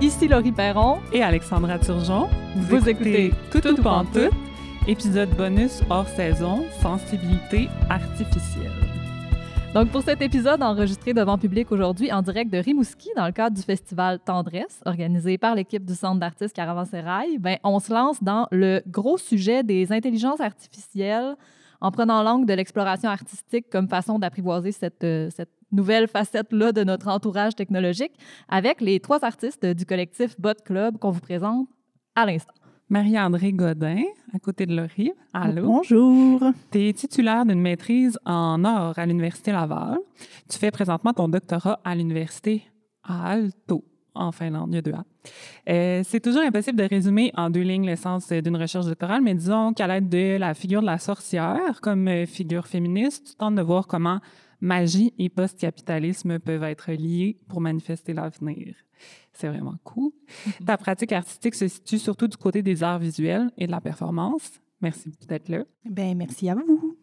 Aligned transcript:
Ici 0.00 0.28
Laurie 0.28 0.50
Perron 0.50 0.98
et 1.12 1.22
Alexandra 1.22 1.78
Turgeon. 1.78 2.26
Vous, 2.56 2.78
Vous 2.78 2.88
écoutez 2.88 3.32
Tout 3.52 3.60
Tout, 3.60 3.74
tout 3.74 3.82
tout, 3.82 4.30
épisode 4.88 5.28
bonus 5.36 5.82
hors 5.90 6.08
saison, 6.08 6.64
sensibilité 6.80 7.68
artificielle. 7.90 8.72
Donc, 9.74 9.90
pour 9.90 10.00
cet 10.00 10.22
épisode 10.22 10.62
enregistré 10.62 11.12
devant 11.12 11.36
public 11.36 11.70
aujourd'hui 11.70 12.10
en 12.12 12.22
direct 12.22 12.50
de 12.50 12.56
Rimouski 12.56 13.10
dans 13.14 13.26
le 13.26 13.32
cadre 13.32 13.54
du 13.54 13.62
festival 13.62 14.18
Tendresse, 14.20 14.80
organisé 14.86 15.36
par 15.36 15.54
l'équipe 15.54 15.84
du 15.84 15.94
Centre 15.94 16.18
d'artistes 16.18 16.56
Caravansérail, 16.56 17.36
ben, 17.38 17.58
on 17.62 17.78
se 17.78 17.92
lance 17.92 18.22
dans 18.22 18.48
le 18.50 18.82
gros 18.86 19.18
sujet 19.18 19.62
des 19.62 19.92
intelligences 19.92 20.40
artificielles 20.40 21.36
en 21.80 21.90
prenant 21.90 22.22
l'angle 22.22 22.46
de 22.46 22.54
l'exploration 22.54 23.10
artistique 23.10 23.70
comme 23.70 23.88
façon 23.88 24.18
d'apprivoiser 24.18 24.72
cette, 24.72 25.04
euh, 25.04 25.30
cette 25.30 25.50
nouvelle 25.72 26.08
facette-là 26.08 26.72
de 26.72 26.84
notre 26.84 27.08
entourage 27.08 27.54
technologique 27.54 28.12
avec 28.48 28.80
les 28.80 29.00
trois 29.00 29.24
artistes 29.24 29.64
du 29.64 29.86
collectif 29.86 30.38
Bot 30.40 30.54
Club 30.64 30.98
qu'on 30.98 31.10
vous 31.10 31.20
présente 31.20 31.68
à 32.14 32.26
l'instant. 32.26 32.54
Marie-André 32.88 33.52
Godin, 33.52 34.02
à 34.34 34.40
côté 34.40 34.66
de 34.66 34.74
Laurie. 34.74 35.12
Allô? 35.32 35.64
Bonjour. 35.64 36.42
Tu 36.72 36.88
es 36.88 36.92
titulaire 36.92 37.46
d'une 37.46 37.60
maîtrise 37.60 38.18
en 38.24 38.64
or 38.64 38.98
à 38.98 39.06
l'Université 39.06 39.52
Laval. 39.52 39.98
Tu 40.48 40.58
fais 40.58 40.72
présentement 40.72 41.12
ton 41.12 41.28
doctorat 41.28 41.78
à 41.84 41.94
l'Université 41.94 42.64
Aalto, 43.04 43.84
en 44.12 44.32
Finlande. 44.32 44.70
Il 44.72 44.74
y 44.74 44.78
a 44.78 44.82
deux 44.82 44.92
A. 44.92 45.04
Euh, 45.68 46.02
c'est 46.04 46.20
toujours 46.20 46.42
impossible 46.42 46.78
de 46.78 46.84
résumer 46.84 47.32
en 47.36 47.50
deux 47.50 47.60
lignes 47.60 47.86
l'essence 47.86 48.30
d'une 48.30 48.56
recherche 48.56 48.86
doctorale, 48.86 49.22
mais 49.22 49.34
disons 49.34 49.72
qu'à 49.72 49.86
l'aide 49.86 50.08
de 50.08 50.36
la 50.38 50.54
figure 50.54 50.80
de 50.80 50.86
la 50.86 50.98
sorcière 50.98 51.80
comme 51.80 52.08
euh, 52.08 52.26
figure 52.26 52.66
féministe, 52.66 53.30
tu 53.30 53.34
tentes 53.36 53.54
de 53.56 53.62
voir 53.62 53.86
comment 53.86 54.20
magie 54.60 55.14
et 55.18 55.28
post-capitalisme 55.28 56.38
peuvent 56.38 56.64
être 56.64 56.92
liés 56.92 57.38
pour 57.48 57.60
manifester 57.60 58.12
l'avenir. 58.12 58.74
C'est 59.32 59.48
vraiment 59.48 59.76
cool. 59.84 60.10
Mm-hmm. 60.10 60.64
Ta 60.66 60.76
pratique 60.76 61.12
artistique 61.12 61.54
se 61.54 61.68
situe 61.68 61.98
surtout 61.98 62.28
du 62.28 62.36
côté 62.36 62.62
des 62.62 62.82
arts 62.82 62.98
visuels 62.98 63.50
et 63.56 63.66
de 63.66 63.70
la 63.70 63.80
performance. 63.80 64.60
Merci 64.82 65.12
d'être 65.28 65.48
là. 65.48 65.64
Ben 65.84 66.16
merci 66.16 66.48
à 66.48 66.54
vous. 66.54 66.96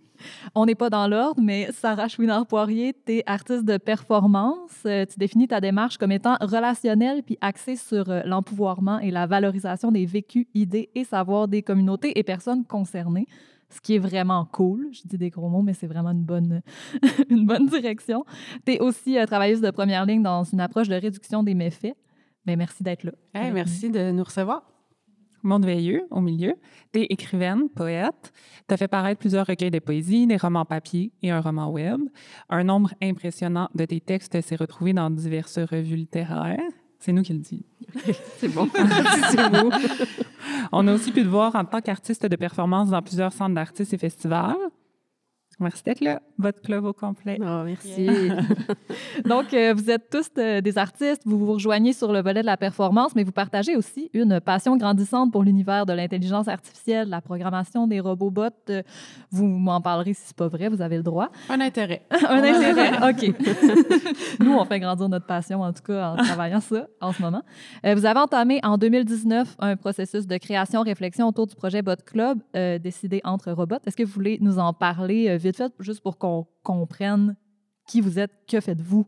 On 0.55 0.65
n'est 0.65 0.75
pas 0.75 0.89
dans 0.89 1.07
l'ordre, 1.07 1.41
mais 1.41 1.69
Sarah 1.71 2.07
Chouinard-Poirier, 2.07 2.93
tu 3.05 3.13
es 3.13 3.23
artiste 3.25 3.65
de 3.65 3.77
performance. 3.77 4.71
Euh, 4.85 5.05
tu 5.05 5.17
définis 5.17 5.47
ta 5.47 5.61
démarche 5.61 5.97
comme 5.97 6.11
étant 6.11 6.37
relationnelle 6.41 7.23
puis 7.23 7.37
axée 7.41 7.75
sur 7.75 8.09
euh, 8.09 8.21
l'empouvoirment 8.25 8.99
et 8.99 9.11
la 9.11 9.25
valorisation 9.25 9.91
des 9.91 10.05
vécus, 10.05 10.45
idées 10.53 10.89
et 10.95 11.03
savoirs 11.03 11.47
des 11.47 11.61
communautés 11.61 12.17
et 12.17 12.23
personnes 12.23 12.65
concernées 12.65 13.27
ce 13.69 13.81
qui 13.81 13.95
est 13.95 13.99
vraiment 13.99 14.45
cool. 14.45 14.87
Je 14.93 15.01
dis 15.03 15.17
des 15.17 15.29
gros 15.29 15.49
mots, 15.49 15.61
mais 15.61 15.73
c'est 15.73 15.87
vraiment 15.87 16.11
une 16.11 16.23
bonne, 16.23 16.61
une 17.29 17.45
bonne 17.45 17.67
direction. 17.67 18.23
Tu 18.65 18.73
es 18.73 18.79
aussi 18.79 19.17
euh, 19.17 19.25
travailleuse 19.25 19.61
de 19.61 19.71
première 19.71 20.05
ligne 20.05 20.23
dans 20.23 20.43
une 20.43 20.61
approche 20.61 20.87
de 20.87 20.95
réduction 20.95 21.43
des 21.43 21.53
méfaits. 21.53 21.95
Mais 22.45 22.55
ben, 22.55 22.59
merci 22.59 22.83
d'être 22.83 23.03
là. 23.03 23.11
merci 23.33 23.89
de 23.89 24.11
nous 24.11 24.23
recevoir. 24.23 24.63
Monde 25.43 25.65
veilleux, 25.65 26.07
au 26.09 26.21
milieu. 26.21 26.55
Tu 26.93 27.01
es 27.01 27.07
écrivaine, 27.09 27.69
poète. 27.69 28.33
Tu 28.67 28.73
as 28.73 28.77
fait 28.77 28.87
paraître 28.87 29.19
plusieurs 29.19 29.45
recueils 29.45 29.71
de 29.71 29.79
poésie, 29.79 30.27
des 30.27 30.37
romans 30.37 30.65
papier 30.65 31.11
et 31.21 31.31
un 31.31 31.41
roman 31.41 31.69
web. 31.69 32.01
Un 32.49 32.63
nombre 32.63 32.93
impressionnant 33.01 33.69
de 33.75 33.85
tes 33.85 33.99
textes 33.99 34.39
s'est 34.41 34.55
retrouvé 34.55 34.93
dans 34.93 35.09
diverses 35.09 35.59
revues 35.59 35.95
littéraires. 35.95 36.59
C'est 36.99 37.11
nous 37.11 37.21
qui 37.21 37.33
le 37.33 37.39
disons. 37.39 37.63
c'est 38.37 38.47
bon. 38.47 38.67
c'est 39.29 39.49
beau. 39.51 39.69
On 40.71 40.87
a 40.87 40.93
aussi 40.93 41.11
pu 41.11 41.23
te 41.23 41.27
voir 41.27 41.55
en 41.55 41.63
tant 41.63 41.79
qu'artiste 41.81 42.25
de 42.25 42.35
performance 42.35 42.89
dans 42.89 43.01
plusieurs 43.01 43.31
centres 43.31 43.53
d'artistes 43.53 43.93
et 43.93 43.97
festivals. 43.97 44.57
Merci 45.59 45.83
d'être 45.83 46.01
là, 46.01 46.21
votre 46.37 46.61
club 46.61 46.85
au 46.85 46.93
complet. 46.93 47.39
Oh, 47.41 47.63
merci. 47.65 48.07
Donc, 49.25 49.51
euh, 49.55 49.73
vous 49.73 49.89
êtes 49.89 50.07
tous 50.07 50.29
euh, 50.37 50.61
des 50.61 50.77
artistes, 50.77 51.23
vous 51.25 51.39
vous 51.39 51.53
rejoignez 51.53 51.93
sur 51.93 52.13
le 52.13 52.21
volet 52.21 52.41
de 52.41 52.45
la 52.45 52.57
performance, 52.57 53.15
mais 53.15 53.23
vous 53.23 53.31
partagez 53.31 53.75
aussi 53.75 54.11
une 54.13 54.39
passion 54.39 54.77
grandissante 54.77 55.31
pour 55.31 55.41
l'univers 55.41 55.87
de 55.87 55.93
l'intelligence 55.93 56.47
artificielle, 56.47 57.09
la 57.09 57.21
programmation 57.21 57.87
des 57.87 57.99
robots 57.99 58.29
bots. 58.29 58.49
Euh, 58.69 58.83
vous 59.31 59.47
m'en 59.47 59.81
parlerez 59.81 60.13
si 60.13 60.21
c'est 60.27 60.37
pas 60.37 60.47
vrai, 60.47 60.69
vous 60.69 60.83
avez 60.83 60.97
le 60.97 61.01
droit. 61.01 61.29
Un 61.49 61.59
intérêt. 61.59 62.03
Un 62.29 62.43
intérêt, 62.43 63.09
OK. 63.09 63.35
Nous, 64.39 64.53
on 64.53 64.63
fait 64.65 64.79
grandir 64.79 65.09
notre 65.09 65.25
passion, 65.25 65.61
en 65.63 65.73
tout 65.73 65.81
cas, 65.81 66.11
en 66.11 66.17
travaillant 66.17 66.61
ça 66.61 66.85
en 67.01 67.13
ce 67.13 67.21
moment. 67.23 67.41
vous 67.83 68.05
avez 68.05 68.19
entamé 68.19 68.59
en 68.61 68.77
2019 68.77 69.55
un 69.57 69.75
processus 69.75 70.27
de 70.27 70.37
création-réflexion 70.37 71.27
autour 71.27 71.47
du 71.47 71.55
projet 71.55 71.81
Bot 71.81 71.95
Club, 72.05 72.39
décidé 72.53 73.21
entre 73.23 73.51
robots. 73.51 73.77
Est-ce 73.87 73.97
que 73.97 74.03
vous 74.03 74.13
voulez 74.13 74.37
nous 74.39 74.59
en 74.59 74.71
parler 74.71 75.37
vite 75.47 75.57
fait, 75.57 75.73
juste 75.79 76.01
pour 76.01 76.17
qu'on 76.17 76.47
comprenne 76.63 77.35
qui 77.87 78.01
vous 78.01 78.19
êtes, 78.19 78.31
que 78.47 78.59
faites-vous? 78.59 79.05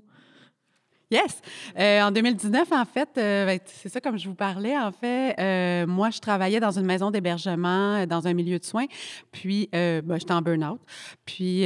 Yes. 1.12 1.42
Euh, 1.78 2.02
en 2.02 2.12
2019, 2.12 2.72
en 2.72 2.86
fait, 2.86 3.10
euh, 3.18 3.46
ben, 3.46 3.60
c'est 3.66 3.90
ça 3.90 4.00
comme 4.00 4.20
je 4.20 4.30
vous 4.30 4.36
parlais. 4.36 4.78
En 4.78 4.92
fait, 4.92 5.36
euh, 5.40 5.88
moi, 5.88 6.12
je 6.12 6.20
travaillais 6.20 6.60
dans 6.60 6.78
une 6.78 6.86
maison 6.86 7.10
d'hébergement, 7.10 8.06
dans 8.06 8.28
un 8.28 8.34
milieu 8.34 8.60
de 8.60 8.64
soins. 8.64 8.86
Puis, 9.32 9.70
ben, 9.72 10.04
j'étais 10.20 10.34
en 10.34 10.42
burn-out. 10.42 10.80
Puis, 11.26 11.64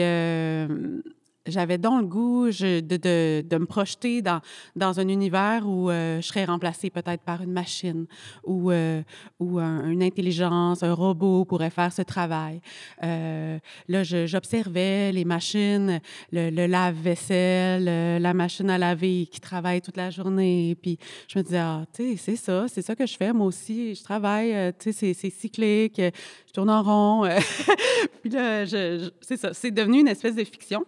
j'avais 1.46 1.78
donc 1.78 2.02
le 2.02 2.08
goût 2.08 2.50
de, 2.50 2.80
de, 2.80 3.44
de, 3.48 3.58
me 3.58 3.66
projeter 3.66 4.22
dans, 4.22 4.40
dans 4.76 5.00
un 5.00 5.08
univers 5.08 5.68
où 5.68 5.90
euh, 5.90 6.22
je 6.22 6.28
serais 6.28 6.46
remplacée 6.46 6.90
peut-être 6.90 7.22
par 7.24 7.42
une 7.42 7.52
machine 7.52 8.06
ou, 8.44 8.72
euh, 8.72 9.02
ou 9.40 9.60
une 9.60 10.04
intelligence, 10.04 10.84
un 10.84 10.94
robot 10.94 11.46
pourrait 11.46 11.70
faire 11.70 11.92
ce 11.92 12.02
travail. 12.02 12.62
Euh, 13.04 13.60
là, 13.88 14.04
j'observais 14.04 15.12
les 15.12 15.26
machines, 15.26 16.00
le, 16.32 16.50
le 16.50 16.66
lave-vaisselle, 16.66 18.22
la 18.22 18.34
machine 18.34 18.70
à 18.70 18.78
laver 18.78 19.28
qui 19.30 19.42
travaille 19.42 19.82
toute 19.82 19.98
la 19.98 20.10
journée. 20.10 20.78
Puis 20.82 20.98
je 21.28 21.40
me 21.40 21.44
disais, 21.44 21.58
ah, 21.58 21.86
tu 21.94 22.16
sais, 22.16 22.18
c'est 22.18 22.36
ça, 22.36 22.66
c'est 22.68 22.82
ça 22.82 22.96
que 22.96 23.06
je 23.06 23.18
fais. 23.18 23.34
Moi 23.34 23.48
aussi, 23.48 23.96
je 23.96 24.04
travaille, 24.04 24.74
tu 24.80 24.94
sais, 24.94 25.14
c'est 25.14 25.30
cyclique, 25.30 25.98
je 26.00 26.54
tourne 26.54 26.70
en 26.70 26.84
rond. 26.84 27.30
puis 28.22 28.30
là, 28.30 28.66
c'est 28.66 29.38
ça, 29.38 29.54
c'est 29.54 29.72
devenu 29.72 30.00
une 30.00 30.08
espèce 30.08 30.36
de 30.36 30.44
fiction. 30.44 30.86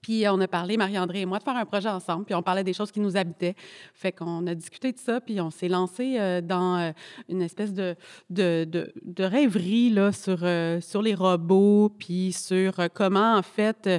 Puis 0.00 0.24
on 0.28 0.40
a 0.40 0.46
parlé, 0.46 0.76
Marie-André 0.76 1.22
et 1.22 1.26
moi, 1.26 1.38
de 1.38 1.44
faire 1.44 1.56
un 1.56 1.64
projet 1.64 1.88
ensemble. 1.88 2.24
Puis 2.24 2.34
on 2.34 2.42
parlait 2.42 2.62
des 2.62 2.72
choses 2.72 2.92
qui 2.92 3.00
nous 3.00 3.16
habitaient. 3.16 3.54
Fait 3.94 4.12
qu'on 4.12 4.46
a 4.46 4.54
discuté 4.54 4.92
de 4.92 4.98
ça, 4.98 5.20
puis 5.20 5.40
on 5.40 5.50
s'est 5.50 5.68
lancé 5.68 6.16
euh, 6.18 6.40
dans 6.40 6.78
euh, 6.78 6.92
une 7.28 7.42
espèce 7.42 7.72
de, 7.72 7.96
de, 8.30 8.66
de, 8.70 9.24
rêverie 9.24 9.90
là, 9.90 10.12
sur, 10.12 10.38
euh, 10.42 10.80
sur 10.80 11.02
les 11.02 11.14
robots, 11.14 11.92
puis 11.98 12.32
sur 12.32 12.74
comment, 12.94 13.36
en 13.36 13.42
fait, 13.42 13.90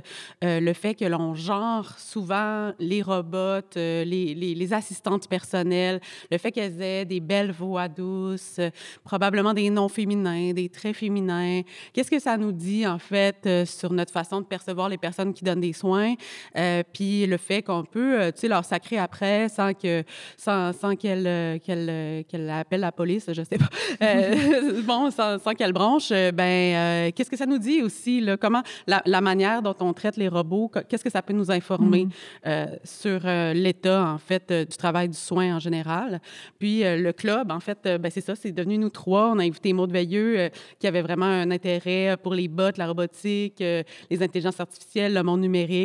le 0.42 0.74
fait 0.74 0.96
que 0.96 1.06
l'on 1.06 1.36
genre 1.36 1.98
souvent 1.98 2.72
les 2.80 3.02
robots, 3.02 3.62
les, 3.76 4.06
les, 4.06 4.56
les, 4.56 4.74
assistantes 4.74 5.28
personnelles, 5.28 6.00
le 6.32 6.38
fait 6.38 6.52
qu'elles 6.52 6.82
aient 6.82 7.06
des 7.06 7.20
belles 7.20 7.52
voix 7.52 7.88
douces, 7.88 8.60
probablement 9.04 9.54
des 9.54 9.70
noms 9.70 9.90
féminins, 9.90 10.54
des 10.54 10.70
traits 10.70 10.96
féminins. 10.96 11.62
Qu'est-ce 11.94 12.12
que 12.12 12.20
ça 12.20 12.38
nous 12.38 12.52
dit, 12.52 12.88
en 12.88 13.00
fait, 13.00 13.66
sur 13.66 13.92
notre 13.92 14.14
façon 14.14 14.42
de 14.42 14.46
percevoir 14.46 14.88
les 14.90 14.98
personnes 14.98 15.34
qui 15.34 15.44
donnent 15.44 15.62
des 15.62 15.74
soins? 15.74 15.89
Euh, 15.98 16.84
puis 16.94 17.26
le 17.26 17.38
fait 17.38 17.62
qu'on 17.62 17.84
peut, 17.84 18.20
euh, 18.20 18.32
tu 18.32 18.42
sais, 18.42 18.48
leur 18.48 18.66
sacrer 18.66 18.98
après 18.98 19.50
sans 19.50 19.74
que, 19.74 20.04
sans, 20.38 20.74
sans 20.74 20.96
qu'elle, 20.96 21.28
euh, 21.28 21.60
qu'elle, 21.60 22.26
qu'elle 22.26 22.50
appelle 22.50 22.82
la 22.82 22.92
police, 22.92 23.26
je 23.32 23.42
sais 23.44 23.58
pas. 23.58 23.70
bon, 24.84 25.12
sans, 25.12 25.40
sans 25.40 25.54
qu'elle 25.54 25.74
branche, 25.74 26.10
ben, 26.10 27.12
qu'est-ce 27.12 27.30
que 27.30 27.38
ça 27.38 27.46
nous 27.46 27.58
dit 27.58 27.82
aussi, 27.82 28.22
là, 28.22 28.38
comment 28.38 28.64
la, 28.88 29.02
la, 29.06 29.22
manière 29.22 29.62
dont 29.62 29.76
on 29.80 29.94
traite 29.94 30.18
les 30.18 30.28
robots, 30.28 30.72
qu'est-ce 30.88 31.04
que 31.04 31.10
ça 31.10 31.22
peut 31.22 31.34
nous 31.34 31.52
informer 31.52 32.08
mm. 32.46 32.66
sur 32.84 33.20
l'état, 33.54 34.06
en 34.06 34.18
fait, 34.18 34.52
du 34.52 34.78
travail 34.78 35.10
du 35.10 35.18
soin 35.18 35.56
en 35.56 35.60
général? 35.60 36.22
Puis 36.58 36.82
le 36.84 37.12
club, 37.12 37.52
en 37.52 37.60
fait, 37.60 37.80
ben, 37.84 38.10
c'est 38.10 38.22
ça, 38.22 38.36
c'est 38.36 38.52
devenu 38.52 38.78
nous 38.78 38.90
trois. 38.90 39.32
On 39.32 39.40
a 39.40 39.44
invité 39.44 39.74
Maud 39.74 39.92
Veilleux, 39.92 40.50
qui 40.80 40.88
avait 40.88 41.02
vraiment 41.02 41.26
un 41.26 41.52
intérêt 41.52 42.16
pour 42.22 42.34
les 42.34 42.48
bots, 42.48 42.78
la 42.78 42.88
robotique, 42.88 43.60
les 43.60 44.24
intelligences 44.24 44.60
artificielles, 44.60 45.14
le 45.14 45.24
monde 45.24 45.42
numérique 45.42 45.79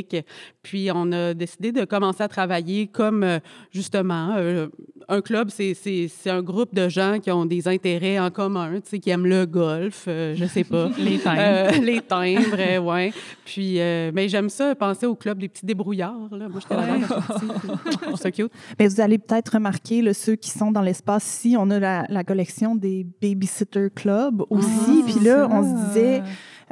puis 0.62 0.90
on 0.92 1.12
a 1.12 1.34
décidé 1.34 1.72
de 1.72 1.84
commencer 1.84 2.22
à 2.22 2.28
travailler 2.28 2.86
comme 2.86 3.22
euh, 3.22 3.38
justement 3.70 4.34
euh, 4.36 4.68
un 5.08 5.20
club, 5.20 5.50
c'est 5.50 6.08
un 6.26 6.42
groupe 6.42 6.74
de 6.74 6.88
gens 6.88 7.18
qui 7.20 7.30
ont 7.30 7.44
des 7.44 7.68
intérêts 7.68 8.18
en 8.18 8.30
commun, 8.30 8.76
tu 8.76 8.88
sais, 8.88 8.98
qui 8.98 9.10
aiment 9.10 9.26
le 9.26 9.44
golf, 9.44 10.06
euh, 10.08 10.34
je 10.34 10.46
sais 10.46 10.64
pas. 10.64 10.88
les 10.98 11.18
timbres. 11.18 11.82
les 11.82 12.00
timbres, 12.00 12.78
ouais. 12.80 13.12
Puis, 13.44 13.74
mais 14.14 14.28
j'aime 14.28 14.48
ça, 14.48 14.74
penser 14.74 15.04
au 15.04 15.14
club 15.14 15.38
des 15.38 15.48
petits 15.48 15.66
débrouillards. 15.66 16.30
Là. 16.32 16.48
Moi, 16.48 16.60
j'étais 16.60 16.74
là 16.74 18.16
C'est 18.16 18.32
cute. 18.32 18.50
Mais 18.78 18.88
vous 18.88 19.00
allez 19.00 19.18
peut-être 19.18 19.50
remarquer, 19.50 20.00
là, 20.00 20.14
ceux 20.14 20.36
qui 20.36 20.50
sont 20.50 20.72
dans 20.72 20.80
l'espace 20.80 21.26
ici, 21.26 21.56
on 21.58 21.70
a 21.70 21.78
la, 21.78 22.06
la, 22.08 22.24
collection 22.24 22.74
des 22.74 23.06
Babysitter 23.20 23.88
Club 23.94 24.42
aussi. 24.48 25.02
Ah, 25.02 25.06
puis 25.06 25.24
là, 25.24 25.48
on 25.50 25.62
se 25.62 25.86
disait 25.88 26.22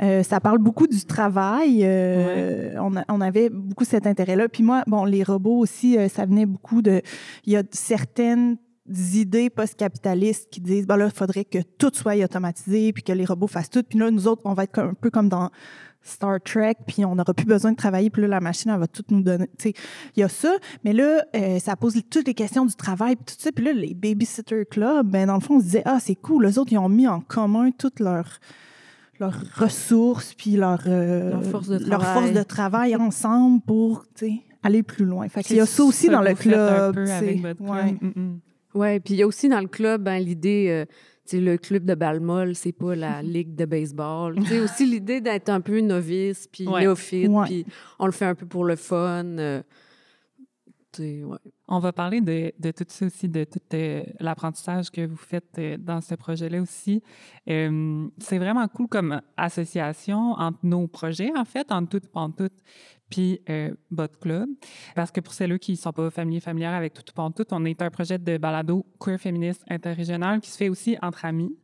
euh, 0.02 0.22
ça 0.22 0.40
parle 0.40 0.58
beaucoup 0.58 0.86
du 0.86 1.04
travail. 1.04 1.82
Euh, 1.84 2.74
on, 2.78 2.92
on, 3.08 3.20
avait 3.20 3.50
beaucoup 3.50 3.84
cet 3.84 4.06
intérêt-là. 4.06 4.48
Puis 4.48 4.62
moi, 4.62 4.82
bon, 4.86 5.04
les 5.04 5.22
robots 5.22 5.58
aussi, 5.58 5.96
euh, 5.96 6.08
ça 6.08 6.26
venait 6.26 6.46
beaucoup 6.46 6.82
de. 6.82 7.02
Il 7.44 7.52
y 7.52 7.56
a 7.56 7.62
certaines 7.70 8.56
idées 8.88 9.48
post-capitalistes 9.48 10.50
qui 10.50 10.60
disent 10.60 10.86
ben 10.86 10.96
là, 10.96 11.06
il 11.06 11.16
faudrait 11.16 11.44
que 11.44 11.58
tout 11.78 11.92
soit 11.94 12.16
automatisé, 12.16 12.92
puis 12.92 13.02
que 13.02 13.12
les 13.12 13.24
robots 13.24 13.46
fassent 13.46 13.70
tout. 13.70 13.82
Puis 13.82 13.98
là, 13.98 14.10
nous 14.10 14.26
autres, 14.26 14.42
on 14.44 14.54
va 14.54 14.64
être 14.64 14.80
un 14.80 14.94
peu 14.94 15.10
comme 15.10 15.28
dans 15.28 15.50
Star 16.02 16.40
Trek, 16.40 16.76
puis 16.86 17.04
on 17.04 17.14
n'aura 17.14 17.32
plus 17.32 17.46
besoin 17.46 17.70
de 17.70 17.76
travailler, 17.76 18.10
puis 18.10 18.22
là, 18.22 18.28
la 18.28 18.40
machine, 18.40 18.70
elle 18.72 18.80
va 18.80 18.88
tout 18.88 19.04
nous 19.10 19.22
donner. 19.22 19.46
Tu 19.58 19.68
sais, 19.68 19.74
il 20.16 20.20
y 20.20 20.22
a 20.22 20.28
ça, 20.28 20.56
mais 20.84 20.92
là, 20.92 21.22
euh, 21.36 21.58
ça 21.58 21.76
pose 21.76 21.94
toutes 22.10 22.26
les 22.26 22.34
questions 22.34 22.66
du 22.66 22.74
travail, 22.74 23.16
puis 23.16 23.36
tout 23.36 23.40
ça. 23.40 23.52
Puis 23.52 23.64
là, 23.64 23.72
les 23.72 23.94
Babysitter 23.94 24.64
Club, 24.68 25.06
ben, 25.06 25.26
dans 25.26 25.34
le 25.34 25.40
fond, 25.40 25.56
on 25.56 25.60
se 25.60 25.64
disait, 25.64 25.82
ah, 25.84 25.98
c'est 26.00 26.16
cool, 26.16 26.46
les 26.46 26.58
autres, 26.58 26.72
ils 26.72 26.78
ont 26.78 26.88
mis 26.88 27.06
en 27.06 27.20
commun 27.20 27.70
toutes 27.70 28.00
leurs 28.00 28.40
leurs 29.22 29.40
ressources, 29.56 30.34
puis 30.34 30.52
leur, 30.56 30.80
euh, 30.86 31.30
Leur 31.30 31.44
force 31.44 31.68
de 31.68 31.78
leur 31.78 32.00
travail. 32.00 32.22
force 32.22 32.32
de 32.32 32.42
travail 32.42 32.96
ensemble 32.96 33.60
pour, 33.62 34.04
aller 34.62 34.82
plus 34.82 35.04
loin. 35.04 35.28
Fait 35.28 35.42
qu'il 35.42 35.56
y 35.56 35.60
a 35.60 35.66
ça 35.66 35.82
aussi 35.84 36.08
dans 36.08 36.22
le 36.22 36.34
club. 36.34 36.96
Ouais. 37.60 37.92
Mm, 37.92 38.12
mm. 38.14 38.40
Oui, 38.74 39.00
puis 39.00 39.14
il 39.14 39.16
y 39.18 39.22
a 39.22 39.26
aussi 39.26 39.48
dans 39.48 39.60
le 39.60 39.66
club 39.68 40.02
ben, 40.04 40.18
l'idée, 40.18 40.66
euh, 40.70 41.38
le 41.38 41.56
club 41.56 41.84
de 41.84 41.94
Balmol, 41.94 42.54
c'est 42.54 42.72
pas 42.72 42.94
la 42.94 43.22
ligue 43.36 43.54
de 43.54 43.64
baseball. 43.64 44.36
Tu 44.36 44.46
sais, 44.46 44.60
aussi 44.60 44.86
l'idée 44.86 45.20
d'être 45.20 45.48
un 45.50 45.60
peu 45.60 45.80
novice, 45.80 46.48
puis 46.50 46.66
Ouais. 46.66 46.80
néophyte, 46.80 47.30
puis 47.44 47.66
on 47.98 48.06
le 48.06 48.12
fait 48.12 48.24
un 48.26 48.34
peu 48.34 48.46
pour 48.46 48.64
le 48.64 48.76
fun. 48.76 49.24
euh. 49.38 49.62
On 51.74 51.78
va 51.78 51.90
parler 51.90 52.20
de, 52.20 52.70
tout 52.70 52.84
ça 52.86 53.06
aussi, 53.06 53.30
de 53.30 53.44
tout 53.44 53.58
euh, 53.72 54.02
l'apprentissage 54.20 54.90
que 54.90 55.06
vous 55.06 55.16
faites 55.16 55.58
euh, 55.58 55.78
dans 55.78 56.02
ce 56.02 56.14
projet-là 56.14 56.60
aussi. 56.60 57.02
Euh, 57.48 58.08
c'est 58.18 58.36
vraiment 58.36 58.68
cool 58.68 58.88
comme 58.88 59.22
association 59.38 60.32
entre 60.32 60.58
nos 60.64 60.86
projets, 60.86 61.32
en 61.34 61.46
fait, 61.46 61.72
entre 61.72 61.88
toutes 61.88 62.08
Pantoute 62.08 62.52
puis 63.08 63.40
votre 63.90 64.18
club. 64.18 64.48
Parce 64.94 65.10
que 65.10 65.20
pour 65.20 65.34
celles 65.34 65.58
qui 65.58 65.72
ne 65.72 65.76
sont 65.76 65.92
pas 65.92 66.10
familières 66.10 66.72
avec 66.72 66.94
Tout 66.94 67.02
Pantoute, 67.14 67.52
on 67.52 67.62
est 67.66 67.82
un 67.82 67.90
projet 67.90 68.16
de 68.16 68.38
balado 68.38 68.86
queer 68.98 69.18
féministe 69.18 69.62
interrégional 69.68 70.40
qui 70.40 70.50
se 70.50 70.56
fait 70.56 70.70
aussi 70.70 70.96
entre 71.02 71.26
amis 71.26 71.54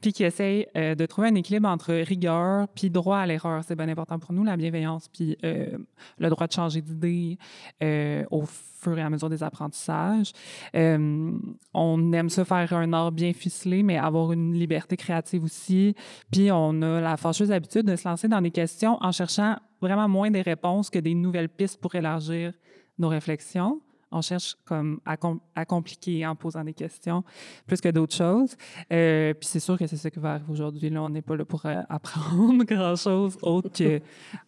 puis 0.00 0.12
qui 0.12 0.24
essaye 0.24 0.66
euh, 0.76 0.94
de 0.94 1.06
trouver 1.06 1.28
un 1.28 1.34
équilibre 1.34 1.68
entre 1.68 1.92
rigueur 1.94 2.68
puis 2.68 2.90
droit 2.90 3.18
à 3.18 3.26
l'erreur. 3.26 3.62
C'est 3.64 3.74
bien 3.74 3.88
important 3.88 4.18
pour 4.18 4.32
nous, 4.32 4.44
la 4.44 4.56
bienveillance, 4.56 5.08
puis 5.08 5.36
euh, 5.44 5.76
le 6.18 6.30
droit 6.30 6.46
de 6.46 6.52
changer 6.52 6.80
d'idée 6.80 7.38
euh, 7.82 8.24
au 8.30 8.44
fur 8.46 8.96
et 8.96 9.02
à 9.02 9.10
mesure 9.10 9.28
des 9.28 9.42
apprentissages. 9.42 10.32
On 10.74 12.12
aime 12.12 12.30
ça 12.30 12.44
faire 12.44 12.72
un 12.72 12.92
art 12.92 13.12
bien 13.12 13.32
ficelé, 13.32 13.82
mais 13.82 13.98
avoir 13.98 14.32
une 14.32 14.54
liberté 14.54 14.96
créative 14.96 15.42
aussi. 15.42 15.94
Puis 16.30 16.50
on 16.52 16.80
a 16.82 17.00
la 17.00 17.16
fâcheuse 17.16 17.50
habitude 17.50 17.86
de 17.86 17.96
se 17.96 18.08
lancer 18.08 18.28
dans 18.28 18.40
des 18.40 18.52
questions 18.52 18.98
en 19.00 19.10
cherchant 19.10 19.56
vraiment 19.80 20.08
moins 20.08 20.30
des 20.30 20.42
réponses 20.42 20.90
que 20.90 20.98
des 20.98 21.14
nouvelles 21.14 21.48
pistes 21.48 21.80
pour 21.80 21.94
élargir 21.94 22.52
nos 22.98 23.08
réflexions. 23.08 23.80
On 24.10 24.22
cherche 24.22 24.56
comme 24.64 25.00
à, 25.04 25.16
com- 25.16 25.38
à 25.54 25.64
compliquer 25.64 26.26
en 26.26 26.34
posant 26.34 26.64
des 26.64 26.72
questions 26.72 27.22
plus 27.66 27.80
que 27.80 27.90
d'autres 27.90 28.14
choses. 28.14 28.56
Euh, 28.92 29.34
puis 29.34 29.46
c'est 29.46 29.60
sûr 29.60 29.76
que 29.78 29.86
c'est 29.86 29.96
ça 29.98 30.10
qui 30.10 30.18
va 30.18 30.32
arriver 30.32 30.50
aujourd'hui. 30.50 30.88
Là, 30.90 31.02
on 31.02 31.10
n'est 31.10 31.20
pas 31.22 31.36
là 31.36 31.44
pour 31.44 31.64
euh, 31.66 31.82
apprendre 31.88 32.64
grand-chose 32.64 33.36
autre 33.42 33.70
que 33.70 34.00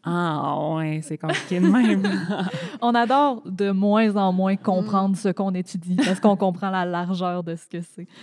ah 0.03 0.75
ouais, 0.77 1.01
c'est 1.03 1.19
compliqué 1.19 1.61
de 1.61 1.67
même. 1.67 2.03
On 2.81 2.95
adore 2.95 3.43
de 3.45 3.71
moins 3.71 4.17
en 4.17 4.33
moins 4.33 4.57
comprendre 4.57 5.17
ce 5.17 5.29
qu'on 5.29 5.53
étudie 5.55 5.97
parce 5.97 6.21
qu'on 6.21 6.37
comprend 6.37 6.71
la 6.71 6.85
largeur 6.87 7.43
de 7.45 7.55
ce 7.57 7.67
que 7.67 7.81
c'est. 7.83 8.07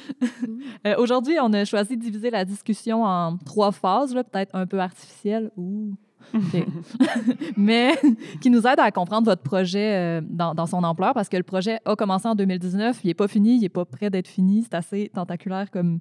Euh, 0.86 0.96
Aujourd'hui, 0.98 1.36
on 1.42 1.52
a 1.54 1.66
choisi 1.66 1.98
de 1.98 2.02
diviser 2.02 2.30
la 2.30 2.46
discussion 2.46 3.04
en 3.04 3.38
trois 3.38 3.72
phases, 3.72 4.14
là, 4.14 4.24
peut-être 4.24 4.54
un 4.56 4.66
peu 4.66 4.80
artificielles 4.80 5.52
ou. 5.58 5.94
Mais 7.58 7.96
qui 8.42 8.50
nous 8.50 8.66
aident 8.68 8.80
à 8.80 8.92
comprendre 8.92 9.26
votre 9.26 9.42
projet 9.44 9.94
euh, 9.96 10.22
dans, 10.28 10.54
dans 10.54 10.66
son 10.66 10.84
ampleur 10.84 11.14
parce 11.14 11.30
que 11.30 11.38
le 11.38 11.44
projet 11.44 11.80
a 11.86 11.96
commencé 11.96 12.28
en 12.28 12.36
2019, 12.36 13.00
il 13.04 13.08
n'est 13.08 13.14
pas 13.14 13.28
fini, 13.28 13.56
il 13.56 13.62
n'est 13.62 13.70
pas 13.70 13.86
prêt 13.86 14.10
d'être 14.10 14.28
fini. 14.28 14.64
C'est 14.64 14.74
assez 14.76 15.12
tentaculaire 15.14 15.72
comme, 15.72 16.00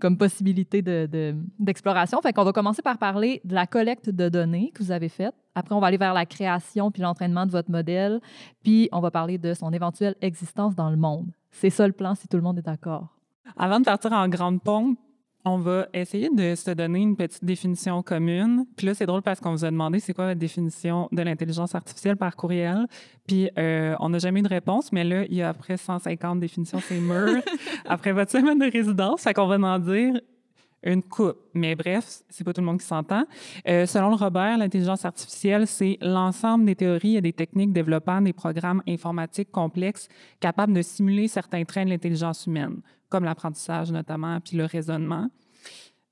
comme 0.00 0.16
possibilité 0.16 0.82
de- 0.82 1.08
de- 1.10 1.34
d'exploration. 1.58 2.20
fait 2.22 2.32
qu'on 2.32 2.44
va 2.44 2.52
commencer 2.52 2.82
par 2.82 2.98
parler 2.98 3.40
de 3.44 3.54
la 3.54 3.66
collecte 3.66 4.08
de 4.10 4.28
données 4.28 4.70
que 4.74 4.82
vous 4.82 4.92
avez 4.92 5.08
faite. 5.08 5.34
Après, 5.54 5.74
on 5.74 5.80
va 5.80 5.88
aller 5.88 5.96
vers 5.98 6.14
la 6.14 6.26
création 6.26 6.90
puis 6.90 7.02
l'entraînement 7.02 7.44
de 7.46 7.50
votre 7.50 7.70
modèle. 7.70 8.20
Puis, 8.62 8.88
on 8.92 9.00
va 9.00 9.10
parler 9.10 9.36
de 9.36 9.52
son 9.54 9.72
éventuelle 9.72 10.14
existence 10.22 10.74
dans 10.74 10.90
le 10.90 10.96
monde. 10.96 11.26
C'est 11.50 11.70
ça 11.70 11.86
le 11.86 11.92
plan 11.92 12.14
si 12.14 12.28
tout 12.28 12.36
le 12.36 12.42
monde 12.42 12.58
est 12.58 12.62
d'accord. 12.62 13.08
Avant 13.58 13.80
de 13.80 13.84
partir 13.84 14.12
en 14.12 14.28
grande 14.28 14.62
pompe, 14.62 14.96
on 15.44 15.58
va 15.58 15.88
essayer 15.94 16.28
de 16.28 16.54
se 16.54 16.70
donner 16.70 17.00
une 17.00 17.16
petite 17.16 17.44
définition 17.44 18.02
commune. 18.02 18.66
Puis 18.76 18.86
là, 18.86 18.94
c'est 18.94 19.06
drôle 19.06 19.22
parce 19.22 19.40
qu'on 19.40 19.52
vous 19.52 19.64
a 19.64 19.70
demandé 19.70 20.00
c'est 20.00 20.12
quoi 20.12 20.26
la 20.26 20.34
définition 20.34 21.08
de 21.12 21.22
l'intelligence 21.22 21.74
artificielle 21.74 22.16
par 22.16 22.36
courriel? 22.36 22.86
Puis 23.26 23.50
euh, 23.58 23.94
on 24.00 24.10
n'a 24.10 24.18
jamais 24.18 24.40
eu 24.40 24.42
de 24.42 24.48
réponse, 24.48 24.92
mais 24.92 25.04
là, 25.04 25.24
il 25.24 25.34
y 25.34 25.42
a 25.42 25.48
après 25.48 25.76
150 25.76 26.40
définitions, 26.40 26.80
c'est 26.80 27.00
mûr. 27.00 27.42
après 27.86 28.12
votre 28.12 28.30
semaine 28.30 28.58
de 28.58 28.70
résidence, 28.70 29.22
fait 29.22 29.32
qu'on 29.34 29.46
va 29.46 29.56
en 29.56 29.78
dire 29.78 30.20
une 30.82 31.02
coupe. 31.02 31.36
Mais 31.54 31.74
bref, 31.74 32.22
c'est 32.28 32.44
pas 32.44 32.52
tout 32.52 32.60
le 32.60 32.66
monde 32.66 32.80
qui 32.80 32.86
s'entend. 32.86 33.24
Euh, 33.68 33.86
selon 33.86 34.10
le 34.10 34.16
Robert, 34.16 34.58
l'intelligence 34.58 35.04
artificielle, 35.04 35.66
c'est 35.66 35.98
l'ensemble 36.00 36.64
des 36.64 36.74
théories 36.74 37.16
et 37.16 37.20
des 37.20 37.32
techniques 37.32 37.72
développant 37.72 38.20
des 38.20 38.32
programmes 38.32 38.82
informatiques 38.88 39.50
complexes 39.50 40.08
capables 40.40 40.72
de 40.72 40.82
simuler 40.82 41.28
certains 41.28 41.64
traits 41.64 41.86
de 41.86 41.90
l'intelligence 41.90 42.46
humaine, 42.46 42.80
comme 43.10 43.24
l'apprentissage 43.24 43.92
notamment, 43.92 44.40
puis 44.40 44.56
le 44.56 44.64
raisonnement. 44.64 45.28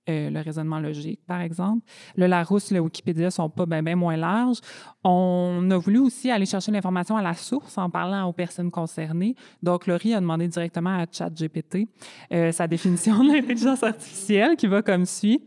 Euh, 0.09 0.31
le 0.31 0.41
raisonnement 0.41 0.81
logique, 0.81 1.21
par 1.27 1.43
exemple. 1.43 1.85
Le 2.17 2.27
Larousse, 2.27 2.71
le 2.71 2.81
Wikipédia 2.81 3.31
sont 3.31 3.51
pas 3.51 3.67
bien 3.67 3.95
moins 3.95 4.17
larges. 4.17 4.61
On 5.05 5.69
a 5.71 5.77
voulu 5.77 5.99
aussi 5.99 6.31
aller 6.31 6.47
chercher 6.47 6.73
l'information 6.73 7.19
à 7.19 7.23
la 7.23 7.35
source 7.35 7.77
en 7.77 7.91
parlant 7.91 8.25
aux 8.25 8.33
personnes 8.33 8.71
concernées. 8.71 9.35
Donc, 9.63 9.87
Laurie 9.87 10.15
a 10.15 10.21
demandé 10.21 10.49
directement 10.49 10.99
à 10.99 11.05
ChatGPT 11.11 11.89
euh, 12.33 12.53
sa 12.53 12.67
définition 12.67 13.23
de 13.23 13.35
l'intelligence 13.35 13.83
artificielle 13.83 14.57
qui 14.57 14.67
va 14.67 14.81
comme 14.81 15.05
suit. 15.05 15.43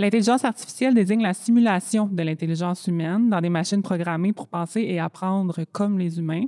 L'intelligence 0.00 0.44
artificielle 0.44 0.94
désigne 0.94 1.22
la 1.22 1.34
simulation 1.34 2.06
de 2.06 2.22
l'intelligence 2.22 2.86
humaine 2.86 3.28
dans 3.28 3.40
des 3.40 3.50
machines 3.50 3.82
programmées 3.82 4.32
pour 4.32 4.46
penser 4.46 4.82
et 4.82 5.00
apprendre 5.00 5.64
comme 5.72 5.98
les 5.98 6.20
humains. 6.20 6.44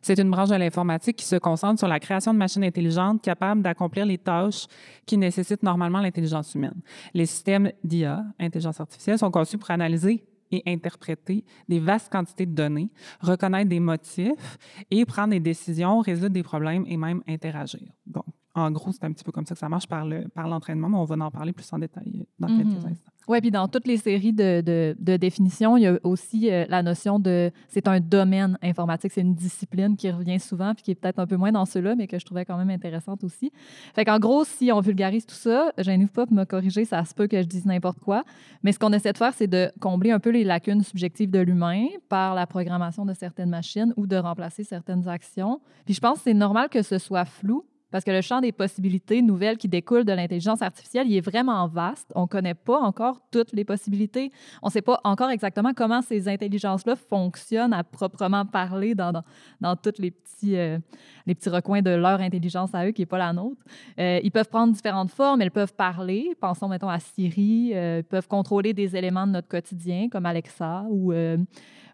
C'est 0.00 0.18
une 0.18 0.30
branche 0.30 0.48
de 0.48 0.56
l'informatique 0.56 1.16
qui 1.16 1.24
se 1.24 1.36
concentre 1.36 1.78
sur 1.78 1.86
la 1.88 2.00
création 2.00 2.32
de 2.34 2.38
machines 2.38 2.64
intelligentes 2.64 3.22
capables 3.22 3.62
d'accomplir 3.62 4.04
les 4.04 4.18
tâches 4.18 4.66
qui 5.06 5.16
nécessitent 5.16 5.62
normalement 5.62 6.00
l'intelligence 6.00 6.54
humaine. 6.54 6.80
Les 7.14 7.26
systèmes 7.26 7.70
d'IA, 7.84 8.24
intelligence 8.40 8.80
artificielle, 8.80 9.18
sont 9.18 9.30
conçus 9.30 9.58
pour 9.58 9.70
analyser 9.70 10.24
et 10.50 10.62
interpréter 10.66 11.44
des 11.68 11.78
vastes 11.78 12.10
quantités 12.12 12.44
de 12.46 12.52
données, 12.54 12.90
reconnaître 13.20 13.68
des 13.70 13.80
motifs 13.80 14.58
et 14.90 15.04
prendre 15.06 15.30
des 15.30 15.40
décisions, 15.40 16.00
résoudre 16.00 16.30
des 16.34 16.42
problèmes 16.42 16.84
et 16.88 16.96
même 16.96 17.22
interagir. 17.28 17.88
Donc, 18.06 18.24
en 18.54 18.70
gros, 18.70 18.92
c'est 18.92 19.04
un 19.04 19.12
petit 19.12 19.24
peu 19.24 19.32
comme 19.32 19.46
ça 19.46 19.54
que 19.54 19.60
ça 19.60 19.68
marche 19.70 19.86
par 19.86 20.04
le- 20.04 20.28
par 20.28 20.46
l'entraînement, 20.48 20.88
mais 20.90 20.98
on 20.98 21.04
va 21.04 21.14
en 21.24 21.30
parler 21.30 21.52
plus 21.54 21.72
en 21.72 21.78
détail 21.78 22.26
dans 22.38 22.48
Mhm. 22.48 22.56
quelques 22.58 22.84
instants. 22.84 23.11
Oui, 23.28 23.40
puis 23.40 23.52
dans 23.52 23.68
toutes 23.68 23.86
les 23.86 23.98
séries 23.98 24.32
de, 24.32 24.60
de, 24.62 24.96
de 24.98 25.16
définitions, 25.16 25.76
il 25.76 25.82
y 25.82 25.86
a 25.86 25.96
aussi 26.02 26.50
euh, 26.50 26.64
la 26.68 26.82
notion 26.82 27.20
de 27.20 27.52
c'est 27.68 27.86
un 27.86 28.00
domaine 28.00 28.58
informatique, 28.62 29.12
c'est 29.14 29.20
une 29.20 29.34
discipline 29.34 29.96
qui 29.96 30.10
revient 30.10 30.40
souvent, 30.40 30.74
puis 30.74 30.82
qui 30.82 30.90
est 30.90 30.94
peut-être 30.96 31.20
un 31.20 31.26
peu 31.26 31.36
moins 31.36 31.52
dans 31.52 31.64
ceux-là, 31.64 31.94
mais 31.94 32.08
que 32.08 32.18
je 32.18 32.24
trouvais 32.24 32.44
quand 32.44 32.56
même 32.56 32.70
intéressante 32.70 33.22
aussi. 33.22 33.52
Fait 33.94 34.04
qu'en 34.04 34.18
gênez-vous 34.18 34.44
si 34.44 34.72
on 34.72 34.80
vulgarise 34.80 35.24
tout 35.24 35.36
ça, 35.36 35.72
gênez-vous 35.78 36.10
pas 36.10 36.26
pour 36.26 36.34
me 36.34 36.44
corriger, 36.44 36.84
ça 36.84 37.04
se 37.04 37.14
peut 37.14 37.28
que 37.28 37.40
je 37.40 37.46
dise 37.46 37.64
n'importe 37.64 38.00
quoi. 38.00 38.24
Mais 38.64 38.72
ce 38.72 38.78
qu'on 38.80 38.92
essaie 38.92 39.12
de 39.12 39.18
faire, 39.18 39.34
c'est 39.34 39.46
de 39.46 39.70
combler 39.80 40.10
un 40.10 40.18
peu 40.18 40.30
les 40.30 40.42
lacunes 40.42 40.82
subjectives 40.82 41.30
de 41.30 41.38
l'humain 41.38 41.86
par 42.08 42.34
la 42.34 42.46
programmation 42.48 43.04
de 43.04 43.14
certaines 43.14 43.50
machines 43.50 43.94
ou 43.96 44.08
de 44.08 44.16
remplacer 44.16 44.64
certaines 44.64 45.06
actions. 45.08 45.60
Puis 45.84 45.94
je 45.94 46.00
pense 46.00 46.18
que 46.18 46.24
c'est 46.24 46.34
normal 46.34 46.68
que 46.68 46.82
ce 46.82 46.98
soit 46.98 47.24
flou, 47.24 47.64
parce 47.92 48.04
que 48.04 48.10
le 48.10 48.22
champ 48.22 48.40
des 48.40 48.50
possibilités 48.52 49.22
nouvelles 49.22 49.58
qui 49.58 49.68
découlent 49.68 50.04
de 50.04 50.12
l'intelligence 50.12 50.62
artificielle, 50.62 51.06
il 51.08 51.16
est 51.16 51.20
vraiment 51.20 51.68
vaste. 51.68 52.10
On 52.14 52.22
ne 52.22 52.26
connaît 52.26 52.54
pas 52.54 52.80
encore 52.80 53.20
toutes 53.30 53.52
les 53.52 53.64
possibilités. 53.64 54.32
On 54.62 54.68
ne 54.68 54.72
sait 54.72 54.82
pas 54.82 54.98
encore 55.04 55.30
exactement 55.30 55.72
comment 55.74 56.02
ces 56.02 56.26
intelligences-là 56.28 56.96
fonctionnent 56.96 57.74
à 57.74 57.84
proprement 57.84 58.46
parler 58.46 58.94
dans, 58.94 59.22
dans, 59.60 59.76
tous 59.76 59.98
les 59.98 60.10
petits, 60.10 60.56
euh, 60.56 60.78
les 61.26 61.34
petits 61.34 61.50
recoins 61.50 61.82
de 61.82 61.90
leur 61.90 62.20
intelligence 62.20 62.74
à 62.74 62.86
eux, 62.86 62.92
qui 62.92 63.02
n'est 63.02 63.06
pas 63.06 63.18
la 63.18 63.32
nôtre. 63.32 63.62
Euh, 63.98 64.20
ils 64.24 64.30
peuvent 64.32 64.48
prendre 64.48 64.72
différentes 64.72 65.10
formes. 65.10 65.42
Elles 65.42 65.50
peuvent 65.50 65.74
parler. 65.74 66.34
Pensons, 66.40 66.68
mettons, 66.68 66.88
à 66.88 66.98
Siri. 66.98 67.72
Euh, 67.74 67.98
ils 67.98 68.04
peuvent 68.04 68.28
contrôler 68.28 68.72
des 68.72 68.96
éléments 68.96 69.26
de 69.26 69.32
notre 69.32 69.48
quotidien, 69.48 70.08
comme 70.10 70.26
Alexa, 70.26 70.84
ou, 70.88 71.12
euh, 71.12 71.36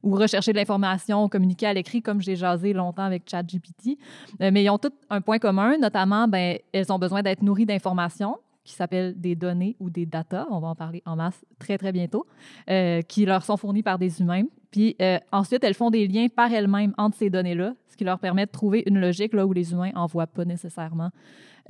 ou 0.02 0.14
rechercher 0.14 0.52
de 0.52 0.58
l'information, 0.58 1.28
communiquer 1.28 1.66
à 1.66 1.74
l'écrit, 1.74 2.02
comme 2.02 2.20
j'ai 2.20 2.36
jasé 2.36 2.72
longtemps 2.72 3.04
avec 3.04 3.28
ChatGPT. 3.28 3.98
Euh, 4.40 4.50
mais 4.52 4.64
ils 4.64 4.70
ont 4.70 4.78
tous 4.78 4.92
un 5.10 5.20
point 5.20 5.38
commun, 5.38 5.78
notamment, 5.78 6.28
ben, 6.28 6.58
elles 6.72 6.92
ont 6.92 6.98
besoin 6.98 7.22
d'être 7.22 7.42
nourries 7.42 7.66
d'informations 7.66 8.36
qui 8.68 8.74
s'appellent 8.74 9.18
des 9.18 9.34
données 9.34 9.76
ou 9.80 9.88
des 9.88 10.04
data, 10.04 10.46
on 10.50 10.60
va 10.60 10.68
en 10.68 10.74
parler 10.74 11.02
en 11.06 11.16
masse 11.16 11.42
très, 11.58 11.78
très 11.78 11.90
bientôt, 11.90 12.26
euh, 12.68 13.00
qui 13.00 13.24
leur 13.24 13.42
sont 13.42 13.56
fournies 13.56 13.82
par 13.82 13.98
des 13.98 14.20
humains. 14.20 14.44
Puis 14.70 14.94
euh, 15.00 15.18
ensuite, 15.32 15.64
elles 15.64 15.74
font 15.74 15.90
des 15.90 16.06
liens 16.06 16.26
par 16.28 16.52
elles-mêmes 16.52 16.92
entre 16.98 17.16
ces 17.16 17.30
données-là, 17.30 17.72
ce 17.88 17.96
qui 17.96 18.04
leur 18.04 18.18
permet 18.18 18.44
de 18.44 18.50
trouver 18.50 18.82
une 18.86 19.00
logique 19.00 19.32
là 19.32 19.46
où 19.46 19.54
les 19.54 19.72
humains 19.72 19.90
n'en 19.94 20.06
voient 20.06 20.26
pas 20.26 20.44
nécessairement. 20.44 21.10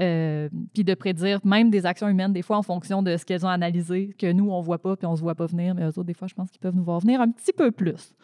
Euh, 0.01 0.49
puis 0.73 0.85
de 0.85 0.95
prédire 0.95 1.41
même 1.45 1.71
des 1.71 1.85
actions 1.85 2.09
humaines, 2.09 2.33
des 2.33 2.43
fois 2.43 2.57
en 2.57 2.63
fonction 2.63 3.03
de 3.03 3.17
ce 3.17 3.25
qu'elles 3.25 3.45
ont 3.45 3.49
analysé, 3.49 4.15
que 4.17 4.31
nous, 4.31 4.49
on 4.51 4.61
ne 4.61 4.65
voit 4.65 4.79
pas, 4.79 4.97
puis 4.97 5.07
on 5.07 5.13
ne 5.13 5.17
se 5.17 5.23
voit 5.23 5.35
pas 5.35 5.47
venir, 5.47 5.75
mais 5.75 5.83
eux 5.83 5.89
autres, 5.89 6.05
des 6.05 6.15
fois, 6.15 6.29
je 6.29 6.35
pense 6.35 6.51
qu'ils 6.51 6.61
peuvent 6.61 6.77
nous 6.77 6.85
voir 6.85 7.01
venir 7.01 7.21
un 7.21 7.29
petit 7.29 7.53
peu 7.53 7.73
plus. 7.73 8.15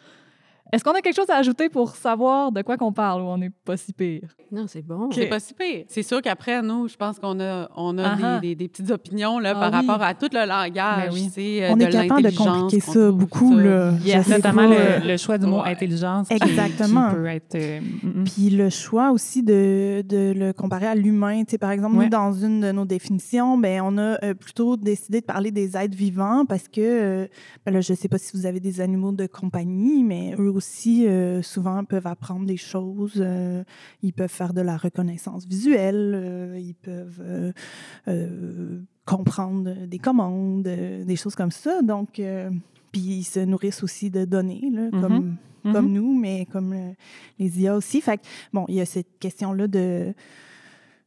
Est-ce 0.75 0.83
qu'on 0.83 0.91
a 0.91 0.99
quelque 0.99 1.15
chose 1.15 1.29
à 1.29 1.37
ajouter 1.37 1.69
pour 1.69 1.95
savoir 1.95 2.51
de 2.51 2.61
quoi 2.61 2.75
qu'on 2.75 2.91
parle 2.91 3.21
ou 3.21 3.25
on 3.27 3.37
n'est 3.37 3.49
pas 3.63 3.77
si 3.77 3.93
pire? 3.93 4.27
Non, 4.51 4.65
c'est 4.67 4.81
bon. 4.85 5.09
C'est 5.13 5.27
pas 5.27 5.39
si 5.39 5.53
pire. 5.53 5.85
C'est 5.87 6.03
sûr 6.03 6.21
qu'après, 6.21 6.61
nous, 6.61 6.89
je 6.89 6.97
pense 6.97 7.17
qu'on 7.17 7.39
a, 7.39 7.69
on 7.77 7.97
a 7.97 8.39
des, 8.41 8.49
des- 8.49 8.55
des 8.55 8.67
petites 8.67 8.91
opinions 8.91 9.39
là, 9.39 9.53
Ah 9.55 9.69
par 9.69 9.79
oui. 9.81 9.87
rapport 9.87 10.05
à 10.05 10.13
tout 10.13 10.27
le 10.33 10.45
langage. 10.45 11.09
Ben 11.09 11.13
oui. 11.13 11.61
euh, 11.63 11.69
On 11.71 11.77
de 11.77 11.83
est 11.83 11.89
capable 11.89 12.23
de 12.23 12.37
compliquer 12.37 12.79
ça 12.81 13.09
beaucoup. 13.11 13.55
ça. 13.57 13.63
Là. 13.63 13.91
Yes. 14.03 14.27
Notamment 14.27 14.67
le, 14.67 15.07
le 15.07 15.15
choix 15.17 15.37
du 15.37 15.45
mot 15.45 15.61
Ouais. 15.61 15.69
intelligence. 15.71 16.29
Exactement. 16.29 17.09
Qui 17.11 17.15
peut 17.15 17.25
être. 17.27 17.55
euh, 17.55 17.79
mm, 17.79 18.07
mm. 18.21 18.23
Puis 18.25 18.49
le 18.49 18.69
choix 18.69 19.11
aussi 19.11 19.43
de, 19.43 20.03
de 20.05 20.33
le 20.35 20.51
comparer 20.51 20.87
à 20.87 20.95
l'humain. 20.95 21.43
Tu 21.45 21.51
sais, 21.51 21.57
par 21.57 21.71
exemple, 21.71 21.95
Ouais. 21.95 22.03
nous, 22.05 22.09
dans 22.09 22.33
une 22.33 22.59
de 22.59 22.71
nos 22.73 22.83
définitions, 22.83 23.57
ben, 23.57 23.79
on 23.81 23.97
a 23.97 24.17
euh, 24.25 24.33
plutôt 24.33 24.75
décidé 24.75 25.21
de 25.21 25.25
parler 25.25 25.51
des 25.51 25.77
êtres 25.77 25.95
vivants 25.95 26.45
parce 26.45 26.67
que, 26.67 26.81
euh, 26.81 27.27
ben 27.65 27.73
là, 27.73 27.79
je 27.79 27.93
ne 27.93 27.97
sais 27.97 28.09
pas 28.09 28.17
si 28.17 28.35
vous 28.35 28.45
avez 28.45 28.59
des 28.59 28.81
animaux 28.81 29.13
de 29.13 29.25
compagnie, 29.27 30.03
mais 30.03 30.33
eux 30.37 30.49
aussi, 30.51 30.64
euh, 30.87 31.41
souvent, 31.41 31.83
peuvent 31.83 32.07
apprendre 32.07 32.45
des 32.45 32.57
choses. 32.57 33.13
euh, 33.17 33.63
ils 34.01 34.13
peuvent 34.13 34.29
faire 34.31 34.53
de 34.53 34.61
la 34.61 34.77
reconnaissance 34.77 35.45
visuelle. 35.45 36.13
euh, 36.15 36.59
ils 36.59 36.75
peuvent 36.75 37.21
comprendre 39.05 39.85
des 39.87 39.99
commandes, 39.99 40.63
des 40.63 41.15
choses 41.15 41.35
comme 41.35 41.51
ça. 41.51 41.81
Donc, 41.81 42.21
puis 42.91 43.01
ils 43.01 43.23
se 43.23 43.39
nourrissent 43.39 43.83
aussi 43.83 44.09
de 44.09 44.25
données, 44.25 44.69
là, 44.71 44.89
Mhm. 44.91 45.35
comme 45.73 45.91
nous, 45.91 46.13
mais 46.19 46.45
comme 46.45 46.75
les 47.39 47.61
IA 47.61 47.75
aussi. 47.75 48.01
Fait 48.01 48.17
que, 48.17 48.23
bon, 48.53 48.65
il 48.67 48.75
y 48.75 48.81
a 48.81 48.85
cette 48.85 49.19
question-là 49.19 49.67
de, 49.67 50.13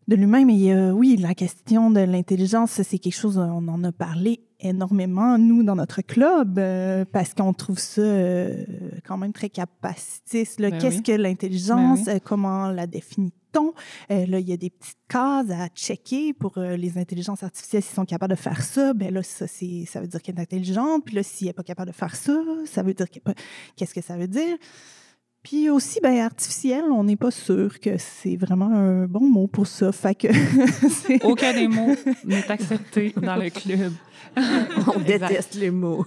de 0.08 0.16
l'humain, 0.16 0.44
mais 0.44 0.90
oui, 0.90 1.16
la 1.16 1.34
question 1.34 1.90
de 1.90 2.00
l'intelligence, 2.00 2.82
c'est 2.82 2.98
quelque 2.98 3.14
chose, 3.16 3.38
on 3.38 3.66
en 3.68 3.82
a 3.84 3.92
parlé 3.92 4.40
énormément, 4.60 5.38
nous, 5.38 5.62
dans 5.62 5.76
notre 5.76 6.02
club, 6.02 6.58
euh, 6.58 7.04
parce 7.10 7.34
qu'on 7.34 7.52
trouve 7.52 7.78
ça 7.78 8.00
euh, 8.00 8.64
quand 9.06 9.16
même 9.16 9.32
très 9.32 9.50
capacitiste. 9.50 10.60
Ben 10.60 10.78
Qu'est-ce 10.78 10.98
oui. 10.98 11.02
que 11.02 11.12
l'intelligence? 11.12 12.04
Ben 12.04 12.16
Euh, 12.16 12.18
comment 12.22 12.68
la 12.70 12.86
définit-on? 12.86 13.72
Là, 14.10 14.38
il 14.38 14.48
y 14.48 14.52
a 14.52 14.56
des 14.56 14.70
petites 14.70 14.98
cases 15.08 15.50
à 15.50 15.68
checker 15.68 16.32
pour 16.32 16.58
les 16.58 16.98
intelligences 16.98 17.42
artificielles. 17.42 17.82
S'ils 17.82 17.94
sont 17.94 18.04
capables 18.04 18.34
de 18.34 18.38
faire 18.38 18.62
ça, 18.62 18.92
ben 18.92 19.12
là, 19.12 19.22
ça, 19.22 19.46
ça 19.46 20.00
veut 20.00 20.06
dire 20.06 20.22
qu'elle 20.22 20.38
est 20.38 20.42
intelligente. 20.42 21.04
Puis 21.04 21.14
là, 21.14 21.22
s'il 21.22 21.46
n'est 21.46 21.54
pas 21.54 21.62
capable 21.62 21.90
de 21.90 21.96
faire 21.96 22.14
ça, 22.14 22.38
ça 22.66 22.82
veut 22.82 22.94
dire 22.94 23.08
qu'elle 23.08 23.22
est 23.26 23.34
pas... 23.34 23.34
Qu'est-ce 23.74 23.94
que 23.94 24.02
ça 24.02 24.16
veut 24.16 24.28
dire? 24.28 24.56
Puis 25.48 25.70
aussi, 25.70 25.98
ben, 26.02 26.18
artificiel, 26.18 26.84
on 26.92 27.04
n'est 27.04 27.16
pas 27.16 27.30
sûr 27.30 27.80
que 27.80 27.96
c'est 27.96 28.36
vraiment 28.36 28.66
un 28.66 29.06
bon 29.06 29.22
mot 29.22 29.46
pour 29.46 29.66
ça. 29.66 29.92
Fait 29.92 30.14
que 30.14 30.28
Aucun 31.26 31.54
des 31.54 31.68
mots 31.68 31.94
n'est 32.26 32.50
accepté 32.50 33.14
dans 33.16 33.36
le 33.36 33.48
club. 33.48 33.92
On 34.94 34.98
déteste 35.00 35.54
les 35.54 35.70
mots. 35.70 36.04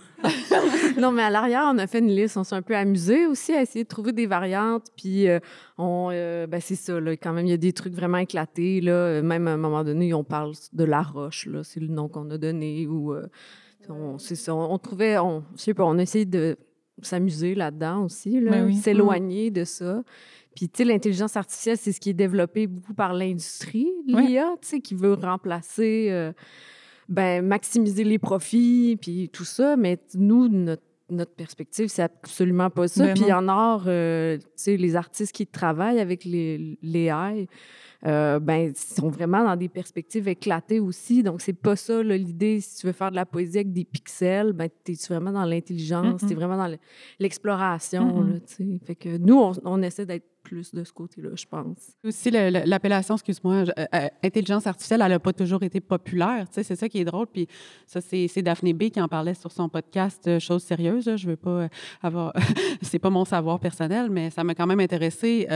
non, 0.99 1.11
mais 1.11 1.23
à 1.23 1.31
l'arrière, 1.31 1.71
on 1.73 1.79
a 1.79 1.87
fait 1.87 1.97
une 1.97 2.15
liste. 2.15 2.37
On 2.37 2.43
s'est 2.43 2.53
un 2.53 2.61
peu 2.61 2.75
amusé 2.75 3.25
aussi 3.25 3.51
à 3.53 3.63
essayer 3.63 3.83
de 3.83 3.89
trouver 3.89 4.11
des 4.11 4.27
variantes. 4.27 4.85
Puis, 4.95 5.27
euh, 5.27 5.39
on, 5.79 6.09
euh, 6.11 6.45
ben 6.45 6.61
c'est 6.61 6.75
ça, 6.75 6.99
là, 6.99 7.13
quand 7.17 7.33
même, 7.33 7.47
il 7.47 7.49
y 7.49 7.53
a 7.53 7.57
des 7.57 7.73
trucs 7.73 7.95
vraiment 7.95 8.19
éclatés. 8.19 8.79
Là. 8.79 9.23
Même 9.23 9.47
à 9.47 9.53
un 9.53 9.57
moment 9.57 9.83
donné, 9.83 10.13
on 10.13 10.23
parle 10.23 10.53
de 10.71 10.83
la 10.83 11.01
roche. 11.01 11.47
là. 11.47 11.63
C'est 11.63 11.79
le 11.79 11.87
nom 11.87 12.09
qu'on 12.09 12.29
a 12.29 12.37
donné. 12.37 12.85
Ou, 12.85 13.15
euh, 13.15 13.25
on, 13.89 14.19
c'est 14.19 14.35
ça. 14.35 14.53
On, 14.53 14.71
on 14.71 14.77
trouvait, 14.77 15.17
on, 15.17 15.43
je 15.55 15.63
sais 15.63 15.73
pas, 15.73 15.83
on 15.83 15.97
a 15.97 16.03
essayé 16.03 16.25
de 16.25 16.59
s'amuser 17.01 17.55
là-dedans 17.55 18.03
aussi, 18.03 18.39
là, 18.39 18.51
Ben 18.51 18.65
oui. 18.65 18.75
s'éloigner 18.75 19.51
de 19.51 19.63
ça. 19.63 20.03
Puis, 20.55 20.67
tu 20.67 20.77
sais, 20.77 20.83
l'intelligence 20.83 21.37
artificielle, 21.37 21.77
c'est 21.77 21.91
ce 21.91 21.99
qui 21.99 22.09
est 22.09 22.13
développé 22.13 22.67
beaucoup 22.67 22.93
par 22.93 23.13
l'industrie, 23.13 23.87
l'IA, 24.05 24.49
tu 24.61 24.67
sais, 24.67 24.79
qui 24.81 24.95
veut 24.95 25.13
remplacer, 25.13 26.07
euh, 26.11 26.33
ben, 27.07 27.45
maximiser 27.45 28.03
les 28.03 28.19
profits, 28.19 28.97
puis 28.99 29.29
tout 29.31 29.45
ça. 29.45 29.77
Mais 29.77 29.97
nous, 30.13 30.49
notre, 30.49 30.83
notre 31.09 31.33
perspective, 31.33 31.87
c'est 31.87 32.03
absolument 32.03 32.69
pas 32.69 32.87
ça. 32.87 33.05
Ben 33.05 33.13
puis 33.13 33.31
en 33.31 33.47
art, 33.47 33.85
euh, 33.87 34.37
tu 34.37 34.45
sais, 34.55 34.77
les 34.77 34.95
artistes 34.95 35.33
qui 35.33 35.47
travaillent 35.47 35.99
avec 35.99 36.25
les, 36.25 36.77
les 36.81 37.05
AI, 37.05 37.47
euh, 38.05 38.39
ben, 38.39 38.73
sont 38.75 39.09
vraiment 39.09 39.43
dans 39.43 39.55
des 39.55 39.69
perspectives 39.69 40.27
éclatées 40.27 40.79
aussi. 40.79 41.21
Donc, 41.23 41.41
c'est 41.41 41.53
pas 41.53 41.75
ça 41.75 42.01
l'idée. 42.01 42.59
Si 42.59 42.79
tu 42.81 42.87
veux 42.87 42.93
faire 42.93 43.11
de 43.11 43.15
la 43.15 43.25
poésie 43.25 43.57
avec 43.59 43.71
des 43.73 43.85
pixels, 43.85 44.53
ben, 44.53 44.69
t'es 44.83 44.93
vraiment 45.09 45.31
dans 45.31 45.45
l'intelligence, 45.45 46.21
Mm-mm. 46.23 46.27
t'es 46.27 46.33
vraiment 46.35 46.57
dans 46.57 46.67
le- 46.67 46.79
l'exploration. 47.19 48.25
Tu 48.47 48.53
sais. 48.55 48.79
Fait 48.85 48.95
que 48.95 49.17
nous, 49.17 49.35
on, 49.37 49.53
on 49.63 49.81
essaie 49.81 50.05
d'être 50.05 50.25
plus 50.43 50.73
de 50.73 50.83
ce 50.83 50.91
côté-là, 50.91 51.29
je 51.35 51.45
pense. 51.45 51.95
Aussi, 52.03 52.31
l'appellation, 52.31 53.15
excuse-moi, 53.15 53.55
euh, 53.55 53.85
euh, 53.93 54.07
intelligence 54.23 54.67
artificielle, 54.67 55.01
elle 55.01 55.11
n'a 55.11 55.19
pas 55.19 55.33
toujours 55.33 55.63
été 55.63 55.79
populaire. 55.79 56.47
Tu 56.47 56.55
sais, 56.55 56.63
c'est 56.63 56.75
ça 56.75 56.89
qui 56.89 56.99
est 56.99 57.05
drôle. 57.05 57.27
Puis 57.27 57.47
ça, 57.85 58.01
c'est 58.01 58.41
Daphné 58.41 58.73
B 58.73 58.89
qui 58.89 59.01
en 59.01 59.07
parlait 59.07 59.33
sur 59.33 59.51
son 59.51 59.69
podcast 59.69 60.27
euh, 60.27 60.39
Choses 60.39 60.63
sérieuses. 60.63 61.05
là. 61.05 61.17
Je 61.17 61.27
veux 61.27 61.35
pas 61.35 61.49
euh, 61.49 61.67
avoir... 62.01 62.33
c'est 62.81 62.99
pas 62.99 63.09
mon 63.09 63.25
savoir 63.25 63.59
personnel, 63.59 64.09
mais 64.09 64.29
ça 64.29 64.43
m'a 64.43 64.55
quand 64.55 64.67
même 64.67 64.79
intéressé. 64.79 65.47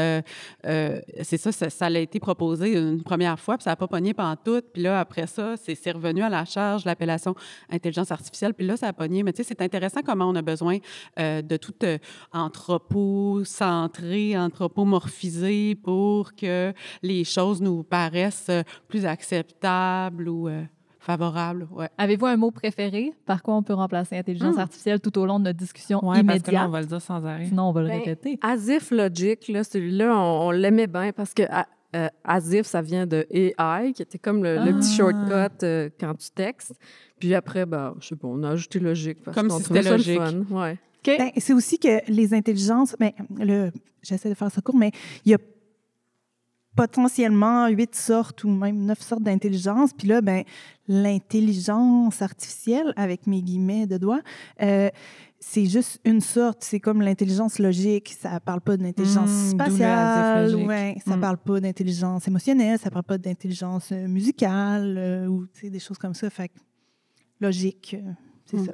C'est 0.64 1.38
ça, 1.38 1.52
ça, 1.52 1.70
ça 1.70 1.86
a 1.86 2.00
été 2.00 2.20
proposé 2.20 2.78
une 2.78 3.04
première 3.04 3.40
fois, 3.40 3.58
puis 3.58 3.64
ça 3.64 3.72
n'a 3.72 3.76
pas 3.76 3.88
pogné 3.88 4.14
pendant 4.14 4.36
tout. 4.36 4.62
Puis 4.74 4.84
là, 4.84 5.00
après 5.00 5.28
ça, 5.28 5.56
c'est 5.58 5.92
revenu 5.92 6.22
à 6.22 6.30
la 6.30 6.46
charge, 6.46 6.86
l'appellation 6.86 7.36
intelligence 7.70 8.12
artificielle. 8.12 8.54
Puis 8.54 8.66
là, 8.66 8.78
ça 8.78 8.88
a 8.88 8.94
pogné. 8.94 9.24
Mais 9.24 9.34
tu 9.34 9.44
sais, 9.44 9.50
c'est 9.50 9.62
intéressant 9.62 10.02
comment 10.06 10.30
on 10.30 10.36
a 10.36 10.42
besoin 10.42 10.78
de 11.18 11.58
tout 11.58 11.74
euh, 11.84 11.98
anthropo-centré, 12.34 14.38
anthropomorphisé 14.76 15.76
pour 15.76 16.34
que 16.36 16.74
les 17.02 17.24
choses 17.24 17.62
nous 17.62 17.84
paraissent 17.84 18.48
euh, 18.50 18.64
plus 18.88 19.06
acceptables 19.06 20.28
ou 20.30 20.48
euh, 20.48 20.64
favorables. 21.00 21.68
Ouais. 21.72 21.90
Avez-vous 21.98 22.26
un 22.26 22.38
mot 22.38 22.52
préféré? 22.52 23.14
Par 23.26 23.42
quoi 23.44 23.56
on 23.56 23.64
peut 23.64 23.74
remplacer 23.74 24.18
intelligence 24.18 24.56
Hmm. 24.56 24.60
artificielle 24.60 25.00
tout 25.00 25.18
au 25.20 25.26
long 25.26 25.40
de 25.40 25.46
notre 25.46 25.60
discussion 25.60 26.00
Oui, 26.04 26.24
parce 26.24 26.42
que 26.42 26.52
là, 26.52 26.66
on 26.68 26.72
va 26.72 26.82
le 26.82 26.88
dire 26.88 27.02
sans 27.02 27.24
arrêt. 27.26 27.46
Sinon, 27.46 27.70
on 27.70 27.72
va 27.72 27.82
le 27.82 27.88
Ben, 27.90 28.00
répéter. 28.00 28.40
Asif 28.42 28.92
Logic, 28.92 29.48
là, 29.50 29.64
celui-là, 29.64 30.16
on, 30.18 30.48
on 30.48 30.52
l'aimait 30.52 30.88
bien 30.88 31.12
parce 31.12 31.34
que 31.34 31.44
a- 31.44 31.68
euh, 31.96 32.08
Asif, 32.26 32.66
ça 32.66 32.82
vient 32.82 33.06
de 33.08 33.26
AI, 33.30 33.94
qui 33.94 34.02
était 34.02 34.18
comme 34.20 34.44
le, 34.44 34.58
le 34.58 34.74
petit 34.74 34.90
Ah. 34.94 34.98
shortcut 34.98 35.64
euh, 35.66 35.90
quand 36.00 36.14
tu 36.16 36.30
textes. 36.32 36.74
Puis 37.20 37.34
après, 37.34 37.66
ben, 37.66 37.94
je 38.02 38.08
sais 38.08 38.16
pas, 38.18 38.28
on 38.28 38.44
a 38.44 38.50
ajouté 38.50 38.80
logique 38.80 39.20
parce 39.24 39.36
Comme 39.38 39.48
qu'on 39.48 39.58
si 39.60 39.64
c'était 39.66 39.84
le 39.84 39.92
logique. 39.92 40.20
fun. 40.20 40.44
Ouais. 40.50 40.78
Ben, 41.18 41.32
c'est 41.38 41.54
aussi 41.54 41.78
que 41.80 42.02
les 42.12 42.34
intelligences, 42.34 42.96
ben, 43.00 43.12
le, 43.38 43.72
j'essaie 44.02 44.30
de 44.30 44.34
faire 44.36 44.52
ça 44.52 44.62
court, 44.62 44.76
mais 44.76 44.92
il 45.26 45.32
y 45.32 45.34
a 45.36 45.38
potentiellement 46.76 47.68
huit 47.68 47.96
sortes 47.96 48.44
ou 48.44 48.50
même 48.50 48.86
neuf 48.86 49.00
sortes 49.02 49.24
d'intelligence. 49.24 49.92
Puis 49.94 50.08
là, 50.08 50.22
ben, 50.22 50.44
l'intelligence 50.88 52.22
artificielle, 52.22 52.94
avec 52.98 53.28
mes 53.28 53.42
guillemets 53.42 53.88
de 53.88 53.98
doigts, 53.98 54.22
euh, 54.62 54.90
c'est 55.40 55.68
juste 55.68 56.00
une 56.04 56.20
sorte. 56.22 56.64
C'est 56.64 56.80
comme 56.82 57.02
l'intelligence 57.02 57.60
logique. 57.60 58.14
Ça 58.20 58.40
parle 58.40 58.62
pas 58.62 58.76
d'intelligence 58.78 59.30
Mm, 59.30 59.44
le 59.44 59.50
spatiale. 59.52 60.56
Ouais, 60.56 60.98
ça 61.06 61.16
Mm. 61.16 61.22
parle 61.22 61.38
pas 61.38 61.60
d'intelligence 61.62 62.28
émotionnelle. 62.28 62.78
Ça 62.80 62.90
parle 62.92 63.04
pas 63.06 63.18
d'intelligence 63.18 63.92
euh, 63.92 64.08
musicale 64.08 64.96
euh, 64.98 65.28
ou 65.28 65.48
des 65.64 65.80
choses 65.80 65.98
comme 65.98 66.14
ça. 66.16 66.30
Fait 66.30 66.50
que 66.50 66.56
logique, 67.40 67.96
c'est 68.46 68.58
Mm. 68.58 68.66
ça. 68.66 68.74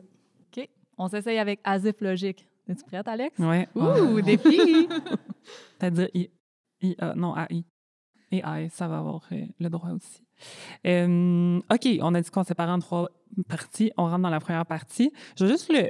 On 0.97 1.07
s'essaye 1.07 1.37
avec 1.39 1.59
Asif 1.63 1.99
Logique. 2.01 2.47
Es-tu 2.67 2.83
prête, 2.85 3.07
Alex? 3.07 3.37
Ouais. 3.39 3.67
Ouh, 3.75 4.21
défi! 4.25 4.87
C'est-à-dire 5.79 6.09
I- 6.13 6.29
IA, 6.81 7.13
non, 7.15 7.35
AI. 7.35 7.63
AI, 8.31 8.69
ça 8.69 8.87
va 8.87 8.99
avoir 8.99 9.23
euh, 9.31 9.45
le 9.59 9.69
droit 9.69 9.89
aussi. 9.89 10.23
Euh, 10.87 11.59
OK, 11.71 11.87
on 12.01 12.13
a 12.15 12.21
dit 12.21 12.29
qu'on 12.31 12.43
séparait 12.43 12.71
en 12.71 12.79
trois 12.79 13.09
parties. 13.49 13.91
On 13.97 14.03
rentre 14.05 14.19
dans 14.21 14.29
la 14.29 14.39
première 14.39 14.65
partie. 14.65 15.11
Je 15.37 15.45
vais 15.45 15.51
juste 15.51 15.71
le, 15.71 15.89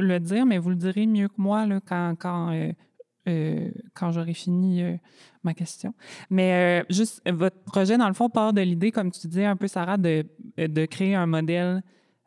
le 0.00 0.18
dire, 0.18 0.46
mais 0.46 0.58
vous 0.58 0.70
le 0.70 0.76
direz 0.76 1.06
mieux 1.06 1.28
que 1.28 1.34
moi 1.38 1.66
là, 1.66 1.80
quand, 1.86 2.14
quand, 2.18 2.52
euh, 2.52 2.72
euh, 3.28 3.70
quand 3.94 4.10
j'aurai 4.10 4.34
fini 4.34 4.82
ma 5.44 5.54
question. 5.54 5.94
Mais 6.28 6.84
juste, 6.90 7.22
votre 7.30 7.60
projet, 7.62 7.96
dans 7.98 8.08
le 8.08 8.14
fond, 8.14 8.28
part 8.28 8.52
de 8.52 8.62
l'idée, 8.62 8.90
comme 8.90 9.10
tu 9.12 9.28
disais 9.28 9.44
un 9.44 9.56
peu, 9.56 9.68
Sarah, 9.68 9.96
de, 9.96 10.26
de 10.56 10.86
créer 10.86 11.14
un 11.14 11.26
modèle 11.26 11.82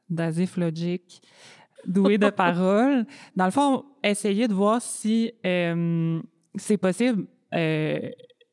d'Asif 0.10 0.58
Logic 0.58 1.22
doué 1.86 2.18
de 2.18 2.30
paroles. 2.30 3.06
Dans 3.36 3.46
le 3.46 3.52
fond, 3.52 3.86
essayer 4.04 4.48
de 4.48 4.54
voir 4.54 4.82
si 4.82 5.32
euh, 5.46 6.22
c'est 6.56 6.78
possible 6.78 7.26
euh, 7.54 8.10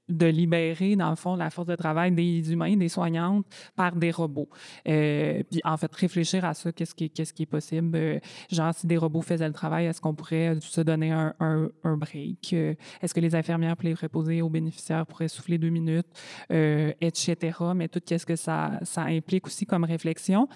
de 0.08 0.26
libérer, 0.26 0.96
dans 0.96 1.10
le 1.10 1.14
fond, 1.16 1.36
la 1.36 1.50
force 1.50 1.68
de 1.68 1.76
travail 1.76 2.10
des 2.10 2.52
humains, 2.52 2.76
des 2.76 2.88
soignantes, 2.88 3.46
par 3.76 3.94
des 3.94 4.10
robots. 4.10 4.48
Euh, 4.88 5.42
puis, 5.48 5.60
en 5.62 5.76
fait, 5.76 5.94
réfléchir 5.94 6.44
à 6.44 6.52
ça, 6.52 6.72
qu'est-ce 6.72 6.96
qui, 6.96 7.04
est- 7.04 7.08
qu'est-ce 7.10 7.32
qui 7.32 7.44
est 7.44 7.46
possible. 7.46 8.20
Genre, 8.50 8.74
si 8.74 8.88
des 8.88 8.96
robots 8.96 9.22
faisaient 9.22 9.46
le 9.46 9.54
travail, 9.54 9.86
est-ce 9.86 10.00
qu'on 10.00 10.14
pourrait 10.14 10.56
se 10.60 10.80
donner 10.80 11.12
un, 11.12 11.32
un, 11.38 11.96
break? 11.96 12.52
Est-ce 12.52 13.14
que 13.14 13.20
les 13.20 13.36
infirmières 13.36 13.76
pourraient 13.76 13.94
reposer 13.94 14.42
aux 14.42 14.50
bénéficiaires 14.50 15.06
pourraient 15.06 15.28
souffler 15.28 15.58
deux 15.58 15.70
minutes, 15.70 16.08
etc. 16.50 17.36
Mais 17.76 17.86
tout 17.86 18.00
qu'est-ce 18.04 18.26
que 18.26 18.34
ça 18.36 18.80
implique 18.96 19.46
aussi 19.46 19.64
comme 19.64 19.84
réflexion 19.84 20.48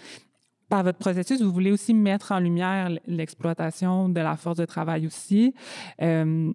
par 0.68 0.82
votre 0.82 0.98
processus, 0.98 1.40
vous 1.42 1.52
voulez 1.52 1.72
aussi 1.72 1.94
mettre 1.94 2.32
en 2.32 2.38
lumière 2.38 2.90
l'exploitation 3.06 4.08
de 4.08 4.20
la 4.20 4.36
force 4.36 4.56
de 4.58 4.64
travail 4.64 5.06
aussi. 5.06 5.54
Euh, 6.02 6.52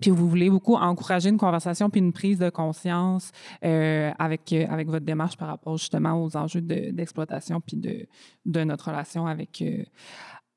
puis 0.00 0.10
vous 0.10 0.26
voulez 0.28 0.48
beaucoup 0.48 0.76
encourager 0.76 1.28
une 1.28 1.36
conversation 1.36 1.90
puis 1.90 2.00
une 2.00 2.14
prise 2.14 2.38
de 2.38 2.48
conscience 2.48 3.30
euh, 3.62 4.10
avec, 4.18 4.50
euh, 4.52 4.66
avec 4.70 4.88
votre 4.88 5.04
démarche 5.04 5.36
par 5.36 5.48
rapport 5.48 5.76
justement 5.76 6.22
aux 6.22 6.34
enjeux 6.34 6.62
de- 6.62 6.90
d'exploitation 6.92 7.60
puis 7.60 7.76
de, 7.76 8.06
de 8.46 8.64
notre 8.64 8.88
relation 8.88 9.26
avec, 9.26 9.62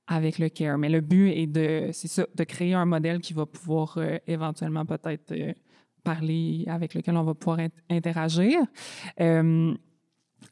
avec 0.07 0.39
le 0.39 0.47
care. 0.47 0.77
Mais 0.77 0.89
le 0.89 1.01
but 1.01 1.31
est 1.31 1.47
de, 1.47 1.89
c'est 1.91 2.07
ça, 2.07 2.25
de 2.33 2.43
créer 2.45 2.75
un 2.75 2.85
modèle 2.85 3.19
qui 3.19 3.33
va 3.33 3.45
pouvoir 3.45 3.99
éventuellement 4.25 4.85
peut-être 4.85 5.33
parler, 6.03 6.63
avec 6.67 6.93
lequel 6.93 7.17
on 7.17 7.23
va 7.23 7.33
pouvoir 7.33 7.59
interagir. 7.89 8.59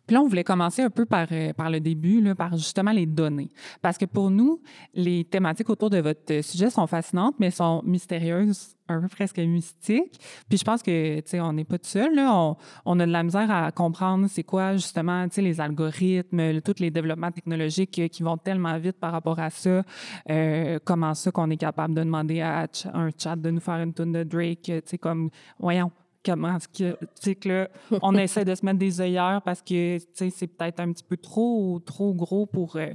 Puis 0.06 0.16
là, 0.16 0.22
on 0.22 0.28
voulait 0.28 0.44
commencer 0.44 0.82
un 0.82 0.90
peu 0.90 1.06
par, 1.06 1.28
euh, 1.32 1.54
par 1.54 1.70
le 1.70 1.80
début, 1.80 2.22
là, 2.22 2.36
par 2.36 2.56
justement 2.58 2.92
les 2.92 3.06
données. 3.06 3.50
Parce 3.82 3.98
que 3.98 4.06
pour 4.06 4.30
nous, 4.30 4.62
les 4.94 5.24
thématiques 5.24 5.70
autour 5.70 5.90
de 5.90 6.00
votre 6.00 6.42
sujet 6.42 6.70
sont 6.70 6.88
fascinantes, 6.88 7.36
mais 7.40 7.52
sont 7.52 7.82
mystérieuses, 7.86 8.76
un 8.88 9.02
peu 9.02 9.08
presque 9.08 9.38
mystiques. 9.38 10.20
Puis 10.50 10.58
je 10.58 10.64
pense 10.64 10.84
que, 10.84 11.18
tu 11.18 11.24
sais, 11.26 11.40
on 11.40 11.54
n'est 11.54 11.64
pas 11.64 11.78
tout 11.78 11.90
seul, 11.90 12.16
là. 12.16 12.56
On, 12.86 13.00
a 13.00 13.06
de 13.06 13.12
la 13.12 13.24
misère 13.24 13.50
à 13.50 13.72
comprendre 13.72 14.28
c'est 14.28 14.44
quoi, 14.44 14.74
justement, 14.74 15.28
tu 15.30 15.36
sais, 15.36 15.42
les 15.42 15.62
algorithmes, 15.62 16.62
tous 16.62 16.80
les 16.80 16.92
développements 16.92 17.32
technologiques 17.32 18.10
qui 18.10 18.24
vont 18.24 18.38
tellement 18.38 18.78
vite 18.78 19.00
par 19.00 19.12
rapport 19.12 19.40
à 19.40 19.50
ça. 19.50 19.84
Euh, 20.30 20.80
comment 20.84 21.14
ça 21.14 21.32
qu'on 21.32 21.50
est 21.50 21.58
capable 21.58 21.94
de 21.94 22.04
demander 22.04 22.42
à 22.42 22.68
un 22.94 23.10
chat 23.18 23.36
de 23.36 23.50
nous 23.50 23.62
faire 23.62 23.76
une 23.76 23.94
tune 23.94 24.12
de 24.12 24.24
Drake, 24.24 24.64
tu 24.64 24.82
sais, 24.86 24.98
comme, 24.98 25.30
voyons, 25.60 25.92
comment 26.26 26.58
que, 26.74 27.70
on 28.02 28.16
essaie 28.16 28.46
de 28.46 28.56
se 28.56 28.66
mettre 28.66 28.80
des 28.80 29.02
œillères 29.02 29.42
parce 29.44 29.62
que, 29.62 29.98
c'est 30.14 30.48
peut-être 30.48 30.80
un 30.80 30.92
petit 30.92 31.04
peu 31.04 31.18
trop, 31.18 31.80
trop 31.86 32.14
gros 32.14 32.46
pour, 32.46 32.76
euh, 32.76 32.94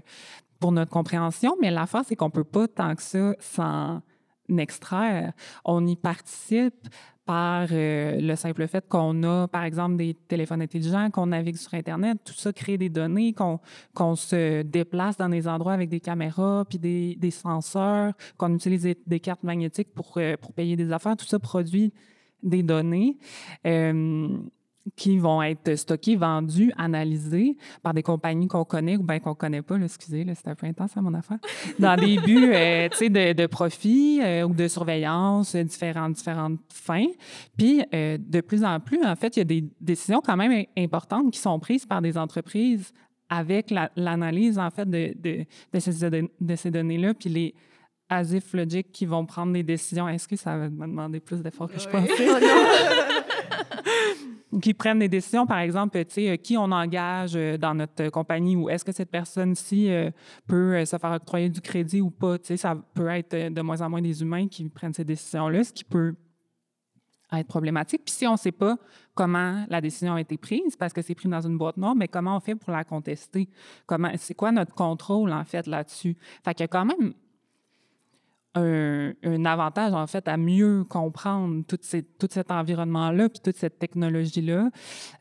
pour 0.61 0.73
notre 0.73 0.91
compréhension, 0.91 1.57
mais 1.61 1.71
l'affaire, 1.71 2.03
c'est 2.07 2.17
qu'on 2.17 2.31
peut 2.31 2.45
pas 2.45 2.69
tant 2.69 2.95
que 2.95 3.03
ça 3.03 3.35
s'en 3.41 4.03
extraire. 4.57 5.33
On 5.65 5.87
y 5.87 5.97
participe 5.97 6.89
par 7.29 7.67
euh, 7.73 8.19
le 8.23 8.37
simple 8.37 8.67
fait 8.69 8.89
qu'on 8.89 9.23
a, 9.23 9.49
par 9.49 9.65
exemple, 9.65 9.97
des 9.97 10.15
téléphones 10.15 10.63
intelligents, 10.63 11.11
qu'on 11.11 11.27
navigue 11.27 11.57
sur 11.57 11.75
Internet, 11.75 12.19
tout 12.25 12.33
ça 12.33 12.55
crée 12.55 12.79
des 12.79 12.89
données, 12.89 13.35
qu'on 13.35 13.61
qu'on 13.93 14.17
se 14.17 14.63
déplace 14.63 15.19
dans 15.19 15.29
des 15.29 15.47
endroits 15.47 15.75
avec 15.75 15.91
des 15.91 16.01
caméras, 16.01 16.65
puis 16.67 16.79
des, 16.79 17.17
des 17.17 17.31
senseurs, 17.31 18.15
qu'on 18.39 18.55
utilise 18.55 18.89
des, 19.07 19.21
cartes 19.21 19.43
magnétiques 19.43 19.93
pour, 19.93 20.15
euh, 20.17 20.39
pour 20.41 20.55
payer 20.55 20.75
des 20.75 20.91
affaires, 20.91 21.19
tout 21.19 21.27
ça 21.27 21.39
produit 21.39 21.93
des 22.43 22.63
données 22.63 23.17
euh, 23.67 24.29
qui 24.97 25.19
vont 25.19 25.43
être 25.43 25.75
stockées, 25.75 26.17
vendues, 26.17 26.73
analysées 26.79 27.57
par 27.83 27.93
des 27.93 28.03
compagnies 28.03 28.49
qu'on 28.49 28.65
connaît 28.65 28.97
ou 28.97 29.03
bien 29.03 29.19
qu'on 29.19 29.35
connaît 29.35 29.61
pas. 29.61 29.77
Là, 29.77 29.85
excusez, 29.85 30.25
c'est 30.35 30.49
un 30.49 30.55
peu 30.55 30.67
intense 30.67 30.97
à 30.97 31.03
mon 31.03 31.13
affaire. 31.15 31.39
Dans 31.79 31.95
des 31.97 32.19
buts 32.25 32.51
euh, 32.53 32.89
de, 32.89 33.33
de, 33.35 33.47
profit 33.47 34.21
euh, 34.23 34.45
ou 34.45 34.55
de 34.55 34.67
surveillance, 34.67 35.55
différentes, 35.55 36.15
différentes 36.15 36.59
fins. 36.71 37.09
Puis, 37.57 37.83
de 37.93 38.41
plus 38.41 38.65
en 38.65 38.81
plus, 38.81 39.05
en 39.05 39.15
fait, 39.15 39.37
il 39.37 39.41
y 39.41 39.43
a 39.43 39.45
des 39.45 39.65
décisions 39.81 40.23
quand 40.25 40.37
même 40.37 40.65
importantes 40.77 41.33
qui 41.33 41.39
sont 41.39 41.59
prises 41.59 41.85
par 41.85 42.01
des 42.01 42.17
entreprises 42.17 42.93
avec 43.29 43.73
l'analyse, 43.95 44.59
en 44.59 44.71
fait, 44.71 44.89
de, 44.89 45.13
de, 45.19 45.45
de 45.73 45.79
ces, 45.79 46.23
de 46.41 46.57
ces 46.57 46.71
données-là, 46.71 47.13
puis 47.13 47.29
les 47.29 47.55
Asif 48.09 48.53
Logic 48.55 48.91
qui 48.91 49.07
vont 49.07 49.27
prendre 49.27 49.53
des 49.53 49.63
décisions. 49.63 50.09
Est-ce 50.09 50.29
que 50.29 50.37
ça 50.37 50.57
va 50.57 50.69
me 50.69 50.87
demander 50.87 51.21
plus 51.21 51.43
d'efforts 51.43 51.71
que 51.71 51.79
je 51.79 51.89
pensais? 51.89 52.09
qui 54.63 54.75
prennent 54.75 54.99
des 54.99 55.09
décisions, 55.09 55.47
par 55.47 55.59
exemple, 55.59 56.03
tu 56.05 56.15
sais, 56.15 56.39
qui 56.39 56.57
on 56.57 56.71
engage 56.73 57.37
euh, 57.37 57.57
dans 57.57 57.75
notre 57.75 58.09
compagnie 58.09 58.57
ou 58.57 58.69
est-ce 58.69 58.85
que 58.85 58.93
cette 58.93 59.11
personne-ci 59.11 59.91
euh, 59.91 60.11
peut 60.47 60.77
euh, 60.77 60.85
se 60.85 60.97
faire 60.97 61.13
octroyer 61.13 61.49
du 61.49 61.61
crédit 61.61 62.01
ou 62.01 62.11
pas? 62.11 62.39
Tu 62.39 62.47
sais, 62.47 62.57
ça 62.57 62.77
peut 62.95 63.09
être 63.09 63.53
de 63.53 63.61
moins 63.61 63.81
en 63.83 63.91
moins 63.91 64.03
des 64.03 64.23
humains 64.23 64.49
qui 64.49 64.69
prennent 64.69 64.95
ces 64.95 65.05
décisions-là, 65.05 65.65
ce 65.65 65.73
qui 65.73 65.85
peut 65.85 66.15
être 67.33 67.47
problématique. 67.47 68.03
Puis 68.07 68.15
si 68.15 68.27
on 68.27 68.33
ne 68.33 68.39
sait 68.39 68.53
pas 68.53 68.77
comment 69.15 69.65
la 69.69 69.81
décision 69.81 70.15
a 70.15 70.21
été 70.21 70.39
prise, 70.39 70.77
parce 70.77 70.93
que 70.93 71.03
c'est 71.03 71.15
pris 71.15 71.29
dans 71.29 71.47
une 71.47 71.59
boîte 71.59 71.77
noire, 71.77 71.95
mais 71.95 72.09
comment 72.09 72.37
on 72.37 72.41
fait 72.41 72.55
pour 72.55 72.73
la 72.73 72.85
contester? 72.85 73.49
Comment, 73.87 74.11
c'est 74.17 74.35
quoi 74.35 74.51
notre 74.51 74.75
contrôle, 74.75 75.33
en 75.33 75.45
fait, 75.45 75.67
là-dessus? 75.67 76.17
Fait 76.43 76.55
qu'il 76.55 76.63
y 76.63 76.65
a 76.65 76.69
quand 76.69 76.87
même 76.87 77.13
un, 78.55 79.45
avantage, 79.45 79.93
en 79.93 80.07
fait, 80.07 80.27
à 80.29 80.37
mieux 80.37 80.85
comprendre 80.85 81.65
tout, 81.67 81.79
cet 81.83 82.51
environnement-là, 82.51 83.29
puis 83.29 83.41
toute 83.41 83.57
cette 83.57 83.79
technologie-là. 83.79 84.71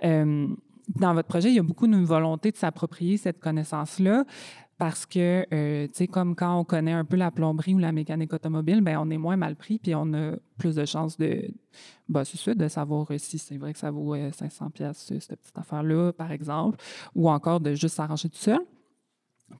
Euh, 0.03 0.48
dans 0.96 1.13
votre 1.13 1.27
projet, 1.27 1.50
il 1.50 1.55
y 1.55 1.60
a 1.60 1.63
beaucoup 1.63 1.88
de 1.88 1.98
volonté 1.98 2.51
de 2.51 2.57
s'approprier 2.57 3.17
cette 3.17 3.39
connaissance-là 3.39 4.25
parce 4.77 5.07
que, 5.07 5.46
euh, 5.51 5.88
tu 5.88 5.93
sais, 5.93 6.07
comme 6.07 6.36
quand 6.36 6.60
on 6.60 6.63
connaît 6.63 6.91
un 6.91 7.03
peu 7.03 7.15
la 7.15 7.31
plomberie 7.31 7.74
ou 7.74 7.79
la 7.79 7.91
mécanique 7.91 8.31
automobile, 8.31 8.81
ben 8.81 8.98
on 9.00 9.10
est 9.10 9.17
moins 9.17 9.36
mal 9.36 9.55
pris, 9.55 9.79
puis 9.79 9.96
on 9.96 10.13
a 10.13 10.34
plus 10.57 10.75
de 10.75 10.86
chances 10.86 11.17
de, 11.17 11.50
bah, 12.07 12.24
c'est 12.24 12.55
de 12.55 12.67
savoir 12.67 13.07
si 13.17 13.39
c'est 13.39 13.57
vrai 13.57 13.74
que 13.74 13.79
ça 13.79 13.89
vaut 13.89 14.15
500 14.15 14.65
euh, 14.65 14.69
pièces 14.69 15.13
cette 15.19 15.41
petite 15.41 15.58
affaire-là, 15.58 16.13
par 16.13 16.32
exemple, 16.32 16.78
ou 17.15 17.28
encore 17.30 17.60
de 17.60 17.73
juste 17.73 17.95
s'arranger 17.95 18.30
tout 18.30 18.38
seul. 18.38 18.60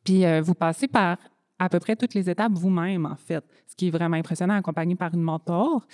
Puis 0.04 0.24
vous 0.42 0.54
passez 0.54 0.88
par 0.88 1.18
à 1.60 1.70
peu 1.70 1.80
près 1.80 1.96
toutes 1.96 2.14
les 2.14 2.30
étapes 2.30 2.54
vous-même, 2.54 3.06
en 3.06 3.16
fait. 3.16 3.44
Ce 3.68 3.76
qui 3.76 3.88
est 3.88 3.92
vraiment 3.92 4.18
impressionnant, 4.18 4.56
accompagné 4.56 4.96
par 4.96 5.14
une 5.14 5.22
mentor 5.22 5.86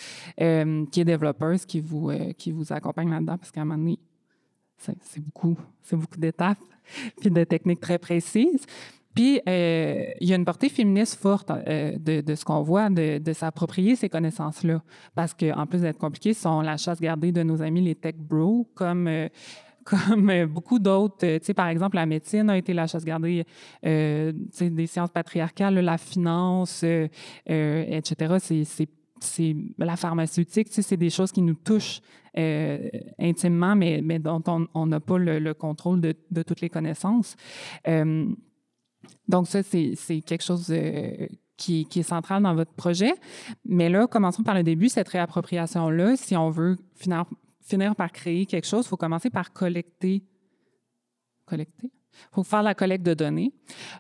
euh, 0.41 0.86
qui 0.91 1.02
est 1.02 1.06
développeuse, 1.06 1.65
qui 1.65 1.80
vous, 1.80 2.10
euh, 2.10 2.34
qui 2.34 2.52
vous 2.52 2.71
accompagne 2.73 3.10
là-dedans, 3.10 3.38
parce 3.38 3.52
qu'à 3.52 3.62
un 3.62 3.65
moment 3.65 3.80
donné, 3.80 3.99
c'est 4.78 5.23
beaucoup, 5.23 5.58
beaucoup 5.91 6.19
d'étapes, 6.19 6.58
puis 7.21 7.32
de 7.32 7.43
techniques 7.43 7.80
très 7.80 7.97
précises. 7.97 8.65
Puis, 9.15 9.39
euh, 9.47 10.06
il 10.19 10.28
y 10.28 10.34
a 10.34 10.36
une 10.36 10.43
portée 10.43 10.69
féministe 10.69 11.19
forte 11.21 11.49
de, 11.49 12.21
de, 12.21 12.36
ce 12.36 12.43
qu'on 12.43 12.63
voit, 12.63 12.89
de, 12.89 13.19
de 13.19 13.34
s'approprier 13.34 13.95
ces 13.95 14.10
connaissances-là. 14.10 14.82
Parce 15.13 15.36
qu'en 15.36 15.67
plus 15.67 15.82
d'être 15.82 15.99
compliquées, 15.99 16.34
sont 16.34 16.62
la 16.62 16.78
chasse 16.78 16.99
gardée 16.99 17.32
de 17.32 17.43
nos 17.43 17.62
amis 17.62 17.82
les 17.82 17.93
tech 17.93 18.15
bros, 18.15 18.67
comme 18.73 19.08
comme 19.86 20.30
euh, 20.30 20.48
beaucoup 20.48 20.80
d'autres. 20.80 21.26
Euh, 21.26 21.39
tu 21.39 21.46
sais, 21.46 21.54
par 21.54 21.67
exemple, 21.67 21.96
la 21.96 22.06
médecine 22.06 22.50
a 22.50 22.58
été 22.58 22.74
la 22.74 22.88
chasse 22.88 23.06
gardée 23.06 23.46
euh, 23.86 24.32
des 24.60 24.88
sciences 24.88 25.12
patriarcales, 25.12 25.76
la 25.76 25.98
finance, 25.98 26.84
etc. 27.46 28.36
C'est 29.19 29.56
la 29.78 29.96
pharmaceutique, 29.96 30.67
tu 30.67 30.76
sais, 30.76 30.82
c'est 30.82 30.98
des 30.98 31.10
choses 31.10 31.32
qui 31.32 31.41
nous 31.41 31.56
touchent 31.56 32.02
intimement, 32.36 33.76
mais, 33.76 34.02
dont 34.19 34.67
on 34.74 34.86
n'a 34.88 35.00
pas 35.00 35.17
le, 35.17 35.54
contrôle 35.54 36.02
de, 36.02 36.41
toutes 36.41 36.62
les 36.62 36.69
connaissances. 36.69 37.36
donc 37.86 39.48
ça, 39.48 39.63
c'est 39.63 40.22
quelque 40.26 40.43
chose 40.43 40.74
qui, 41.56 41.88
est 41.96 42.04
central 42.04 42.43
dans 42.43 42.56
votre 42.56 42.74
projet. 42.74 43.13
Mais 43.65 43.88
là, 43.88 44.08
commençons 44.08 44.43
par 44.43 44.56
le 44.56 44.63
début, 44.63 44.89
cette 44.89 45.08
réappropriation-là, 45.10 46.17
si 46.17 46.36
on 46.36 46.50
veut 46.50 46.78
finalement 46.96 47.28
finir 47.63 47.95
par 47.95 48.12
créer 48.12 48.45
quelque 48.45 48.67
chose, 48.67 48.86
il 48.86 48.89
faut 48.89 48.97
commencer 48.97 49.30
par 49.30 49.52
collecter. 49.54 50.23
Collecter? 51.45 51.91
Il 52.13 52.36
faut 52.36 52.43
faire 52.43 52.63
la 52.63 52.76
collecte 52.76 53.06
de 53.06 53.13
données. 53.13 53.52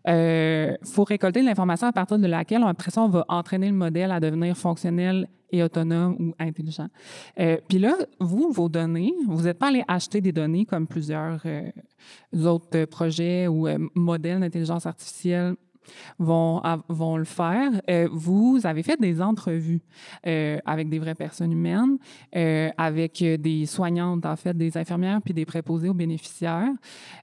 Il 0.05 0.11
euh, 0.11 0.75
faut 0.83 1.03
récolter 1.03 1.41
l'information 1.41 1.87
à 1.87 1.91
partir 1.91 2.19
de 2.19 2.27
laquelle, 2.27 2.63
après 2.63 2.91
ça, 2.91 3.01
on 3.01 3.09
va 3.09 3.25
entraîner 3.27 3.67
le 3.67 3.73
modèle 3.73 4.11
à 4.11 4.19
devenir 4.19 4.55
fonctionnel 4.55 5.27
et 5.51 5.63
autonome 5.63 6.15
ou 6.19 6.33
intelligent. 6.39 6.87
Euh, 7.39 7.57
puis 7.67 7.79
là, 7.79 7.95
vous, 8.19 8.51
vos 8.51 8.69
données, 8.69 9.13
vous 9.27 9.43
n'êtes 9.43 9.57
pas 9.57 9.69
allé 9.69 9.83
acheter 9.87 10.21
des 10.21 10.31
données 10.31 10.65
comme 10.65 10.87
plusieurs 10.87 11.41
euh, 11.45 11.71
autres 12.45 12.85
projets 12.85 13.47
ou 13.47 13.67
modèles 13.95 14.39
d'intelligence 14.39 14.85
artificielle 14.85 15.55
vont, 16.19 16.61
vont 16.89 17.17
le 17.17 17.23
faire. 17.23 17.71
Euh, 17.89 18.07
vous 18.11 18.59
avez 18.63 18.83
fait 18.83 18.99
des 18.99 19.21
entrevues 19.21 19.81
euh, 20.25 20.57
avec 20.65 20.89
des 20.89 20.99
vraies 20.99 21.15
personnes 21.15 21.51
humaines, 21.51 21.97
euh, 22.35 22.69
avec 22.77 23.23
des 23.23 23.65
soignantes, 23.65 24.25
en 24.25 24.35
fait, 24.35 24.55
des 24.55 24.77
infirmières, 24.77 25.21
puis 25.21 25.33
des 25.33 25.45
préposés 25.45 25.89
aux 25.89 25.93
bénéficiaires. 25.93 26.73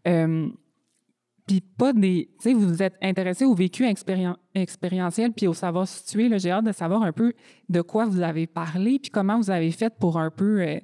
puis 0.05 1.61
pas 1.77 1.93
des... 1.93 2.31
Vous 2.45 2.83
êtes 2.83 2.97
intéressé 3.03 3.45
au 3.45 3.55
vécu 3.55 3.85
expérientiel 4.55 5.33
puis 5.33 5.47
au 5.47 5.55
savoir 5.55 5.89
situé. 5.89 6.31
J'ai 6.39 6.51
hâte 6.51 6.65
de 6.65 6.73
savoir 6.73 7.03
un 7.03 7.13
peu 7.13 7.33
de 7.69 7.81
quoi 7.81 8.07
vous 8.07 8.21
avez 8.21 8.47
parlé, 8.47 8.99
puis 8.99 9.11
comment 9.11 9.39
vous 9.39 9.51
avez 9.51 9.71
fait 9.71 9.93
pour 9.99 10.19
un 10.19 10.31
peu 10.31 10.81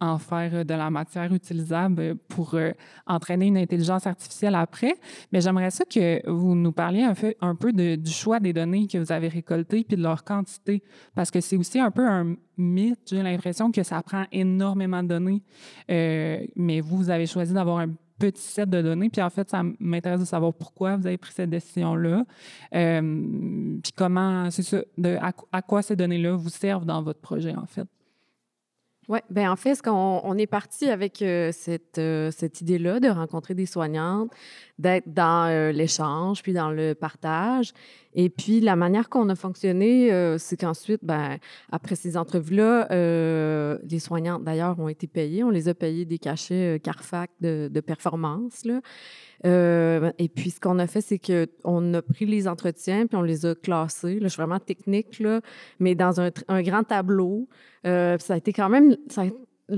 en 0.00 0.18
faire 0.18 0.54
euh, 0.54 0.64
de 0.64 0.74
la 0.74 0.90
matière 0.90 1.32
utilisable 1.32 2.16
pour 2.28 2.54
euh, 2.54 2.72
entraîner 3.06 3.46
une 3.46 3.56
intelligence 3.56 4.06
artificielle 4.06 4.54
après. 4.54 4.94
Mais 5.32 5.40
j'aimerais 5.40 5.70
ça 5.70 5.84
que 5.84 6.28
vous 6.30 6.54
nous 6.54 6.72
parliez 6.72 7.02
un 7.40 7.54
peu, 7.54 7.72
du 7.72 8.10
choix 8.10 8.40
des 8.40 8.52
données 8.52 8.86
que 8.86 8.98
vous 8.98 9.12
avez 9.12 9.28
récoltées 9.28 9.84
puis 9.84 9.96
de 9.96 10.02
leur 10.02 10.24
quantité, 10.24 10.82
parce 11.14 11.30
que 11.30 11.40
c'est 11.40 11.56
aussi 11.56 11.78
un 11.78 11.90
peu 11.90 12.06
un 12.06 12.36
mythe. 12.56 13.00
J'ai 13.06 13.22
l'impression 13.22 13.70
que 13.70 13.82
ça 13.82 14.02
prend 14.02 14.24
énormément 14.32 15.02
de 15.02 15.08
données, 15.08 15.42
euh, 15.90 16.44
mais 16.54 16.80
vous, 16.80 16.96
vous 16.98 17.10
avez 17.10 17.26
choisi 17.26 17.54
d'avoir 17.54 17.78
un 17.78 17.90
petit 18.18 18.42
set 18.42 18.68
de 18.68 18.82
données. 18.82 19.08
Puis 19.10 19.22
en 19.22 19.30
fait, 19.30 19.48
ça 19.48 19.62
m'intéresse 19.78 20.20
de 20.20 20.24
savoir 20.24 20.52
pourquoi 20.54 20.96
vous 20.96 21.06
avez 21.06 21.18
pris 21.18 21.32
cette 21.32 21.50
décision-là. 21.50 22.24
puis 22.70 23.92
comment, 23.94 24.50
c'est 24.50 24.62
ça, 24.62 24.82
de, 24.96 25.18
à, 25.52 25.62
quoi 25.62 25.82
ces 25.82 25.96
données-là 25.96 26.34
vous 26.34 26.48
servent 26.48 26.86
dans 26.86 27.02
votre 27.02 27.20
projet, 27.20 27.54
en 27.54 27.66
fait? 27.66 27.86
Oui, 29.08 29.20
bien 29.30 29.52
en 29.52 29.56
fait, 29.56 29.80
on 29.86 30.36
est 30.36 30.48
parti 30.48 30.88
avec 30.88 31.22
euh, 31.22 31.52
cette, 31.52 31.98
euh, 31.98 32.32
cette 32.32 32.60
idée-là 32.60 32.98
de 32.98 33.08
rencontrer 33.08 33.54
des 33.54 33.66
soignantes, 33.66 34.32
d'être 34.80 35.12
dans 35.12 35.48
euh, 35.48 35.70
l'échange, 35.70 36.42
puis 36.42 36.52
dans 36.52 36.70
le 36.70 36.94
partage. 36.94 37.72
Et 38.16 38.30
puis, 38.30 38.60
la 38.60 38.76
manière 38.76 39.08
qu'on 39.08 39.28
a 39.28 39.34
fonctionné, 39.34 40.12
euh, 40.12 40.38
c'est 40.38 40.56
qu'ensuite, 40.56 41.04
ben, 41.04 41.36
après 41.70 41.94
ces 41.94 42.16
entrevues-là, 42.16 42.90
euh, 42.90 43.78
les 43.88 43.98
soignantes, 43.98 44.42
d'ailleurs, 44.42 44.80
ont 44.80 44.88
été 44.88 45.06
payées. 45.06 45.44
On 45.44 45.50
les 45.50 45.68
a 45.68 45.74
payés 45.74 46.06
des 46.06 46.18
cachets 46.18 46.80
Carfax 46.82 47.32
de, 47.40 47.68
de 47.70 47.80
performance. 47.80 48.64
Euh, 49.44 50.10
et 50.18 50.28
puis, 50.28 50.50
ce 50.50 50.60
qu'on 50.60 50.78
a 50.78 50.86
fait, 50.86 51.00
c'est 51.00 51.18
qu'on 51.18 51.94
a 51.94 52.02
pris 52.02 52.26
les 52.26 52.48
entretiens 52.48 53.06
puis 53.06 53.16
on 53.16 53.22
les 53.22 53.46
a 53.46 53.54
classés. 53.54 54.14
Là, 54.14 54.28
je 54.28 54.28
suis 54.28 54.40
vraiment 54.40 54.58
technique, 54.58 55.20
là, 55.20 55.40
mais 55.78 55.94
dans 55.94 56.20
un, 56.20 56.30
grand 56.62 56.84
tableau. 56.84 57.48
Euh, 57.86 58.16
ça 58.18 58.34
a 58.34 58.36
été 58.36 58.52
quand 58.52 58.68
même, 58.68 58.96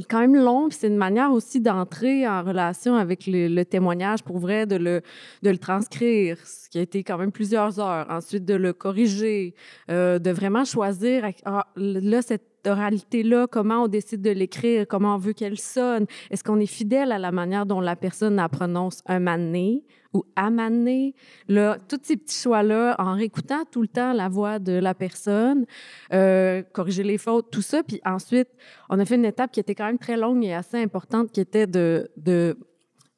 quand 0.08 0.20
même 0.20 0.36
long, 0.36 0.68
c'est 0.70 0.88
une 0.88 0.96
manière 0.96 1.32
aussi 1.32 1.60
d'entrer 1.60 2.28
en 2.28 2.42
relation 2.42 2.96
avec 2.96 3.24
le, 3.26 3.62
témoignage 3.64 4.22
pour 4.22 4.38
vrai, 4.38 4.66
de 4.66 4.76
le, 4.76 5.02
de 5.42 5.50
le 5.50 5.58
transcrire, 5.58 6.38
ce 6.46 6.68
qui 6.68 6.78
a 6.78 6.82
été 6.82 7.02
quand 7.02 7.18
même 7.18 7.32
plusieurs 7.32 7.80
heures. 7.80 8.06
Ensuite, 8.10 8.44
de 8.44 8.54
le 8.54 8.72
corriger, 8.72 9.54
euh, 9.90 10.18
de 10.18 10.30
vraiment 10.30 10.64
choisir, 10.64 11.24
ah, 11.44 11.66
là, 11.76 12.22
cette 12.22 12.57
oralité-là, 12.68 13.46
comment 13.46 13.84
on 13.84 13.88
décide 13.88 14.22
de 14.22 14.30
l'écrire, 14.30 14.86
comment 14.86 15.14
on 15.14 15.18
veut 15.18 15.32
qu'elle 15.32 15.58
sonne. 15.58 16.06
Est-ce 16.30 16.44
qu'on 16.44 16.60
est 16.60 16.66
fidèle 16.66 17.12
à 17.12 17.18
la 17.18 17.32
manière 17.32 17.66
dont 17.66 17.80
la 17.80 17.96
personne 17.96 18.36
la 18.36 18.48
prononce 18.48 19.02
un 19.06 19.18
mané 19.18 19.84
ou 20.12 20.24
amané? 20.36 21.14
Là, 21.48 21.78
tous 21.88 22.00
ces 22.02 22.16
petits 22.16 22.40
choix-là, 22.40 22.96
en 22.98 23.14
réécoutant 23.14 23.64
tout 23.70 23.82
le 23.82 23.88
temps 23.88 24.12
la 24.12 24.28
voix 24.28 24.58
de 24.58 24.72
la 24.72 24.94
personne, 24.94 25.66
euh, 26.12 26.62
corriger 26.72 27.02
les 27.02 27.18
fautes, 27.18 27.50
tout 27.50 27.62
ça. 27.62 27.82
Puis 27.82 28.00
ensuite, 28.04 28.48
on 28.88 28.98
a 28.98 29.04
fait 29.04 29.16
une 29.16 29.24
étape 29.24 29.52
qui 29.52 29.60
était 29.60 29.74
quand 29.74 29.86
même 29.86 29.98
très 29.98 30.16
longue 30.16 30.44
et 30.44 30.54
assez 30.54 30.76
importante, 30.76 31.32
qui 31.32 31.40
était 31.40 31.66
de, 31.66 32.08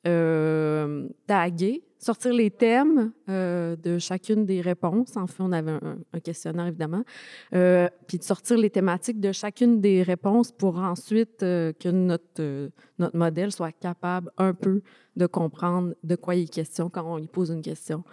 euh, 0.07 1.09
taguer 1.27 1.83
sortir 2.01 2.33
les 2.33 2.51
thèmes 2.51 3.13
euh, 3.29 3.77
de 3.77 3.99
chacune 3.99 4.47
des 4.47 4.61
réponses. 4.61 5.17
En 5.17 5.27
fait, 5.27 5.43
on 5.43 5.53
avait 5.53 5.71
un, 5.71 6.21
questionnaire, 6.21 6.67
évidemment. 6.67 7.05
Euh, 7.55 7.89
puis 8.09 8.19
de 8.19 8.25
sortir 8.25 8.57
les 8.57 8.71
thématiques 8.71 9.21
de 9.21 9.33
chacune 9.33 9.81
des 9.81 10.03
réponses 10.03 10.51
pour 10.51 10.79
ensuite 10.79 11.43
euh, 11.43 11.73
que 11.79 11.91
notre, 11.91 12.71
notre 12.99 13.17
modèle 13.17 13.53
soit 13.53 13.73
capable 13.73 14.31
un 14.39 14.55
peu 14.55 14.83
de 15.17 15.27
comprendre 15.27 15.95
de 16.05 16.17
quoi 16.17 16.35
il 16.35 16.45
est 16.45 16.53
question 16.53 16.89
quand 16.89 17.05
on 17.05 17.17
lui 17.17 17.27
pose 17.27 17.51
une 17.51 17.63
question. 17.63 18.05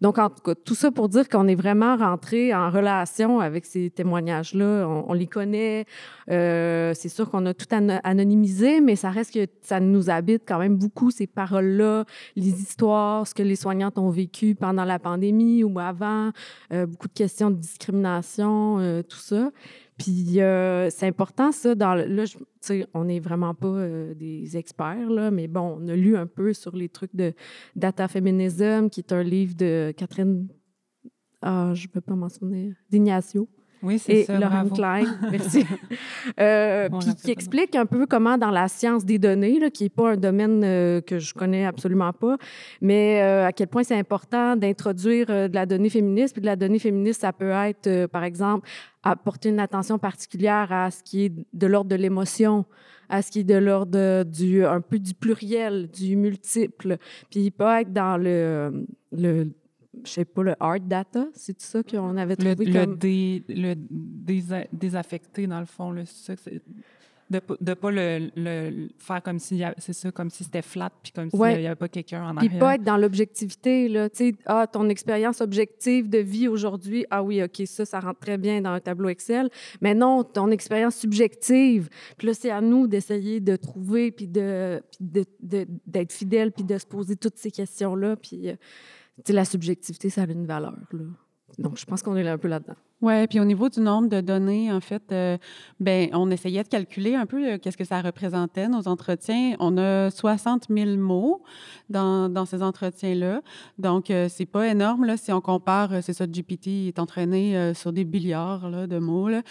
Donc, 0.00 0.18
en 0.18 0.28
tout 0.28 0.42
cas, 0.42 0.54
tout 0.54 0.74
ça 0.74 0.90
pour 0.90 1.08
dire 1.08 1.28
qu'on 1.28 1.48
est 1.48 1.54
vraiment 1.54 1.96
rentré 1.96 2.54
en 2.54 2.70
relation 2.70 3.40
avec 3.40 3.66
ces 3.66 3.90
témoignages-là. 3.90 4.86
On, 4.86 5.12
les 5.12 5.26
connaît. 5.26 5.86
Euh, 6.30 6.92
c'est 6.94 7.08
sûr 7.08 7.30
qu'on 7.30 7.46
a 7.46 7.54
tout 7.54 7.66
anonymisé, 8.04 8.80
mais 8.80 8.96
ça 8.96 9.10
reste 9.10 9.34
que 9.34 9.46
ça 9.62 9.80
nous 9.80 10.10
habite 10.10 10.42
quand 10.46 10.58
même 10.58 10.76
beaucoup, 10.76 11.10
ces 11.10 11.26
paroles-là, 11.26 12.04
les 12.36 12.60
histoires, 12.60 13.26
ce 13.26 13.34
que 13.34 13.42
les 13.42 13.56
soignantes 13.56 13.98
ont 13.98 14.10
vécu 14.10 14.54
pendant 14.54 14.84
la 14.84 14.98
pandémie 14.98 15.64
ou 15.64 15.78
avant, 15.78 16.30
euh, 16.72 16.86
beaucoup 16.86 17.08
de 17.08 17.14
questions 17.14 17.50
de 17.50 17.56
discrimination, 17.56 18.78
euh, 18.80 19.02
tout 19.02 19.18
ça. 19.18 19.50
Puis 19.98 20.40
euh, 20.40 20.90
c'est 20.90 21.06
important, 21.06 21.52
ça. 21.52 21.74
Là, 21.74 22.24
sais, 22.60 22.86
on 22.92 23.04
n'est 23.04 23.20
vraiment 23.20 23.54
pas 23.54 23.68
euh, 23.68 24.14
des 24.14 24.56
experts, 24.56 25.08
là, 25.08 25.30
mais 25.30 25.48
bon, 25.48 25.78
on 25.80 25.88
a 25.88 25.96
lu 25.96 26.16
un 26.16 26.26
peu 26.26 26.52
sur 26.52 26.76
les 26.76 26.88
trucs 26.88 27.14
de 27.14 27.32
Data 27.74 28.06
Feminism, 28.06 28.88
qui 28.90 29.00
est 29.00 29.12
un 29.12 29.22
livre 29.22 29.54
de 29.54 29.94
Catherine, 29.96 30.48
ah, 31.40 31.72
je 31.74 31.86
ne 31.86 31.92
peux 31.92 32.00
pas 32.00 32.14
m'en 32.14 32.28
souvenir, 32.28 32.74
d'Ignacio. 32.90 33.48
Oui, 33.86 33.98
c'est 34.00 34.24
ça. 34.24 34.38
Laurent 34.38 34.68
Klein, 34.68 35.04
merci. 35.30 35.64
euh, 36.40 36.88
puis 37.00 37.14
qui 37.14 37.30
explique 37.30 37.76
un 37.76 37.86
peu 37.86 38.06
comment, 38.06 38.36
dans 38.36 38.50
la 38.50 38.66
science 38.66 39.04
des 39.04 39.18
données, 39.18 39.60
là, 39.60 39.70
qui 39.70 39.84
n'est 39.84 39.90
pas 39.90 40.10
un 40.12 40.16
domaine 40.16 40.62
euh, 40.64 41.00
que 41.00 41.20
je 41.20 41.32
connais 41.32 41.64
absolument 41.64 42.12
pas, 42.12 42.36
mais 42.80 43.20
à 43.20 43.52
quel 43.52 43.68
point 43.68 43.84
c'est 43.84 43.96
important 43.96 44.56
d'introduire 44.56 45.26
de 45.28 45.54
la 45.54 45.66
donnée 45.66 45.90
féministe. 45.90 46.34
Puis 46.34 46.40
de 46.40 46.46
la 46.46 46.56
donnée 46.56 46.80
féministe, 46.80 47.20
ça 47.20 47.32
peut 47.32 47.50
être, 47.50 48.06
par 48.06 48.24
exemple, 48.24 48.68
apporter 49.04 49.50
une 49.50 49.60
attention 49.60 49.98
particulière 49.98 50.72
à 50.72 50.90
ce 50.90 51.02
qui 51.02 51.26
est 51.26 51.32
de 51.52 51.66
l'ordre 51.66 51.88
de 51.88 51.96
l'émotion, 51.96 52.64
à 53.08 53.22
ce 53.22 53.30
qui 53.30 53.40
est 53.40 53.44
de 53.44 53.54
l'ordre 53.54 54.24
du 54.24 54.64
un 54.64 54.80
peu 54.80 54.98
du 54.98 55.14
pluriel, 55.14 55.88
du 55.88 56.16
multiple. 56.16 56.98
Puis 57.30 57.50
pas 57.50 57.82
être 57.82 57.92
dans 57.92 58.16
le, 58.16 58.84
le 59.12 59.48
je 60.04 60.10
sais 60.10 60.24
pas, 60.24 60.42
le 60.42 60.54
hard 60.60 60.86
data, 60.86 61.26
c'est 61.34 61.60
ça 61.60 61.82
qu'on 61.82 62.16
avait 62.16 62.36
trouvé 62.36 62.64
le, 62.64 62.72
comme... 62.72 62.90
Le, 62.92 62.96
dé, 62.96 63.44
le 63.48 63.74
désaffecté, 64.72 65.46
dans 65.46 65.60
le 65.60 65.66
fond, 65.66 65.90
le, 65.90 66.04
de 67.28 67.40
ne 67.60 67.74
pas 67.74 67.90
le, 67.90 68.88
faire 68.98 69.22
comme 69.22 69.40
si 69.40 69.60
c'est 69.78 69.92
ça 69.92 70.12
comme 70.12 70.30
si 70.30 70.44
c'était 70.44 70.62
flat 70.62 70.92
puis 71.02 71.10
comme 71.10 71.28
s'il 71.28 71.40
n'y 71.40 71.66
avait 71.66 71.74
pas 71.74 71.88
quelqu'un 71.88 72.22
en 72.22 72.36
arrière. 72.36 72.50
Puis 72.50 72.58
pas 72.58 72.76
être 72.76 72.84
dans 72.84 72.96
l'objectivité 72.96 73.88
là, 73.88 74.08
tu 74.08 74.16
sais 74.16 74.34
ah 74.46 74.66
ton 74.68 74.88
expérience 74.88 75.40
objective 75.40 76.08
de 76.08 76.18
vie 76.18 76.46
aujourd'hui, 76.46 77.04
ah 77.10 77.24
oui, 77.24 77.42
OK, 77.42 77.62
ça 77.66 77.84
ça 77.84 77.98
rentre 77.98 78.20
très 78.20 78.38
bien 78.38 78.60
dans 78.60 78.70
un 78.70 78.80
tableau 78.80 79.08
Excel, 79.08 79.50
mais 79.80 79.94
non, 79.94 80.22
ton 80.22 80.50
expérience 80.50 80.96
subjective. 80.96 81.88
Puis 82.16 82.28
là 82.28 82.34
c'est 82.34 82.50
à 82.50 82.60
nous 82.60 82.86
d'essayer 82.86 83.40
de 83.40 83.56
trouver 83.56 84.12
puis 84.12 84.28
de 84.28 84.80
d'être 85.00 86.12
fidèle 86.12 86.52
puis 86.52 86.64
de 86.64 86.78
se 86.78 86.86
poser 86.86 87.16
toutes 87.16 87.38
ces 87.38 87.50
questions 87.50 87.96
là 87.96 88.14
puis 88.14 88.50
euh, 88.50 88.54
la 89.28 89.44
subjectivité 89.44 90.10
ça 90.10 90.22
a 90.22 90.26
une 90.26 90.46
valeur 90.46 90.74
là. 90.92 91.04
Donc 91.58 91.78
je 91.78 91.84
pense 91.84 92.02
qu'on 92.02 92.16
est 92.16 92.22
là 92.22 92.32
un 92.32 92.38
peu 92.38 92.48
là-dedans. 92.48 92.76
Oui, 93.02 93.26
puis 93.26 93.40
au 93.40 93.44
niveau 93.44 93.68
du 93.68 93.80
nombre 93.80 94.08
de 94.08 94.22
données, 94.22 94.72
en 94.72 94.80
fait, 94.80 95.02
euh, 95.12 95.36
ben, 95.78 96.08
on 96.14 96.30
essayait 96.30 96.62
de 96.62 96.68
calculer 96.68 97.14
un 97.14 97.26
peu 97.26 97.46
euh, 97.46 97.58
qu'est-ce 97.58 97.76
que 97.76 97.84
ça 97.84 98.00
représentait, 98.00 98.68
nos 98.68 98.88
entretiens. 98.88 99.54
On 99.60 99.76
a 99.76 100.10
60 100.10 100.68
000 100.70 100.96
mots 100.96 101.42
dans, 101.90 102.30
dans 102.30 102.46
ces 102.46 102.62
entretiens-là. 102.62 103.42
Donc, 103.78 104.10
euh, 104.10 104.30
c'est 104.30 104.46
pas 104.46 104.66
énorme, 104.68 105.04
là, 105.04 105.18
si 105.18 105.30
on 105.30 105.42
compare, 105.42 106.02
c'est 106.02 106.14
ça, 106.14 106.26
GPT 106.26 106.88
est 106.88 106.98
entraîné 106.98 107.74
sur 107.74 107.92
des 107.92 108.06
milliards 108.06 108.70
là, 108.70 108.86
de 108.86 108.98
mots. 108.98 109.28
Là. 109.28 109.42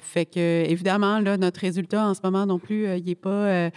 fait 0.00 0.26
que, 0.26 0.64
évidemment, 0.68 1.20
là, 1.20 1.38
notre 1.38 1.60
résultat 1.60 2.06
en 2.06 2.12
ce 2.12 2.20
moment 2.22 2.44
non 2.44 2.58
plus, 2.58 2.94
il 2.98 3.08
est 3.08 3.14
pas, 3.14 3.70
tu 3.70 3.74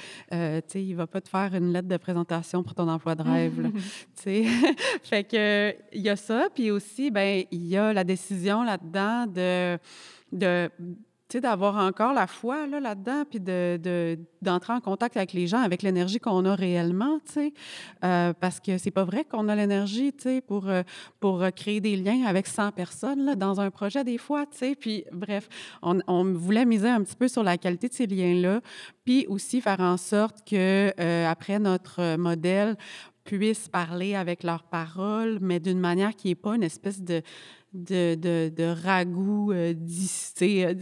sais, 0.67 0.83
il 0.83 0.93
va 0.93 1.07
pas 1.07 1.21
te 1.21 1.29
faire 1.29 1.55
une 1.55 1.71
lettre 1.71 1.87
de 1.87 1.97
présentation 1.97 2.63
pour 2.63 2.75
ton 2.75 2.89
emploi 2.89 3.15
de 3.15 3.23
rêve, 3.23 3.71
tu 3.73 4.23
sais. 4.23 4.43
fait 5.03 5.23
que, 5.23 5.73
il 5.93 6.01
y 6.01 6.09
a 6.09 6.17
ça, 6.17 6.47
puis 6.53 6.69
aussi, 6.69 7.11
ben, 7.11 7.45
il 7.49 7.65
y 7.65 7.77
a 7.77 7.93
la 7.93 8.03
décision 8.03 8.40
là-dedans 8.63 9.27
de, 9.27 9.77
de 10.31 10.69
d'avoir 11.39 11.77
encore 11.77 12.13
la 12.13 12.27
foi 12.27 12.67
là, 12.67 12.79
là-dedans, 12.79 13.23
puis 13.29 13.39
de, 13.39 14.19
d'entrer 14.41 14.73
en 14.73 14.81
contact 14.81 15.15
avec 15.15 15.33
les 15.33 15.47
gens, 15.47 15.59
avec 15.59 15.81
l'énergie 15.81 16.19
qu'on 16.19 16.45
a 16.45 16.55
réellement, 16.55 17.19
euh, 18.03 18.33
parce 18.33 18.59
que 18.59 18.77
c'est 18.77 18.91
pas 18.91 19.03
vrai 19.03 19.23
qu'on 19.23 19.47
a 19.47 19.55
l'énergie, 19.55 20.13
pour, 20.47 20.67
euh, 20.67 20.83
pour 21.19 21.43
créer 21.55 21.79
des 21.79 21.95
liens 21.95 22.25
avec 22.25 22.47
100 22.47 22.71
personnes 22.71 23.25
là, 23.25 23.35
dans 23.35 23.61
un 23.61 23.69
projet 23.69 24.03
des 24.03 24.17
fois, 24.17 24.45
puis 24.79 25.05
bref, 25.11 25.47
on, 25.81 25.99
on, 26.07 26.23
voulait 26.33 26.65
miser 26.65 26.89
un 26.89 27.01
petit 27.01 27.15
peu 27.15 27.27
sur 27.27 27.43
la 27.43 27.57
qualité 27.57 27.87
de 27.87 27.93
ces 27.93 28.07
liens-là, 28.07 28.61
puis 29.05 29.25
aussi 29.27 29.61
faire 29.61 29.79
en 29.79 29.97
sorte 29.97 30.47
que, 30.47 30.91
euh, 30.99 31.27
après 31.29 31.59
notre 31.59 32.17
modèle, 32.17 32.75
puisse 33.23 33.69
parler 33.69 34.15
avec 34.15 34.43
leurs 34.43 34.63
paroles, 34.63 35.37
mais 35.41 35.59
d'une 35.59 35.79
manière 35.79 36.15
qui 36.15 36.29
n'est 36.29 36.35
pas 36.35 36.55
une 36.55 36.63
espèce 36.63 37.01
de 37.01 37.21
de, 37.73 38.15
de, 38.15 38.51
de 38.55 38.63
ragoût 38.83 39.51
euh, 39.53 39.73
euh 40.41 40.73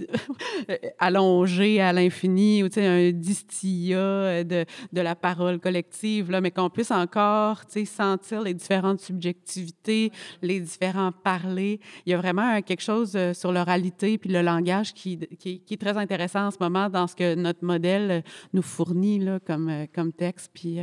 allongé 1.00 1.82
à 1.82 1.94
l'infini, 1.94 2.64
ou 2.64 2.68
un 2.78 3.12
distillat 3.12 3.98
euh, 3.98 4.44
de, 4.44 4.66
de 4.92 5.02
la 5.02 5.16
parole 5.16 5.60
collective, 5.60 6.32
là, 6.32 6.42
mais 6.42 6.52
qu'on 6.52 6.70
puisse 6.70 6.92
encore 6.92 7.62
sentir 7.86 8.42
les 8.42 8.54
différentes 8.54 9.02
subjectivités, 9.02 10.12
les 10.42 10.60
différents 10.60 11.12
parlers. 11.12 11.80
Il 12.06 12.12
y 12.12 12.14
a 12.14 12.18
vraiment 12.18 12.62
quelque 12.62 12.82
chose 12.82 13.14
euh, 13.16 13.34
sur 13.34 13.52
l'oralité 13.52 14.18
puis 14.18 14.30
le 14.30 14.42
langage 14.42 14.94
qui, 14.94 15.18
qui, 15.38 15.62
est 15.70 15.82
très 15.82 15.98
intéressant 15.98 16.48
en 16.48 16.52
ce 16.52 16.58
moment 16.60 16.90
dans 16.90 17.08
ce 17.08 17.16
que 17.16 17.36
notre 17.36 17.64
modèle 17.64 18.24
nous 18.54 18.62
fournit 18.62 19.20
là, 19.20 19.40
comme, 19.40 19.86
comme 19.94 20.12
texte. 20.12 20.52
Puis 20.54 20.80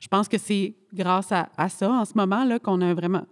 je 0.00 0.08
pense 0.08 0.28
que 0.28 0.38
c'est 0.38 0.74
grâce 0.92 1.30
à, 1.30 1.68
ça 1.68 1.90
en 1.90 2.04
ce 2.04 2.12
moment 2.16 2.46
qu'on 2.58 2.80
a 2.80 2.94
vraiment, 2.94 3.22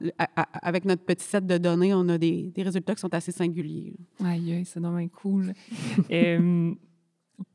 avec 0.63 0.85
notre 0.85 1.03
petit 1.03 1.25
set 1.25 1.47
de 1.47 1.59
données, 1.59 1.95
on 1.95 2.09
a 2.09 2.14
des, 2.19 2.51
des 2.51 2.63
résultats 2.63 2.95
qui 2.95 3.01
sont 3.01 3.15
assez 3.15 3.33
singuliers. 3.33 3.97
Aïe, 4.25 4.63
c'est 4.65 4.81
vraiment 4.81 5.07
cool. 5.09 5.53
Euh, 6.11 6.75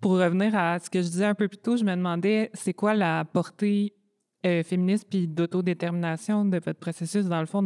pour 0.01 0.13
revenir 0.13 0.55
à 0.55 0.79
ce 0.79 0.89
que 0.89 1.01
je 1.01 1.07
disais 1.07 1.25
un 1.25 1.35
peu 1.35 1.47
plus 1.47 1.57
tôt, 1.57 1.77
je 1.77 1.83
me 1.83 1.95
demandais, 1.95 2.49
c'est 2.53 2.73
quoi 2.73 2.93
la 2.93 3.23
portée 3.25 3.93
euh, 4.45 4.63
féministe 4.63 5.07
puis 5.09 5.27
d'autodétermination 5.27 6.45
de 6.45 6.59
votre 6.59 6.79
processus, 6.79 7.25
dans 7.25 7.39
le 7.39 7.45
fond, 7.45 7.63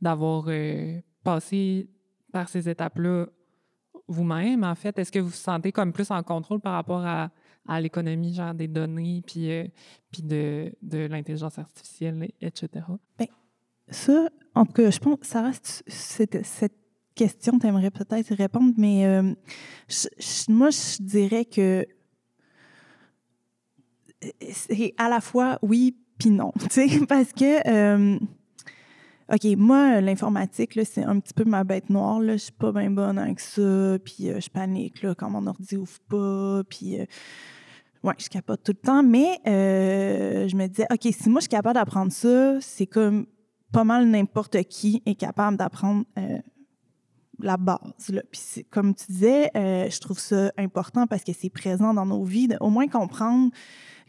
d'avoir 0.00 0.44
euh, 0.48 1.00
passé 1.22 1.88
par 2.32 2.48
ces 2.48 2.68
étapes-là 2.68 3.26
vous-même, 4.08 4.64
en 4.64 4.74
fait? 4.74 4.98
Est-ce 4.98 5.10
que 5.10 5.18
vous 5.18 5.28
vous 5.28 5.34
sentez 5.34 5.72
comme 5.72 5.92
plus 5.92 6.10
en 6.10 6.22
contrôle 6.22 6.60
par 6.60 6.74
rapport 6.74 7.04
à, 7.04 7.30
à 7.66 7.80
l'économie, 7.80 8.34
genre 8.34 8.54
des 8.54 8.68
données, 8.68 9.22
puis, 9.26 9.48
puis 10.10 10.22
de, 10.22 10.72
de 10.82 11.06
l'intelligence 11.06 11.58
artificielle, 11.58 12.30
etc.? 12.40 12.84
Bien, 13.18 13.28
ça, 13.88 14.28
en 14.54 14.64
tout 14.64 14.72
cas, 14.72 14.90
je 14.90 14.98
pense 14.98 15.32
reste 15.32 15.82
cette, 15.86 16.44
cette 16.44 16.76
question, 17.14 17.58
tu 17.58 17.66
aimerais 17.66 17.90
peut-être 17.90 18.34
répondre, 18.34 18.72
mais 18.76 19.06
euh, 19.06 19.34
moi, 20.48 20.70
je 20.70 21.02
dirais 21.02 21.44
que 21.44 21.86
c'est 24.50 24.94
à 24.98 25.08
la 25.08 25.20
fois 25.20 25.58
oui 25.62 25.96
puis 26.18 26.30
non, 26.30 26.52
parce 27.08 27.32
que 27.32 27.68
euh, 27.68 28.18
OK, 29.32 29.44
moi, 29.56 30.00
l'informatique, 30.00 30.78
c'est 30.84 31.02
un 31.02 31.18
petit 31.18 31.34
peu 31.34 31.44
ma 31.44 31.64
bête 31.64 31.90
noire. 31.90 32.20
Là. 32.20 32.34
Je 32.34 32.44
suis 32.44 32.52
pas 32.52 32.72
bien 32.72 32.90
bonne 32.90 33.18
avec 33.18 33.40
ça. 33.40 33.98
Puis 34.04 34.30
euh, 34.30 34.40
je 34.40 34.48
panique 34.48 35.02
là, 35.02 35.14
quand 35.14 35.28
mon 35.28 35.46
ordi 35.46 35.76
ouvre 35.76 35.98
pas. 36.08 36.62
Puis, 36.70 37.00
euh, 37.00 37.04
ouais, 38.04 38.14
je 38.18 38.28
capote 38.28 38.62
tout 38.62 38.72
le 38.72 38.86
temps. 38.86 39.02
Mais 39.02 39.40
je 39.44 40.56
me 40.56 40.66
disais, 40.68 40.86
OK, 40.90 41.12
si 41.12 41.28
moi, 41.28 41.40
je 41.40 41.42
suis 41.42 41.48
capable 41.50 41.74
d'apprendre 41.74 42.12
ça, 42.12 42.60
c'est 42.60 42.86
comme 42.86 43.26
pas 43.76 43.84
mal 43.84 44.06
n'importe 44.08 44.62
qui 44.64 45.02
est 45.06 45.14
capable 45.14 45.56
d'apprendre 45.56 46.04
la 47.38 47.56
base. 47.56 48.08
Là. 48.08 48.22
Puis 48.30 48.64
comme 48.70 48.94
tu 48.94 49.06
disais, 49.12 49.50
je 49.54 50.00
trouve 50.00 50.18
ça 50.18 50.50
important 50.56 51.06
parce 51.06 51.24
que 51.24 51.32
c'est 51.32 51.50
présent 51.50 51.92
dans 51.92 52.06
nos 52.06 52.24
vies, 52.24 52.48
au 52.60 52.70
moins 52.70 52.88
comprendre 52.88 53.50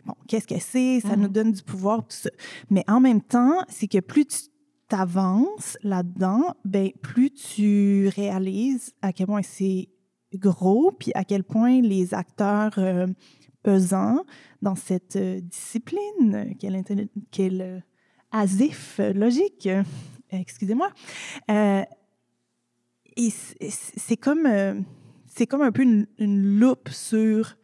bon, 0.06 0.13
qu'est-ce 0.27 0.47
que 0.47 0.60
c'est, 0.60 1.01
ça 1.01 1.15
nous 1.15 1.27
mm-hmm. 1.27 1.32
donne 1.32 1.51
du 1.51 1.63
pouvoir, 1.63 1.99
tout 1.99 2.15
ça. 2.15 2.30
Mais 2.69 2.84
en 2.88 2.99
même 2.99 3.21
temps, 3.21 3.63
c'est 3.67 3.88
que 3.88 3.99
plus 3.99 4.25
tu 4.25 4.39
t'avances 4.88 5.77
là-dedans, 5.84 6.56
ben 6.65 6.91
plus 7.01 7.32
tu 7.32 8.10
réalises 8.15 8.93
à 9.01 9.12
quel 9.12 9.27
point 9.27 9.41
c'est 9.43 9.89
gros, 10.36 10.91
puis 10.91 11.12
à 11.15 11.23
quel 11.23 11.43
point 11.43 11.82
les 11.82 12.13
acteurs 12.13 12.77
euh, 12.77 13.08
pesants 13.63 14.23
dans 14.62 14.75
cette 14.75 15.15
euh, 15.15 15.41
discipline, 15.41 16.56
quel, 16.60 16.84
quel 17.32 17.62
euh, 17.62 17.80
asif 18.31 18.99
logique, 19.15 19.69
excusez-moi, 20.31 20.89
et 23.17 23.31
c'est 23.69 24.17
comme, 24.17 24.47
c'est 25.37 25.45
comme 25.45 25.61
un 25.61 25.71
peu 25.71 25.83
une, 25.83 26.07
loupe 26.19 26.89
sur 26.89 27.55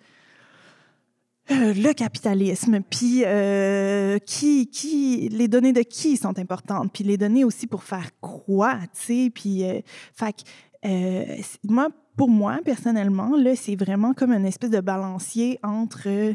euh, 1.51 1.73
le 1.73 1.91
capitalisme, 1.93 2.79
puis 2.89 3.23
euh, 3.25 4.17
qui, 4.19 4.67
qui, 4.67 5.27
les 5.29 5.47
données 5.49 5.73
de 5.73 5.81
qui 5.81 6.15
sont 6.15 6.37
importantes, 6.39 6.91
puis 6.93 7.03
les 7.03 7.17
données 7.17 7.43
aussi 7.43 7.67
pour 7.67 7.83
faire 7.83 8.11
quoi, 8.21 8.77
tu 8.93 9.01
sais, 9.01 9.31
puis, 9.33 9.65
euh, 9.65 9.81
fait 10.13 10.35
euh, 10.85 11.37
moi, 11.63 11.89
pour 12.15 12.29
moi, 12.29 12.59
personnellement, 12.63 13.35
là, 13.35 13.55
c'est 13.55 13.75
vraiment 13.75 14.13
comme 14.13 14.31
une 14.31 14.45
espèce 14.45 14.69
de 14.69 14.79
balancier 14.79 15.59
entre 15.63 16.33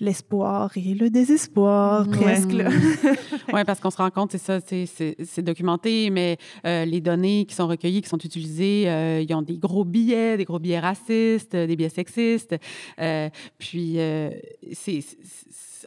l'espoir 0.00 0.70
et 0.76 0.94
le 0.94 1.10
désespoir, 1.10 2.08
presque. 2.08 2.50
oui, 3.52 3.64
parce 3.64 3.80
qu'on 3.80 3.90
se 3.90 3.96
rend 3.96 4.10
compte, 4.10 4.32
c'est 4.32 4.38
ça, 4.38 4.60
c'est 4.60 5.42
documenté, 5.42 6.10
mais 6.10 6.36
euh, 6.66 6.84
les 6.84 7.00
données 7.00 7.44
qui 7.46 7.54
sont 7.54 7.66
recueillies, 7.66 8.02
qui 8.02 8.08
sont 8.08 8.18
utilisées, 8.18 8.84
euh, 8.88 9.24
ils 9.26 9.34
ont 9.34 9.42
des 9.42 9.58
gros 9.58 9.84
billets, 9.84 10.36
des 10.36 10.44
gros 10.44 10.58
billets 10.58 10.80
racistes, 10.80 11.54
des 11.54 11.76
billets 11.76 11.88
sexistes. 11.88 12.56
Euh, 13.00 13.28
puis, 13.58 13.98
c'est 14.72 15.00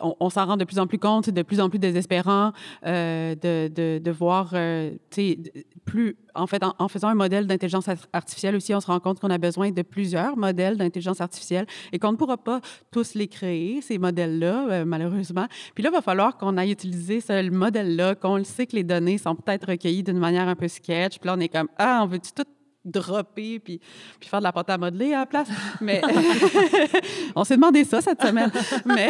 on, 0.02 0.30
s'en 0.30 0.46
rend 0.46 0.58
de 0.58 0.64
plus 0.64 0.80
en 0.80 0.88
plus 0.88 1.00
compte, 1.00 1.30
de 1.30 1.42
plus 1.42 1.60
en 1.60 1.70
plus 1.70 1.80
désespérant 1.80 2.52
euh, 2.86 3.36
de, 3.36 3.68
de, 3.68 4.00
de, 4.04 4.12
voir, 4.12 4.52
euh, 4.54 4.92
plus, 5.86 6.18
en 6.36 6.48
fait, 6.48 6.64
en, 6.64 6.88
faisant 6.88 7.10
un 7.10 7.16
modèle 7.16 7.48
d'intelligence 7.48 7.88
artificielle 8.14 8.56
aussi, 8.56 8.74
on 8.74 8.82
se 8.82 8.88
rend 8.88 9.00
compte 9.00 9.20
qu'on 9.20 9.30
a 9.30 9.38
besoin 9.38 9.72
de 9.72 9.82
plusieurs 9.82 10.38
modèles 10.38 10.78
d'intelligence 10.78 11.22
artificielle 11.22 11.66
et 11.92 12.00
qu'on 12.00 12.12
ne 12.12 12.18
pourra 12.18 12.38
pas 12.38 12.62
tous 12.92 13.16
les 13.16 13.28
créer, 13.28 13.82
ces 13.82 13.98
modèles-là, 14.02 14.68
euh, 14.70 14.86
malheureusement. 14.86 15.48
Puis 15.74 15.84
là, 15.84 15.90
il 15.92 15.96
va 15.96 16.02
falloir 16.02 16.38
qu'on 16.38 16.58
aille 16.58 16.72
utiliser 16.72 17.22
ce 17.22 17.50
modèle-là, 17.50 18.16
qu'on 18.16 18.38
le 18.38 18.44
sait 18.44 18.68
que 18.68 18.76
les 18.76 18.84
données 18.84 19.18
sont 19.18 19.36
peut-être 19.36 19.70
recueillies 19.70 20.04
d'une 20.04 20.20
manière 20.20 20.48
un 20.48 20.56
peu 20.56 20.68
sketch. 20.68 21.20
Puis 21.20 21.28
là, 21.28 21.36
on 21.38 21.40
est 21.40 21.50
comme, 21.50 21.70
ah, 21.78 22.02
on 22.04 22.08
veut-tu 22.08 22.32
tout 22.34 22.46
dropper 22.84 23.60
puis, 23.60 23.80
puis 24.20 24.30
faire 24.30 24.40
de 24.40 24.46
la 24.46 24.52
pâte 24.52 24.70
à 24.70 24.78
modeler 24.78 25.14
à 25.14 25.20
la 25.20 25.26
place. 25.26 25.48
Mais 25.80 26.02
on 27.36 27.44
s'est 27.44 27.56
demandé 27.56 27.84
ça 27.84 28.02
cette 28.02 28.22
semaine. 28.22 28.52
Mais 28.86 29.10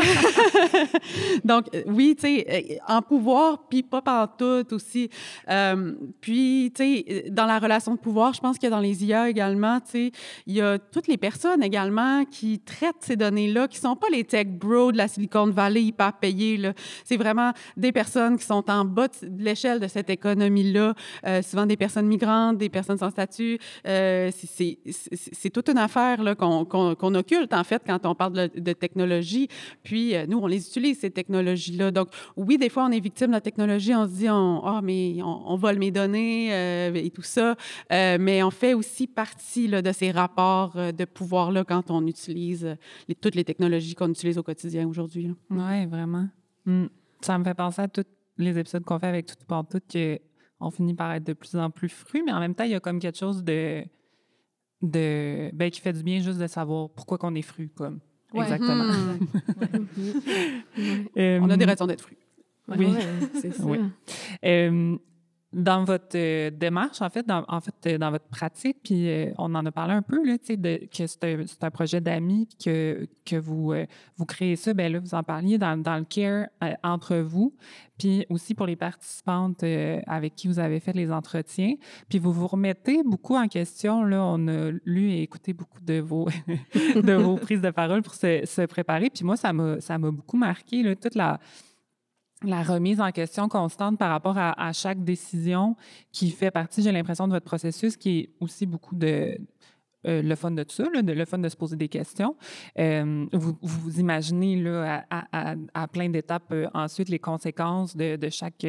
donc, 1.43 1.67
oui, 1.87 2.15
tu 2.15 2.27
sais, 2.27 2.45
euh, 2.49 2.93
en 2.93 3.01
pouvoir, 3.01 3.67
puis 3.69 3.83
pas 3.83 4.01
partout 4.01 4.65
aussi. 4.71 5.09
Euh, 5.49 5.93
puis, 6.19 6.71
tu 6.75 6.83
sais, 6.83 7.25
dans 7.29 7.45
la 7.45 7.59
relation 7.59 7.95
de 7.95 7.99
pouvoir, 7.99 8.33
je 8.33 8.41
pense 8.41 8.57
que 8.57 8.67
dans 8.67 8.79
les 8.79 9.05
IA 9.05 9.29
également, 9.29 9.79
tu 9.79 9.91
sais, 9.91 10.11
il 10.47 10.55
y 10.55 10.61
a 10.61 10.77
toutes 10.77 11.07
les 11.07 11.17
personnes 11.17 11.63
également 11.63 12.25
qui 12.25 12.59
traitent 12.59 12.95
ces 13.01 13.15
données-là, 13.15 13.67
qui 13.67 13.77
sont 13.77 13.95
pas 13.95 14.07
les 14.11 14.23
tech 14.23 14.47
bros 14.47 14.91
de 14.91 14.97
la 14.97 15.07
Silicon 15.07 15.47
Valley 15.47 15.83
hyper 15.83 16.13
payés. 16.13 16.59
C'est 17.05 17.17
vraiment 17.17 17.51
des 17.77 17.91
personnes 17.91 18.37
qui 18.37 18.45
sont 18.45 18.69
en 18.69 18.85
bas 18.85 19.07
de 19.07 19.43
l'échelle 19.43 19.79
de 19.79 19.87
cette 19.87 20.09
économie-là, 20.09 20.93
euh, 21.25 21.41
souvent 21.41 21.65
des 21.65 21.77
personnes 21.77 22.07
migrantes, 22.07 22.57
des 22.57 22.69
personnes 22.69 22.97
sans 22.97 23.09
statut, 23.09 23.59
euh, 23.87 24.31
c'est 24.33 25.49
toute 25.49 25.69
une 25.69 25.77
affaire 25.77 26.19
qu'on 26.37 27.15
occulte, 27.15 27.53
en 27.53 27.63
fait, 27.63 27.81
quand 27.85 28.05
on 28.05 28.15
parle 28.15 28.49
de, 28.49 28.73
technologie. 28.73 29.47
Puis, 29.83 30.15
euh, 30.15 30.25
nous, 30.27 30.39
on 30.39 30.47
les 30.47 30.67
utilise, 30.67 30.99
ces 30.99 31.11
technologies-là. 31.11 31.91
Donc, 31.91 32.09
oui, 32.35 32.57
des 32.57 32.69
fois, 32.69 32.85
on 32.85 32.91
est 32.91 32.99
victime 32.99 33.27
de 33.27 33.33
la 33.33 33.41
technologie. 33.41 33.93
On 33.93 34.05
se 34.05 34.11
dit, 34.11 34.29
oh, 34.29 34.79
mais 34.83 35.17
on, 35.23 35.55
vole 35.55 35.77
mes 35.77 35.91
données 35.91 36.53
euh, 36.53 36.93
et 36.93 37.09
tout 37.11 37.21
ça. 37.21 37.55
mais 37.89 38.41
on 38.43 38.51
fait 38.51 38.73
aussi 38.73 39.07
partie 39.07 39.67
de 39.67 39.91
ces 39.91 40.11
rapports 40.11 40.75
de 40.75 41.05
pouvoir-là 41.05 41.63
quand 41.63 41.91
on 41.91 42.05
utilise 42.07 42.75
toutes 43.21 43.35
les 43.35 43.43
technologies 43.43 43.95
qu'on 43.95 44.09
utilise 44.09 44.37
au 44.37 44.43
quotidien 44.43 44.87
aujourd'hui. 44.87 45.33
Oui, 45.49 45.85
vraiment. 45.85 46.27
Hmm. 46.65 46.85
Ça 47.21 47.37
me 47.37 47.43
fait 47.43 47.53
penser 47.53 47.81
à 47.81 47.87
tous 47.87 48.05
les 48.37 48.57
épisodes 48.57 48.83
qu'on 48.83 48.99
fait 48.99 49.07
avec 49.07 49.25
Tout 49.27 49.35
pour 49.47 49.65
que 49.87 50.19
on 50.61 50.71
finit 50.71 50.93
par 50.93 51.11
être 51.13 51.23
de 51.23 51.33
plus 51.33 51.55
en 51.55 51.69
plus 51.69 51.89
fru, 51.89 52.23
mais 52.25 52.31
en 52.31 52.39
même 52.39 52.55
temps, 52.55 52.63
il 52.63 52.71
y 52.71 52.75
a 52.75 52.79
comme 52.79 52.99
quelque 52.99 53.17
chose 53.17 53.43
de, 53.43 53.83
de 54.81 55.49
ben, 55.53 55.69
qui 55.69 55.81
fait 55.81 55.93
du 55.93 56.03
bien 56.03 56.21
juste 56.21 56.39
de 56.39 56.47
savoir 56.47 56.89
pourquoi 56.89 57.17
qu'on 57.17 57.35
est 57.35 57.41
fru, 57.41 57.69
comme. 57.75 57.99
Exactement. 58.33 58.85
Hmm. 58.85 59.17
on 61.43 61.49
a 61.49 61.57
des 61.57 61.65
raisons 61.65 61.87
d'être 61.87 62.01
fru. 62.01 62.15
Oui, 62.69 62.93
c'est 63.41 63.53
ça. 63.53 63.65
Oui. 63.65 63.79
Euh, 64.45 64.97
dans 65.53 65.83
votre 65.83 66.15
euh, 66.15 66.49
démarche, 66.49 67.01
en 67.01 67.09
fait, 67.09 67.27
dans, 67.27 67.43
en 67.49 67.59
fait, 67.59 67.73
euh, 67.85 67.97
dans 67.97 68.09
votre 68.09 68.27
pratique, 68.27 68.77
puis 68.83 69.09
euh, 69.09 69.31
on 69.37 69.53
en 69.53 69.65
a 69.65 69.71
parlé 69.71 69.93
un 69.93 70.01
peu, 70.01 70.25
là, 70.25 70.37
de, 70.37 70.85
que 70.85 71.07
c'est 71.07 71.63
un, 71.63 71.71
projet 71.71 71.99
d'amis, 71.99 72.47
que, 72.63 73.07
que 73.25 73.35
vous, 73.35 73.73
vous 74.15 74.25
créez 74.25 74.55
ça, 74.55 74.73
bien 74.73 74.87
là, 74.87 74.99
vous 74.99 75.13
en 75.13 75.23
parliez 75.23 75.57
dans, 75.57 75.81
dans 75.81 75.97
le 75.97 76.05
care 76.05 76.47
entre 76.83 77.17
vous, 77.17 77.53
puis 77.97 78.25
aussi 78.29 78.55
pour 78.55 78.65
les 78.65 78.75
participantes 78.75 79.63
avec 80.07 80.35
qui 80.35 80.47
vous 80.47 80.59
avez 80.59 80.79
fait 80.79 80.93
les 80.93 81.11
entretiens, 81.11 81.75
puis 82.09 82.19
vous 82.19 82.31
vous 82.31 82.47
remettez 82.47 83.03
beaucoup 83.03 83.35
en 83.35 83.47
question, 83.47 84.03
là, 84.03 84.23
on 84.23 84.47
a 84.47 84.71
lu 84.85 85.11
et 85.11 85.21
écouté 85.21 85.53
beaucoup 85.53 85.81
de 85.81 85.99
vos, 85.99 86.27
de 86.95 87.13
vos 87.13 87.35
prises 87.35 87.61
de 87.61 87.71
parole 87.71 88.01
pour 88.01 88.13
se, 88.13 88.45
se 88.45 88.65
préparer, 88.65 89.09
puis 89.09 89.25
moi, 89.25 89.35
ça 89.35 89.51
m'a 89.53 90.11
beaucoup 90.11 90.37
marqué, 90.37 90.83
là, 90.83 90.95
toute 90.95 91.15
la 91.15 91.39
la 92.43 92.63
remise 92.63 92.99
en 92.99 93.11
question 93.11 93.47
constante 93.47 93.97
par 93.97 94.09
rapport 94.09 94.37
à, 94.37 94.73
chaque 94.73 95.03
décision 95.03 95.75
qui 96.11 96.31
fait 96.31 96.51
partie, 96.51 96.81
j'ai 96.81 96.91
l'impression, 96.91 97.27
de 97.27 97.33
votre 97.33 97.45
processus, 97.45 97.97
qui 97.97 98.19
est 98.19 98.29
aussi 98.39 98.65
beaucoup 98.65 98.95
de 98.95 99.37
euh, 100.07 100.21
le 100.21 100.35
fun 100.35 100.51
de 100.51 100.63
tout 100.63 100.75
ça, 100.75 100.85
le 100.91 101.25
fun 101.25 101.37
de 101.37 101.49
se 101.49 101.55
poser 101.55 101.75
des 101.75 101.87
questions. 101.87 102.35
Euh, 102.79 103.25
vous, 103.33 103.55
vous 103.61 103.99
imaginez 103.99 104.55
là, 104.55 105.05
à, 105.09 105.87
plein 105.87 106.09
d'étapes 106.09 106.51
euh, 106.51 106.67
ensuite 106.73 107.09
les 107.09 107.19
conséquences 107.19 107.95
de, 107.95 108.17
chaque 108.29 108.65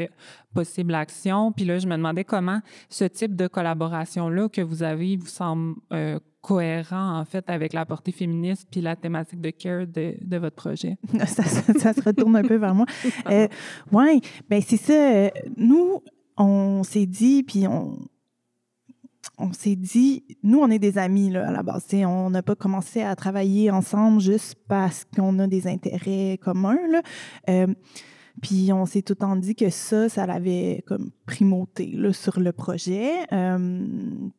possible 0.53 0.95
action. 0.95 1.53
Puis 1.53 1.65
là, 1.65 1.79
je 1.79 1.87
me 1.87 1.97
demandais 1.97 2.25
comment 2.25 2.61
ce 2.89 3.05
type 3.05 3.35
de 3.37 3.47
collaboration-là 3.47 4.49
que 4.49 4.61
vous 4.61 4.83
avez 4.83 5.17
vous 5.17 5.27
semble 5.27 5.77
cohérent, 6.41 7.21
en 7.21 7.25
fait, 7.25 7.49
avec 7.49 7.73
la 7.73 7.87
portée 7.87 8.11
féministe 8.11 8.67
puis 8.71 8.81
la 8.81 8.97
thématique 8.97 9.41
de 9.41 9.51
care 9.51 9.87
de, 9.87 10.37
votre 10.37 10.57
projet? 10.57 10.97
ça, 11.27 11.45
ça, 11.45 11.93
se 11.93 12.03
retourne 12.03 12.35
un 12.37 12.43
peu 12.43 12.57
vers 12.57 12.75
moi. 12.75 12.87
Oui, 13.93 14.21
bien, 14.51 14.61
c'est 14.61 14.77
ça. 14.77 15.31
Nous, 15.57 16.03
on 16.37 16.83
s'est 16.83 17.07
dit, 17.07 17.43
puis 17.43 17.67
on, 17.67 17.97
on 19.39 19.53
s'est 19.53 19.77
dit, 19.77 20.25
nous, 20.43 20.59
on 20.59 20.71
est 20.71 20.79
des 20.79 20.99
amis 20.99 21.31
là, 21.31 21.49
à 21.49 21.53
la 21.53 21.63
base. 21.63 21.87
on 21.93 22.31
n'a 22.31 22.43
pas 22.43 22.55
commencé 22.55 23.03
à 23.03 23.15
travailler 23.17 23.71
ensemble 23.71 24.21
juste 24.21 24.57
parce 24.69 25.05
qu'on 25.17 25.39
a 25.39 25.47
des 25.47 25.67
intérêts 25.67 26.39
communs. 26.43 26.79
Là. 26.91 27.03
Euh, 27.49 27.67
puis 28.41 28.73
on 28.73 28.87
s'est 28.87 29.03
tout 29.03 29.13
le 29.13 29.19
temps 29.19 29.37
dit 29.37 29.55
que 29.55 29.69
ça, 29.71 30.09
ça 30.09 30.27
l'avait 30.27 30.83
comme 30.87 31.11
primauté 31.27 31.93
là, 31.95 32.13
sur 32.13 32.41
le 32.41 32.53
projet. 32.53 33.11
Euh, 33.33 33.87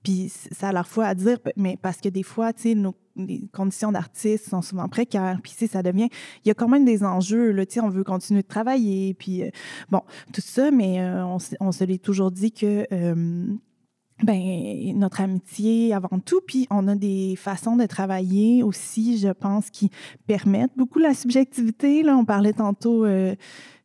puis 0.03 0.29
ça 0.29 0.69
a 0.69 0.71
la 0.71 0.83
fois 0.83 1.05
à 1.05 1.15
dire, 1.15 1.37
mais 1.55 1.77
parce 1.81 1.97
que 1.97 2.09
des 2.09 2.23
fois, 2.23 2.53
tu 2.53 2.61
sais, 2.61 2.75
nos 2.75 2.95
les 3.15 3.47
conditions 3.53 3.91
d'artistes 3.91 4.49
sont 4.49 4.63
souvent 4.63 4.89
précaires. 4.89 5.37
Puis, 5.43 5.53
ça 5.67 5.83
devient... 5.83 6.09
Il 6.43 6.47
y 6.47 6.51
a 6.51 6.55
quand 6.55 6.67
même 6.67 6.83
des 6.83 7.03
enjeux, 7.03 7.51
là, 7.51 7.63
tu 7.63 7.75
sais, 7.75 7.79
on 7.79 7.89
veut 7.89 8.03
continuer 8.03 8.41
de 8.41 8.47
travailler, 8.47 9.13
puis... 9.13 9.43
Euh, 9.43 9.49
bon, 9.91 10.01
tout 10.33 10.41
ça, 10.41 10.71
mais 10.71 10.99
on, 10.99 11.37
on, 11.59 11.71
se 11.71 11.83
l'est 11.83 12.03
toujours 12.03 12.31
dit 12.31 12.51
que 12.51 12.87
ben 14.21 14.97
notre 14.97 15.21
amitié 15.21 15.93
avant 15.93 16.19
tout, 16.19 16.41
puis 16.45 16.67
on 16.69 16.87
a 16.87 16.95
des 16.95 17.35
façons 17.35 17.75
de 17.75 17.85
travailler 17.85 18.63
aussi, 18.63 19.17
je 19.17 19.29
pense, 19.29 19.69
qui 19.69 19.89
permettent 20.27 20.77
beaucoup 20.77 20.99
la 20.99 21.13
subjectivité. 21.13 22.03
Là, 22.03 22.15
on 22.15 22.25
parlait 22.25 22.53
tantôt 22.53 23.05
euh, 23.05 23.35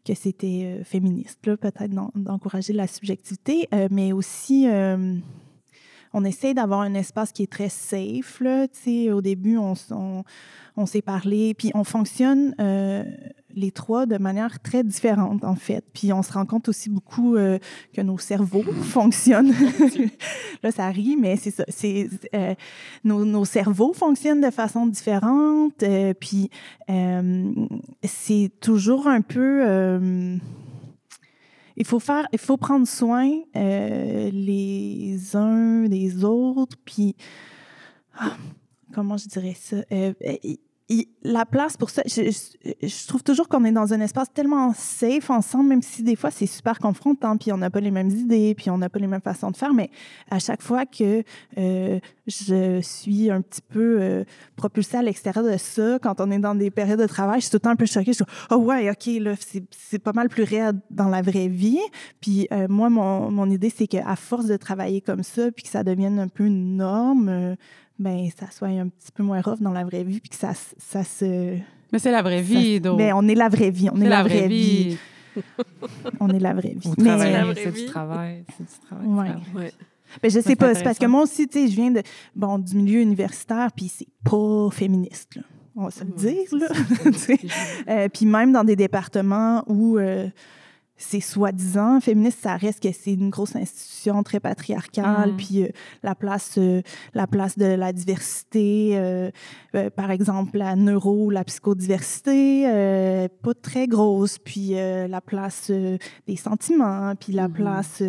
que 0.04 0.14
c'était 0.14 0.62
euh, 0.80 0.84
féministe, 0.84 1.38
peut-être 1.40 1.88
d'encourager 2.14 2.72
la 2.72 2.86
subjectivité, 2.86 3.68
euh, 3.72 3.88
mais 3.90 4.12
aussi 4.12 4.66
on 6.14 6.24
essaie 6.24 6.54
d'avoir 6.54 6.80
un 6.80 6.94
espace 6.94 7.32
qui 7.32 7.42
est 7.42 7.52
très 7.52 7.68
safe. 7.68 8.40
Là, 8.40 8.66
au 9.12 9.20
début, 9.20 9.58
on 9.58 10.86
s'est 10.86 11.02
parlé, 11.02 11.54
puis 11.54 11.70
on 11.74 11.84
fonctionne 11.84 12.54
les 13.54 13.70
trois 13.70 14.06
de 14.06 14.18
manière 14.18 14.60
très 14.60 14.84
différente, 14.84 15.44
en 15.44 15.54
fait. 15.54 15.84
Puis 15.92 16.12
on 16.12 16.22
se 16.22 16.32
rend 16.32 16.46
compte 16.46 16.68
aussi 16.68 16.90
beaucoup 16.90 17.36
euh, 17.36 17.58
que 17.92 18.00
nos 18.00 18.18
cerveaux 18.18 18.62
fonctionnent. 18.82 19.52
Là, 20.62 20.70
ça 20.70 20.88
rit, 20.88 21.16
mais 21.16 21.36
c'est 21.36 21.50
ça. 21.50 21.64
C'est, 21.68 22.08
euh, 22.34 22.54
nos, 23.04 23.44
cerveaux 23.44 23.92
fonctionnent 23.92 24.40
de 24.40 24.50
façon 24.50 24.86
différente. 24.86 25.82
Euh, 25.82 26.14
puis 26.14 26.50
c'est 28.02 28.50
toujours 28.60 29.06
un 29.08 29.20
peu 29.20 30.38
il 31.76 31.86
faut 31.86 32.00
faire, 32.00 32.26
il 32.32 32.38
faut 32.38 32.56
prendre 32.56 32.88
soin 32.88 33.30
les 33.54 35.16
uns 35.34 35.84
des 35.84 36.24
autres, 36.24 36.76
puis 36.84 37.14
ah, 38.18 38.36
comment 38.92 39.16
je 39.16 39.28
dirais 39.28 39.54
ça? 39.56 39.76
La 41.22 41.44
place 41.44 41.76
pour 41.76 41.90
ça, 41.90 42.02
je, 42.06 43.06
trouve 43.06 43.22
toujours 43.22 43.48
qu'on 43.48 43.64
est 43.64 43.72
dans 43.72 43.92
un 43.92 44.00
espace 44.00 44.32
tellement 44.32 44.72
safe 44.74 45.28
ensemble, 45.28 45.68
même 45.68 45.82
si 45.82 46.02
des 46.02 46.16
fois 46.16 46.30
c'est 46.30 46.46
super 46.46 46.78
confrontant, 46.78 47.36
puis 47.36 47.52
on 47.52 47.58
n'a 47.58 47.68
pas 47.68 47.80
les 47.80 47.90
mêmes 47.90 48.08
idées, 48.08 48.54
puis 48.56 48.70
on 48.70 48.78
n'a 48.78 48.88
pas 48.88 48.98
les 48.98 49.06
mêmes 49.06 49.20
façons 49.20 49.50
de 49.50 49.56
faire, 49.56 49.74
mais 49.74 49.90
à 50.30 50.38
chaque 50.38 50.62
fois 50.62 50.86
que 50.86 51.22
euh, 51.58 52.00
je 52.26 52.80
suis 52.80 53.30
un 53.30 53.42
petit 53.42 53.60
peu 53.60 53.98
euh, 54.00 54.24
propulsée 54.56 54.96
à 54.96 55.02
l'extérieur 55.02 55.44
de 55.44 55.58
ça, 55.58 55.98
quand 55.98 56.20
on 56.20 56.30
est 56.30 56.38
dans 56.38 56.54
des 56.54 56.70
périodes 56.70 57.00
de 57.00 57.06
travail, 57.06 57.40
je 57.40 57.46
suis 57.46 57.50
tout 57.50 57.56
le 57.56 57.60
temps 57.60 57.70
un 57.70 57.76
peu 57.76 57.86
choquée. 57.86 58.12
Je 58.12 58.24
suis 58.24 58.24
oh 58.50 58.56
ouais, 58.56 58.90
OK, 58.90 59.06
là, 59.20 59.34
c'est 59.70 59.98
pas 59.98 60.12
mal 60.12 60.28
plus 60.28 60.44
réel 60.44 60.72
dans 60.90 61.08
la 61.08 61.20
vraie 61.20 61.48
vie. 61.48 61.80
Puis 62.20 62.48
euh, 62.52 62.66
moi, 62.68 62.88
mon, 62.88 63.30
mon 63.30 63.50
idée, 63.50 63.72
c'est 63.74 63.86
qu'à 63.86 64.16
force 64.16 64.46
de 64.46 64.56
travailler 64.56 65.00
comme 65.02 65.22
ça, 65.22 65.50
puis 65.52 65.64
que 65.64 65.70
ça 65.70 65.84
devienne 65.84 66.18
un 66.18 66.28
peu 66.28 66.44
une 66.44 66.76
norme, 66.76 67.56
ben 67.98 68.28
ça 68.38 68.50
soit 68.50 68.68
un 68.68 68.88
petit 68.88 69.12
peu 69.12 69.22
moins 69.22 69.40
rough 69.40 69.60
dans 69.60 69.72
la 69.72 69.84
vraie 69.84 70.04
vie, 70.04 70.20
puis 70.20 70.30
que 70.30 70.36
ça, 70.36 70.52
ça 70.54 71.04
se... 71.04 71.56
Mais 71.92 71.98
c'est 71.98 72.12
la 72.12 72.22
vraie 72.22 72.42
vie, 72.42 72.80
donc. 72.80 72.98
Mais 72.98 73.12
on 73.12 73.26
est 73.26 73.34
la 73.34 73.48
vraie 73.48 73.70
vie, 73.70 73.88
on 73.90 74.00
est, 74.00 74.08
la, 74.08 74.22
vraie, 74.22 74.46
vie. 74.46 74.98
on 76.20 76.28
est 76.28 76.38
la 76.38 76.52
vraie 76.52 76.76
vie. 76.76 76.90
Mais 76.98 77.54
c'est 77.54 77.72
du 77.72 77.86
travail, 77.86 78.44
c'est 78.56 78.64
du 78.64 78.86
travail. 78.86 79.06
Ouais. 79.06 79.60
ouais. 79.60 79.72
Ben, 80.22 80.30
je 80.30 80.40
sais 80.40 80.56
pas, 80.56 80.74
c'est 80.74 80.84
parce 80.84 80.98
que 80.98 81.06
moi 81.06 81.22
aussi, 81.22 81.48
tu 81.48 81.60
sais, 81.60 81.70
je 81.70 81.76
viens 81.76 81.90
de, 81.90 82.02
bon, 82.34 82.58
du 82.58 82.76
milieu 82.76 83.00
universitaire, 83.00 83.70
puis 83.74 83.88
c'est 83.88 84.08
pas 84.24 84.68
féministe, 84.70 85.36
là. 85.36 85.42
On 85.80 85.84
va 85.84 85.90
se 85.92 86.02
le 86.02 86.10
dire, 86.10 86.44
là. 86.52 86.66
euh, 87.88 88.08
puis 88.08 88.26
même 88.26 88.52
dans 88.52 88.64
des 88.64 88.76
départements 88.76 89.62
où... 89.66 89.98
Euh, 89.98 90.28
c'est 90.98 91.20
soi-disant 91.20 92.00
féministe, 92.00 92.40
ça 92.42 92.56
reste 92.56 92.82
que 92.82 92.92
c'est 92.92 93.14
une 93.14 93.30
grosse 93.30 93.54
institution 93.54 94.22
très 94.24 94.40
patriarcale, 94.40 95.32
mm. 95.32 95.36
puis 95.36 95.62
euh, 95.62 95.68
la 96.02 96.14
place 96.14 96.56
euh, 96.58 96.82
la 97.14 97.28
place 97.28 97.56
de 97.56 97.66
la 97.66 97.92
diversité, 97.92 98.92
euh, 98.94 99.30
par 99.94 100.10
exemple 100.10 100.58
la 100.58 100.74
neuro, 100.74 101.30
la 101.30 101.44
psychodiversité, 101.44 102.64
pas 103.42 103.54
très 103.54 103.86
grosse, 103.86 104.38
puis 104.38 104.70
la 104.70 105.20
place 105.20 105.70
des 106.26 106.36
sentiments, 106.36 107.14
puis 107.14 107.32
la 107.32 107.48
mm-hmm. 107.48 107.52
place, 107.52 108.02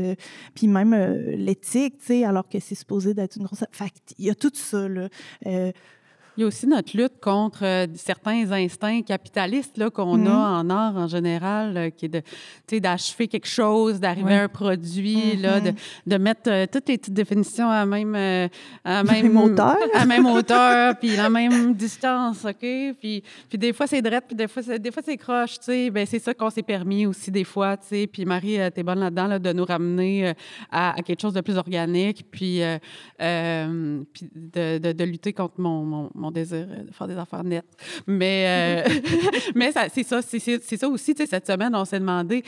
puis 0.55 0.67
même 0.67 0.95
l'éthique, 0.95 1.99
tu 1.99 2.05
sais, 2.05 2.23
alors 2.23 2.47
que 2.49 2.59
c'est 2.59 2.75
supposé 2.75 3.13
d'être 3.13 3.35
une 3.37 3.43
grosse. 3.43 3.63
Fait 3.71 3.91
il 4.17 4.25
y 4.25 4.29
a 4.29 4.35
tout 4.35 4.51
ça 4.53 4.87
là. 4.87 5.09
Il 6.39 6.43
y 6.43 6.45
a 6.45 6.47
aussi 6.47 6.67
notre 6.67 6.95
lutte 6.95 7.19
contre 7.19 7.65
euh, 7.65 7.85
certains 7.95 8.49
instincts 8.53 9.01
capitalistes 9.01 9.77
là, 9.77 9.89
qu'on 9.89 10.25
a 10.25 10.29
mm-hmm. 10.29 10.61
en 10.61 10.69
art 10.69 10.95
en 10.95 11.07
général, 11.09 11.75
euh, 11.75 11.89
qui 11.89 12.05
est 12.05 12.07
de, 12.07 12.79
d'achever 12.79 13.27
quelque 13.27 13.45
chose, 13.45 13.99
d'arriver 13.99 14.35
à 14.35 14.43
un 14.43 14.47
produit, 14.47 15.35
là, 15.35 15.59
de, 15.59 15.73
de 16.07 16.17
mettre 16.17 16.49
euh, 16.49 16.65
toutes 16.65 16.87
les 16.87 16.97
petites 16.97 17.13
définitions 17.13 17.69
à 17.69 17.85
même, 17.85 18.15
à 18.85 19.03
même, 19.03 19.35
hauteur. 19.35 19.75
À 19.93 20.05
même 20.05 20.25
hauteur, 20.27 20.95
puis 20.97 21.17
la 21.17 21.29
même 21.29 21.73
distance, 21.73 22.45
OK? 22.45 22.55
Puis, 22.61 23.21
puis 23.49 23.57
des 23.57 23.73
fois, 23.73 23.85
c'est 23.85 24.01
drette, 24.01 24.23
puis 24.27 24.37
des 24.37 24.47
fois, 24.47 24.63
c'est, 24.63 24.79
des 24.79 24.91
fois, 24.91 25.03
c'est 25.05 25.17
croche, 25.17 25.59
tu 25.59 25.65
sais. 25.65 25.89
Ben, 25.89 26.05
c'est 26.05 26.19
ça 26.19 26.33
qu'on 26.33 26.49
s'est 26.49 26.63
permis 26.63 27.05
aussi 27.05 27.31
des 27.31 27.43
fois, 27.43 27.75
tu 27.75 27.87
sais. 27.87 28.07
Puis 28.07 28.23
Marie, 28.23 28.59
t'es 28.73 28.83
bonne 28.83 29.01
là-dedans, 29.01 29.27
là, 29.27 29.39
de 29.39 29.51
nous 29.51 29.65
ramener 29.65 30.33
à, 30.71 30.95
quelque 31.05 31.21
chose 31.21 31.33
de 31.33 31.41
plus 31.41 31.57
organique, 31.57 32.25
puis, 32.31 32.61
puis 33.17 34.29
de, 34.33 34.77
de, 34.93 35.03
lutter 35.03 35.33
contre 35.33 35.59
mon, 35.59 36.09
mon 36.15 36.28
désir 36.31 36.67
euh, 36.69 36.83
de 36.83 36.91
faire 36.91 37.07
des 37.07 37.17
affaires 37.17 37.43
nettes. 37.43 37.77
Mais, 38.07 38.85
euh, 38.87 38.99
mais 39.55 39.71
c'est 39.93 40.03
ça, 40.03 40.21
c'est 40.21 40.77
ça 40.77 40.87
aussi. 40.87 41.15
Cette 41.15 41.47
semaine, 41.47 41.75
on 41.75 41.85
s'est 41.85 41.99
demandé 41.99 42.43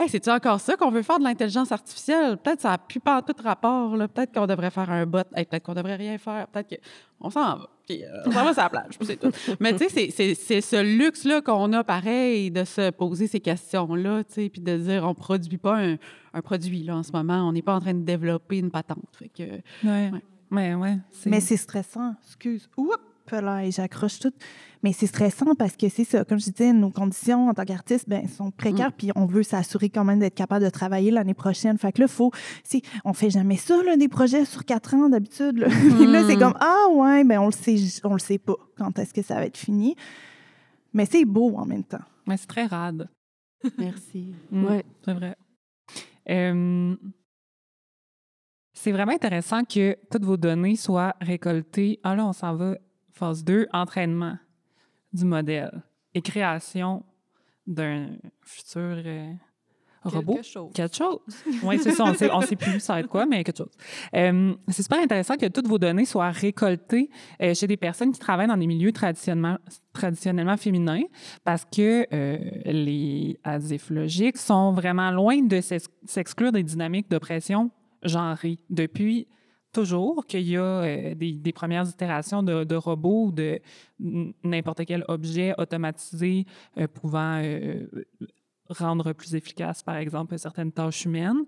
Hey, 0.00 0.08
c'est-tu 0.08 0.30
encore 0.30 0.60
ça 0.60 0.76
qu'on 0.76 0.92
veut 0.92 1.02
faire 1.02 1.18
de 1.18 1.24
l'intelligence 1.24 1.72
artificielle? 1.72 2.36
Peut-être 2.36 2.58
que 2.58 2.62
ça 2.62 2.68
n'a 2.70 2.78
plus 2.78 3.00
pas 3.00 3.20
tout 3.20 3.34
rapport. 3.42 3.90
Peut-être 4.14 4.32
qu'on 4.32 4.46
devrait 4.46 4.70
faire 4.70 4.88
un 4.90 5.04
bot. 5.06 5.24
peut-être 5.34 5.64
qu'on 5.64 5.74
devrait 5.74 5.96
rien 5.96 6.16
faire. 6.18 6.46
Peut-être 6.46 6.80
qu'on 7.20 7.30
s'en 7.30 7.56
va. 7.56 7.68
Puis, 7.84 8.04
euh, 8.04 8.22
on 8.26 8.30
s'en 8.30 8.44
va 8.44 8.52
sur 8.52 8.62
la 8.62 8.70
plage. 8.70 8.96
C'est 9.00 9.18
tout. 9.18 9.32
Mais 9.58 9.74
tu 9.74 9.88
sais, 9.88 10.34
c'est 10.36 10.60
ce 10.60 10.80
luxe-là 10.80 11.40
qu'on 11.40 11.72
a 11.72 11.82
pareil 11.82 12.52
de 12.52 12.62
se 12.62 12.90
poser 12.90 13.26
ces 13.26 13.40
questions-là, 13.40 14.22
tu 14.22 14.34
sais, 14.34 14.48
puis 14.48 14.60
de 14.60 14.76
dire 14.76 15.02
on 15.02 15.08
ne 15.08 15.14
produit 15.14 15.58
pas 15.58 15.78
un, 15.78 15.96
un, 16.32 16.42
produit 16.42 16.84
là 16.84 16.96
en 16.96 17.02
ce 17.02 17.10
moment. 17.10 17.48
On 17.48 17.52
n'est 17.52 17.62
pas 17.62 17.74
en 17.74 17.80
train 17.80 17.94
de 17.94 18.04
développer 18.04 18.58
une 18.58 18.70
patente. 18.70 19.16
Fait 19.18 19.30
que, 19.30 19.42
ouais. 19.84 20.12
ouais. 20.52 20.74
ouais 20.74 20.98
Mais 21.26 21.40
c'est 21.40 21.56
stressant. 21.56 22.14
Excuse. 22.24 22.70
Oups! 22.76 23.07
Là, 23.36 23.68
j'accroche 23.70 24.18
tout. 24.18 24.32
Mais 24.82 24.92
c'est 24.92 25.06
stressant 25.06 25.54
parce 25.56 25.76
que 25.76 25.88
c'est 25.88 26.04
ça, 26.04 26.24
comme 26.24 26.38
je 26.38 26.50
disais, 26.50 26.72
nos 26.72 26.90
conditions 26.90 27.48
en 27.48 27.54
tant 27.54 27.64
qu'artiste 27.64 28.08
ben, 28.08 28.28
sont 28.28 28.50
précaires, 28.50 28.90
mm. 28.90 28.96
puis 28.96 29.10
on 29.16 29.26
veut 29.26 29.42
s'assurer 29.42 29.90
quand 29.90 30.04
même 30.04 30.20
d'être 30.20 30.36
capable 30.36 30.64
de 30.64 30.70
travailler 30.70 31.10
l'année 31.10 31.34
prochaine. 31.34 31.78
Fait 31.78 31.92
que 31.92 32.02
là, 32.02 32.08
faut, 32.08 32.30
si 32.62 32.82
on 33.04 33.12
fait 33.12 33.30
jamais 33.30 33.56
ça, 33.56 33.82
là, 33.82 33.96
des 33.96 34.08
projets 34.08 34.44
sur 34.44 34.64
quatre 34.64 34.94
ans 34.94 35.08
d'habitude. 35.08 35.58
Là, 35.58 35.66
là 36.06 36.24
c'est 36.26 36.36
mm. 36.36 36.38
comme, 36.38 36.54
ah 36.60 36.86
ouais, 36.92 37.24
ben 37.24 37.40
on 37.40 37.46
le 37.46 37.52
sait, 37.52 37.76
on 38.04 38.12
le 38.12 38.20
sait 38.20 38.38
pas 38.38 38.56
quand 38.76 38.96
est-ce 38.98 39.12
que 39.12 39.22
ça 39.22 39.34
va 39.36 39.46
être 39.46 39.58
fini. 39.58 39.96
Mais 40.92 41.06
c'est 41.06 41.24
beau 41.24 41.56
en 41.56 41.66
même 41.66 41.84
temps. 41.84 42.04
Mais 42.26 42.36
c'est 42.36 42.46
très 42.46 42.66
rade. 42.66 43.08
Merci. 43.78 44.34
Mm. 44.52 44.64
oui, 44.64 44.82
c'est 45.04 45.14
vrai. 45.14 45.36
c'est 48.72 48.92
vraiment 48.92 49.12
intéressant 49.12 49.64
que 49.64 49.96
toutes 50.08 50.24
vos 50.24 50.36
données 50.36 50.76
soient 50.76 51.16
récoltées. 51.20 51.98
Ah 52.04 52.14
là, 52.14 52.24
on 52.26 52.32
s'en 52.32 52.54
va 52.54 52.76
Phase 53.18 53.42
2, 53.42 53.66
entraînement 53.72 54.38
du 55.12 55.24
modèle 55.24 55.82
et 56.14 56.22
création 56.22 57.04
d'un 57.66 58.10
futur 58.42 59.02
euh, 59.04 59.32
robot. 60.04 60.34
Quelque 60.34 60.46
chose. 60.46 60.70
Quelque 60.72 60.96
chose. 60.96 61.18
Oui, 61.64 61.80
c'est 61.80 61.90
ça. 61.90 62.04
On 62.04 62.14
sait, 62.14 62.30
sait 62.46 62.56
plus 62.56 62.78
ça 62.78 62.92
va 62.92 63.00
être 63.00 63.08
quoi, 63.08 63.26
mais 63.26 63.42
quelque 63.42 63.56
chose. 63.58 63.72
Euh, 64.14 64.54
c'est 64.68 64.84
super 64.84 65.00
intéressant 65.00 65.36
que 65.36 65.46
toutes 65.46 65.66
vos 65.66 65.78
données 65.78 66.04
soient 66.04 66.30
récoltées 66.30 67.10
euh, 67.42 67.54
chez 67.54 67.66
des 67.66 67.76
personnes 67.76 68.12
qui 68.12 68.20
travaillent 68.20 68.46
dans 68.46 68.56
des 68.56 68.68
milieux 68.68 68.92
traditionnellement, 68.92 69.58
traditionnellement 69.92 70.56
féminins 70.56 71.02
parce 71.42 71.64
que 71.64 72.06
les 72.70 73.36
adhésifs 73.42 73.90
logiques 73.90 74.38
sont 74.38 74.72
vraiment 74.72 75.10
loin 75.10 75.42
de 75.42 75.60
s'exclure 75.60 76.52
des 76.52 76.62
dynamiques 76.62 77.10
d'oppression 77.10 77.70
genrée 78.04 78.60
depuis 78.70 79.26
toujours 79.78 80.26
qu'il 80.26 80.48
y 80.48 80.56
a 80.56 80.62
euh, 80.62 81.14
des, 81.14 81.52
premières 81.52 81.88
itérations 81.88 82.42
de, 82.42 82.74
robots 82.74 83.26
ou 83.26 83.32
de 83.32 83.60
n'importe 84.42 84.84
quel 84.84 85.04
objet 85.06 85.54
automatisé 85.56 86.46
euh, 86.78 86.88
pouvant 86.88 87.40
euh, 87.40 87.86
rendre 88.70 89.12
plus 89.12 89.34
efficace, 89.34 89.82
par 89.82 89.96
exemple, 89.96 90.38
certaines 90.38 90.72
tâches 90.72 91.04
humaines. 91.04 91.44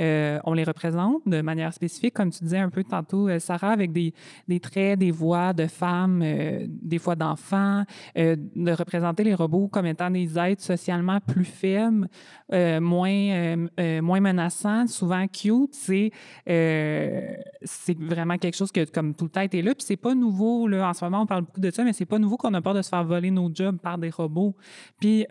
Euh, 0.00 0.38
on 0.44 0.54
les 0.54 0.64
représente 0.64 1.22
de 1.26 1.40
manière 1.40 1.72
spécifique, 1.72 2.14
comme 2.14 2.30
tu 2.30 2.42
disais 2.42 2.58
un 2.58 2.70
peu 2.70 2.84
tantôt, 2.84 3.28
euh, 3.28 3.38
Sarah, 3.38 3.70
avec 3.70 3.92
des, 3.92 4.12
des 4.48 4.60
traits, 4.60 4.98
des 4.98 5.10
voix 5.10 5.52
de 5.52 5.66
femmes, 5.66 6.20
euh, 6.22 6.66
des 6.68 6.98
fois 6.98 7.16
d'enfants, 7.16 7.84
de 8.16 8.72
représenter 8.72 9.24
les 9.24 9.34
robots 9.34 9.68
comme 9.68 9.86
étant 9.86 10.10
des 10.10 10.38
êtres 10.38 10.62
socialement 10.62 11.20
plus 11.20 11.44
faibles, 11.44 12.08
moins, 12.52 13.56
moins 14.02 14.20
menaçants, 14.20 14.86
souvent 14.86 15.26
cute. 15.26 15.74
C'est 15.74 16.10
c'est 16.46 17.98
vraiment 17.98 18.36
quelque 18.38 18.56
chose 18.56 18.72
que, 18.72 18.84
comme 18.84 19.14
tout 19.14 19.24
le 19.24 19.30
temps, 19.30 19.40
été 19.40 19.62
là. 19.62 19.74
Puis 19.74 19.84
c'est 19.86 19.96
pas 19.96 20.14
nouveau, 20.14 20.70
en 20.70 20.92
ce 20.92 21.04
moment, 21.04 21.22
on 21.22 21.26
parle 21.26 21.42
beaucoup 21.42 21.60
de 21.60 21.70
ça, 21.70 21.84
mais 21.84 21.92
c'est 21.92 22.04
pas 22.06 22.18
nouveau 22.18 22.36
qu'on 22.36 22.54
a 22.54 22.60
peur 22.60 22.74
de 22.74 22.82
se 22.82 22.88
faire 22.88 23.04
voler 23.04 23.30
nos 23.30 23.50
jobs 23.52 23.78
par 23.78 23.98
des 23.98 24.10
robots. 24.10 24.54
Puis 25.00 25.26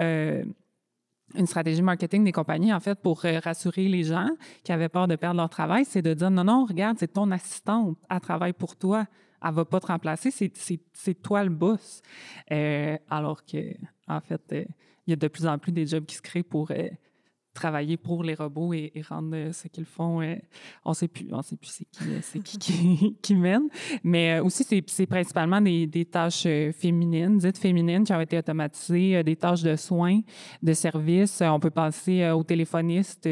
une 1.35 1.47
stratégie 1.47 1.81
marketing 1.81 2.23
des 2.23 2.31
compagnies, 2.31 2.73
en 2.73 2.79
fait, 2.79 2.99
pour 2.99 3.25
euh, 3.25 3.39
rassurer 3.43 3.87
les 3.87 4.03
gens 4.03 4.29
qui 4.63 4.71
avaient 4.71 4.89
peur 4.89 5.07
de 5.07 5.15
perdre 5.15 5.37
leur 5.37 5.49
travail, 5.49 5.85
c'est 5.85 6.01
de 6.01 6.13
dire 6.13 6.31
non, 6.31 6.43
non, 6.43 6.65
regarde, 6.65 6.97
c'est 6.99 7.13
ton 7.13 7.31
assistante, 7.31 7.97
elle 8.09 8.19
travaille 8.19 8.53
pour 8.53 8.75
toi, 8.75 9.05
elle 9.43 9.53
va 9.53 9.65
pas 9.65 9.79
te 9.79 9.87
remplacer, 9.87 10.31
c'est 10.31 11.21
toi 11.21 11.43
le 11.43 11.49
boss. 11.49 12.01
Euh, 12.51 12.97
alors 13.09 13.43
que, 13.45 13.73
en 14.07 14.21
fait, 14.21 14.41
euh, 14.53 14.65
il 15.05 15.11
y 15.11 15.13
a 15.13 15.17
de 15.17 15.27
plus 15.27 15.45
en 15.45 15.57
plus 15.57 15.71
des 15.71 15.85
jobs 15.85 16.05
qui 16.05 16.15
se 16.15 16.21
créent 16.21 16.43
pour 16.43 16.71
travailler 17.53 17.97
pour 17.97 18.23
les 18.23 18.33
robots 18.33 18.73
et, 18.73 18.91
rendre 19.07 19.35
euh, 19.35 19.51
ce 19.51 19.67
qu'ils 19.67 19.85
font. 19.85 20.21
Euh, 20.21 20.35
on 20.83 20.93
sait 20.93 21.07
plus, 21.07 21.27
on 21.31 21.41
sait 21.41 21.55
plus 21.55 21.69
c'est 21.69 21.85
qui, 21.85 22.03
euh, 22.03 23.09
qui, 23.21 23.35
mène. 23.35 23.69
Mais 24.03 24.39
aussi, 24.39 24.65
c'est, 24.85 25.05
principalement 25.05 25.61
des, 25.61 26.07
tâches 26.11 26.47
féminines, 26.73 27.37
dites 27.37 27.57
féminines, 27.57 28.03
qui 28.03 28.13
ont 28.13 28.21
été 28.21 28.37
automatisées, 28.37 29.23
des 29.23 29.35
tâches 29.35 29.63
de 29.63 29.75
soins, 29.75 30.19
de 30.61 30.73
services. 30.73 31.41
On 31.41 31.59
peut 31.59 31.71
penser 31.71 32.29
aux 32.31 32.43
téléphonistes. 32.43 33.29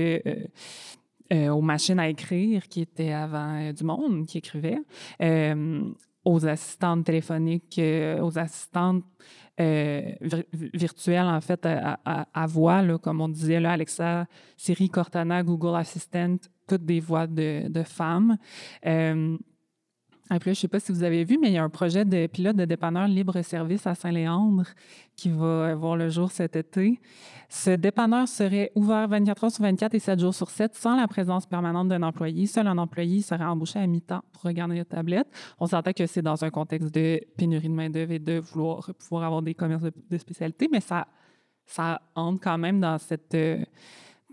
aux 1.31 1.61
machines 1.61 1.99
à 1.99 2.09
écrire 2.09 2.67
qui 2.67 2.81
étaient 2.81 3.13
avant 3.13 3.71
du 3.71 3.83
monde, 3.83 4.25
qui 4.25 4.37
écrivaient. 4.37 4.81
Aux 6.23 6.45
assistantes 6.45 7.05
téléphoniques, 7.05 7.79
euh, 7.79 8.21
aux 8.21 8.37
assistantes 8.37 9.03
euh, 9.59 10.13
virtuelles, 10.53 11.25
en 11.27 11.41
fait, 11.41 11.65
à, 11.65 12.47
voix, 12.47 12.81
comme 12.99 13.21
on 13.21 13.29
disait, 13.29 13.59
là, 13.59 13.73
Alexa, 13.73 14.25
Siri, 14.57 14.89
Cortana, 14.89 15.43
Google 15.43 15.75
Assistant, 15.75 16.37
toutes 16.67 16.85
des 16.85 16.99
voix 16.99 17.27
de, 17.27 17.67
de 17.67 17.83
femmes. 17.83 18.37
Euh, 20.31 20.37
je 20.41 20.49
ne 20.49 20.53
sais 20.53 20.67
pas 20.67 20.79
si 20.79 20.91
vous 20.91 21.03
avez 21.03 21.23
vu, 21.23 21.37
mais 21.37 21.49
il 21.49 21.53
y 21.53 21.57
a 21.57 21.63
un 21.63 21.69
projet 21.69 22.05
de 22.05 22.27
pilote 22.27 22.55
de 22.55 22.65
dépanneur 22.65 23.07
libre-service 23.07 23.85
à 23.85 23.95
Saint-Léandre 23.95 24.65
qui 25.15 25.29
va 25.29 25.75
voir 25.75 25.97
le 25.97 26.09
jour 26.09 26.31
cet 26.31 26.55
été. 26.55 26.99
Ce 27.49 27.71
dépanneur 27.71 28.27
serait 28.27 28.71
ouvert 28.75 29.07
24 29.09 29.43
heures 29.43 29.51
sur 29.51 29.63
24 29.63 29.93
et 29.93 29.99
7 29.99 30.19
jours 30.19 30.33
sur 30.33 30.49
7 30.49 30.73
sans 30.73 30.95
la 30.95 31.07
présence 31.07 31.45
permanente 31.45 31.89
d'un 31.89 32.01
employé. 32.03 32.47
Seul 32.47 32.67
un 32.67 32.77
employé 32.77 33.21
serait 33.21 33.43
embauché 33.43 33.79
à 33.79 33.87
mi-temps 33.87 34.21
pour 34.31 34.43
regarder 34.43 34.77
la 34.77 34.85
tablette. 34.85 35.27
On 35.59 35.67
s'entend 35.67 35.91
que 35.91 36.05
c'est 36.05 36.21
dans 36.21 36.43
un 36.45 36.49
contexte 36.49 36.93
de 36.93 37.19
pénurie 37.35 37.67
de 37.67 37.73
main-d'œuvre 37.73 38.13
et 38.13 38.19
de 38.19 38.39
vouloir 38.39 38.89
pouvoir 38.97 39.23
avoir 39.23 39.41
des 39.41 39.53
commerces 39.53 39.83
de, 39.83 40.17
spécialité, 40.17 40.69
mais 40.71 40.79
ça, 40.79 41.07
ça 41.65 42.01
entre 42.15 42.39
quand 42.41 42.57
même 42.57 42.79
dans 42.79 42.97
cette. 42.97 43.35
Euh, 43.35 43.63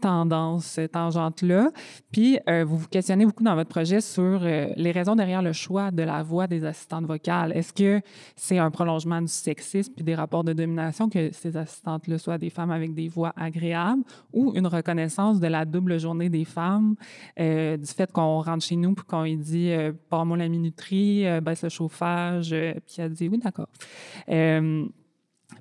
tendance, 0.00 0.78
tangente-là. 0.92 1.70
Puis, 2.10 2.38
euh, 2.48 2.64
vous 2.64 2.78
vous 2.78 2.88
questionnez 2.88 3.26
beaucoup 3.26 3.44
dans 3.44 3.54
votre 3.54 3.70
projet 3.70 4.00
sur 4.00 4.40
euh, 4.42 4.68
les 4.76 4.92
raisons 4.92 5.16
derrière 5.16 5.42
le 5.42 5.52
choix 5.52 5.90
de 5.90 6.02
la 6.02 6.22
voix 6.22 6.46
des 6.46 6.64
assistantes 6.64 7.06
vocales. 7.06 7.52
Est-ce 7.56 7.72
que 7.72 8.00
c'est 8.36 8.58
un 8.58 8.70
prolongement 8.70 9.20
du 9.20 9.28
sexisme 9.28 9.92
puis 9.94 10.04
des 10.04 10.14
rapports 10.14 10.44
de 10.44 10.52
domination 10.52 11.08
que 11.08 11.30
ces 11.32 11.56
assistantes-là 11.56 12.18
soient 12.18 12.38
des 12.38 12.50
femmes 12.50 12.70
avec 12.70 12.94
des 12.94 13.08
voix 13.08 13.32
agréables 13.36 14.02
ou 14.32 14.52
une 14.54 14.66
reconnaissance 14.66 15.40
de 15.40 15.46
la 15.46 15.64
double 15.64 15.98
journée 15.98 16.28
des 16.28 16.44
femmes, 16.44 16.94
euh, 17.38 17.76
du 17.76 17.86
fait 17.86 18.10
qu'on 18.10 18.40
rentre 18.40 18.64
chez 18.64 18.76
nous 18.76 18.94
puis 18.94 19.04
qu'on 19.04 19.22
lui 19.22 19.36
dit 19.36 19.72
«moi 20.12 20.36
la 20.36 20.48
minuterie, 20.48 21.24
baisse 21.40 21.62
le 21.62 21.68
chauffage», 21.68 22.50
puis 22.86 22.96
elle 22.98 23.12
dit 23.12 23.28
«oui, 23.30 23.38
d'accord». 23.38 23.68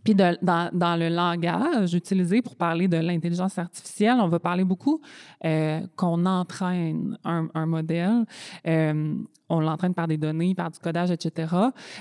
Puis 0.08 0.16
dans, 0.16 0.96
le 0.98 1.10
langage 1.10 1.94
utilisé 1.94 2.42
pour 2.42 2.56
parler 2.56 2.88
de 2.88 2.96
l'intelligence 2.96 3.58
artificielle, 3.58 4.16
on 4.22 4.30
va 4.30 4.40
parler 4.40 4.64
beaucoup 4.64 5.02
euh, 5.44 5.82
qu'on 5.98 6.26
entraîne 6.26 7.18
un, 7.26 7.66
modèle. 7.66 8.24
Euh, 8.66 9.16
on 9.50 9.60
l'entraîne 9.60 9.94
par 9.94 10.08
des 10.08 10.16
données, 10.16 10.56
par 10.56 10.72
du 10.72 10.80
codage, 10.80 11.12
etc. 11.12 11.54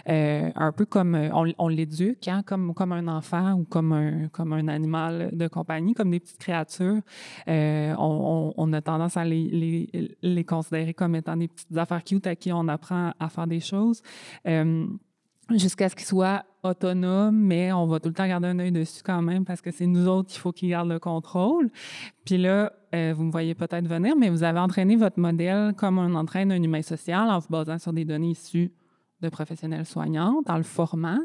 Euh, 0.08 0.50
un 0.54 0.70
peu 0.70 0.84
comme 0.84 1.16
on, 1.16 1.52
on 1.58 1.66
l'éduque, 1.66 2.28
hein, 2.28 2.44
comme, 2.46 2.74
comme 2.74 2.92
un 2.92 3.08
enfant 3.08 3.54
ou 3.54 3.64
comme 3.64 3.92
un, 3.92 4.28
comme 4.28 4.52
un 4.52 4.68
animal 4.68 5.30
de 5.32 5.48
compagnie, 5.48 5.92
comme 5.92 6.12
des 6.12 6.20
petites 6.20 6.38
créatures. 6.38 7.00
On, 7.48 8.72
a 8.72 8.80
tendance 8.82 9.16
à 9.16 9.24
les, 9.24 10.46
considérer 10.46 10.94
comme 10.94 11.16
étant 11.16 11.36
des 11.36 11.48
petites 11.48 11.76
affaires 11.76 12.04
cute 12.04 12.28
à 12.28 12.36
qui 12.36 12.52
on 12.52 12.68
apprend 12.68 13.10
à 13.18 13.28
faire 13.28 13.48
des 13.48 13.58
choses 13.58 14.00
jusqu'à 15.50 15.88
ce 15.88 15.94
qu'ils 15.94 16.06
soient 16.06 16.44
autonomes, 16.70 17.36
mais 17.36 17.72
on 17.72 17.86
va 17.86 18.00
tout 18.00 18.08
le 18.08 18.14
temps 18.14 18.26
garder 18.26 18.48
un 18.48 18.58
œil 18.58 18.72
dessus 18.72 19.02
quand 19.04 19.22
même 19.22 19.44
parce 19.44 19.60
que 19.60 19.70
c'est 19.70 19.86
nous 19.86 20.08
autres 20.08 20.28
qu'il 20.28 20.40
faut 20.40 20.52
qu'ils 20.52 20.70
gardent 20.70 20.90
le 20.90 20.98
contrôle. 20.98 21.70
Puis 22.24 22.38
là, 22.38 22.72
euh, 22.94 23.14
vous 23.16 23.24
me 23.24 23.30
voyez 23.30 23.54
peut-être 23.54 23.86
venir, 23.86 24.16
mais 24.16 24.28
vous 24.28 24.42
avez 24.42 24.58
entraîné 24.58 24.96
votre 24.96 25.18
modèle 25.18 25.74
comme 25.76 25.98
on 25.98 26.14
entraîne 26.14 26.52
un 26.52 26.62
humain 26.62 26.82
social 26.82 27.28
en 27.28 27.38
vous 27.38 27.48
basant 27.48 27.78
sur 27.78 27.92
des 27.92 28.04
données 28.04 28.30
issues 28.30 28.72
de 29.20 29.28
professionnels 29.28 29.86
soignants, 29.86 30.42
dans 30.44 30.56
le 30.56 30.62
format, 30.62 31.18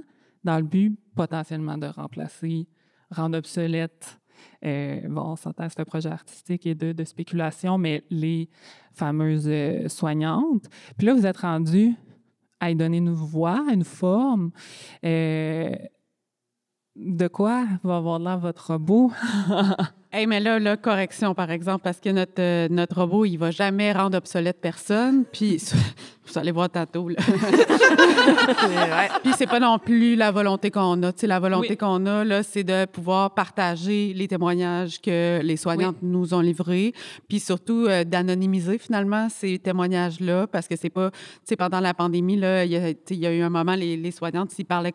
dans 0.43 0.57
le 0.57 0.63
but 0.63 0.97
potentiellement 1.15 1.77
de 1.77 1.87
remplacer, 1.87 2.67
rendre 3.09 3.37
obsolète 3.37 4.21
euh, 4.65 5.01
bon, 5.07 5.21
on 5.21 5.35
s'entend, 5.35 5.67
c'est 5.69 5.79
un 5.79 5.85
projet 5.85 6.09
artistique 6.09 6.65
et 6.65 6.75
de, 6.75 7.03
spéculation, 7.03 7.77
mais 7.77 8.03
les 8.09 8.49
fameuses 8.93 9.47
euh, 9.47 9.87
soignantes. 9.87 10.67
Puis 10.97 11.07
là, 11.07 11.13
vous 11.13 11.25
êtes 11.25 11.37
rendu 11.37 11.95
à 12.61 12.71
y 12.71 12.75
donner 12.75 12.97
une 12.97 13.13
voix, 13.13 13.65
une 13.73 13.83
forme. 13.83 14.51
Euh, 15.03 15.75
de 16.95 17.27
quoi 17.27 17.65
va 17.83 17.97
avoir 17.97 18.19
là 18.19 18.37
votre 18.37 18.71
robot? 18.71 19.11
hey, 20.11 20.27
mais 20.27 20.39
là, 20.39 20.59
là, 20.59 20.77
correction, 20.77 21.33
par 21.33 21.49
exemple, 21.49 21.83
parce 21.83 21.99
que 21.99 22.09
notre, 22.09 22.39
euh, 22.39 22.67
notre 22.69 23.01
robot, 23.01 23.25
il 23.25 23.37
va 23.37 23.49
jamais 23.51 23.91
rendre 23.91 24.17
obsolète 24.17 24.61
personne. 24.61 25.25
Puis 25.25 25.61
vous 26.33 26.39
allez 26.39 26.51
voir 26.51 26.69
tantôt. 26.69 27.09
Là. 27.09 27.17
Puis 29.23 29.33
c'est 29.37 29.47
pas 29.47 29.59
non 29.59 29.79
plus 29.79 30.15
la 30.15 30.31
volonté 30.31 30.71
qu'on 30.71 31.01
a. 31.03 31.11
la 31.23 31.39
volonté 31.39 31.77
qu'on 31.77 32.05
a, 32.05 32.23
là, 32.23 32.43
c'est 32.43 32.63
de 32.63 32.85
pouvoir 32.85 33.33
partager 33.33 34.13
les 34.13 34.27
témoignages 34.27 35.01
que 35.01 35.41
les 35.41 35.57
soignantes 35.57 35.97
nous 36.01 36.33
ont 36.33 36.41
livrés, 36.41 36.93
puis 37.27 37.39
surtout 37.39 37.85
euh, 37.87 38.03
d'anonymiser 38.03 38.77
finalement 38.77 39.27
ces 39.29 39.59
témoignages-là, 39.59 40.47
parce 40.47 40.67
que 40.67 40.75
c'est 40.75 40.89
pas, 40.89 41.11
tu 41.11 41.17
sais, 41.43 41.55
pendant 41.55 41.79
la 41.79 41.93
pandémie, 41.93 42.37
là, 42.37 42.65
il 42.65 42.71
y, 42.71 43.15
y, 43.15 43.27
a 43.27 43.33
eu 43.33 43.41
un 43.41 43.49
moment, 43.49 43.75
les, 43.75 43.97
les 43.97 44.11
soignantes, 44.11 44.51
s'ils 44.51 44.65
parlaient 44.65 44.93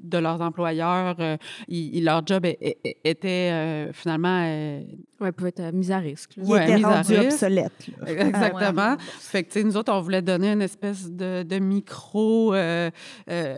de 0.00 0.18
leurs 0.18 0.40
employeurs, 0.40 1.16
euh, 1.20 1.36
leur 1.68 2.26
job 2.26 2.46
était 2.46 3.50
euh, 3.52 3.92
finalement... 3.92 4.80
oui, 5.22 5.32
pouvait 5.32 5.50
être 5.56 5.72
mis 5.72 5.92
à 5.92 5.98
risque. 5.98 6.32
Ils 6.36 6.44
étaient 6.44 6.76
rendus 6.76 7.16
obsolètes. 7.16 7.86
Exactement. 8.06 8.96
Fait 8.98 9.44
que, 9.44 9.52
tu 9.52 9.60
sais, 9.60 9.64
nous 9.64 9.76
autres, 9.76 9.92
on 9.92 10.00
voulait 10.00 10.22
donner 10.22 10.52
une 10.52 10.62
espèce 10.62 11.10
de, 11.10 11.58
micro 11.58 12.54
euh, 12.54 12.90
euh, 13.30 13.56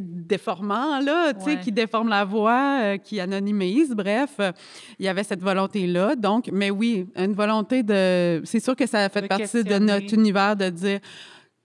déformant, 0.00 1.00
là, 1.00 1.32
tu 1.34 1.44
sais, 1.44 1.60
qui 1.60 1.72
déforme 1.72 2.08
la 2.08 2.24
voix, 2.24 2.80
euh, 2.82 2.96
qui 2.98 3.18
anonymise. 3.20 3.90
Bref, 3.90 4.40
il 4.98 5.04
y 5.04 5.08
avait 5.08 5.24
cette 5.24 5.42
volonté-là. 5.42 6.16
Donc, 6.16 6.48
mais 6.52 6.70
oui, 6.70 7.06
une 7.16 7.32
volonté 7.32 7.82
de. 7.82 8.42
C'est 8.44 8.60
sûr 8.60 8.76
que 8.76 8.86
ça 8.86 9.08
fait 9.08 9.26
partie 9.26 9.64
de 9.64 9.78
notre 9.78 10.14
univers 10.14 10.56
de 10.56 10.68
dire 10.70 11.00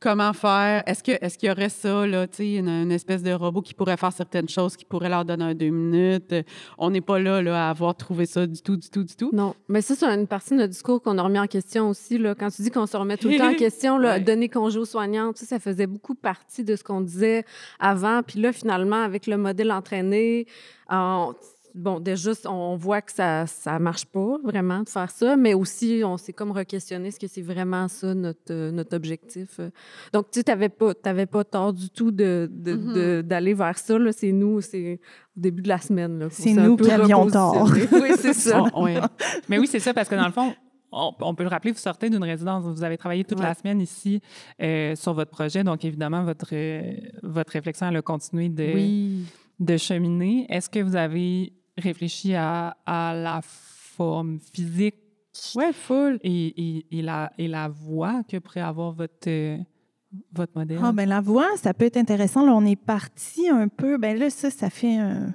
comment 0.01 0.33
faire? 0.33 0.83
Est-ce 0.85 1.03
que 1.03 1.11
est-ce 1.21 1.37
qu'il 1.37 1.47
y 1.47 1.51
aurait 1.51 1.69
ça 1.69 2.05
là, 2.05 2.27
sais, 2.29 2.55
une, 2.55 2.91
espèce 2.91 3.23
de 3.23 3.31
robot 3.31 3.61
qui 3.61 3.73
pourrait 3.73 3.95
faire 3.95 4.11
certaines 4.11 4.49
choses, 4.49 4.75
qui 4.75 4.83
pourrait 4.83 5.07
leur 5.07 5.23
donner 5.23 5.45
un 5.45 5.53
deux 5.53 5.69
minutes? 5.69 6.35
On 6.77 6.89
n'est 6.89 7.01
pas 7.01 7.19
là, 7.19 7.41
là 7.41 7.67
à 7.67 7.69
avoir 7.69 7.95
trouvé 7.95 8.25
ça 8.25 8.45
du 8.45 8.61
tout, 8.61 8.75
du 8.75 8.89
tout, 8.89 9.03
du 9.03 9.15
tout. 9.15 9.29
Non, 9.31 9.55
mais 9.69 9.81
ça 9.81 9.95
c'est 9.95 10.05
une 10.05 10.27
partie 10.27 10.51
de 10.51 10.55
notre 10.55 10.73
discours 10.73 11.01
qu'on 11.01 11.17
a 11.17 11.21
remis 11.21 11.39
en 11.39 11.47
question 11.47 11.89
aussi 11.89 12.17
là. 12.17 12.35
Quand 12.35 12.49
tu 12.49 12.63
dis 12.63 12.71
qu'on 12.71 12.87
se 12.87 12.97
remet 12.97 13.15
tout 13.15 13.29
le 13.29 13.37
temps 13.37 13.51
en 13.51 13.55
question, 13.55 13.97
là, 13.97 14.19
donner 14.19 14.49
congé 14.49 14.79
aux 14.79 14.85
soignants, 14.85 15.31
ça, 15.35 15.45
ça 15.45 15.59
faisait 15.59 15.87
beaucoup 15.87 16.15
partie 16.15 16.63
de 16.63 16.75
ce 16.75 16.83
qu'on 16.83 17.01
disait 17.01 17.45
avant. 17.79 18.23
Puis 18.23 18.41
là, 18.41 18.51
finalement, 18.51 19.03
avec 19.03 19.27
le 19.27 19.37
modèle 19.37 19.71
entraîné, 19.71 20.47
bon, 21.75 21.99
déjà, 21.99 22.31
on 22.45 22.75
voit 22.75 23.01
que 23.01 23.11
ça 23.11 23.45
ne 23.45 23.77
marche 23.79 24.05
pas 24.05 24.37
vraiment 24.43 24.81
de 24.81 24.89
faire 24.89 25.09
ça, 25.09 25.35
mais 25.35 25.53
aussi, 25.53 26.01
on 26.05 26.17
s'est 26.17 26.33
comme 26.33 26.51
requestionné 26.51 27.09
est-ce 27.09 27.19
que 27.19 27.27
c'est 27.27 27.41
vraiment 27.41 27.87
ça 27.87 28.13
notre, 28.13 28.51
euh, 28.51 28.71
notre 28.71 28.95
objectif. 28.95 29.59
Donc, 30.13 30.31
tu 30.31 30.41
n'avais 30.47 30.69
pas, 30.69 30.93
pas 30.93 31.43
tort 31.43 31.73
du 31.73 31.89
tout 31.89 32.11
d'aller 32.11 32.47
de, 32.47 33.21
mm-hmm. 33.21 33.53
vers 33.55 33.77
ça. 33.77 33.97
C'est 34.11 34.31
nous, 34.31 34.61
c'est 34.61 34.99
au 35.37 35.39
début 35.39 35.61
de 35.61 35.69
la 35.69 35.79
semaine. 35.79 36.27
C'est 36.29 36.53
nous 36.53 36.77
qui 36.77 36.91
avions 36.91 37.27
tort. 37.27 37.69
oui, 37.91 38.11
c'est 38.17 38.33
ça. 38.33 38.63
Mais 39.49 39.57
oui, 39.57 39.67
c'est 39.67 39.79
ça, 39.79 39.93
parce 39.93 40.09
que 40.09 40.15
dans 40.15 40.27
le 40.27 40.33
fond, 40.33 40.53
on, 40.91 41.35
peut 41.35 41.43
le 41.43 41.49
rappeler, 41.49 41.71
vous 41.71 41.77
sortez 41.77 42.09
d'une 42.09 42.23
résidence, 42.23 42.65
vous 42.65 42.83
avez 42.83 42.97
travaillé 42.97 43.23
toute 43.23 43.39
la 43.39 43.53
semaine 43.53 43.79
ici 43.79 44.21
euh, 44.61 44.95
sur 44.95 45.13
votre 45.13 45.31
projet, 45.31 45.63
donc 45.63 45.85
évidemment, 45.85 46.23
votre, 46.23 46.49
euh, 46.51 46.95
votre 47.23 47.53
réflexion, 47.53 47.87
elle 47.87 47.97
a 47.97 48.01
continué 48.01 48.49
de, 48.49 49.23
de 49.59 49.77
cheminer. 49.77 50.45
Est-ce 50.49 50.69
que 50.69 50.79
vous 50.79 50.95
avez 50.95 51.53
réfléchi 51.77 52.33
à, 52.35 52.75
la 52.87 53.41
forme 53.43 54.39
physique. 54.53 54.95
Ouais, 55.55 55.71
full. 55.71 56.19
Et, 56.23 56.85
et, 56.91 57.01
la, 57.01 57.31
et 57.37 57.47
la 57.47 57.67
voix 57.69 58.21
que 58.27 58.37
pourrait 58.37 58.61
avoir 58.61 58.91
votre, 58.91 59.27
euh, 59.27 59.57
votre 60.33 60.51
modèle. 60.55 60.79
Ah, 60.83 60.91
ben 60.91 61.07
la 61.07 61.21
voix, 61.21 61.47
ça 61.55 61.73
peut 61.73 61.85
être 61.85 61.97
intéressant. 61.97 62.45
Là, 62.45 62.53
on 62.53 62.65
est 62.65 62.75
parti 62.75 63.49
un 63.49 63.67
peu. 63.67 63.97
Ben 63.97 64.17
là, 64.17 64.29
ça, 64.29 64.49
ça 64.49 64.69
fait 64.69 64.97
un, 64.97 65.33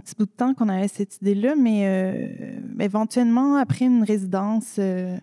petit 0.00 0.14
bout 0.18 0.26
de 0.26 0.30
temps 0.30 0.54
qu'on 0.54 0.68
avait 0.68 0.88
cette 0.88 1.16
idée-là, 1.22 1.54
mais 1.54 1.86
euh, 1.86 2.60
éventuellement, 2.80 3.56
après 3.56 3.84
une 3.84 4.02
résidence. 4.02 4.76
Euh, 4.78 5.16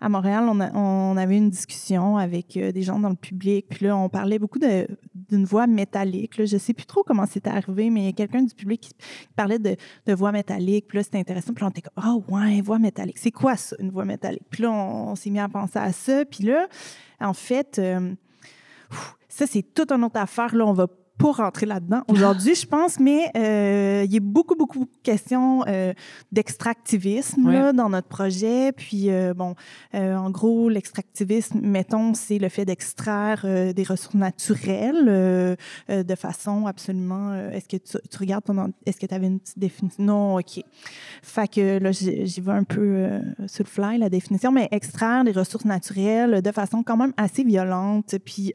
à 0.00 0.08
Montréal, 0.08 0.48
on, 0.74 1.16
avait 1.16 1.36
une 1.36 1.50
discussion 1.50 2.18
avec 2.18 2.56
euh, 2.56 2.70
des 2.70 2.82
gens 2.82 3.00
dans 3.00 3.08
le 3.08 3.16
public. 3.16 3.66
Puis 3.68 3.86
là, 3.86 3.96
on 3.96 4.08
parlait 4.08 4.38
beaucoup 4.38 4.60
d'une 4.60 5.44
voix 5.44 5.66
métallique. 5.66 6.34
Je 6.36 6.54
ne 6.54 6.58
sais 6.58 6.72
plus 6.72 6.86
trop 6.86 7.02
comment 7.02 7.26
c'était 7.26 7.50
arrivé, 7.50 7.90
mais 7.90 8.02
il 8.02 8.06
y 8.06 8.08
a 8.08 8.12
quelqu'un 8.12 8.42
du 8.42 8.54
public 8.54 8.80
qui, 8.80 8.92
parlait 9.34 9.58
de, 9.58 9.76
voix 10.14 10.30
métallique. 10.30 10.86
Puis 10.86 10.98
là, 10.98 11.02
c'était 11.02 11.18
intéressant. 11.18 11.52
Puis 11.52 11.62
là, 11.62 11.66
on 11.66 11.70
était 11.70 11.82
comme, 11.82 12.04
oh, 12.06 12.32
ouais, 12.32 12.60
voix 12.60 12.78
métallique. 12.78 13.18
C'est 13.18 13.32
quoi 13.32 13.56
ça, 13.56 13.74
une 13.80 13.90
voix 13.90 14.04
métallique? 14.04 14.44
Puis 14.50 14.62
là, 14.62 14.70
on, 14.70 15.16
s'est 15.16 15.30
mis 15.30 15.40
à 15.40 15.48
penser 15.48 15.80
à 15.80 15.92
ça. 15.92 16.24
Puis 16.24 16.44
là, 16.44 16.68
en 17.20 17.32
fait, 17.32 17.80
euh, 17.80 18.14
ça, 19.28 19.46
c'est 19.48 19.62
toute 19.62 19.90
une 19.90 20.04
autre 20.04 20.20
affaire. 20.20 20.54
Là, 20.54 20.64
on 20.64 20.74
va 20.74 20.86
pas 21.18 21.32
rentrer 21.32 21.66
là-dedans 21.66 22.02
aujourd'hui, 22.08 22.54
je 22.54 22.66
pense, 22.66 23.00
mais 23.00 23.30
euh, 23.36 24.04
il 24.04 24.12
y 24.12 24.16
a 24.16 24.20
beaucoup, 24.20 24.54
beaucoup 24.54 24.84
de 24.84 24.90
questions 25.02 25.64
euh, 25.66 25.92
d'extractivisme 26.30 27.72
dans 27.72 27.88
notre 27.90 28.06
projet. 28.06 28.72
Puis, 28.72 29.10
euh, 29.10 29.34
bon, 29.34 29.54
en 29.92 30.30
gros, 30.30 30.68
l'extractivisme, 30.68 31.60
mettons, 31.60 32.14
c'est 32.14 32.38
le 32.38 32.48
fait 32.48 32.64
d'extraire 32.64 33.44
des 33.44 33.82
ressources 33.82 34.14
naturelles 34.14 35.56
de 35.88 36.14
façon 36.14 36.66
absolument... 36.66 37.34
est-ce 37.50 37.68
que 37.68 37.76
tu, 37.76 37.98
tu 38.08 38.18
regardes 38.18 38.44
ton... 38.44 38.72
Est-ce 38.86 38.98
que 38.98 39.06
tu 39.06 39.14
avais 39.14 39.26
une 39.26 39.40
petite 39.40 39.58
définition? 39.58 40.04
Non, 40.04 40.36
OK. 40.36 40.62
Fait 41.22 41.48
que 41.48 41.78
là, 41.78 41.90
j'y 41.90 42.40
vais 42.40 42.52
un 42.52 42.64
peu 42.64 43.20
sur 43.46 43.64
le 43.64 43.68
fly, 43.68 43.98
la 43.98 44.08
définition, 44.08 44.52
mais 44.52 44.68
extraire 44.70 45.24
des 45.24 45.32
ressources 45.32 45.64
naturelles 45.64 46.42
de 46.42 46.52
façon 46.52 46.82
quand 46.82 46.96
même 46.96 47.12
assez 47.16 47.42
violente, 47.42 48.14
puis 48.24 48.54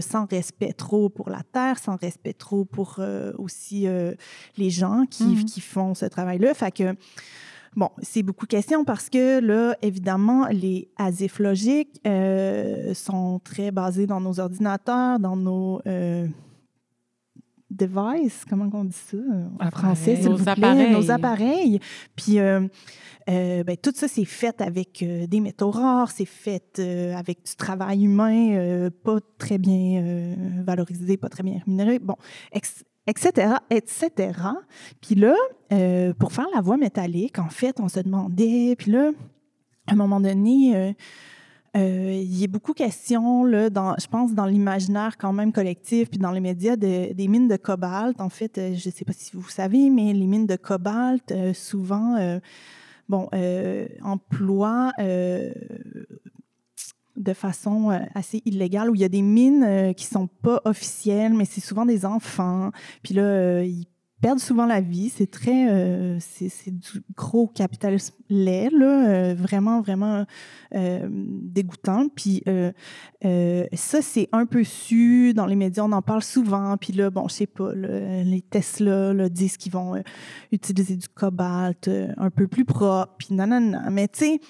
sans 0.00 0.24
respect 0.30 0.72
trop 0.72 1.08
pour 1.10 1.28
la 1.28 1.41
terre, 1.42 1.78
sans 1.78 1.96
respect 1.96 2.32
trop 2.32 2.64
pour 2.64 2.96
euh, 2.98 3.32
aussi 3.38 3.86
euh, 3.86 4.12
les 4.56 4.70
gens 4.70 5.04
qui, 5.10 5.24
Mhm. 5.24 5.44
qui 5.44 5.60
font 5.60 5.94
ce 5.94 6.06
travail-là. 6.06 6.54
Fait 6.54 6.70
que, 6.72 6.94
bon, 7.76 7.88
c'est 8.02 8.22
beaucoup 8.22 8.46
de 8.46 8.50
questions 8.50 8.84
parce 8.84 9.08
que 9.10 9.40
là, 9.40 9.76
évidemment, 9.82 10.46
les 10.48 10.88
asifs 10.96 11.38
logiques 11.38 12.00
euh, 12.06 12.94
sont 12.94 13.40
très 13.44 13.70
basés 13.70 14.06
dans 14.06 14.20
nos 14.20 14.40
ordinateurs, 14.40 15.18
dans 15.18 15.36
nos 15.36 15.80
devices, 17.72 18.44
comment 18.48 18.68
on 18.72 18.84
dit 18.84 18.92
ça 18.92 19.16
en 19.60 19.70
français, 19.70 20.16
s'il 20.16 20.26
Nos 20.30 20.36
vous 20.36 20.44
plaît? 20.44 20.52
appareils. 20.52 20.92
Nos 20.92 21.10
appareils. 21.10 21.80
Puis, 22.16 22.38
euh, 22.38 22.66
euh, 23.28 23.64
ben, 23.64 23.76
tout 23.76 23.92
ça, 23.94 24.08
c'est 24.08 24.24
fait 24.24 24.60
avec 24.60 25.02
euh, 25.02 25.26
des 25.26 25.40
métaux 25.40 25.70
rares, 25.70 26.10
c'est 26.10 26.24
fait 26.26 26.80
avec 27.16 27.44
du 27.44 27.56
travail 27.56 28.04
humain 28.04 28.88
pas 29.04 29.18
très 29.38 29.58
bien 29.58 30.34
valorisé, 30.64 31.16
pas 31.16 31.28
très 31.28 31.42
bien 31.42 31.60
rémunéré, 31.64 31.98
bon, 31.98 32.16
etc., 33.06 33.56
etc. 33.70 34.10
Puis 35.00 35.14
là, 35.14 35.34
pour 36.18 36.32
faire 36.32 36.46
la 36.54 36.60
voix 36.60 36.76
métallique, 36.76 37.38
en 37.38 37.48
fait, 37.48 37.80
on 37.80 37.88
se 37.88 38.00
demandait, 38.00 38.74
puis 38.76 38.90
là, 38.90 39.10
à 39.86 39.92
un 39.92 39.96
moment 39.96 40.20
donné, 40.20 40.94
euh, 41.76 42.20
il 42.22 42.38
y 42.38 42.44
a 42.44 42.48
beaucoup 42.48 42.74
question, 42.74 43.44
là, 43.44 43.70
dans, 43.70 43.94
je 43.98 44.06
pense, 44.06 44.34
dans 44.34 44.44
l'imaginaire 44.46 45.16
quand 45.16 45.32
même 45.32 45.52
collectif, 45.52 46.10
puis 46.10 46.18
dans 46.18 46.30
les 46.30 46.40
médias, 46.40 46.76
de- 46.76 47.12
des 47.12 47.28
mines 47.28 47.48
de 47.48 47.56
cobalt. 47.56 48.20
En 48.20 48.28
fait, 48.28 48.58
euh, 48.58 48.74
je 48.74 48.88
ne 48.88 48.92
sais 48.92 49.04
pas 49.04 49.12
si 49.14 49.34
vous 49.34 49.48
savez, 49.48 49.88
mais 49.88 50.12
les 50.12 50.26
mines 50.26 50.46
de 50.46 50.56
cobalt, 50.56 51.32
euh, 51.32 51.54
souvent, 51.54 52.16
bon, 53.08 53.28
emploient 54.02 54.92
de 57.16 57.34
façon 57.34 57.90
assez 58.14 58.40
illégale, 58.46 58.90
où 58.90 58.94
il 58.94 59.00
y 59.00 59.04
a 59.04 59.08
des 59.08 59.22
mines 59.22 59.94
qui 59.94 60.06
sont 60.06 60.26
pas 60.26 60.60
officielles, 60.64 61.34
mais 61.34 61.44
c'est 61.44 61.60
souvent 61.60 61.84
des 61.86 62.04
enfants. 62.06 62.70
Puis 63.02 63.14
là, 63.14 63.62
ils 63.62 63.86
perdent 64.22 64.38
souvent 64.38 64.66
la 64.66 64.80
vie. 64.80 65.10
C'est 65.10 65.30
très, 65.30 65.68
euh, 65.68 66.16
c'est 66.20 66.70
du 66.70 67.02
gros 67.16 67.48
capitalisme 67.48 68.14
laid, 68.30 68.70
là, 68.70 69.08
euh, 69.08 69.34
vraiment, 69.34 69.82
vraiment 69.82 70.24
euh, 70.74 71.08
dégoûtant. 71.10 72.08
Puis 72.08 72.42
ça, 73.22 74.00
c'est 74.00 74.28
un 74.32 74.46
peu 74.46 74.64
su 74.64 75.34
dans 75.34 75.46
les 75.46 75.56
médias, 75.56 75.82
on 75.82 75.92
en 75.92 76.02
parle 76.02 76.22
souvent. 76.22 76.76
Puis 76.76 76.92
là, 76.92 77.10
bon, 77.10 77.26
je 77.28 77.34
sais 77.34 77.46
pas, 77.46 77.72
les 77.74 78.42
Tesla 78.48 79.28
disent 79.28 79.56
qu'ils 79.56 79.72
vont 79.72 80.00
utiliser 80.52 80.96
du 80.96 81.08
cobalt 81.08 81.90
un 82.16 82.30
peu 82.30 82.46
plus 82.46 82.64
propre, 82.64 83.14
puis 83.18 83.34
nanana. 83.34 83.90
Mais 83.90 84.06
tu 84.06 84.20
sais, 84.20 84.40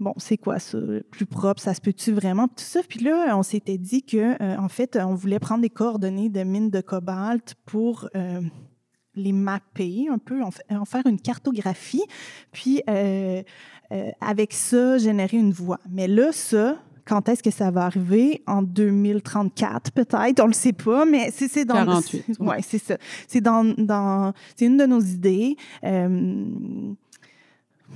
bon, 0.00 0.14
c'est 0.16 0.38
quoi 0.38 0.58
ça, 0.58 0.78
plus 1.10 1.26
propre, 1.26 1.60
ça 1.60 1.74
se 1.74 1.80
peut-tu 1.82 2.12
vraiment, 2.12 2.48
tout 2.48 2.54
ça. 2.56 2.80
Puis 2.88 3.00
là, 3.00 3.36
on 3.36 3.42
s'était 3.42 3.78
dit 3.78 4.02
que, 4.02 4.58
en 4.58 4.68
fait, 4.68 4.96
on 4.96 5.14
voulait 5.14 5.40
prendre 5.40 5.60
des 5.60 5.70
coordonnées 5.70 6.30
de 6.30 6.42
mines 6.42 6.70
de 6.70 6.80
cobalt 6.80 7.54
pour 7.66 8.08
les 9.16 9.32
mapper 9.32 10.06
un 10.10 10.18
peu, 10.18 10.42
en, 10.42 10.50
fa- 10.50 10.62
en 10.70 10.84
faire 10.84 11.06
une 11.06 11.20
cartographie, 11.20 12.02
puis 12.52 12.82
euh, 12.88 13.42
euh, 13.92 14.10
avec 14.20 14.52
ça, 14.52 14.98
générer 14.98 15.36
une 15.36 15.52
voie. 15.52 15.78
Mais 15.90 16.08
là, 16.08 16.32
ça, 16.32 16.76
quand 17.04 17.28
est-ce 17.28 17.42
que 17.42 17.50
ça 17.50 17.70
va 17.70 17.84
arriver? 17.84 18.42
En 18.46 18.62
2034, 18.62 19.92
peut-être, 19.92 20.40
on 20.40 20.46
le 20.46 20.52
sait 20.54 20.72
pas, 20.72 21.04
mais 21.04 21.30
c'est 21.32 21.48
c'est 21.48 21.64
dans... 21.64 21.74
48, 21.74 22.24
c'est- 22.26 22.40
ouais. 22.40 22.62
C'est 22.62 22.78
ça. 22.78 22.96
C'est 23.28 23.40
dans, 23.40 23.62
dans... 23.76 24.32
C'est 24.56 24.66
une 24.66 24.76
de 24.78 24.86
nos 24.86 25.00
idées. 25.00 25.56
Euh, 25.84 26.46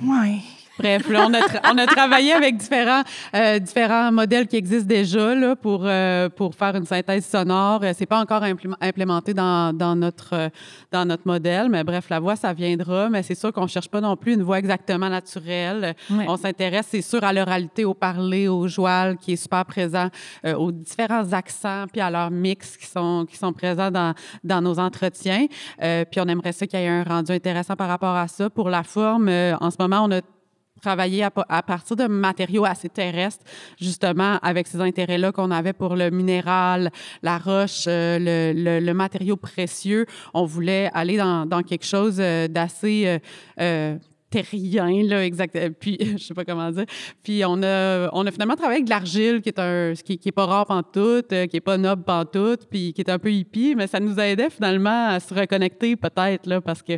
ouais. 0.05 0.39
Bref, 0.79 1.09
là, 1.09 1.27
on 1.29 1.35
a, 1.35 1.41
tra- 1.41 1.61
on 1.75 1.79
a 1.79 1.87
travaillé 1.87 2.33
avec 2.33 2.57
différents, 2.57 3.03
euh, 3.35 3.59
différents 3.59 4.13
modèles 4.13 4.47
qui 4.47 4.57
existent 4.57 4.87
déjà 4.87 5.35
là, 5.35 5.57
pour, 5.57 5.83
euh, 5.85 6.29
pour 6.29 6.55
faire 6.55 6.77
une 6.77 6.87
synthèse 6.87 7.27
sonore. 7.27 7.81
Euh, 7.83 7.93
C'est 7.97 8.07
pas 8.07 8.21
encore 8.21 8.43
implé- 8.43 8.75
implémenté 8.81 9.35
dans, 9.35 9.77
dans, 9.77 9.97
notre, 9.97 10.35
euh, 10.35 10.49
dans 10.93 11.05
notre 11.05 11.27
modèle, 11.27 11.69
mais 11.69 11.83
bref, 11.85 12.09
la 12.11 12.21
voix, 12.21 12.37
ça 12.37 12.53
viendra. 12.53 13.09
Mais 13.11 13.23
c'est 13.23 13.35
sûr 13.35 13.53
qu'on 13.53 13.67
cherche 13.67 13.89
pas 13.89 14.01
non 14.01 14.17
plus 14.17 14.35
une 14.35 14.43
voix 14.43 14.59
exactement 14.59 15.09
naturelle. 15.09 15.95
Ouais. 16.11 16.25
On 16.29 16.37
s'intéresse, 16.37 16.87
c'est 16.91 17.03
sûr, 17.03 17.23
à 17.25 17.33
l'oralité, 17.33 17.85
au 17.85 17.95
parler, 17.95 18.49
au 18.49 18.69
joual, 18.69 19.17
qui 19.19 19.33
est 19.33 19.37
super 19.37 19.65
présent, 19.65 20.09
euh, 20.45 20.55
aux 20.55 20.71
différents 20.73 21.33
accents, 21.33 21.85
puis 21.91 22.01
à 22.01 22.11
leurs 22.11 22.31
mix 22.31 22.77
qui 22.77 22.87
sont, 22.87 23.27
qui 23.29 23.37
sont 23.37 23.53
présents 23.53 23.91
dans, 23.91 24.15
dans 24.45 24.61
nos 24.61 24.79
entretiens. 24.79 25.47
Euh, 25.83 26.05
puis 26.11 26.21
on 26.21 26.29
aimerait 26.29 26.53
ça 26.53 26.67
qu'il 26.67 26.79
y 26.79 26.83
ait 26.85 26.89
un 26.89 27.03
rendu 27.03 27.33
intéressant 27.33 27.75
par 27.77 27.89
rapport 27.89 28.15
à 28.17 28.29
ça. 28.29 28.49
Pour 28.49 28.71
la 28.71 28.83
forme, 28.83 29.29
euh, 29.29 29.57
en 29.61 29.71
ce 29.71 29.77
moment, 29.79 30.05
on 30.05 30.13
a 30.13 30.21
travaillé 30.81 31.25
à, 31.25 31.31
pa- 31.31 31.47
à 31.49 31.63
partir 31.63 31.97
de 31.97 32.07
matériaux 32.07 32.65
assez 32.65 32.89
terrestres, 32.89 33.45
justement, 33.81 34.39
avec 34.43 34.67
ces 34.67 34.81
intérêts-là 34.81 35.33
qu'on 35.33 35.51
avait 35.51 35.73
pour 35.73 35.97
le 35.97 36.11
minéral, 36.11 36.91
la 37.23 37.39
roche, 37.39 37.85
euh, 37.87 38.19
le 38.55 38.93
matériau 38.93 39.37
précieux. 39.37 40.07
On 40.35 40.45
voulait 40.45 40.91
aller 40.95 41.17
dans, 41.17 41.47
dans 41.47 41.63
quelque 41.63 41.85
chose 41.87 42.19
euh, 42.21 42.49
d'assez 42.49 43.05
euh, 43.07 43.19
euh, 43.61 43.97
terrien, 44.31 45.03
là, 45.05 45.25
exact. 45.25 45.57
euh, 45.57 45.71
Puis, 45.71 45.97
je 46.19 46.23
sais 46.23 46.35
pas 46.35 46.45
comment 46.45 46.71
dire. 46.71 46.85
Puis, 47.23 47.43
on 47.47 47.63
a, 47.63 48.09
on 48.13 48.27
a 48.27 48.31
finalement 48.31 48.57
travaillé 48.57 48.77
avec 48.79 48.85
de 48.85 48.91
l'argile, 48.91 49.41
qui 49.41 49.49
est 49.49 49.59
un, 49.59 49.93
qui, 49.95 50.19
qui 50.19 50.29
est 50.29 50.33
pas 50.33 50.47
rare 50.47 50.67
pantoute, 50.67 51.33
euh, 51.33 51.47
qui 51.47 51.57
est 51.57 51.61
pas 51.61 51.79
noble 51.79 52.03
pantoute, 52.05 52.67
puis 52.71 52.93
qui 52.93 53.01
est 53.01 53.11
un 53.11 53.19
peu 53.19 53.33
hippie, 53.33 53.75
mais 53.77 53.87
ça 53.87 54.01
nous 54.01 54.19
aidait 54.21 54.51
finalement 54.51 55.09
à 55.09 55.21
se 55.21 55.33
reconnecter 55.33 55.97
peut-être, 55.97 56.47
là, 56.47 56.61
parce 56.61 56.83
que 56.83 56.93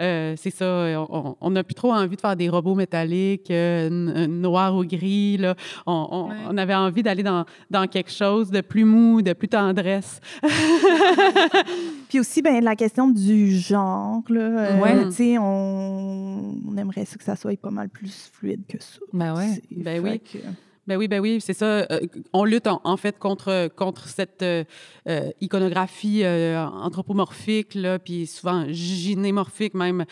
euh, 0.00 0.34
c'est 0.36 0.50
ça, 0.50 0.66
on- 1.10 1.36
on 1.40 1.50
n'a 1.50 1.64
plus 1.64 1.74
trop 1.74 1.92
envie 1.92 2.16
de 2.16 2.20
faire 2.20 2.36
des 2.36 2.48
robots 2.48 2.74
métalliques, 2.74 3.50
euh, 3.50 3.88
euh, 3.90 4.26
noirs 4.26 4.74
ou 4.76 4.84
gris, 4.84 5.36
là. 5.38 5.54
On, 5.86 6.06
on- 6.10 6.26
Ouais. 6.28 6.34
on 6.50 6.56
avait 6.58 6.74
envie 6.74 7.02
d'aller 7.02 7.22
dans, 7.22 7.44
dans 7.70 7.86
quelque 7.86 8.10
chose 8.10 8.50
de 8.50 8.60
plus 8.60 8.84
mou, 8.84 9.22
de 9.22 9.32
plus 9.32 9.48
tendresse. 9.48 10.20
Puis 12.08 12.20
aussi, 12.20 12.42
ben, 12.42 12.62
la 12.62 12.76
question 12.76 13.08
du 13.08 13.56
genre, 13.58 14.22
là. 14.28 14.40
euh, 14.40 14.80
Ouais. 14.80 15.04
tu 15.06 15.12
sais, 15.12 15.38
on, 15.38 16.54
on 16.76 16.80
aimerait 16.80 17.04
ça 17.04 17.16
que 17.16 17.24
ça 17.24 17.36
soit 17.36 17.58
pas 17.58 17.70
mal 17.70 17.88
plus 17.88 18.30
fluide 18.32 18.66
que 18.68 18.82
ça. 18.82 18.98
Ben 19.12 19.34
ouais. 19.36 19.62
Ben 19.70 20.02
oui. 20.02 20.20
que- 20.20 20.38
Ben 20.86 20.96
oui, 20.96 21.08
ben 21.08 21.20
oui, 21.20 21.40
c'est 21.40 21.52
ça. 21.52 21.66
Euh, 21.90 22.00
on 22.32 22.44
lutte 22.44 22.66
en, 22.68 22.80
en 22.84 22.96
fait 22.96 23.18
contre 23.18 23.68
contre 23.74 24.06
cette 24.08 24.42
euh, 24.42 24.62
euh, 25.08 25.30
iconographie 25.40 26.20
euh, 26.24 26.64
anthropomorphique 26.64 27.74
là, 27.74 27.98
puis 27.98 28.26
souvent 28.26 28.64
gynémorphique 28.68 29.74
même 29.74 30.04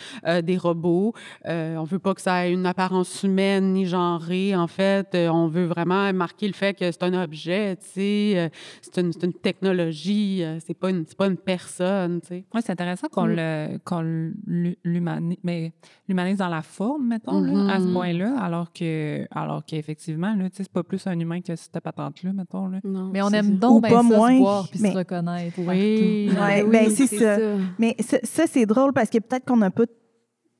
des 0.43 0.57
robots. 0.57 1.13
On 1.45 1.85
veut 1.85 1.99
pas 1.99 2.15
que 2.15 2.21
ça 2.21 2.47
ait 2.49 2.53
une 2.53 2.67
apparence 2.67 3.23
humaine 3.23 3.73
ni 3.73 3.87
genrée. 3.87 4.55
En 4.57 4.67
fait, 4.67 5.09
on 5.15 5.47
veut 5.49 5.67
vraiment 5.67 6.13
marquer 6.13 6.47
le 6.49 6.55
fait 6.55 6.75
que 6.75 6.91
c'est 6.91 7.03
un 7.03 7.23
objet, 7.23 7.77
tu 7.77 7.87
sais, 7.93 8.51
c'est 8.83 9.01
une, 9.01 9.13
c'est 9.13 9.25
une 9.25 9.33
technologie, 9.35 10.43
c'est 10.67 10.75
pas 10.75 10.91
une 10.91 11.05
c'est 11.07 11.17
pas 11.17 11.27
une 11.27 11.37
personne, 11.37 12.21
tu 12.21 12.29
sais. 12.29 12.45
Ouais, 12.55 12.61
c'est 12.63 12.73
intéressant 12.73 13.09
qu'on 13.09 13.27
Mm. 13.27 13.35
le 13.37 13.79
qu'on 13.85 14.01
l'hu- 14.01 14.79
l'humanise, 14.85 15.39
mais 15.45 15.73
l'humanise 16.09 16.39
dans 16.39 16.49
la 16.49 16.63
forme, 16.63 17.07
mettons, 17.09 17.41
là, 17.41 17.75
à 17.75 17.81
ce 17.81 17.87
Mhm. 17.87 17.93
point-là, 17.93 18.39
alors 18.41 18.73
que 18.73 19.27
alors 19.31 19.65
qu'effectivement, 19.65 20.35
là, 20.35 20.51
tu 20.51 20.57
sais, 20.57 20.64
c'est 20.65 20.73
pas 20.73 20.83
plus 20.83 21.07
un 21.07 21.19
humain 21.19 21.41
que 21.41 21.55
cette 21.57 21.79
patente-là, 21.81 22.33
mettons. 22.33 22.67
Là. 22.67 22.81
Non, 22.85 23.11
Mais 23.13 23.23
on 23.23 23.29
aime 23.31 23.57
donc 23.59 23.83
bien 23.83 23.91
pas 23.91 24.03
ça 24.03 24.17
moins, 24.17 24.33
se 24.35 24.39
voir 24.39 24.69
puis 24.69 24.81
mais- 24.83 24.93
se 24.93 24.97
reconnaître. 24.99 25.59
Oui. 25.59 26.31
Ouais, 26.39 26.63
Oui, 26.63 26.71
ben, 26.71 26.91
c'est 26.91 27.07
ça. 27.07 27.39
Mais 27.79 27.95
ça, 28.01 28.19
ça, 28.23 28.45
c'est 28.47 28.67
drôle 28.67 28.93
parce 28.93 29.09
que 29.11 29.19
peut-être 29.19 29.45
qu'on 29.47 29.57
n'a 29.59 29.71
pas 29.71 29.85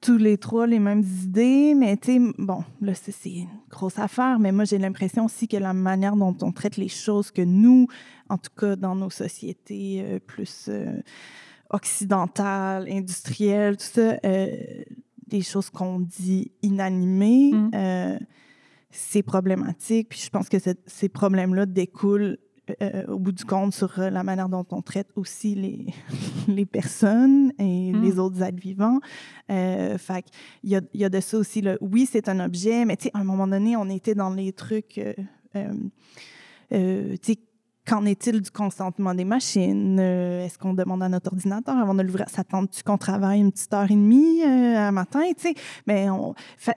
tous 0.01 0.19
les 0.19 0.37
trois 0.37 0.67
les 0.67 0.79
mêmes 0.81 1.03
idées, 1.23 1.75
mais 1.75 1.97
tu 1.97 2.13
sais, 2.13 2.33
bon, 2.37 2.63
là, 2.83 2.93
c'est 2.95 3.15
une 3.31 3.49
grosse 3.71 3.99
affaire, 3.99 4.39
mais 4.39 4.53
moi, 4.53 4.65
j'ai 4.65 4.77
l'impression 4.77 5.25
aussi 5.25 5.49
que 5.49 5.57
la 5.57 5.73
manière 5.73 6.15
dont 6.15 6.37
on 6.43 6.53
traite 6.53 6.77
les 6.77 6.89
choses, 6.89 7.31
que 7.31 7.41
nous, 7.41 7.87
en 8.29 8.37
tout 8.37 8.51
cas, 8.55 8.77
dans 8.77 8.95
nos 8.95 9.09
sociétés 9.09 10.03
euh, 10.05 10.19
plus 10.19 10.67
euh, 10.69 11.01
occidentales, 11.71 12.87
industrielles, 12.91 13.77
tout 13.77 13.85
ça, 13.93 14.17
euh, 14.25 14.47
des 15.27 15.43
choses 15.43 15.71
qu'on 15.71 16.01
dit 16.01 16.53
inanimées, 16.63 17.51
Mm. 17.53 17.71
C'est 18.95 19.23
problématique. 19.23 20.09
Puis 20.11 20.21
je 20.25 20.31
pense 20.31 20.49
que 20.49 20.57
ces 20.87 21.09
problèmes-là 21.09 21.67
découlent 21.67 22.39
euh, 22.81 23.05
au 23.09 23.19
bout 23.19 23.33
du 23.33 23.45
compte 23.45 23.75
sur 23.75 23.99
euh, 23.99 24.09
la 24.09 24.23
manière 24.23 24.49
dont 24.49 24.65
on 24.71 24.81
traite 24.81 25.09
aussi 25.17 25.55
les, 25.55 25.87
les 26.49 26.65
personnes 26.65 27.53
et 27.59 27.85
Mm. 27.93 28.03
les 28.03 28.19
autres 28.19 28.43
êtres 28.43 28.61
vivants. 28.61 29.01
Euh, 29.51 29.99
fait 29.99 30.23
qu'il 30.23 30.71
y 30.71 30.77
a, 30.77 30.81
il 30.93 31.01
y 31.01 31.05
a 31.05 31.09
de 31.09 31.21
ça 31.21 31.39
aussi. 31.39 31.61
Là. 31.61 31.77
Oui, 31.81 32.09
c'est 32.11 32.29
un 32.29 32.41
objet, 32.41 32.85
mais 32.85 32.97
tu 32.97 33.05
sais, 33.05 33.11
à 33.15 33.19
un 33.19 33.25
moment 33.25 33.47
donné, 33.47 33.77
on 33.77 33.89
était 33.89 34.15
dans 34.15 34.31
les 34.31 34.53
trucs, 34.53 34.99
euh, 34.99 35.13
euh, 35.57 35.73
euh, 36.73 37.17
qu'en 37.87 38.07
est-il 38.07 38.41
du 38.41 38.51
consentement 38.51 39.15
des 39.15 39.25
machines? 39.25 39.99
Euh, 40.01 40.45
est-ce 40.45 40.59
qu'on 40.59 40.75
demande 40.75 41.03
à 41.03 41.09
notre 41.09 41.33
ordinateur 41.33 41.77
avant 41.77 41.95
de 41.95 42.03
l'ouvrir? 42.03 42.29
Ça 42.29 42.45
tente-tu 42.45 42.83
qu'on 42.83 42.99
travaille 42.99 43.41
une 43.41 43.53
petite 43.53 43.73
heure 43.73 43.91
et 43.91 43.95
demie 43.95 44.43
euh, 44.43 44.77
un 44.79 44.93
matin? 44.93 45.23
Mais 45.87 46.07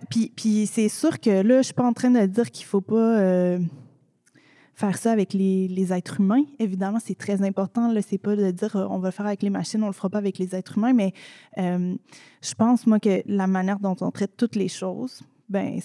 puis, 0.09 0.31
puis 0.35 0.67
c'est 0.67 0.89
sûr 0.89 1.19
que 1.19 1.41
là, 1.41 1.57
je 1.57 1.67
suis 1.67 1.73
pas 1.73 1.85
en 1.85 1.93
train 1.93 2.11
de 2.11 2.25
dire 2.25 2.51
qu'il 2.51 2.65
faut 2.65 2.81
pas 2.81 3.19
euh, 3.19 3.59
faire 4.73 4.97
ça 4.97 5.11
avec 5.11 5.33
les, 5.33 5.67
les, 5.69 5.93
êtres 5.93 6.19
humains. 6.19 6.43
Évidemment, 6.59 6.99
c'est 7.03 7.17
très 7.17 7.41
important. 7.41 7.91
Là, 7.91 8.01
c'est 8.01 8.17
pas 8.17 8.35
de 8.35 8.51
dire 8.51 8.87
on 8.89 8.99
va 8.99 9.07
le 9.07 9.13
faire 9.13 9.27
avec 9.27 9.41
les 9.43 9.49
machines, 9.49 9.81
on 9.83 9.87
le 9.87 9.93
fera 9.93 10.09
pas 10.09 10.19
avec 10.19 10.37
les 10.37 10.55
êtres 10.55 10.77
humains. 10.77 10.93
Mais 10.93 11.13
je 11.55 12.53
pense, 12.57 12.85
moi, 12.85 12.99
que 12.99 13.21
la 13.25 13.47
manière 13.47 13.79
dont 13.79 13.95
on 14.01 14.11
traite 14.11 14.35
toutes 14.35 14.55
les 14.55 14.67
choses, 14.67 15.21
ben 15.49 15.79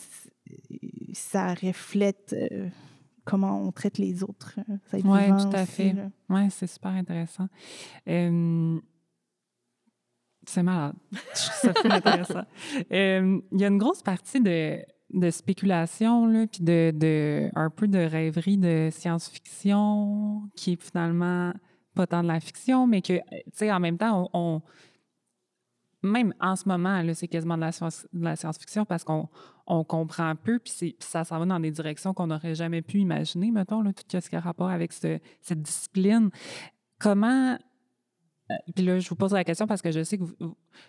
ça 1.13 1.55
reflète 1.55 2.35
comment 3.25 3.63
on 3.63 3.73
traite 3.73 3.99
les 3.99 4.23
autres. 4.23 4.59
Euh, 4.59 5.01
oui, 5.05 5.29
tout 5.29 5.57
à 5.57 5.67
fait. 5.67 5.95
Oui, 6.29 6.51
c'est 6.51 6.67
super 6.67 6.93
intéressant. 6.93 7.49
c'est 8.07 8.81
malade. 10.63 10.95
ça 11.35 11.75
fait 11.75 11.91
intéressant. 11.91 12.45
Il 12.91 13.43
y 13.53 13.65
a 13.65 13.69
une 13.69 13.79
grosse 13.79 14.03
partie 14.03 14.41
de, 14.41 14.79
de 15.13 15.31
spéculation, 15.31 16.47
puis 16.47 16.65
de, 16.65 16.93
de, 16.95 17.51
un 17.55 17.71
peu 17.71 17.89
de 17.89 17.99
rêverie 17.99 18.59
de 18.59 18.89
science-fiction 18.91 20.43
qui 20.57 20.73
est 20.73 20.83
finalement 20.83 21.53
pas 21.95 22.07
tant 22.07 22.23
de 22.23 22.29
la 22.29 22.41
fiction, 22.41 22.87
mais 22.87 23.03
que, 23.03 23.15
tu 23.15 23.23
sais, 23.53 23.73
en 23.73 23.81
même 23.81 23.99
temps, 23.99 24.31
on 24.33 24.63
même 26.03 26.35
en 26.41 26.57
ce 26.57 26.69
moment, 26.69 27.03
c'est 27.15 27.29
quasiment 27.29 27.57
de 27.57 27.63
la, 27.63 27.73
science, 27.73 28.07
la 28.13 28.37
science-fiction 28.37 28.85
parce 28.85 29.05
qu'on 29.05 29.29
on 29.67 29.85
comprend 29.85 30.35
peu, 30.35 30.59
puis 30.59 30.97
ça 30.99 31.25
s'en 31.25 31.39
va 31.39 31.47
dans 31.47 31.61
des 31.61 31.71
directions 31.71 32.13
qu'on 32.13 32.27
n'aurait 32.27 32.55
jamais 32.55 32.83
pu 32.83 32.99
imaginer, 32.99 33.51
mettons, 33.51 33.83
là, 33.83 33.93
tout 33.93 34.21
ce 34.21 34.29
qui 34.29 34.37
a 34.37 34.41
rapport 34.41 34.71
avec 34.71 34.93
cette 34.93 35.63
discipline. 35.63 36.31
Comment 36.99 37.57
puis 38.75 38.85
là, 38.85 38.99
je 38.99 39.09
vous 39.09 39.15
pose 39.15 39.33
la 39.33 39.45
question 39.45 39.67
parce 39.67 39.83
que 39.83 39.91
je 39.91 40.03
sais 40.03 40.19
que 40.19 40.25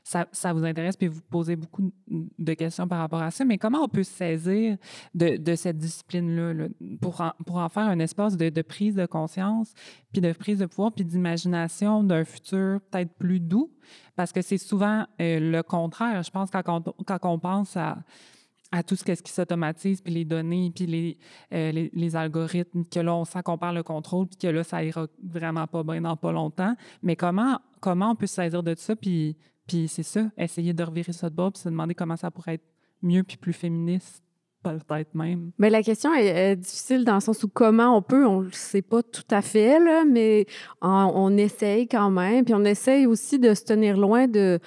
ça, 0.04 0.54
vous 0.54 0.64
intéresse 0.64 0.96
puis 0.96 1.08
vous 1.08 1.22
posez 1.22 1.56
beaucoup 1.56 1.92
de 2.08 2.54
questions 2.54 2.88
par 2.88 3.00
rapport 3.00 3.22
à 3.22 3.32
ça, 3.32 3.46
mais 3.46 3.58
comment 3.58 3.84
on 3.84 3.88
peut 3.88 4.04
saisir 4.04 4.78
de, 5.14 5.56
cette 5.56 5.78
discipline-là 5.78 6.68
pour, 7.02 7.22
en, 7.22 7.32
pour 7.46 7.58
en 7.58 7.70
faire 7.70 7.88
un 7.88 8.00
espace 8.00 8.38
de, 8.38 8.62
prise 8.62 8.96
de 8.96 9.06
conscience, 9.06 9.74
puis 10.12 10.22
de 10.22 10.32
prise 10.32 10.60
de 10.60 10.66
pouvoir, 10.66 10.92
puis 10.92 11.06
d'imagination 11.06 12.04
d'un 12.04 12.24
futur 12.24 12.80
peut-être 12.90 13.14
plus 13.16 13.40
doux? 13.40 13.72
Parce 14.16 14.32
que 14.32 14.42
c'est 14.42 14.58
souvent 14.58 15.06
euh, 15.22 15.40
le 15.40 15.62
contraire. 15.64 16.24
Je 16.24 16.32
pense 16.32 16.50
quand 16.50 16.64
quand 17.06 17.20
on 17.24 17.40
pense 17.40 17.76
à 17.76 17.98
à 18.74 18.82
tout 18.82 18.96
ce, 18.96 19.04
qui 19.04 19.32
s'automatise, 19.32 20.02
puis 20.02 20.12
les 20.12 20.26
données, 20.26 20.72
puis 20.74 20.88
les, 20.88 21.18
euh, 21.54 21.72
les, 21.72 21.92
les, 21.94 22.16
algorithmes, 22.16 22.84
que 22.84 23.00
là, 23.00 23.14
on 23.14 23.24
sent 23.24 23.44
qu'on 23.44 23.58
perd 23.58 23.76
le 23.76 23.84
contrôle, 23.84 24.26
puis 24.26 24.38
que 24.38 24.48
là, 24.48 24.64
ça 24.64 24.84
ira 24.84 25.06
vraiment 25.24 25.68
pas 25.68 25.84
bien 25.84 26.02
dans 26.02 26.18
pas 26.18 26.32
longtemps. 26.32 26.76
Mais 27.04 27.16
comment, 27.16 27.60
comment 27.80 28.10
on 28.12 28.16
peut 28.16 28.26
se 28.26 28.34
saisir 28.34 28.64
de 28.64 28.74
ça, 28.76 28.96
puis, 28.96 29.38
puis 29.68 29.88
c'est 29.88 30.02
ça, 30.02 30.26
essayer 30.40 30.74
de 30.74 30.84
revirer 30.84 31.14
ça 31.14 31.30
de 31.30 31.36
bord, 31.36 31.52
puis 31.52 31.62
se 31.62 31.70
demander 31.70 31.94
comment 31.94 32.18
ça 32.18 32.32
pourrait 32.32 32.56
être 32.56 32.66
mieux, 33.04 33.22
puis 33.22 33.38
plus 33.38 33.54
féministe, 33.54 34.24
peut-être 34.64 35.14
même. 35.14 35.52
Mais 35.60 35.70
la 35.70 35.84
question 35.84 36.12
est, 36.16 36.56
difficile 36.56 37.06
dans 37.06 37.16
le 37.16 37.22
sens 37.22 37.44
où 37.44 37.50
comment 37.50 37.96
on 37.96 38.02
peut, 38.02 38.26
on 38.26 38.42
ne 38.42 38.52
sait 38.52 38.82
pas 38.82 39.04
tout 39.04 39.22
à 39.30 39.44
fait, 39.44 39.80
là, 39.80 40.04
mais 40.04 40.48
on 40.82 41.38
essaye 41.38 41.88
quand 41.88 42.10
même, 42.10 42.44
puis 42.44 42.56
on 42.56 42.66
essaye 42.66 43.06
aussi 43.06 43.38
de 43.38 43.54
se 43.54 43.66
tenir 43.66 43.98
loin 43.98 44.28
de 44.28 44.60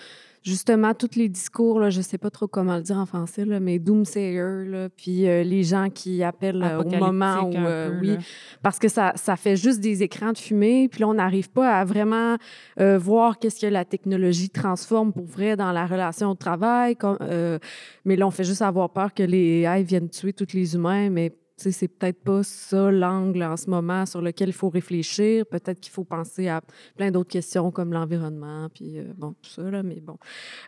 justement, 0.46 0.94
tous 0.94 1.16
les 1.16 1.28
discours, 1.28 1.80
là, 1.80 1.90
je 1.90 2.00
sais 2.00 2.18
pas 2.18 2.30
trop 2.30 2.46
comment 2.46 2.76
le 2.76 2.82
dire 2.82 2.96
en 2.96 3.04
français, 3.04 3.44
là, 3.44 3.58
mais 3.58 3.80
doomsayer, 3.80 4.64
là, 4.64 4.88
puis 4.88 5.28
euh, 5.28 5.42
les 5.42 5.64
gens 5.64 5.90
qui 5.90 6.22
appellent 6.22 6.62
euh, 6.62 6.82
au 6.82 6.88
moment 6.88 7.42
où, 7.42 7.56
euh, 7.56 7.98
oui, 8.00 8.16
parce 8.62 8.78
que 8.78 8.86
ça, 8.86 9.12
ça 9.16 9.34
fait 9.34 9.56
juste 9.56 9.80
des 9.80 10.04
écrans 10.04 10.32
de 10.32 10.38
fumée, 10.38 10.88
puis 10.88 11.00
là, 11.00 11.08
on 11.08 11.14
n'arrive 11.14 11.50
pas 11.50 11.80
à 11.80 11.84
vraiment 11.84 12.36
voir 12.78 13.38
qu'est-ce 13.38 13.60
que 13.60 13.66
la 13.66 13.84
technologie 13.84 14.48
transforme 14.48 15.12
pour 15.12 15.24
vrai 15.24 15.56
dans 15.56 15.72
la 15.72 15.86
relation 15.86 16.30
au 16.30 16.34
travail, 16.34 16.94
comme, 16.94 17.18
mais 18.04 18.14
là, 18.14 18.26
on 18.26 18.30
fait 18.30 18.44
juste 18.44 18.62
avoir 18.62 18.90
peur 18.90 19.12
que 19.12 19.24
les 19.24 19.62
AI 19.62 19.82
viennent 19.82 20.08
tuer 20.08 20.32
tous 20.32 20.54
les 20.54 20.76
humains, 20.76 21.10
mais 21.10 21.32
c'est 21.56 21.88
peut-être 21.88 22.22
pas 22.22 22.42
ça 22.42 22.90
l'angle 22.90 23.42
en 23.42 23.56
ce 23.56 23.70
moment 23.70 24.04
sur 24.04 24.20
lequel 24.20 24.50
il 24.50 24.54
faut 24.54 24.68
réfléchir. 24.68 25.46
Peut-être 25.46 25.80
qu'il 25.80 25.92
faut 25.92 26.04
penser 26.04 26.48
à 26.48 26.60
plein 26.96 27.10
d'autres 27.10 27.30
questions 27.30 27.70
comme 27.70 27.92
l'environnement, 27.92 28.68
puis 28.72 28.98
euh, 28.98 29.04
bon, 29.16 29.34
tout 29.42 29.50
ça, 29.50 29.62
là, 29.62 29.82
mais 29.82 30.00
bon. 30.00 30.18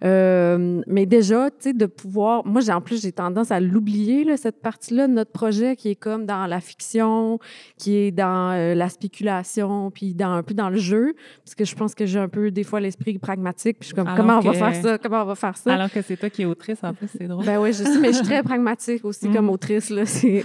Euh, 0.04 0.80
mais 0.86 1.06
déjà, 1.06 1.50
tu 1.50 1.56
sais, 1.60 1.72
de 1.72 1.86
pouvoir... 1.86 2.46
Moi, 2.46 2.70
en 2.70 2.80
plus, 2.80 3.02
j'ai 3.02 3.12
tendance 3.12 3.50
à 3.50 3.60
l'oublier, 3.60 4.24
cette 4.36 4.62
partie-là 4.62 5.08
de 5.08 5.12
notre 5.12 5.32
projet 5.32 5.76
qui 5.76 5.90
est 5.90 5.94
comme 5.94 6.24
dans 6.24 6.46
la 6.46 6.60
fiction, 6.60 7.38
qui 7.76 7.96
est 7.96 8.10
dans 8.10 8.52
euh, 8.52 8.74
la 8.74 8.88
spéculation, 8.88 9.90
puis 9.90 10.14
dans, 10.14 10.32
un 10.32 10.42
peu 10.42 10.54
dans 10.54 10.70
le 10.70 10.78
jeu, 10.78 11.14
parce 11.44 11.54
que 11.54 11.64
je 11.64 11.74
pense 11.74 11.94
que 11.94 12.06
j'ai 12.06 12.18
un 12.18 12.28
peu, 12.28 12.50
des 12.50 12.64
fois, 12.64 12.80
l'esprit 12.80 13.18
pragmatique, 13.18 13.78
puis 13.80 13.90
je 13.90 13.94
suis 13.94 13.94
comme, 13.94 14.14
comment 14.16 14.38
on 14.38 14.40
va 14.40 14.52
faire 14.54 14.74
ça? 14.74 14.98
Comment 14.98 15.22
on 15.22 15.26
va 15.26 15.34
faire 15.34 15.56
ça? 15.56 15.74
Alors 15.74 15.90
que 15.90 16.00
c'est 16.00 16.16
toi 16.16 16.30
qui 16.30 16.42
es 16.42 16.44
autrice, 16.46 16.82
en 16.82 16.94
plus, 16.94 17.08
c'est 17.08 17.26
drôle. 17.26 17.44
Ben 17.44 17.58
oui, 17.58 17.72
je 17.72 17.84
sais, 17.84 17.98
mais 17.98 18.08
je 18.08 18.18
suis 18.18 18.24
très 18.24 18.42
pragmatique 18.42 19.04
aussi 19.04 19.28
comme 19.30 19.46
mm. 19.46 19.50
autrice, 19.50 19.90
là. 19.90 20.06
C'est 20.06 20.42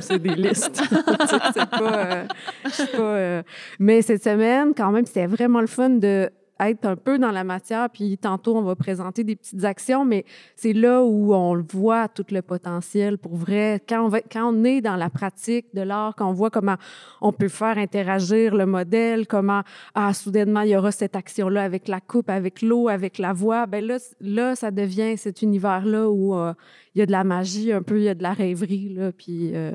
c'est 0.00 0.18
des 0.18 0.34
listes. 0.34 0.82
c'est 1.54 1.70
pas, 1.70 1.96
euh, 1.96 2.24
pas 2.64 2.98
euh, 2.98 3.42
Mais 3.78 4.02
cette 4.02 4.22
semaine, 4.22 4.72
quand 4.76 4.90
même, 4.90 5.06
c'était 5.06 5.26
vraiment 5.26 5.60
le 5.60 5.66
fun 5.66 5.90
de 5.90 6.30
être 6.70 6.86
un 6.86 6.96
peu 6.96 7.18
dans 7.18 7.30
la 7.30 7.44
matière, 7.44 7.88
puis 7.90 8.18
tantôt, 8.18 8.56
on 8.56 8.62
va 8.62 8.74
présenter 8.74 9.24
des 9.24 9.36
petites 9.36 9.64
actions, 9.64 10.04
mais 10.04 10.24
c'est 10.56 10.72
là 10.72 11.02
où 11.02 11.34
on 11.34 11.60
voit 11.62 12.08
tout 12.08 12.24
le 12.30 12.42
potentiel 12.42 13.18
pour 13.18 13.36
vrai. 13.36 13.82
Quand 13.88 14.04
on, 14.04 14.08
va, 14.08 14.20
quand 14.20 14.52
on 14.52 14.64
est 14.64 14.80
dans 14.80 14.96
la 14.96 15.10
pratique 15.10 15.66
de 15.74 15.82
l'art, 15.82 16.14
quand 16.16 16.28
on 16.28 16.32
voit 16.32 16.50
comment 16.50 16.76
on 17.20 17.32
peut 17.32 17.48
faire 17.48 17.78
interagir 17.78 18.54
le 18.54 18.66
modèle, 18.66 19.26
comment, 19.26 19.62
ah, 19.94 20.12
soudainement, 20.12 20.62
il 20.62 20.70
y 20.70 20.76
aura 20.76 20.92
cette 20.92 21.16
action-là 21.16 21.62
avec 21.62 21.88
la 21.88 22.00
coupe, 22.00 22.30
avec 22.30 22.62
l'eau, 22.62 22.88
avec 22.88 23.18
la 23.18 23.32
voix, 23.32 23.66
ben 23.66 23.84
là, 23.84 23.98
là, 24.20 24.54
ça 24.54 24.70
devient 24.70 25.16
cet 25.16 25.42
univers-là 25.42 26.08
où 26.08 26.34
euh, 26.34 26.52
il 26.94 27.00
y 27.00 27.02
a 27.02 27.06
de 27.06 27.12
la 27.12 27.24
magie 27.24 27.72
un 27.72 27.82
peu, 27.82 27.98
il 27.98 28.04
y 28.04 28.08
a 28.08 28.14
de 28.14 28.22
la 28.22 28.32
rêverie, 28.32 28.88
là, 28.90 29.12
puis... 29.12 29.52
Euh, 29.54 29.72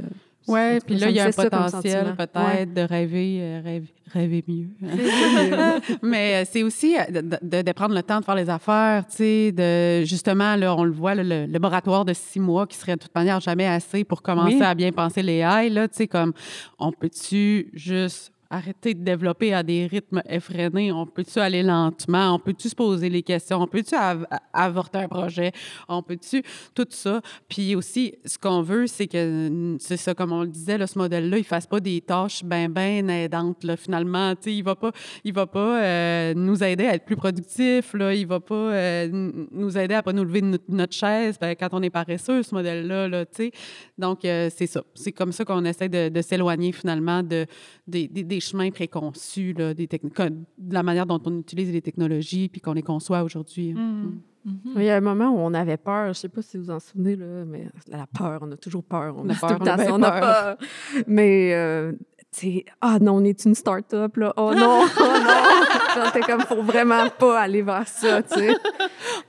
oui, 0.48 0.80
puis 0.86 0.95
là, 0.95 1.10
il 1.10 1.16
y 1.16 1.20
a 1.20 1.26
un 1.26 1.32
potentiel 1.32 2.16
peut-être 2.16 2.74
de 2.74 2.82
rêver, 2.82 3.39
euh, 3.41 3.82
rêver, 4.14 4.43
mieux. 4.48 4.68
Mais 6.02 6.36
euh, 6.36 6.48
c'est 6.50 6.64
aussi 6.64 6.95
de, 7.10 7.62
de, 7.62 7.72
prendre 7.74 7.93
le 7.93 8.02
temps 8.02 8.20
de 8.20 8.26
faire 8.26 8.36
les 8.36 8.50
affaires, 8.50 9.06
tu 9.08 9.18
sais, 9.18 9.52
de 9.52 10.06
justement, 10.06 10.56
là, 10.56 10.76
on 10.76 10.84
le 10.84 10.91
voit, 10.91 11.16
le, 11.16 11.45
laboratoire 11.45 12.06
de 12.06 12.14
six 12.14 12.39
mois 12.39 12.66
qui 12.66 12.78
serait 12.78 12.95
de 12.95 13.02
toute 13.02 13.16
manière 13.16 13.39
jamais 13.41 13.68
assez 13.68 14.04
pour 14.04 14.22
commencer 14.22 14.62
à 14.62 14.74
bien 14.74 14.91
penser 14.91 15.22
les 15.22 15.39
haies, 15.39 15.70
là, 15.70 15.88
tu 15.88 15.98
sais, 15.98 16.08
comme 16.08 16.34
on 16.80 16.91
peut-tu 16.91 17.70
juste 17.74 18.32
arrêter 18.50 18.93
de 18.93 19.04
développer 19.04 19.54
à 19.54 19.64
des 19.64 19.88
rythmes 19.88 20.22
effrénés? 20.28 20.91
On 20.91 21.06
peut-tu 21.06 21.39
aller 21.39 21.64
lentement? 21.64 22.36
On 22.36 22.39
peut-tu 22.39 22.70
se 22.70 22.76
poser 22.76 23.10
les 23.10 23.24
questions? 23.24 23.62
On 23.62 23.68
peut-tu 23.68 23.95
avorter 24.54 25.00
un 25.00 25.08
projet? 25.08 25.52
On 25.88 26.02
peut-tu 26.02 26.43
tout 26.74 26.88
ça? 26.89 27.22
Puis 27.48 27.76
aussi, 27.76 28.16
ce 28.26 28.38
qu'on 28.38 28.62
veut, 28.62 28.88
c'est 28.88 29.08
que, 29.08 29.78
c'est 29.80 29.98
ça, 29.98 30.14
comme 30.14 30.32
on 30.32 30.41
le 30.41 30.48
disait, 30.48 30.78
ce 30.88 30.98
modèle-là, 30.98 31.38
il 31.38 31.41
ne 31.41 31.45
fasse 31.45 31.68
pas 31.68 31.80
des 31.80 32.02
tâches 32.02 32.43
bien, 32.43 32.70
bien 32.70 33.08
aidantes. 33.08 33.66
Finalement, 33.78 34.36
tu 34.36 34.43
sais, 34.43 34.54
il 34.54 34.60
ne 34.60 34.66
va 34.66 34.76
pas, 34.76 34.91
il 35.24 35.34
va 35.34 35.45
pas 35.45 35.84
euh, 35.84 36.34
nous 36.36 36.64
aider 36.64 36.86
à 36.86 36.95
être 36.95 37.06
plus 37.06 37.16
productifs. 37.16 37.93
Là, 37.93 38.14
il 38.14 38.24
ne 38.24 38.28
va 38.28 38.39
pas 38.39 38.56
euh, 38.56 39.10
nous 39.52 39.78
aider 39.78 39.93
à 39.93 39.98
ne 39.98 40.02
pas 40.02 40.14
nous 40.14 40.24
lever 40.24 40.41
de 40.41 40.60
notre, 40.70 40.93
chaise 40.93 41.38
ben, 41.39 41.56
quand 41.56 41.70
on 41.74 41.82
est 41.82 41.89
paresseux, 41.89 42.43
ce 42.43 42.56
modèle-là. 42.56 43.08
Là, 43.08 43.26
tu 43.26 43.36
sais. 43.36 43.52
Donc, 43.98 44.26
euh, 44.26 44.50
c'est 44.56 44.68
ça. 44.68 44.84
C'est 44.95 45.12
comme 45.12 45.32
ça 45.32 45.45
qu'on 45.45 45.66
essaie 45.66 45.89
de, 45.89 46.22
s'éloigner 46.22 46.72
finalement 46.72 47.24
de, 47.24 47.45
des, 47.88 48.08
des 48.08 48.37
des 48.38 48.42
chemins 48.42 48.70
préconçus, 48.70 49.54
là, 49.58 49.74
des 49.74 49.88
de 49.88 50.74
la 50.74 50.84
manière 50.84 51.08
dont 51.08 51.20
on 51.26 51.40
utilise 51.40 51.72
les 51.72 51.82
technologies 51.82 52.50
puis 52.50 52.62
qu'on 52.62 52.74
les 52.74 52.84
conçoit 52.84 53.24
aujourd'hui. 53.24 53.74
Hein. 53.76 53.82
Mm. 53.82 54.20
Mm-hmm. 54.48 54.74
Il 54.76 54.84
y 54.84 54.90
a 54.90 54.96
un 54.96 55.02
moment 55.02 55.30
où 55.30 55.40
on 55.40 55.54
avait 55.54 55.78
peur, 55.78 56.06
je 56.06 56.10
ne 56.10 56.14
sais 56.14 56.30
pas 56.30 56.42
si 56.44 56.58
vous 56.58 56.70
en 56.70 56.80
souvenez, 56.80 57.16
là, 57.16 57.44
mais 57.46 57.68
la 57.88 58.06
peur, 58.06 58.40
on 58.44 58.52
a 58.52 58.58
toujours 58.58 58.84
peur. 58.84 59.16
On, 59.18 59.28
a 59.28 59.34
peur, 59.34 59.58
on, 59.60 60.04
a 60.04 60.12
peur. 60.12 60.58
Mais, 61.08 61.54
euh, 61.54 61.92
tu 62.32 62.64
ah 62.80 63.00
non, 63.02 63.16
on 63.16 63.24
est 63.24 63.44
une 63.44 63.56
start-up, 63.56 64.16
là. 64.18 64.34
Oh 64.38 64.54
non, 64.54 64.84
oh 65.00 65.04
non. 65.04 66.06
J'étais 66.06 66.22
comme, 66.22 66.42
faut 66.42 66.62
vraiment 66.62 67.10
pas 67.10 67.42
aller 67.42 67.64
vers 67.64 67.88
ça, 67.88 68.22
tu 68.22 68.38
sais. 68.38 68.56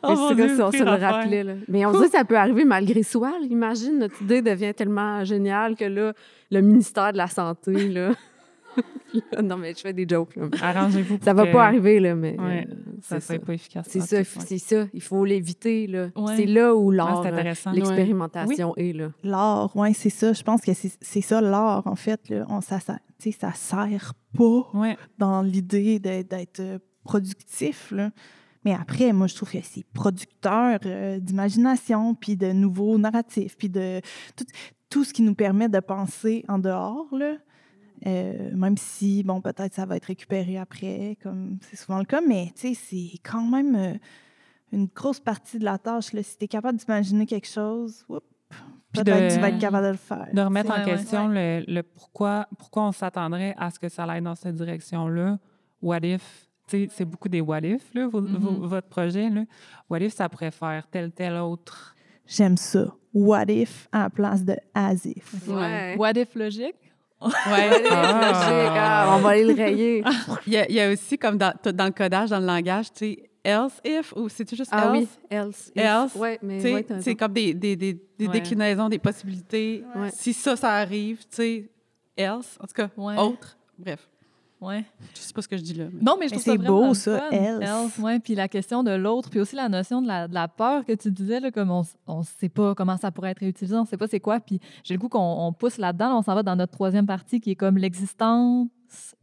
Oh, 0.01 0.29
c'est 0.29 0.37
comme 0.37 0.55
si 0.55 0.63
on 0.63 0.71
se 0.71 0.85
le 0.85 0.91
rappelait, 0.91 1.43
là. 1.43 1.55
Mais 1.67 1.85
on 1.85 1.93
se 1.93 1.99
dit 1.99 2.05
que 2.05 2.17
ça 2.17 2.25
peut 2.25 2.37
arriver 2.37 2.65
malgré 2.65 3.03
soi. 3.03 3.33
Imagine, 3.51 3.99
notre 3.99 4.23
idée 4.23 4.43
devient 4.43 4.73
tellement 4.73 5.25
géniale 5.25 5.75
que 5.75 5.87
là, 5.87 6.13
le 6.53 6.61
ministère 6.61 7.13
de 7.13 7.17
la 7.17 7.27
Santé, 7.27 7.89
là. 7.89 8.13
Non, 9.43 9.57
mais 9.57 9.75
je 9.75 9.81
fais 9.81 9.93
des 9.93 10.07
jokes. 10.09 10.39
Arrangez-vous. 10.61 11.19
Ça 11.23 11.33
va 11.33 11.47
pas 11.47 11.67
arriver, 11.67 12.01
là, 12.01 12.15
mais. 12.15 12.39
Ouais, 12.39 12.67
euh, 12.69 12.75
ça 13.03 13.21
serait 13.21 13.39
pas 13.39 13.55
efficace. 13.55 13.87
C'est 13.89 14.01
ça, 14.01 14.23
c'est 14.25 14.59
ça. 14.59 14.87
Il 14.93 15.03
faut 15.03 15.25
l'éviter, 15.25 15.87
là. 15.87 16.09
C'est 16.37 16.47
là 16.47 16.75
où 16.75 16.91
l'art, 16.91 17.25
l'expérimentation 17.73 18.75
est, 18.77 18.93
là. 18.93 19.11
L'art, 19.23 19.71
oui, 19.75 19.95
c'est 19.95 20.11
ça. 20.11 20.33
Je 20.33 20.43
pense 20.43 20.61
que 20.63 20.73
c'est 20.75 21.21
ça, 21.21 21.41
l'art, 21.41 21.87
en 21.87 21.97
fait. 21.97 22.29
Là. 22.29 22.47
On, 22.49 22.61
ça, 22.61 22.81
ça, 22.81 22.99
ça 23.19 23.53
sert 23.53 24.15
pas 24.37 24.97
dans 25.19 25.43
l'idée 25.43 25.99
d'être 25.99 26.61
euh, 26.61 26.79
productif, 27.05 27.91
là. 27.91 28.11
Mais 28.65 28.75
après, 28.75 29.13
moi, 29.13 29.29
je 29.29 29.37
trouve 29.37 29.53
que 29.53 29.59
c'est 29.63 29.85
producteur 29.95 30.81
euh, 30.85 31.19
d'imagination, 31.21 32.15
puis 32.15 32.37
de 32.37 32.53
nouveaux 32.53 32.99
narratifs, 32.99 33.57
puis 33.57 33.69
de 33.69 34.01
tout, 34.37 34.45
tout, 34.91 35.05
ce 35.05 35.13
qui 35.13 35.23
nous 35.23 35.35
permet 35.35 35.69
de 35.69 35.79
penser 35.81 36.45
en 36.49 36.59
dehors, 36.59 37.07
là. 37.13 37.37
Euh, 38.07 38.51
même 38.55 38.77
si, 38.77 39.23
bon, 39.23 39.41
peut-être 39.41 39.75
ça 39.75 39.87
va 39.87 39.97
être 39.97 40.05
récupéré 40.07 40.57
après, 40.59 41.17
comme 41.23 41.59
c'est 41.63 41.77
souvent 41.77 41.99
le 41.99 42.05
cas, 42.05 42.21
mais 42.27 42.53
tu 42.55 42.75
sais, 42.75 42.75
c'est 42.75 43.19
quand 43.23 43.45
même 43.47 43.75
euh, 43.75 43.95
une 44.73 44.87
grosse 44.87 45.21
partie 45.21 45.59
de 45.59 45.65
la 45.65 45.79
tâche. 45.79 46.13
Là. 46.13 46.23
Si 46.23 46.37
tu 46.39 46.45
es 46.45 46.49
capable 46.49 46.79
d'imaginer 46.79 47.27
quelque 47.27 47.49
chose, 47.49 48.05
peut-être 48.93 49.35
tu 49.35 49.41
vas 49.41 49.49
être 49.51 49.59
capable 49.59 49.87
de 49.87 49.91
le 49.93 49.97
faire. 49.97 50.29
De 50.33 50.41
remettre 50.41 50.71
en 50.71 50.79
ouais. 50.79 50.85
question 50.85 51.29
le, 51.29 51.65
le 51.67 51.83
pourquoi, 51.83 52.47
pourquoi 52.59 52.85
on 52.89 52.93
s'attendrait 52.93 53.55
à 53.59 53.71
ce 53.71 53.79
que 53.79 53.89
ça 53.89 54.05
aille 54.05 54.23
dans 54.23 54.35
cette 54.35 54.55
direction-là. 54.57 55.39
What 55.83 55.99
if? 56.03 56.47
Tu 56.69 56.85
sais, 56.85 56.89
c'est 56.93 57.05
beaucoup 57.05 57.29
des 57.29 57.41
what 57.41 57.61
if, 57.61 57.95
là, 57.95 58.07
vos- 58.09 58.21
vos- 58.21 58.51
Mhm. 58.51 58.67
votre 58.67 58.89
projet. 58.89 59.31
Là. 59.31 59.45
What 59.89 60.01
if 60.01 60.13
ça 60.15 60.29
pourrait 60.29 60.51
faire 60.51 60.87
tel, 60.91 61.11
tel 61.13 61.35
autre? 61.37 61.95
J'aime 62.27 62.57
ça. 62.59 62.95
What 63.15 63.45
if 63.49 63.89
à 63.91 64.01
la 64.05 64.11
place 64.11 64.45
de 64.45 64.55
as 64.75 65.05
if. 65.07 65.49
Ouais. 65.49 65.97
What 65.99 66.13
if 66.13 66.35
logique? 66.35 66.88
Ouais. 67.21 67.83
Ah. 67.91 69.07
Ah, 69.11 69.17
on 69.17 69.21
va 69.21 69.31
aller 69.31 69.45
le 69.45 69.55
rayer. 69.55 70.05
Il 70.47 70.53
y, 70.53 70.57
a, 70.57 70.69
il 70.69 70.75
y 70.75 70.81
a 70.81 70.91
aussi, 70.93 71.19
comme 71.19 71.37
dans, 71.37 71.53
dans 71.65 71.85
le 71.87 71.91
codage, 71.91 72.31
dans 72.31 72.39
le 72.39 72.47
langage, 72.47 72.93
tu 72.93 72.99
sais, 73.15 73.31
else 73.45 73.81
if 73.85 74.13
ou 74.17 74.29
c'est-tu 74.29 74.55
juste 74.57 74.71
Ah 74.73 74.91
oui, 74.93 75.09
else? 75.31 75.47
else. 75.49 75.73
if. 75.75 75.83
Else, 75.83 76.15
Ouais, 76.15 76.39
mais 76.43 76.57
Tu 76.57 76.63
sais, 76.63 76.75
ouais, 76.75 76.83
t'as 76.85 77.01
c'est 77.01 77.15
comme 77.17 77.33
des, 77.33 77.55
des, 77.55 77.75
des, 77.77 77.95
des 78.19 78.27
Ouais. 78.27 78.33
déclinaisons, 78.33 78.89
des 78.89 78.99
possibilités. 78.99 79.85
Ouais. 79.97 80.11
Si 80.13 80.33
ça, 80.33 80.55
ça 80.57 80.73
arrive, 80.75 81.19
tu 81.21 81.27
sais, 81.31 81.71
else, 82.17 82.57
en 82.61 82.67
tout 82.67 82.75
cas, 82.75 82.89
Ouais. 82.97 83.17
autre. 83.17 83.57
Bref, 83.79 84.09
Ouais. 84.61 84.85
je 85.15 85.21
sais 85.21 85.33
pas 85.33 85.41
ce 85.43 85.47
que 85.49 85.57
je 85.57 85.63
dis 85.63 85.75
là. 85.75 85.85
mais- 85.93 86.03
Non, 86.03 86.17
mais 86.19 86.27
je 86.29 86.35
Mais 86.35 86.41
trouve 86.41 86.43
ça 86.43 86.51
c'est 86.53 86.57
vraiment 86.57 86.87
beau, 86.89 86.95
ça, 86.95 87.29
else. 87.31 87.99
ouais. 87.99 88.19
Puis 88.19 88.35
la 88.35 88.49
question 88.49 88.83
de 88.83 88.91
l'autre, 88.91 89.31
puis 89.31 89.39
aussi 89.39 89.55
la 89.55 89.69
notion 89.69 90.03
de 90.03 90.09
la, 90.09 90.27
de 90.27 90.35
la 90.35 90.49
peur 90.49 90.85
que 90.85 90.93
tu 90.95 91.11
disais, 91.13 91.39
là, 91.39 91.51
comme 91.53 91.71
on 91.71 92.19
ne 92.19 92.23
sait 92.25 92.49
pas 92.49 92.75
comment 92.75 92.97
ça 92.97 93.11
pourrait 93.13 93.31
être 93.31 93.39
réutilisé, 93.39 93.77
on 93.77 93.83
ne 93.83 93.87
sait 93.87 93.97
pas 93.97 94.09
c'est 94.09 94.19
quoi. 94.21 94.41
Puis 94.41 94.59
j'ai 94.83 94.95
le 94.95 95.01
goût 95.01 95.09
qu'on 95.09 95.21
on 95.47 95.53
pousse 95.53 95.79
là-dedans. 95.79 96.19
On 96.19 96.23
s'en 96.23 96.35
va 96.35 96.43
dans 96.43 96.57
notre 96.57 96.73
troisième 96.73 97.07
partie 97.07 97.41
qui 97.41 97.53
est 97.53 97.57
comme 97.57 97.79
l'existence 97.79 98.69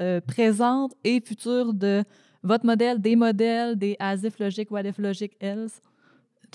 euh, 0.02 0.22
présente 0.22 0.94
et 1.04 1.20
future 1.22 1.74
de 1.74 2.04
votre 2.44 2.66
modèle, 2.66 3.02
des 3.02 3.16
modèles, 3.16 3.76
des 3.76 3.96
as 4.00 4.24
if 4.24 4.40
logique, 4.40 4.70
what 4.72 4.84
if 4.84 4.98
logique, 5.00 5.36
else. 5.42 5.82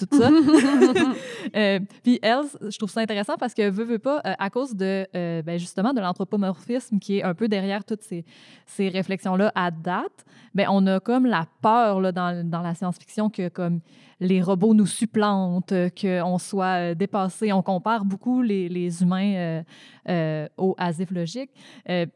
Tout 0.07 0.17
ça. 0.17 0.31
Euh, 1.57 1.81
puis 2.05 2.21
else, 2.23 2.57
je 2.69 2.79
trouve 2.79 2.91
ça 2.91 3.01
intéressant 3.01 3.37
parce 3.37 3.55
que 3.55 3.69
veut, 3.71 3.83
veut 3.83 3.99
pas, 3.99 4.21
euh, 4.25 4.35
à 4.39 4.51
cause 4.51 4.77
de 4.77 5.07
euh, 5.17 5.43
ben, 5.43 5.59
justement 5.59 5.93
de 5.93 6.01
l'anthropomorphisme 6.01 6.99
qui 7.01 7.19
est 7.19 7.23
un 7.25 7.35
peu 7.35 7.49
derrière 7.49 7.85
toutes 7.85 8.03
ces, 8.03 8.25
ces 8.67 8.89
réflexions-là 8.89 9.51
à 9.57 9.71
date, 9.71 10.25
ben, 10.55 10.69
on 10.71 10.87
a 10.87 11.01
comme 11.01 11.27
la 11.27 11.47
peur 11.61 12.01
là, 12.01 12.13
dans, 12.13 12.49
dans 12.49 12.63
la 12.63 12.75
science-fiction 12.75 13.31
que 13.31 13.49
comme 13.49 13.81
les 14.21 14.43
robots 14.43 14.75
nous 14.75 14.87
supplantent, 14.87 15.73
euh, 15.73 15.89
qu'on 15.89 16.39
soit 16.39 16.91
euh, 16.91 16.95
dépassé. 16.95 17.53
On 17.53 17.63
compare 17.63 18.05
beaucoup 18.05 18.43
les, 18.43 19.03
humains 19.03 19.63
euh, 20.09 20.49
aux 20.57 20.75
asif 20.79 21.11
logiques. 21.11 21.51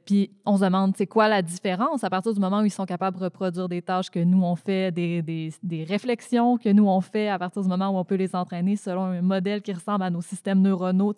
Puis 0.04 0.30
on 0.44 0.56
se 0.56 0.64
demande, 0.64 0.94
c'est 0.96 1.06
quoi 1.06 1.28
la 1.28 1.40
différence? 1.40 2.04
À 2.04 2.10
partir 2.10 2.34
du 2.34 2.40
moment 2.40 2.60
où 2.60 2.64
ils 2.64 2.70
sont 2.70 2.84
capables 2.84 3.16
de 3.16 3.24
reproduire 3.24 3.68
des 3.68 3.80
tâches 3.80 4.10
que 4.10 4.18
nous 4.18 4.42
on 4.42 4.56
fait, 4.56 4.92
des, 4.92 5.22
des, 5.22 5.52
des 5.62 5.84
réflexions 5.84 6.58
que 6.58 6.68
nous 6.68 6.88
on 6.88 7.00
fait 7.00 7.28
à 7.28 7.38
partir 7.38 7.62
du 7.62 7.68
moment 7.68 7.90
où 7.90 7.96
on 7.96 8.04
peut 8.04 8.16
les 8.16 8.34
entraîner 8.34 8.76
selon 8.76 9.04
un 9.04 9.22
modèle 9.22 9.62
qui 9.62 9.72
ressemble 9.72 10.02
à 10.02 10.10
nos 10.10 10.20
systèmes 10.20 10.60
neuronaux, 10.60 11.14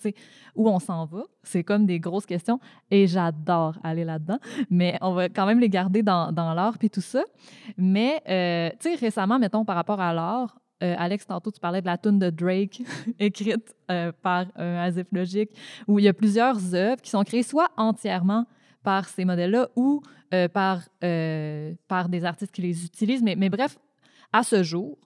où 0.55 0.68
on 0.68 0.78
s'en 0.78 1.07
va? 1.07 1.22
C'est 1.43 1.64
comme 1.64 1.87
des 1.87 1.99
grosses 1.99 2.26
questions 2.26 2.61
et 2.91 3.07
j'adore 3.07 3.78
aller 3.82 4.05
là-dedans, 4.05 4.39
mais 4.68 4.99
on 5.01 5.14
va 5.14 5.28
quand 5.28 5.47
même 5.47 5.61
les 5.61 5.70
garder 5.70 6.03
dans, 6.03 6.30
dans 6.32 6.53
l'art 6.55 6.78
puis 6.78 6.91
tout 6.91 7.01
ça. 7.01 7.24
Mais, 7.78 8.20
tu 8.80 8.91
sais, 8.91 8.95
récemment, 8.97 9.39
mettons, 9.39 9.64
par 9.64 9.76
rapport 9.76 10.01
à 10.01 10.12
l'art, 10.12 10.59
euh, 10.82 10.94
Alex, 10.98 11.26
tantôt, 11.26 11.50
tu 11.50 11.60
parlais 11.60 11.80
de 11.80 11.86
la 11.86 11.96
tune 11.98 12.18
de 12.18 12.30
Drake, 12.30 12.82
écrite 13.18 13.74
euh, 13.90 14.12
par 14.22 14.46
un 14.56 14.76
Asif 14.76 15.06
Logique, 15.12 15.50
où 15.88 15.98
il 15.98 16.04
y 16.04 16.08
a 16.08 16.12
plusieurs 16.14 16.74
œuvres 16.74 17.00
qui 17.02 17.10
sont 17.10 17.22
créées 17.24 17.42
soit 17.42 17.70
entièrement 17.76 18.44
par 18.82 19.08
ces 19.08 19.24
modèles-là 19.24 19.68
ou 19.76 20.02
euh, 20.34 20.48
par, 20.48 20.82
euh, 21.02 21.72
par 21.88 22.08
des 22.08 22.24
artistes 22.24 22.52
qui 22.52 22.62
les 22.62 22.84
utilisent. 22.84 23.22
Mais, 23.22 23.34
mais 23.36 23.48
bref, 23.48 23.78
à 24.32 24.42
ce 24.42 24.62
jour, 24.62 24.98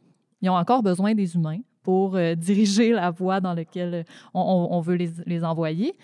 ils 0.43 0.51
ont 0.51 0.55
encore 0.57 0.83
besoin 0.83 1.15
des 1.15 1.35
humains 1.35 1.61
pour 1.83 2.17
euh, 2.17 2.35
diriger 2.37 2.93
la 2.93 3.11
voie 3.11 3.41
dans 3.41 3.55
laquelle 3.55 4.05
on, 4.35 4.69
on- 4.71 4.81
veut 4.81 4.97
les, 4.97 5.11
les 5.27 5.45
envoyer. 5.45 5.95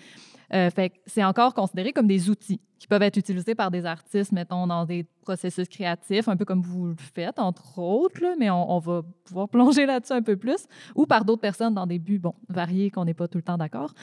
Euh, 0.53 0.69
fait 0.69 0.93
c'est 1.05 1.23
encore 1.25 1.53
considéré 1.53 1.91
comme 1.91 2.07
des 2.07 2.29
outils 2.29 2.61
qui 2.79 2.87
peuvent 2.87 3.01
être 3.01 3.17
utilisés 3.17 3.55
par 3.55 3.71
des 3.71 3.85
artistes, 3.85 4.31
mettons, 4.31 4.67
dans 4.67 4.85
des 4.85 5.05
processus 5.21 5.67
créatifs, 5.67 6.27
un 6.27 6.37
peu 6.37 6.45
comme 6.45 6.61
vous 6.61 6.87
le 6.87 6.95
faites, 6.97 7.39
entre 7.39 7.79
autres, 7.79 8.21
là, 8.21 8.35
mais 8.37 8.49
on, 8.49 8.79
va 8.79 9.01
pouvoir 9.23 9.49
plonger 9.49 9.85
là-dessus 9.85 10.13
un 10.13 10.21
peu 10.21 10.37
plus, 10.37 10.67
ou 10.95 11.05
par 11.05 11.25
d'autres 11.25 11.41
personnes 11.41 11.73
dans 11.73 11.87
des 11.87 11.99
buts, 11.99 12.19
bon, 12.19 12.33
variés, 12.49 12.91
qu'on 12.91 13.05
n'est 13.05 13.13
pas 13.13 13.27
tout 13.27 13.37
le 13.37 13.43
temps 13.43 13.57
d'accord. 13.57 13.93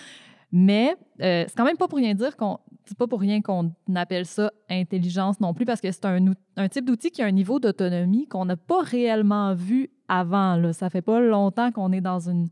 Mais 0.52 0.96
euh, 1.20 1.44
c'est 1.48 1.56
quand 1.56 1.64
même 1.64 1.76
pas 1.76 1.88
pour 1.88 1.98
rien 1.98 2.14
dire 2.14 2.36
qu'on 2.36 2.58
c'est 2.86 2.96
pas 2.96 3.06
pour 3.06 3.20
rien 3.20 3.40
qu'on 3.40 3.72
appelle 3.94 4.26
ça 4.26 4.52
intelligence 4.68 5.40
non 5.40 5.54
plus 5.54 5.64
parce 5.64 5.80
que 5.80 5.90
c'est 5.90 6.04
un, 6.04 6.68
type 6.68 6.84
d'outil 6.84 7.10
qui 7.10 7.22
a 7.22 7.26
un 7.26 7.32
niveau 7.32 7.58
d'autonomie 7.58 8.26
qu'on 8.28 8.44
n'a 8.44 8.56
pas 8.56 8.82
réellement 8.82 9.54
vu 9.54 9.90
avant. 10.08 10.56
Là. 10.56 10.72
Ça 10.72 10.90
fait 10.90 11.02
pas 11.02 11.20
longtemps 11.20 11.72
qu'on 11.72 11.92
est 11.92 12.02
dans 12.02 12.28
une, 12.28 12.48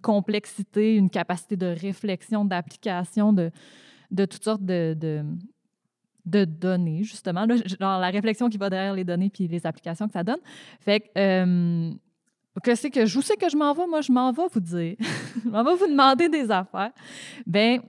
complexité, 0.00 0.96
une 0.96 1.10
capacité 1.10 1.56
de 1.56 1.66
réflexion, 1.66 2.44
d'application 2.44 3.32
de, 3.32 3.50
toutes 4.16 4.44
sortes 4.44 4.64
de, 4.64 5.22
de 6.24 6.44
données, 6.44 7.02
justement. 7.02 7.46
Là, 7.46 7.56
la 8.00 8.10
réflexion 8.10 8.48
qui 8.48 8.56
va 8.56 8.70
derrière 8.70 8.94
les 8.94 9.04
données 9.04 9.30
puis 9.30 9.46
les 9.46 9.66
applications 9.66 10.06
que 10.06 10.12
ça 10.12 10.24
donne. 10.24 10.40
Fait 10.80 11.00
que, 11.00 11.06
euh, 11.18 11.92
je 12.64 12.74
sais 12.74 13.36
que 13.36 13.48
je 13.48 13.56
m'en 13.56 13.72
vais, 13.74 13.86
moi, 13.86 14.00
je 14.00 14.12
m'en 14.12 14.32
vais 14.32 14.46
vous 14.52 14.60
dire. 14.60 14.96
je 15.44 15.48
m'en 15.48 15.64
vais 15.64 15.74
vous 15.74 15.86
demander 15.86 16.28
des 16.28 16.50
affaires. 16.50 16.92
Ben, 17.46 17.80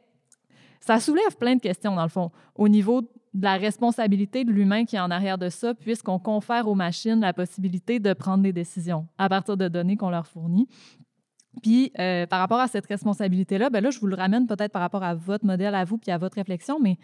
ça 0.79 0.99
soulève 0.99 1.35
plein 1.39 1.55
de 1.55 1.61
questions, 1.61 1.95
dans 1.95 2.03
le 2.03 2.09
fond, 2.09 2.31
au 2.55 2.67
niveau 2.67 3.01
de 3.01 3.43
la 3.43 3.57
responsabilité 3.57 4.45
de 4.45 4.51
l'humain 4.51 4.85
qui 4.85 4.95
est 4.95 4.99
en 4.99 5.11
arrière 5.11 5.37
de 5.37 5.49
ça, 5.49 5.73
puisqu'on 5.73 6.19
confère 6.19 6.67
aux 6.67 6.75
machines 6.75 7.19
la 7.19 7.33
possibilité 7.33 7.99
de 7.99 8.13
prendre 8.13 8.43
des 8.43 8.53
décisions 8.53 9.07
à 9.17 9.27
partir 9.27 9.57
de 9.57 9.67
données 9.67 9.97
qu'on 9.97 10.09
leur 10.09 10.25
fournit. 10.25 10.67
Puis, 11.61 11.91
euh, 11.99 12.25
par 12.27 12.39
rapport 12.39 12.59
à 12.59 12.67
cette 12.67 12.85
responsabilité-là, 12.85 13.69
ben 13.69 13.83
là, 13.83 13.89
je 13.89 13.99
vous 13.99 14.07
le 14.07 14.15
ramène 14.15 14.45
peut-être 14.47 14.71
par 14.71 14.81
rapport 14.81 15.03
à 15.03 15.15
votre 15.15 15.45
modèle, 15.45 15.75
à 15.75 15.83
vous, 15.85 15.97
puis 15.97 16.11
à 16.11 16.17
votre 16.17 16.35
réflexion, 16.35 16.79
mais 16.79 16.97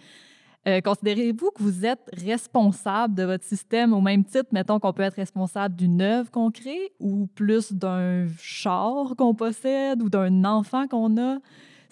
euh, 0.68 0.80
considérez-vous 0.82 1.49
que 1.51 1.64
vous 1.64 1.86
êtes 1.86 2.07
responsable 2.14 3.16
de 3.16 3.24
votre 3.24 3.43
système 3.43 3.93
au 3.93 4.01
même 4.01 4.24
titre, 4.24 4.49
mettons 4.51 4.80
qu'on 4.80 4.93
peut 4.93 5.01
être 5.01 5.16
responsable 5.16 5.76
d'une 5.76 6.01
œuvre 6.01 6.30
qu'on 6.30 6.51
crée 6.51 6.91
ou 6.99 7.28
plus 7.34 7.74
d'un 7.74 8.28
char 8.39 9.16
qu'on 9.18 9.34
possède 9.34 10.03
ou 10.03 10.09
d'un 10.09 10.45
enfant 10.45 10.88
qu'on 10.88 11.18
a? 11.18 11.39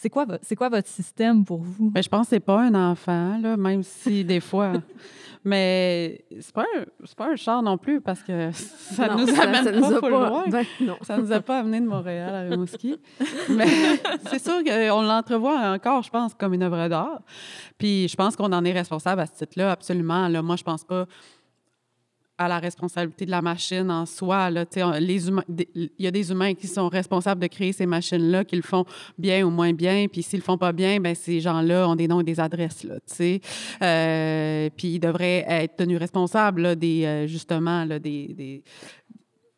C'est 0.02 0.10
quoi, 0.10 0.24
vo- 0.24 0.38
c'est 0.42 0.56
quoi 0.56 0.70
votre 0.70 0.88
système 0.88 1.44
pour 1.44 1.60
vous? 1.62 1.90
Ben, 1.92 2.02
je 2.02 2.08
pense 2.08 2.28
que 2.28 2.30
c'est 2.30 2.40
pas 2.40 2.62
un 2.62 2.74
enfant, 2.74 3.38
là, 3.42 3.58
même 3.58 3.84
si 3.84 4.24
des 4.24 4.40
fois. 4.40 4.72
Mais 5.44 6.24
c'est 6.40 6.54
pas, 6.54 6.64
un- 6.64 6.86
pas 7.18 7.32
un 7.32 7.36
char 7.36 7.62
non 7.62 7.78
plus 7.78 8.00
parce 8.02 8.22
que 8.24 8.52
ça 8.54 9.08
Non, 9.08 9.18
nous 9.26 9.40
amène 9.42 9.64
ça 9.66 9.72
pas, 9.72 9.78
nous 9.80 10.00
pas- 10.02 10.10
loin. 10.10 10.44
ben, 10.48 10.66
non. 10.82 10.96
Ça 11.02 11.18
nous 11.18 11.32
a 11.32 11.40
pas 11.42 11.60
amené 11.60 11.82
de 11.82 11.86
Montréal 11.86 12.34
à 12.34 12.42
Rimouski. 12.50 12.98
Mais 13.50 13.68
c'est 14.30 14.40
sûr 14.42 14.64
qu'on 14.64 15.02
l'entrevoit 15.02 15.58
encore, 15.72 16.02
je 16.04 16.10
pense, 16.10 16.34
comme 16.34 16.54
une 16.54 16.64
œuvre 16.64 16.88
d'art. 16.88 17.22
Puis 17.78 18.08
je 18.08 18.16
pense 18.16 18.36
qu'on 18.36 18.52
en 18.54 18.64
est 18.66 18.72
responsable 18.74 19.22
à 19.22 19.26
ce 19.26 19.34
titre-là, 19.34 19.72
absolument. 19.72 20.28
Là, 20.30 20.42
moi, 20.42 20.56
je 20.56 20.64
pense 20.64 20.84
pas 20.84 21.06
à 22.40 22.48
la 22.48 22.58
responsabilité 22.60 23.26
de 23.26 23.32
la 23.32 23.42
machine 23.42 23.92
en 23.92 24.06
soi. 24.06 24.50
Là, 24.50 24.66
on- 24.78 24.92
les 24.92 25.28
humains, 25.28 25.44
il 25.76 25.90
y 26.00 26.08
a 26.08 26.12
des 26.12 26.32
humains 26.32 26.54
qui 26.54 26.68
sont 26.68 26.88
responsables 26.88 27.42
de 27.42 27.48
créer 27.48 27.74
ces 27.74 27.86
machines-là, 27.86 28.46
qui 28.46 28.56
le 28.56 28.62
font 28.62 28.86
bien 29.18 29.46
ou 29.46 29.50
moins 29.50 29.74
bien. 29.74 30.08
Puis 30.10 30.24
s'ils 30.24 30.40
le 30.40 30.44
font 30.44 30.58
pas 30.58 30.72
bien, 30.72 31.00
ben 31.02 31.14
ces 31.14 31.42
gens-là 31.42 31.88
ont 31.90 31.96
des 31.96 32.08
noms 32.08 32.22
et 32.22 32.24
des 32.24 32.40
adresses. 32.40 32.86
Là, 32.86 32.96
tu 32.96 33.14
sais. 33.14 33.42
Euh, 33.84 34.70
puis 34.76 34.88
ils 34.96 35.00
devraient 35.00 35.44
être 35.48 35.76
tenus 35.76 36.00
responsables 36.00 36.62
là, 36.62 36.76
des, 36.76 37.04
euh, 37.06 37.28
justement 37.28 37.84
là, 37.84 38.00
des, 38.00 38.28
des, 38.34 38.64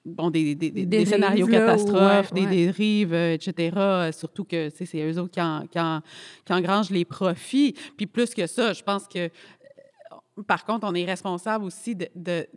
bon, 0.04 0.32
des, 0.32 0.56
des, 0.56 0.72
des- 0.72 0.86
Des 0.88 0.98
des 0.98 1.06
scénarios 1.06 1.46
là, 1.48 1.60
catastrophes, 1.60 2.32
ouais, 2.32 2.42
ouais. 2.42 2.48
des 2.48 2.66
dérives, 2.66 3.14
etc. 3.14 3.72
Euh, 3.78 4.12
Surtout 4.12 4.44
que 4.44 4.70
c'est 4.74 4.88
eux 5.08 5.20
autres 5.20 5.32
qui, 5.32 5.42
en- 5.42 5.68
qui, 5.68 5.80
en- 5.80 6.02
qui 6.44 6.52
engrangent 6.54 6.90
les 6.90 7.06
profits. 7.06 7.76
Puis 7.96 8.08
plus 8.08 8.34
que 8.34 8.48
ça, 8.48 8.74
je 8.74 8.82
pense 8.82 9.08
que, 9.08 9.30
par 10.48 10.66
contre, 10.66 10.88
on 10.88 10.94
est 10.94 11.06
responsable 11.06 11.66
aussi 11.66 11.96
de, 11.96 12.48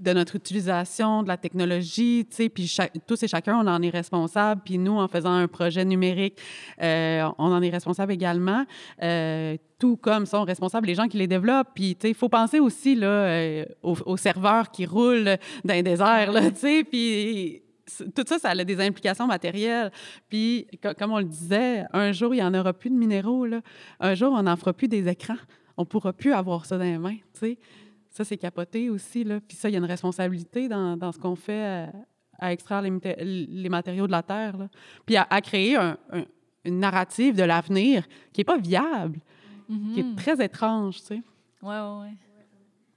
notre 0.00 0.36
utilisation 0.36 1.22
de 1.22 1.28
la 1.28 1.36
technologie, 1.36 2.26
tu 2.28 2.36
sais, 2.36 2.48
puis 2.48 2.74
tous 3.06 3.22
et 3.22 3.28
chacun, 3.28 3.58
on 3.58 3.66
en 3.66 3.82
est 3.82 3.90
responsable. 3.90 4.62
Puis 4.64 4.78
nous, 4.78 4.96
en 4.96 5.08
faisant 5.08 5.32
un 5.32 5.48
projet 5.48 5.84
numérique, 5.84 6.38
euh, 6.82 7.28
on 7.38 7.52
en 7.52 7.62
est 7.62 7.70
responsable 7.70 8.12
également. 8.12 8.64
Euh, 9.02 9.56
tout 9.78 9.96
comme 9.96 10.26
sont 10.26 10.44
responsables 10.44 10.86
les 10.86 10.94
gens 10.94 11.08
qui 11.08 11.18
les 11.18 11.26
développent. 11.26 11.70
Puis, 11.74 11.94
tu 11.94 12.02
sais, 12.02 12.10
il 12.10 12.14
faut 12.14 12.28
penser 12.28 12.58
aussi 12.58 12.94
là, 12.94 13.06
euh, 13.06 13.64
aux, 13.82 14.16
serveurs 14.16 14.70
qui 14.70 14.86
roulent 14.86 15.36
dans 15.64 15.74
les 15.74 15.82
déserts, 15.82 16.32
tu 16.32 16.56
sais, 16.56 16.84
puis 16.84 17.62
tout 18.14 18.24
ça, 18.26 18.38
ça 18.38 18.50
a 18.50 18.64
des 18.64 18.80
implications 18.80 19.26
matérielles. 19.26 19.90
Puis, 20.28 20.66
co- 20.82 20.94
comme 20.98 21.12
on 21.12 21.18
le 21.18 21.24
disait, 21.24 21.84
un 21.92 22.12
jour, 22.12 22.34
il 22.34 22.38
n'y 22.38 22.42
en 22.42 22.54
aura 22.54 22.72
plus 22.72 22.90
de 22.90 22.94
minéraux. 22.94 23.46
Un 24.00 24.14
jour, 24.14 24.32
on 24.32 24.42
n'en 24.42 24.56
fera 24.56 24.72
plus 24.72 24.88
des 24.88 25.08
écrans. 25.08 25.36
On 25.78 25.82
ne 25.82 25.86
pourra 25.86 26.12
plus 26.12 26.32
avoir 26.34 26.66
ça 26.66 26.76
dans 26.76 26.84
les 26.84 26.98
mains, 26.98 27.16
tu 27.32 27.40
sais. 27.40 27.58
Ça, 28.10 28.24
c'est 28.24 28.36
capoté 28.36 28.90
aussi, 28.90 29.24
là. 29.24 29.38
Puis 29.40 29.56
ça, 29.56 29.68
il 29.68 29.72
y 29.72 29.76
a 29.76 29.78
une 29.78 29.84
responsabilité 29.84 30.68
dans, 30.68 30.96
dans 30.96 31.12
ce 31.12 31.18
qu'on 31.18 31.36
fait 31.36 31.64
à, 31.64 31.92
à 32.38 32.52
extraire 32.52 32.82
les, 32.82 32.90
maté- 32.90 33.16
les 33.22 33.68
matériaux 33.68 34.06
de 34.06 34.12
la 34.12 34.22
Terre, 34.22 34.56
là. 34.58 34.68
Puis 35.06 35.16
à, 35.16 35.26
à 35.30 35.40
créer 35.40 35.76
un- 35.76 35.96
un- 36.12 36.24
une 36.64 36.80
narrative 36.80 37.34
de 37.36 37.44
l'avenir 37.44 38.06
qui 38.32 38.40
n'est 38.40 38.44
pas 38.44 38.58
viable, 38.58 39.20
qui 39.94 40.00
est 40.00 40.16
très 40.16 40.44
étrange, 40.44 40.96
tu 41.00 41.06
sais. 41.06 41.22
Ouais, 41.62 41.68
ouais, 41.68 42.00
ouais. 42.02 42.14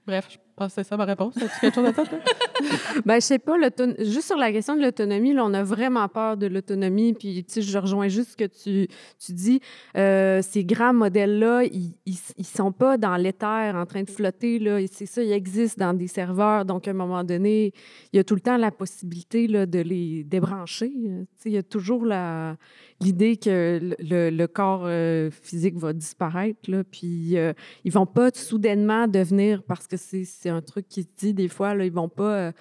Bref, 0.07 0.27
je 0.31 0.37
que 0.67 0.73
c'est 0.73 0.83
ça 0.83 0.97
ma 0.97 1.05
réponse. 1.05 1.35
As-tu 1.37 1.59
quelque 1.59 1.75
chose 1.75 1.87
à? 1.87 1.91
Ben, 3.05 3.15
je 3.15 3.25
sais 3.25 3.39
pas, 3.39 3.55
juste 3.99 4.27
sur 4.27 4.37
la 4.37 4.51
question 4.51 4.75
de 4.75 4.81
l'autonomie, 4.81 5.33
là, 5.33 5.43
on 5.45 5.53
a 5.53 5.63
vraiment 5.63 6.07
peur 6.07 6.37
de 6.37 6.47
l'autonomie. 6.47 7.13
Puis, 7.13 7.43
tu 7.43 7.53
sais, 7.53 7.61
je 7.61 7.77
rejoins 7.77 8.07
juste 8.07 8.31
ce 8.31 8.37
que 8.37 8.45
tu, 8.45 8.87
tu 9.19 9.33
dis. 9.33 9.61
Euh, 9.97 10.41
ces 10.41 10.63
grands 10.63 10.93
modèles-là, 10.93 11.63
ils, 11.63 11.93
ils, 12.05 12.17
ils 12.37 12.45
sont 12.45 12.71
pas 12.71 12.97
dans 12.97 13.15
l'éther 13.15 13.75
en 13.75 13.85
train 13.85 14.03
de 14.03 14.09
flotter, 14.09 14.59
là. 14.59 14.79
C'est 14.91 15.05
ça, 15.05 15.23
ils 15.23 15.31
existent 15.31 15.87
dans 15.87 15.93
des 15.93 16.07
serveurs. 16.07 16.65
Donc, 16.65 16.87
à 16.87 16.91
un 16.91 16.95
moment 16.95 17.23
donné, 17.23 17.73
il 18.13 18.17
y 18.17 18.19
a 18.19 18.23
tout 18.23 18.35
le 18.35 18.41
temps 18.41 18.57
la 18.57 18.71
possibilité, 18.71 19.47
là, 19.47 19.65
de 19.65 19.79
les 19.79 20.23
débrancher. 20.23 20.91
Euh, 21.05 21.21
Tu 21.21 21.43
sais, 21.43 21.49
il 21.49 21.53
y 21.53 21.57
a 21.57 21.63
toujours 21.63 22.05
la, 22.05 22.57
l'idée 23.01 23.37
que 23.37 23.79
le, 23.99 24.45
corps 24.47 24.83
euh, 24.85 25.29
physique 25.31 25.75
va 25.75 25.93
disparaître, 25.93 26.69
là. 26.69 26.83
Puis, 26.83 27.37
euh, 27.37 27.53
ils 27.83 27.91
vont 27.91 28.05
pas 28.05 28.29
soudainement 28.33 29.07
devenir, 29.07 29.63
parce 29.63 29.87
que 29.87 29.97
c'est 29.97 30.49
un 30.51 30.61
truc 30.61 30.87
qui 30.87 31.03
se 31.03 31.07
dit 31.17 31.33
des 31.33 31.47
fois, 31.47 31.73
là, 31.73 31.85
ils 31.85 31.91
vont 31.91 32.09
pas 32.09 32.37
euh, 32.37 32.51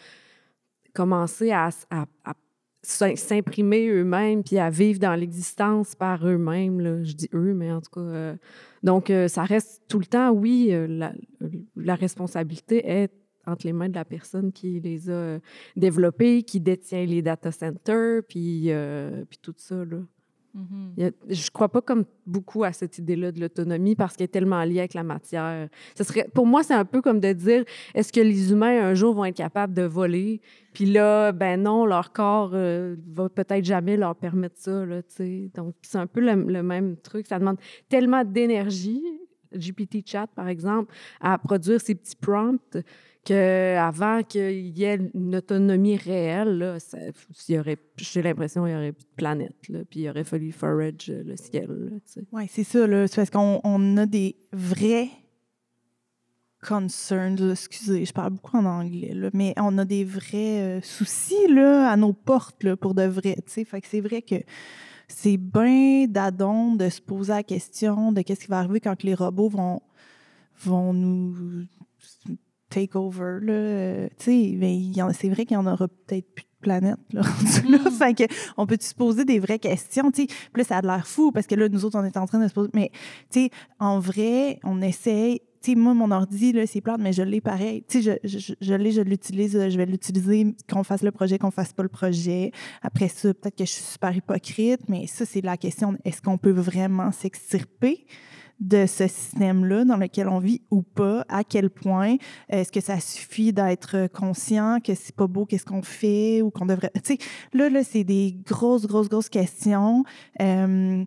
commencer 0.95 1.51
à, 1.51 1.71
s'imprimer 2.83 3.89
eux-mêmes 3.89 4.43
puis 4.43 4.59
à 4.59 4.71
vivre 4.71 4.99
dans 4.99 5.15
l'existence 5.15 5.95
par 5.95 6.27
eux-mêmes. 6.27 7.05
Je 7.05 7.13
dis 7.13 7.29
eux, 7.35 7.55
mais 7.55 7.71
en 7.71 7.81
tout 7.81 7.91
cas. 7.91 8.01
euh, 8.01 8.37
donc, 8.83 9.11
euh, 9.11 9.29
ça 9.29 9.45
reste 9.45 9.83
tout 9.89 9.99
le 9.99 10.07
temps, 10.07 10.31
oui, 10.31 10.73
la, 11.77 11.95
responsabilité 11.95 12.87
est 12.89 13.13
entre 13.47 13.67
les 13.67 13.73
mains 13.73 13.89
de 13.89 13.95
la 13.95 14.05
personne 14.05 14.53
qui 14.53 14.81
les 14.81 15.11
a 15.11 15.39
développés, 15.77 16.43
qui 16.43 16.61
détient 16.61 17.05
les 17.05 17.21
data 17.21 17.51
centers, 17.53 18.23
puis, 18.27 18.71
tout 19.43 19.55
ça. 19.57 19.85
Mhm. 20.55 20.95
A- 20.99 21.11
je 21.29 21.51
crois 21.51 21.69
pas 21.69 21.81
comme 21.81 22.05
beaucoup 22.27 22.65
à 22.65 22.73
cette 22.73 22.99
idée-là 22.99 23.31
de 23.33 23.41
l'autonomie 23.41 23.95
parce 23.95 24.17
qu'elle 24.17 24.25
est 24.25 24.29
tellement 24.29 24.63
liée 24.65 24.81
avec 24.81 24.95
la 24.95 25.03
matière. 25.05 25.69
Ce 25.97 26.05
serait, 26.05 26.27
pour 26.35 26.47
moi, 26.47 26.63
c'est 26.63 26.75
un 26.75 26.85
peu 26.85 27.01
comme 27.01 27.21
de 27.21 27.33
dire 27.33 27.65
est-ce 27.95 28.13
que 28.13 28.21
les 28.21 28.51
humains 28.53 28.85
un 28.85 28.95
jour 28.95 29.15
vont 29.15 29.25
être 29.25 29.37
capables 29.37 29.75
de 29.75 29.83
voler? 29.83 30.41
Puis 30.73 30.87
là, 30.87 31.33
ben 31.33 31.63
non, 31.63 31.87
leur 31.87 32.13
corps 32.13 32.51
euh, 32.55 32.97
va 33.13 33.29
peut-être 33.29 33.65
jamais 33.65 33.97
leur 33.97 34.17
permettre 34.17 34.57
ça. 34.59 34.85
Là. 34.85 35.03
Donc, 35.55 35.75
c'est 35.83 35.99
un 35.99 36.07
peu 36.07 36.21
le, 36.21 36.35
le 36.35 36.63
même 36.63 36.97
truc. 36.97 37.27
Ça 37.27 37.39
demande 37.39 37.59
tellement 37.89 38.25
d'énergie. 38.25 39.03
GPT 39.53 40.07
Chat, 40.07 40.29
par 40.29 40.47
exemple, 40.49 40.95
à 41.21 41.37
produire 41.39 41.81
ces 41.81 41.97
petits 41.97 42.15
prompts 42.15 42.77
qu'avant 43.25 44.23
qu'il 44.23 44.79
y 44.79 44.85
ait 44.85 44.99
une 45.15 45.37
autonomie 45.37 45.97
réelle, 45.97 46.79
y 47.49 47.59
aurait, 47.59 47.79
j'ai 47.97 48.23
l'impression 48.23 48.65
qu'il 48.65 48.73
n'y 48.73 48.79
aurait 48.79 48.93
plus 48.93 49.05
de 49.05 49.17
planète. 49.17 49.69
Là, 49.69 49.81
puis 49.89 50.01
il 50.01 50.09
aurait 50.09 50.25
fallu 50.25 50.53
forage 50.53 51.11
euh, 51.11 51.23
le 51.25 51.37
ciel. 51.37 52.01
Oui, 52.33 52.47
c'est 52.49 52.65
ça. 52.65 52.87
C'est 53.07 53.17
parce 53.17 53.31
qu'on 53.31 53.61
on 53.63 53.97
a 53.97 54.07
des 54.07 54.37
vrais 54.53 55.09
concerns. 56.67 57.51
Excusez, 57.51 58.05
je 58.05 58.13
parle 58.13 58.31
beaucoup 58.31 58.57
en 58.57 58.65
anglais, 58.65 59.13
là, 59.15 59.31
mais 59.33 59.55
on 59.59 59.77
a 59.79 59.85
des 59.85 60.05
vrais 60.05 60.79
euh, 60.79 60.81
soucis 60.81 61.49
là, 61.49 61.91
à 61.91 61.97
nos 61.97 62.13
portes 62.13 62.65
là, 62.65 62.77
pour 62.77 62.95
de 62.95 63.05
vrai. 63.05 63.37
Fait 63.47 63.81
que 63.81 63.87
c'est 63.87 64.01
vrai 64.01 64.23
que 64.23 64.37
c'est 65.09 65.37
bien 65.37 66.07
d'adon 66.07 66.75
de 66.75 66.89
se 66.89 67.01
poser 67.01 67.33
la 67.33 67.43
question 67.43 68.13
de 68.13 68.23
qu'est-ce 68.23 68.45
qui 68.45 68.51
va 68.51 68.61
arriver 68.61 68.81
quand 68.81 69.03
les 69.03 69.15
robots 69.15 69.49
vont, 69.49 69.83
vont 70.63 70.93
nous 70.93 71.67
take 72.71 72.97
over. 72.97 73.39
Là. 73.43 73.53
Euh, 73.53 74.09
tu 74.19 74.25
sais, 74.25 74.57
ben, 74.57 75.13
c'est 75.13 75.29
vrai 75.29 75.45
qu'il 75.45 75.57
y 75.57 75.59
en 75.59 75.67
aura 75.67 75.89
peut-être 75.89 76.33
plus 76.35 76.45
de 76.45 76.61
planète. 76.63 76.99
Là, 77.13 77.23
là. 77.69 77.91
Fait 77.91 78.15
que 78.15 78.33
on 78.57 78.67
peut 78.67 78.79
se 78.81 78.95
poser 78.95 79.25
des 79.25 79.39
vraies 79.39 79.59
questions. 79.59 80.11
tu 80.11 80.23
sais? 80.23 80.27
Puis 80.27 80.63
là, 80.63 80.65
ça 80.65 80.79
a 80.79 80.83
l'air 80.83 81.07
fou 81.07 81.33
parce 81.33 81.47
que 81.47 81.55
là, 81.55 81.69
nous 81.69 81.85
autres, 81.85 81.99
on 81.99 82.05
est 82.05 82.17
en 82.17 82.27
train 82.27 82.39
de 82.39 82.49
se 82.49 82.55
poser. 82.55 82.71
Mais 82.75 82.91
tu 83.31 83.43
sais, 83.43 83.51
en 83.79 83.99
vrai, 83.99 84.59
on 84.65 84.81
essaye. 84.81 85.41
Tu 85.63 85.73
sais, 85.73 85.77
moi, 85.77 85.93
mon 85.93 86.11
ordi, 86.11 86.53
là, 86.53 86.67
c'est 86.67 86.81
plate, 86.81 87.01
mais 87.01 87.13
je 87.13 87.23
l'ai 87.23 87.43
pareil. 87.43 87.85
Tu 87.87 88.03
sais, 88.03 88.19
je, 88.25 88.39
je, 88.39 88.55
je 88.59 88.75
l'ai, 88.75 88.93
je 88.93 89.03
l'utilise, 89.03 89.53
je 89.53 89.77
vais 89.77 89.85
l'utiliser, 89.85 90.55
qu'on 90.73 90.85
fasse 90.85 91.03
le 91.03 91.11
projet, 91.11 91.39
qu'on 91.39 91.51
fasse 91.51 91.75
pas 91.75 91.83
le 91.83 91.91
projet. 91.91 92.51
Après 92.81 93.09
ça, 93.09 93.35
peut-être 93.35 93.57
que 93.57 93.67
je 93.67 93.73
suis 93.73 93.83
super 93.83 94.17
hypocrite, 94.17 94.81
mais 94.89 95.07
ça, 95.07 95.27
c'est 95.27 95.43
la 95.43 95.59
question, 95.59 95.99
est-ce 96.07 96.23
qu'on 96.23 96.39
peut 96.39 96.51
vraiment 96.51 97.13
s'extirper? 97.13 98.07
De 98.61 98.87
ce 98.87 99.07
système-là 99.07 99.85
dans 99.85 99.97
lequel 99.97 100.29
on 100.29 100.39
vit 100.39 100.63
ou 100.71 100.83
pas? 100.83 101.25
À 101.29 101.45
quel 101.45 101.71
point? 101.71 102.17
Est-ce 102.49 102.71
que 102.71 102.81
ça 102.81 103.01
suffit 103.01 103.53
d'être 103.53 104.07
conscient 104.13 104.79
que 104.81 104.95
c'est 104.95 105.15
pas 105.15 105.27
beau 105.27 105.47
qu'est-ce 105.47 105.65
qu'on 105.65 105.83
fait 105.83 106.43
ou 106.43 106.51
qu'on 106.51 106.67
devrait... 106.67 106.91
Tu 107.03 107.15
sais, 107.15 107.19
là, 107.53 107.71
là, 107.71 107.83
c'est 107.83 108.05
des 108.05 108.37
grosses, 108.47 108.87
grosses, 108.87 109.09
grosses 109.09 109.31
questions. 109.31 110.05
Euh, 110.41 111.05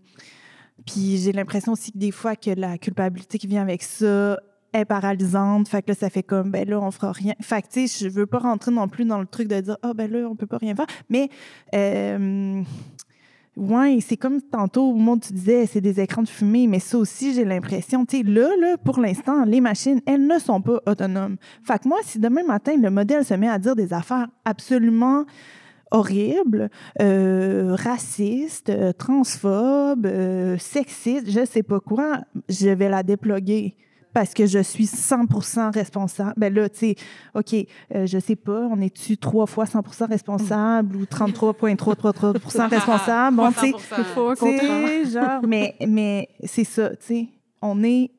puis 0.85 1.17
j'ai 1.17 1.31
l'impression 1.31 1.73
aussi 1.73 1.91
que 1.91 1.97
des 1.97 2.11
fois 2.11 2.35
que 2.35 2.51
la 2.51 2.77
culpabilité 2.77 3.37
qui 3.37 3.47
vient 3.47 3.61
avec 3.61 3.83
ça 3.83 4.37
est 4.73 4.85
paralysante. 4.85 5.67
Fait 5.67 5.81
que 5.81 5.91
là, 5.91 5.95
ça 5.95 6.09
fait 6.09 6.23
comme, 6.23 6.51
ben 6.51 6.67
là, 6.67 6.79
on 6.81 6.91
fera 6.91 7.11
rien. 7.11 7.33
Fait 7.39 7.61
que, 7.61 7.67
tu 7.67 7.87
sais, 7.87 8.05
je 8.05 8.09
veux 8.09 8.25
pas 8.25 8.39
rentrer 8.39 8.71
non 8.71 8.87
plus 8.87 9.05
dans 9.05 9.19
le 9.19 9.27
truc 9.27 9.47
de 9.47 9.61
dire, 9.61 9.77
ah, 9.83 9.93
ben 9.93 10.11
là, 10.11 10.27
on 10.29 10.35
peut 10.35 10.47
pas 10.47 10.57
rien 10.57 10.75
faire. 10.75 10.87
Mais, 11.09 11.29
euh, 11.75 12.63
ouais, 13.57 13.99
c'est 14.01 14.17
comme 14.17 14.41
tantôt, 14.41 14.91
où 14.91 15.19
tu 15.19 15.33
disais, 15.33 15.65
c'est 15.65 15.81
des 15.81 15.99
écrans 15.99 16.23
de 16.23 16.29
fumée, 16.29 16.67
mais 16.67 16.79
ça 16.79 16.97
aussi, 16.97 17.33
j'ai 17.33 17.45
l'impression, 17.45 18.05
tu 18.05 18.17
sais, 18.17 18.23
là, 18.23 18.49
là, 18.59 18.77
pour 18.77 18.99
l'instant, 18.99 19.45
les 19.45 19.61
machines, 19.61 20.01
elles 20.05 20.25
ne 20.25 20.39
sont 20.39 20.61
pas 20.61 20.79
autonomes. 20.85 21.37
Fait 21.63 21.79
que 21.79 21.87
moi, 21.87 21.99
si 22.03 22.19
demain 22.19 22.43
matin, 22.43 22.75
le 22.77 22.89
modèle 22.89 23.25
se 23.25 23.33
met 23.33 23.49
à 23.49 23.59
dire 23.59 23.75
des 23.75 23.93
affaires 23.93 24.27
absolument 24.45 25.25
horribles, 25.91 26.69
euh, 27.01 27.75
racistes, 27.77 28.69
euh, 28.69 28.91
transphobes, 28.93 30.07
euh, 30.07 30.57
sexistes, 30.57 31.29
je 31.29 31.45
sais 31.45 31.61
pas 31.63 31.79
quoi, 31.79 32.21
je 32.49 32.69
vais 32.69 32.89
la 32.89 33.03
déploguer 33.03 33.75
parce 34.13 34.33
que 34.33 34.45
je 34.45 34.59
suis 34.59 34.85
100% 34.85 35.73
responsable. 35.73 36.33
Ben 36.37 36.53
là, 36.53 36.69
tu 36.69 36.77
sais, 36.77 36.95
OK, 37.33 37.53
euh, 37.95 38.05
je 38.05 38.19
sais 38.19 38.35
pas, 38.35 38.67
on 38.71 38.79
est-tu 38.79 39.17
trois 39.17 39.47
fois 39.47 39.65
100% 39.65 40.07
responsable 40.07 40.95
ou 40.95 41.03
33,33% 41.05 42.69
responsable? 42.69 43.37
Bon, 43.37 43.51
tu 43.51 43.59
sais, 43.59 43.71
100%. 43.71 43.75
Il 43.97 44.03
faut 44.03 44.29
un 44.29 44.35
tu 44.35 44.39
contrat. 44.39 44.87
sais, 44.87 45.05
genre, 45.05 45.41
mais, 45.47 45.75
mais 45.87 46.29
c'est 46.43 46.63
ça, 46.63 46.89
tu 46.91 46.97
sais, 46.99 47.27
on 47.61 47.83
est 47.83 48.11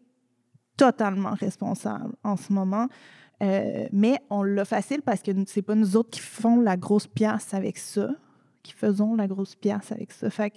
totalement 0.77 1.35
responsable 1.35 2.15
en 2.25 2.37
ce 2.37 2.53
moment. 2.53 2.89
Euh, 3.43 3.87
mais 3.93 4.19
on 4.31 4.43
l'a 4.43 4.65
facile 4.65 5.03
parce 5.03 5.21
que 5.21 5.31
c'est 5.47 5.63
pas 5.63 5.75
nous 5.75 5.97
autres 5.97 6.11
qui 6.11 6.21
font 6.21 6.61
la 6.61 6.77
grosse 6.77 7.07
pièce 7.07 7.53
avec 7.53 7.79
ça, 7.79 8.09
qui 8.63 8.73
faisons 8.73 9.15
la 9.15 9.27
grosse 9.27 9.55
pièce 9.55 9.93
avec 9.93 10.13
ça. 10.13 10.31
Fait 10.31 10.51
que 10.51 10.57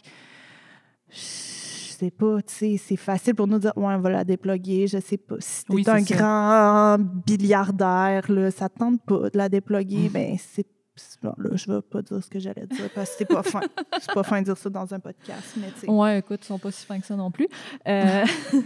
sais 1.98 2.12
pas, 2.12 2.42
tu 2.42 2.54
sais, 2.54 2.78
c'est 2.78 2.96
facile 2.96 3.36
pour 3.36 3.48
nous 3.48 3.56
de 3.56 3.62
dire 3.62 3.74
ouais, 3.78 3.94
on 3.94 4.00
va 4.00 4.10
la 4.10 4.24
déploguer, 4.24 4.88
je 4.88 5.00
sais 5.00 5.18
pas. 5.18 5.36
Si 5.40 5.64
t'es 5.66 5.74
Oui, 5.74 5.84
un 5.88 6.04
ça. 6.04 6.16
grand 6.16 6.98
milliardaire, 7.30 8.32
là, 8.32 8.52
ça 8.52 8.70
te 8.70 8.80
tente 8.80 9.02
pas 9.06 9.30
de 9.30 9.38
la 9.38 9.50
déploguer, 9.50 10.10
ben 10.10 10.36
c'est 10.38 10.66
c'est- 11.00 11.22
bon, 11.22 11.34
là, 11.38 11.52
je 11.56 11.72
vais 11.72 11.82
pas 11.84 12.02
dire 12.02 12.24
ce 12.24 12.28
que 12.30 12.40
j'allais 12.40 12.66
dire 12.66 12.90
parce 12.96 13.12
que 13.12 13.16
c'est 13.20 13.26
pas 13.26 13.44
fin. 13.44 13.62
C'est 14.02 14.12
pas 14.14 14.24
fin 14.24 14.40
de 14.40 14.46
dire 14.46 14.58
ça 14.58 14.68
dans 14.70 14.92
un 14.94 15.00
podcast, 15.00 15.54
mais 15.58 15.68
tu 15.76 15.82
sais. 15.82 15.90
Ouais, 15.92 16.20
écoute, 16.20 16.40
ils 16.42 16.48
sont 16.48 16.58
pas 16.58 16.72
si 16.72 16.86
fins 16.88 17.00
que 17.00 17.06
ça 17.06 17.16
non 17.16 17.30
plus. 17.30 17.48
Euh, 17.88 18.26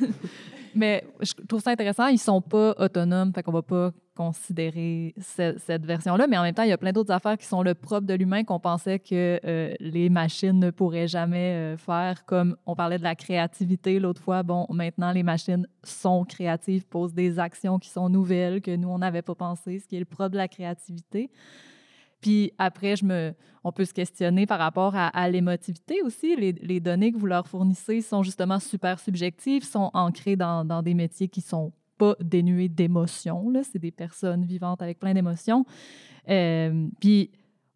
mais 0.76 1.04
je 1.22 1.34
trouve 1.48 1.62
ça 1.62 1.72
intéressant. 1.72 2.08
Ils 2.08 2.18
sont 2.18 2.42
pas 2.42 2.74
autonomes, 2.78 3.32
fait 3.34 3.44
qu'on 3.44 3.52
va 3.52 3.62
pas 3.62 3.92
considérer 4.16 5.14
ce- 5.20 5.56
cette 5.58 5.86
version-là. 5.86 6.28
Mais 6.28 6.38
en 6.38 6.44
même 6.44 6.54
temps, 6.54 6.64
il 6.64 6.70
y 6.70 6.74
a 6.74 6.78
plein 6.78 6.92
d'autres 6.92 7.12
affaires 7.12 7.38
qui 7.38 7.46
sont 7.46 7.64
le 7.64 7.74
propre 7.74 8.06
de 8.06 8.14
l'humain 8.14 8.44
qu'on 8.44 8.60
pensait 8.60 9.00
que 9.00 9.40
euh, 9.46 9.74
les 9.80 10.10
machines 10.10 10.60
ne 10.60 10.70
pourraient 10.70 11.08
jamais 11.08 11.54
euh, 11.56 11.78
faire. 11.78 12.26
Comme 12.26 12.56
on 12.66 12.76
parlait 12.76 12.98
de 12.98 13.04
la 13.04 13.16
créativité 13.16 14.00
l'autre 14.00 14.22
fois. 14.22 14.44
Bon, 14.44 14.66
maintenant, 14.70 15.12
les 15.12 15.24
machines 15.24 15.66
sont 15.84 16.24
créatives, 16.26 16.86
posent 16.86 17.14
des 17.14 17.40
actions 17.40 17.80
qui 17.80 17.90
sont 17.90 18.10
nouvelles 18.10 18.62
que 18.62 18.76
nous, 18.76 18.90
on 18.90 19.00
n'avait 19.00 19.22
pas 19.24 19.36
pensé, 19.36 19.80
ce 19.80 19.88
qui 19.88 19.96
est 19.96 20.00
le 20.00 20.06
propre 20.06 20.30
de 20.32 20.38
la 20.38 20.48
créativité. 20.48 21.30
Puis 22.22 22.52
après, 22.58 22.96
je 22.96 23.06
me, 23.06 23.34
on 23.64 23.72
peut 23.72 23.86
se 23.86 23.94
questionner 23.94 24.46
par 24.46 24.60
rapport 24.60 24.94
à, 24.96 25.30
l'émotivité 25.30 26.02
aussi. 26.04 26.36
Les, 26.36 26.80
données 26.80 27.12
que 27.12 27.18
vous 27.18 27.26
leur 27.26 27.48
fournissez 27.48 28.02
sont 28.02 28.24
justement 28.24 28.60
super 28.60 29.00
subjectives, 29.00 29.64
sont 29.64 29.90
ancrées 29.94 30.36
dans, 30.36 30.84
des 30.84 30.94
métiers 30.94 31.28
qui 31.28 31.42
sont 31.42 31.74
pas 31.98 32.16
dénués 32.20 32.70
d'émotions. 32.70 33.52
C'est 33.64 33.80
des 33.80 33.92
personnes 33.92 34.46
vivantes 34.46 34.82
avec 34.82 35.00
plein 35.00 35.14
d'émotions. 35.14 35.66
Euh, 36.30 36.88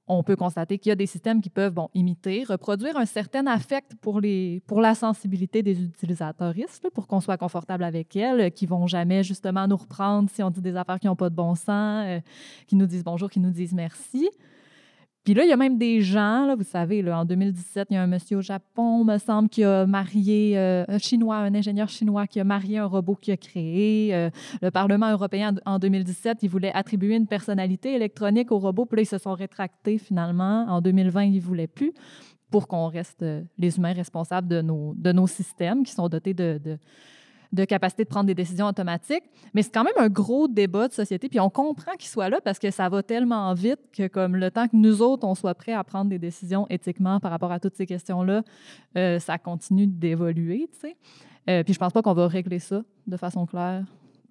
on 0.07 0.23
peut 0.23 0.35
constater 0.35 0.77
qu'il 0.77 0.89
y 0.89 0.93
a 0.93 0.95
des 0.95 1.07
systèmes 1.07 1.41
qui 1.41 1.49
peuvent 1.49 1.79
imiter, 1.93 2.43
reproduire 2.43 2.97
un 2.97 3.05
certain 3.05 3.47
affect 3.47 3.95
pour, 4.01 4.21
la 4.21 4.95
sensibilité 4.95 5.63
des 5.63 5.81
utilisateuristes, 5.81 6.83
là, 6.83 6.89
pour 6.93 7.07
qu'on 7.07 7.19
soit 7.19 7.37
confortable 7.37 7.83
avec 7.83 8.15
elles, 8.15 8.41
euh, 8.41 8.49
qui 8.49 8.65
vont 8.65 8.87
jamais 8.87 9.23
justement 9.23 9.67
nous 9.67 9.77
reprendre 9.77 10.29
si 10.29 10.43
on 10.43 10.51
dit 10.51 10.61
des 10.61 10.75
affaires 10.75 10.99
qui 10.99 11.07
n'ont 11.07 11.15
pas 11.15 11.29
de 11.29 11.35
bon 11.35 11.55
sens, 11.55 12.05
euh, 12.05 12.19
qui 12.67 12.75
nous 12.75 12.85
disent 12.85 13.03
bonjour, 13.03 13.29
qui 13.29 13.39
nous 13.39 13.51
disent 13.51 13.73
merci. 13.73 14.29
Puis 15.25 15.33
là, 15.33 15.43
il 15.43 15.49
y 15.49 15.53
a 15.53 15.57
même 15.57 15.79
des 15.79 16.01
gens, 16.01 16.45
là, 16.45 16.55
vous 16.55 16.63
savez, 16.63 17.01
là, 17.01 17.19
en 17.19 17.25
2017, 17.25 17.87
il 17.89 17.95
y 17.95 17.97
a 17.97 18.03
un 18.03 18.07
monsieur 18.07 18.37
au 18.37 18.41
Japon, 18.41 19.03
me 19.03 19.17
semble, 19.17 19.49
qui 19.49 19.63
a 19.63 19.87
marié 19.87 20.55
euh, 20.55 20.85
un 20.87 20.99
Chinois, 20.99 21.37
un 21.37 21.55
ingénieur 21.55 21.89
chinois 21.89 22.27
qui 22.27 22.39
a 22.39 22.43
marié 22.43 22.77
un 22.77 22.85
robot 22.85 23.15
qu'il 23.15 23.33
a 23.33 23.37
créé. 23.37 24.13
Euh, 24.13 24.29
le 24.61 24.69
Parlement 24.69 25.11
européen, 25.11 25.55
en 25.65 25.79
2017, 25.79 26.43
il 26.43 26.49
voulait 26.49 26.71
attribuer 26.73 27.15
une 27.15 27.25
personnalité 27.25 27.95
électronique 27.95 28.51
au 28.51 28.59
robot, 28.59 28.85
puis 28.85 28.97
là, 28.97 29.01
ils 29.01 29.07
se 29.07 29.17
sont 29.17 29.33
rétractés 29.33 29.97
finalement. 29.97 30.67
En 30.69 30.79
2020, 30.79 31.23
ils 31.23 31.35
ne 31.37 31.41
voulaient 31.41 31.65
plus 31.65 31.93
pour 32.51 32.67
qu'on 32.67 32.87
reste, 32.87 33.23
euh, 33.23 33.41
les 33.57 33.77
humains, 33.77 33.93
responsables 33.93 34.47
de 34.47 34.61
nos, 34.61 34.93
de 34.95 35.11
nos 35.11 35.25
systèmes 35.25 35.83
qui 35.83 35.91
sont 35.93 36.07
dotés 36.07 36.35
de, 36.35 36.61
de 36.63 36.77
de 37.51 37.65
capacité 37.65 38.03
de 38.03 38.09
prendre 38.09 38.25
des 38.25 38.35
décisions 38.35 38.67
automatiques. 38.67 39.23
Mais 39.53 39.61
c'est 39.61 39.73
quand 39.73 39.83
même 39.83 39.93
un 39.97 40.09
gros 40.09 40.47
débat 40.47 40.87
de 40.87 40.93
société. 40.93 41.29
Puis 41.29 41.39
on 41.39 41.49
comprend 41.49 41.93
qu'il 41.93 42.09
soit 42.09 42.29
là 42.29 42.39
parce 42.41 42.59
que 42.59 42.71
ça 42.71 42.89
va 42.89 43.03
tellement 43.03 43.53
vite 43.53 43.79
que 43.93 44.07
comme 44.07 44.35
le 44.35 44.51
temps 44.51 44.67
que 44.67 44.75
nous 44.75 45.01
autres, 45.01 45.27
on 45.27 45.35
soit 45.35 45.55
prêts 45.55 45.73
à 45.73 45.83
prendre 45.83 46.09
des 46.09 46.19
décisions 46.19 46.65
éthiquement 46.69 47.19
par 47.19 47.31
rapport 47.31 47.51
à 47.51 47.59
toutes 47.59 47.75
ces 47.75 47.85
questions-là, 47.85 48.43
euh, 48.97 49.19
ça 49.19 49.37
continue 49.37 49.87
d'évoluer. 49.87 50.69
Euh, 51.49 51.63
puis 51.63 51.73
je 51.73 51.79
pense 51.79 51.93
pas 51.93 52.01
qu'on 52.01 52.13
va 52.13 52.27
régler 52.27 52.59
ça 52.59 52.81
de 53.07 53.17
façon 53.17 53.45
claire 53.45 53.83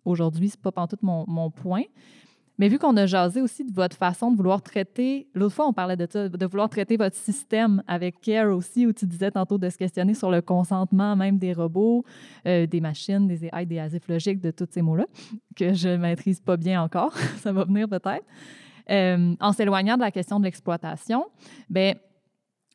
aujourd'hui. 0.04 0.50
C'est 0.50 0.60
pas 0.60 0.72
pantoute 0.72 1.02
mon, 1.02 1.24
mon 1.28 1.50
point. 1.50 1.84
Mais 2.58 2.68
vu 2.68 2.78
qu'on 2.78 2.96
a 2.96 3.06
jasé 3.06 3.40
aussi 3.40 3.64
de 3.64 3.72
votre 3.72 3.96
façon 3.96 4.30
de 4.30 4.36
vouloir 4.36 4.62
traiter, 4.62 5.26
l'autre 5.34 5.54
fois 5.54 5.66
on 5.66 5.72
parlait 5.72 5.96
de 5.96 6.06
ça, 6.08 6.28
de 6.28 6.46
vouloir 6.46 6.68
traiter 6.68 6.96
votre 6.96 7.16
système 7.16 7.82
avec 7.88 8.20
care 8.20 8.54
aussi, 8.54 8.86
où 8.86 8.92
tu 8.92 9.06
disais 9.06 9.32
tantôt 9.32 9.58
de 9.58 9.68
se 9.68 9.76
questionner 9.76 10.14
sur 10.14 10.30
le 10.30 10.40
consentement 10.40 11.16
même 11.16 11.38
des 11.38 11.52
robots, 11.52 12.04
euh, 12.46 12.66
des 12.66 12.80
machines, 12.80 13.26
des 13.26 13.46
AI, 13.46 13.66
des 13.66 13.80
asifs 13.80 14.06
logiques, 14.08 14.40
de 14.40 14.52
tous 14.52 14.68
ces 14.70 14.82
mots-là, 14.82 15.06
que 15.56 15.74
je 15.74 15.88
maîtrise 15.88 16.40
pas 16.40 16.56
bien 16.56 16.80
encore, 16.80 17.16
ça 17.38 17.52
va 17.52 17.64
venir 17.64 17.88
peut-être. 17.88 18.24
Euh, 18.90 19.34
en 19.40 19.52
s'éloignant 19.52 19.96
de 19.96 20.02
la 20.02 20.10
question 20.10 20.38
de 20.38 20.44
l'exploitation, 20.44 21.26
ben 21.68 21.96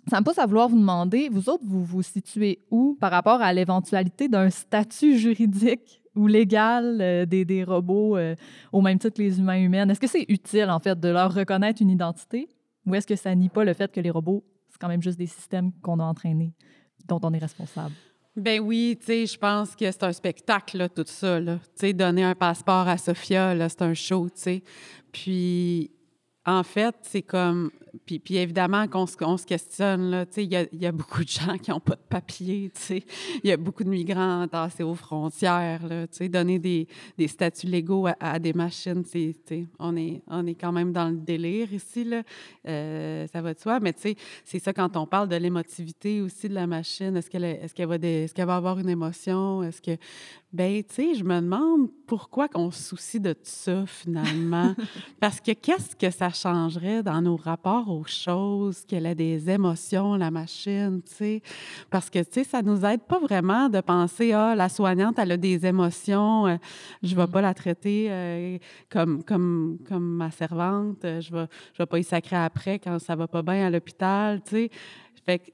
ça 0.10 0.20
me 0.20 0.26
pousse 0.26 0.40
à 0.40 0.46
vouloir 0.46 0.68
vous 0.68 0.80
demander, 0.80 1.30
vous 1.30 1.50
autres, 1.50 1.64
vous 1.66 1.86
vous 1.86 2.02
situez 2.02 2.60
où 2.72 2.98
par 3.00 3.12
rapport 3.12 3.42
à 3.42 3.54
l'éventualité 3.54 4.28
d'un 4.28 4.50
statut 4.50 5.18
juridique 5.18 5.99
ou 6.16 6.28
légal 6.28 7.00
euh, 7.02 7.26
des, 7.26 7.46
des, 7.46 7.64
robots 7.64 8.18
euh, 8.18 8.36
au 8.72 8.82
même 8.82 9.00
titre 9.00 9.18
que 9.18 9.22
les 9.22 9.40
humains 9.40 9.62
humaines? 9.62 9.90
Est-ce 9.92 10.00
que 10.00 10.08
c'est 10.08 10.26
utile, 10.28 10.70
en 10.70 10.80
fait, 10.80 11.00
de 11.00 11.10
leur 11.10 11.34
reconnaître 11.34 11.82
une 11.82 11.90
identité 11.90 12.48
ou 12.86 12.96
est-ce 12.96 13.08
que 13.08 13.16
ça 13.16 13.34
nie 13.36 13.50
pas 13.50 13.64
le 13.64 13.74
fait 13.74 13.92
que 13.92 14.00
les 14.00 14.10
robots, 14.10 14.44
c'est 14.70 14.80
quand 14.80 14.88
même 14.88 15.02
juste 15.02 15.18
des 15.18 15.28
systèmes 15.28 15.72
qu'on 15.82 16.00
a 16.00 16.04
entraînés, 16.04 16.54
dont 17.08 17.20
on 17.24 17.34
est 17.34 17.40
responsable? 17.40 17.94
Ben 18.36 18.60
oui, 18.62 18.98
tu 19.00 19.06
sais, 19.06 19.26
je 19.26 19.38
pense 19.38 19.76
que 19.76 19.92
c'est 19.92 20.04
un 20.04 20.14
spectacle, 20.14 20.88
tout 20.96 21.04
ça. 21.06 21.42
Tu 21.42 21.58
sais, 21.76 21.94
donner 21.94 22.24
un 22.24 22.36
passeport 22.36 22.88
à 22.88 22.98
Sophia, 22.98 23.54
c'est 23.68 23.82
un 23.82 23.94
show, 23.94 24.30
tu 24.30 24.42
sais. 24.42 24.64
Puis, 25.12 25.92
en 26.46 26.64
fait, 26.64 26.96
c'est 27.02 27.22
comme 27.22 27.72
puis, 28.06 28.20
puis 28.20 28.38
évidemment 28.38 28.88
qu'on 28.88 29.06
se, 29.06 29.14
se, 29.14 29.46
questionne, 29.46 30.26
il 30.38 30.68
y 30.74 30.86
a, 30.86 30.92
beaucoup 30.92 31.24
de 31.24 31.30
gens 31.30 31.58
qui 31.58 31.72
n'ont 31.72 31.80
pas 31.80 31.96
de 31.96 32.02
papier, 32.10 32.72
il 32.90 33.50
y 33.50 33.52
a 33.52 33.58
beaucoup 33.58 33.84
de 33.84 33.90
migrants 33.90 34.44
entassés 34.44 34.84
aux 34.84 34.96
frontières, 34.96 35.86
là, 35.88 36.06
donner 36.30 36.60
des, 36.60 36.88
des, 37.18 37.28
statuts 37.28 37.68
légaux 37.68 38.08
à, 38.20 38.40
des 38.40 38.54
machines, 38.54 39.04
on 39.80 39.96
est, 39.96 40.22
on 40.28 40.46
est 40.46 40.56
quand 40.56 40.72
même 40.72 40.92
dans 40.92 41.10
le 41.10 41.18
délire 41.18 41.74
ici, 41.74 42.04
là, 42.04 42.24
euh, 42.68 43.28
ça 43.28 43.42
va 43.42 43.54
de 43.54 43.60
soi, 43.60 43.80
mais 43.80 43.94
c'est 43.98 44.60
ça 44.60 44.74
quand 44.74 44.96
on 44.98 45.06
parle 45.06 45.30
de 45.30 45.36
l'émotivité 45.36 46.22
aussi 46.22 46.50
de 46.50 46.54
la 46.54 46.68
machine, 46.68 47.16
est-ce 47.18 47.30
qu'elle 47.30 47.44
est, 47.44 47.74
qu'elle 47.74 47.88
va, 47.88 47.96
est 47.96 48.34
qu'elle 48.34 48.48
va 48.48 48.56
avoir 48.56 48.80
une 48.80 48.90
émotion, 48.90 49.64
est-ce 49.64 49.82
que, 49.82 49.98
ben, 50.52 50.84
tu 50.84 50.96
sais, 50.96 51.14
je 51.14 51.24
me 51.24 51.40
demande 51.42 51.90
pourquoi 52.08 52.48
qu'on 52.48 52.72
se 52.72 52.82
soucie 52.82 53.20
de 53.20 53.36
ça, 53.44 53.86
finalement, 53.86 54.74
parce 55.20 55.40
que 55.40 55.52
qu'est-ce 55.52 55.96
que 55.96 56.10
ça 56.10 56.32
changerait 56.32 57.04
dans 57.04 57.22
nos 57.22 57.36
rapports 57.36 57.88
aux 57.90 58.06
choses, 58.06 58.84
qu'elle 58.86 59.06
a 59.06 59.14
des 59.14 59.48
émotions, 59.48 60.16
la 60.16 60.32
machine, 60.32 61.04
tu 61.06 61.14
sais? 61.14 61.42
Parce 61.92 62.10
que, 62.10 62.18
tu 62.20 62.32
sais, 62.32 62.44
ça 62.44 62.64
nous 62.64 62.84
aide 62.84 63.02
pas 63.02 63.20
vraiment 63.20 63.70
de 63.70 63.80
penser, 63.80 64.32
ah, 64.32 64.56
la 64.56 64.70
soignante, 64.70 65.20
elle 65.20 65.34
a 65.34 65.38
des 65.38 65.68
émotions, 65.68 66.48
euh, 66.48 66.58
je 67.04 67.16
vais 67.16 67.28
mm. 67.28 67.32
pas 67.32 67.42
la 67.42 67.54
traiter 67.54 68.08
euh, 68.10 68.58
comme, 68.90 69.24
comme, 69.24 69.78
comme 69.88 70.16
ma 70.16 70.32
servante, 70.32 71.06
euh, 71.06 71.22
je 71.22 71.32
vais, 71.32 71.46
je 71.74 71.84
vais 71.84 71.88
pas 71.88 72.00
y 72.00 72.04
sacrer 72.04 72.38
après 72.38 72.80
quand 72.80 72.98
ça 72.98 73.16
va 73.16 73.28
pas 73.28 73.44
bien 73.44 73.68
à 73.68 73.70
l'hôpital, 73.70 74.42
tu 74.42 74.50
sais? 74.50 74.72
Fait 75.28 75.38
que 75.38 75.52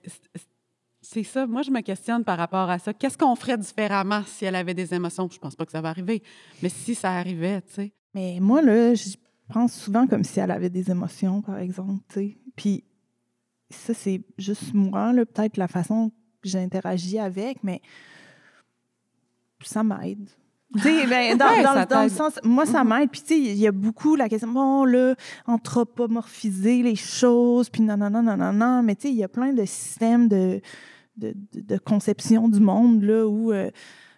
c'est 1.06 1.24
ça. 1.24 1.46
Moi, 1.46 1.62
je 1.62 1.72
me 1.72 1.82
questionne 1.82 2.24
par 2.24 2.38
rapport 2.38 2.70
à 2.70 2.80
ça. 2.80 2.94
Qu'est-ce 2.94 3.18
qu'on 3.18 3.36
ferait 3.36 3.58
différemment 3.58 4.24
si 4.26 4.46
elle 4.46 4.56
avait 4.56 4.74
des 4.74 4.94
émotions? 4.94 5.30
Je 5.32 5.38
pense 5.38 5.56
pas 5.56 5.66
que 5.66 5.72
ça 5.72 5.82
va 5.82 5.90
arriver. 5.90 6.24
Mais 6.62 6.70
si 6.70 6.96
ça 6.96 7.12
arrivait, 7.12 7.62
tu 7.62 7.74
sais. 7.74 7.94
Mais 8.14 8.40
moi, 8.42 8.62
là, 8.62 8.96
je 8.96 9.16
pense 9.54 9.74
souvent 9.74 10.08
comme 10.08 10.24
si 10.24 10.40
elle 10.40 10.52
avait 10.52 10.70
des 10.70 10.90
émotions, 10.90 11.42
par 11.42 11.60
exemple. 11.60 12.04
sais. 12.10 12.38
Puis 12.56 12.84
ça, 13.70 13.94
c'est 13.94 14.22
juste 14.38 14.74
moi, 14.74 15.14
peut-être 15.14 15.58
la 15.58 15.68
façon 15.68 16.12
que 16.42 16.50
j'interagis 16.50 17.20
avec, 17.20 17.64
mais 17.64 17.82
ça 19.62 19.84
m'aide. 19.84 20.30
Ben, 20.72 21.38
dans, 21.38 21.86
dans, 21.88 22.04
le 22.04 22.10
sens, 22.10 22.40
moi, 22.44 22.66
ça 22.66 22.84
mm-hmm. 22.84 22.88
m'aide. 22.88 23.10
Puis, 23.10 23.22
tu 23.22 23.28
sais, 23.28 23.40
il 23.40 23.58
y 23.58 23.68
a 23.68 23.72
beaucoup 23.72 24.16
la 24.16 24.28
question, 24.28 24.50
bon, 24.52 24.86
là, 24.86 25.16
anthropomorphiser 25.46 26.84
les 26.84 26.96
choses, 26.96 27.70
puis 27.70 27.82
non, 27.82 27.96
non, 27.96 28.10
non, 28.10 28.24
non, 28.24 28.36
non, 28.36 28.54
non. 28.54 28.84
Mais, 28.84 28.96
tu 28.96 29.04
sais, 29.04 29.14
il 29.14 29.18
y 29.18 29.24
a 29.24 29.30
plein 29.30 29.54
de 29.54 29.66
systèmes 29.66 30.28
de, 30.28 30.62
de, 31.18 31.78
conception 31.78 32.50
du 32.50 32.60
monde, 32.60 33.04
là, 33.04 33.28
où. 33.28 33.52
Euh, 33.52 33.70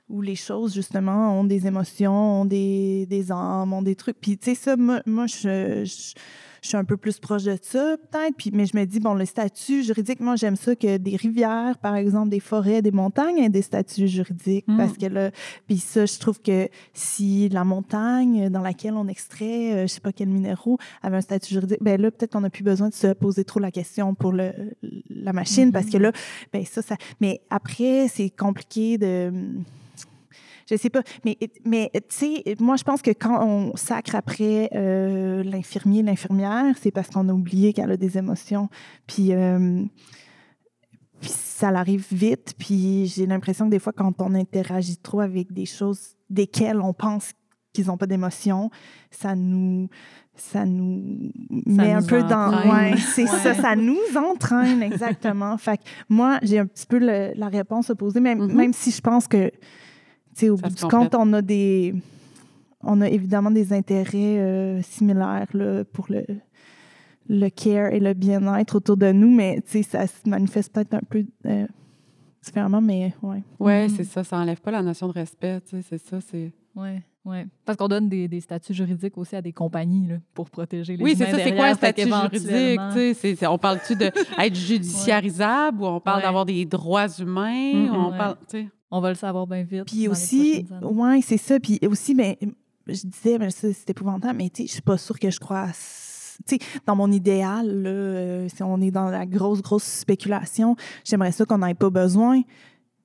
où 0.09 0.21
les 0.21 0.35
choses, 0.37 0.73
justement, 0.73 1.37
ont 1.37 1.43
des 1.43 1.67
émotions, 1.67 2.41
ont 2.41 2.45
des, 2.45 3.05
des 3.07 3.29
âmes, 3.29 3.73
ont 3.73 3.81
des 3.81 3.95
trucs. 3.97 4.17
Puis, 4.21 4.37
tu 4.37 4.51
sais, 4.51 4.55
ça, 4.55 4.77
moi, 4.77 5.01
je, 5.27 5.83
je, 5.83 6.13
suis 6.61 6.77
un 6.77 6.83
peu 6.83 6.97
plus 6.97 7.19
proche 7.19 7.43
de 7.43 7.57
ça, 7.61 7.97
peut-être. 7.97 8.35
Puis, 8.37 8.51
mais 8.53 8.65
je 8.65 8.75
me 8.75 8.85
dis, 8.85 8.99
bon, 8.99 9.13
le 9.13 9.25
statut 9.25 9.83
juridique, 9.83 10.19
moi, 10.19 10.35
j'aime 10.35 10.55
ça 10.55 10.75
que 10.75 10.97
des 10.97 11.15
rivières, 11.15 11.77
par 11.77 11.95
exemple, 11.95 12.29
des 12.29 12.39
forêts, 12.39 12.81
des 12.81 12.91
montagnes 12.91 13.37
aient 13.37 13.49
des 13.49 13.61
statuts 13.61 14.07
juridiques. 14.07 14.65
Mm. 14.67 14.77
Parce 14.77 14.97
que 14.97 15.05
là, 15.05 15.31
puis 15.67 15.77
ça, 15.77 16.05
je 16.05 16.19
trouve 16.19 16.41
que 16.41 16.69
si 16.93 17.49
la 17.49 17.63
montagne 17.63 18.49
dans 18.49 18.61
laquelle 18.61 18.93
on 18.93 19.07
extrait, 19.07 19.73
euh, 19.73 19.81
je 19.83 19.87
sais 19.87 19.99
pas 19.99 20.11
quel 20.11 20.29
minéraux, 20.29 20.77
avait 21.01 21.17
un 21.17 21.21
statut 21.21 21.53
juridique, 21.53 21.79
ben 21.81 21.99
là, 21.99 22.11
peut-être 22.11 22.31
qu'on 22.31 22.41
n'a 22.41 22.49
plus 22.49 22.63
besoin 22.63 22.89
de 22.89 22.93
se 22.93 23.13
poser 23.13 23.43
trop 23.43 23.59
la 23.59 23.71
question 23.71 24.15
pour 24.15 24.31
le, 24.31 24.51
la 25.09 25.33
machine. 25.33 25.71
Parce 25.71 25.87
que 25.87 25.97
mm-hmm. 25.97 26.01
là, 26.01 26.11
ben 26.53 26.65
ça, 26.65 26.81
ça. 26.81 26.95
Mais 27.21 27.41
après, 27.49 28.07
c'est 28.07 28.29
compliqué 28.29 28.97
de 28.97 29.31
je 30.69 30.75
sais 30.75 30.89
pas. 30.89 31.01
Mais, 31.25 31.37
mais 31.65 31.89
tu 31.93 32.01
sais, 32.43 32.55
moi, 32.59 32.75
je 32.75 32.83
pense 32.83 33.01
que 33.01 33.11
quand 33.11 33.43
on 33.45 33.75
sacre 33.75 34.15
après 34.15 34.69
euh, 34.75 35.43
l'infirmier, 35.43 36.03
l'infirmière, 36.03 36.75
c'est 36.79 36.91
parce 36.91 37.09
qu'on 37.09 37.29
a 37.29 37.33
oublié 37.33 37.73
qu'elle 37.73 37.91
a 37.91 37.97
des 37.97 38.17
émotions. 38.17 38.69
Puis, 39.07 39.33
euh, 39.33 39.83
puis 41.21 41.29
ça 41.33 41.71
l'arrive 41.71 42.05
vite. 42.11 42.53
Puis 42.57 43.07
j'ai 43.07 43.25
l'impression 43.25 43.65
que 43.65 43.71
des 43.71 43.79
fois, 43.79 43.93
quand 43.93 44.13
on 44.21 44.35
interagit 44.35 44.97
trop 44.97 45.21
avec 45.21 45.53
des 45.53 45.65
choses 45.65 46.15
desquelles 46.29 46.81
on 46.81 46.93
pense 46.93 47.31
qu'ils 47.73 47.87
n'ont 47.87 47.97
pas 47.97 48.07
d'émotion, 48.07 48.69
ça 49.11 49.35
nous 49.35 49.87
ça 50.35 50.65
nous 50.65 51.31
met 51.65 51.93
un 51.93 52.03
peu 52.03 52.21
dans 52.21 52.51
ouais, 52.51 52.95
c'est 52.97 53.25
ça 53.25 53.55
ça 53.55 53.75
nous 53.75 53.97
entraîne 54.15 54.83
exactement 54.83 55.57
fait 55.57 55.77
que 55.77 55.83
moi 56.09 56.37
j'ai 56.43 56.59
un 56.59 56.67
petit 56.67 56.85
peu 56.85 56.99
la 56.99 57.47
réponse 57.47 57.89
opposée 57.89 58.19
même, 58.19 58.39
mm-hmm. 58.39 58.53
même 58.53 58.73
si 58.73 58.91
je 58.91 59.01
pense 59.01 59.27
que 59.27 59.51
au 60.43 60.57
bout 60.57 60.69
du 60.69 60.83
compte, 60.85 61.15
on 61.15 61.33
a 61.33 61.41
des. 61.41 61.95
On 62.81 63.01
a 63.01 63.09
évidemment 63.09 63.51
des 63.51 63.73
intérêts 63.73 64.37
euh, 64.37 64.81
similaires 64.83 65.47
là, 65.53 65.83
pour 65.83 66.05
le, 66.09 66.23
le 67.27 67.49
care 67.49 67.91
et 67.93 67.99
le 67.99 68.13
bien-être 68.13 68.75
autour 68.75 68.97
de 68.97 69.11
nous, 69.11 69.31
mais 69.31 69.61
ça 69.65 70.07
se 70.07 70.29
manifeste 70.29 70.73
peut-être 70.73 70.93
un 70.93 71.01
peu 71.09 71.25
euh, 71.45 71.65
différemment, 72.43 72.81
mais 72.81 73.13
ouais. 73.21 73.43
Oui, 73.59 73.73
mm-hmm. 73.73 73.89
c'est 73.89 74.03
ça. 74.03 74.23
Ça 74.23 74.37
n'enlève 74.37 74.61
pas 74.61 74.71
la 74.71 74.81
notion 74.81 75.07
de 75.07 75.13
respect, 75.13 75.59
c'est 75.65 75.97
ça. 75.97 76.19
c'est... 76.21 76.51
Oui, 76.75 76.89
oui. 77.25 77.37
Parce 77.65 77.77
qu'on 77.77 77.87
donne 77.87 78.07
des, 78.07 78.27
des, 78.27 78.39
statuts 78.39 78.73
juridiques 78.73 79.17
aussi 79.17 79.35
à 79.35 79.41
des 79.41 79.51
compagnies 79.51 80.07
là, 80.07 80.15
pour 80.33 80.49
protéger 80.49 80.95
les 80.95 81.03
Oui, 81.03 81.15
c'est 81.17 81.25
ça. 81.25 81.37
C'est 81.37 81.55
quoi 81.55 81.65
un 81.65 81.73
statut 81.73 82.07
juridique? 82.07 83.43
on 83.49 83.57
parle-tu 83.57 83.95
d'être 83.95 84.13
judiciarisable 84.55 85.81
ou 85.81 85.87
on 85.87 85.99
parle 85.99 86.21
d'avoir 86.21 86.45
des 86.45 86.63
droits 86.65 87.07
humains? 87.19 87.73
Mm-hmm. 87.73 87.91
on 87.91 88.11
parle, 88.11 88.37
on 88.91 89.01
va 89.01 89.09
le 89.09 89.15
savoir 89.15 89.47
bien 89.47 89.63
vite. 89.63 89.85
Puis 89.85 90.07
aussi, 90.07 90.65
oui, 90.81 91.21
c'est 91.21 91.37
ça. 91.37 91.59
Puis 91.59 91.79
aussi, 91.87 92.15
ben, 92.15 92.35
je 92.87 93.05
disais, 93.05 93.37
ben, 93.37 93.49
c'est 93.49 93.89
épouvantable, 93.89 94.37
mais 94.37 94.51
je 94.57 94.65
suis 94.65 94.81
pas 94.81 94.97
sûre 94.97 95.19
que 95.19 95.29
je 95.29 95.39
crois 95.39 95.67
sais, 96.45 96.59
dans 96.85 96.95
mon 96.95 97.11
idéal, 97.11 97.67
là, 97.67 97.89
euh, 97.89 98.49
si 98.49 98.63
on 98.63 98.81
est 98.81 98.91
dans 98.91 99.09
la 99.09 99.25
grosse, 99.25 99.61
grosse 99.61 99.83
spéculation, 99.83 100.75
j'aimerais 101.03 101.31
ça 101.31 101.45
qu'on 101.45 101.59
n'ait 101.59 101.73
pas 101.73 101.89
besoin 101.89 102.41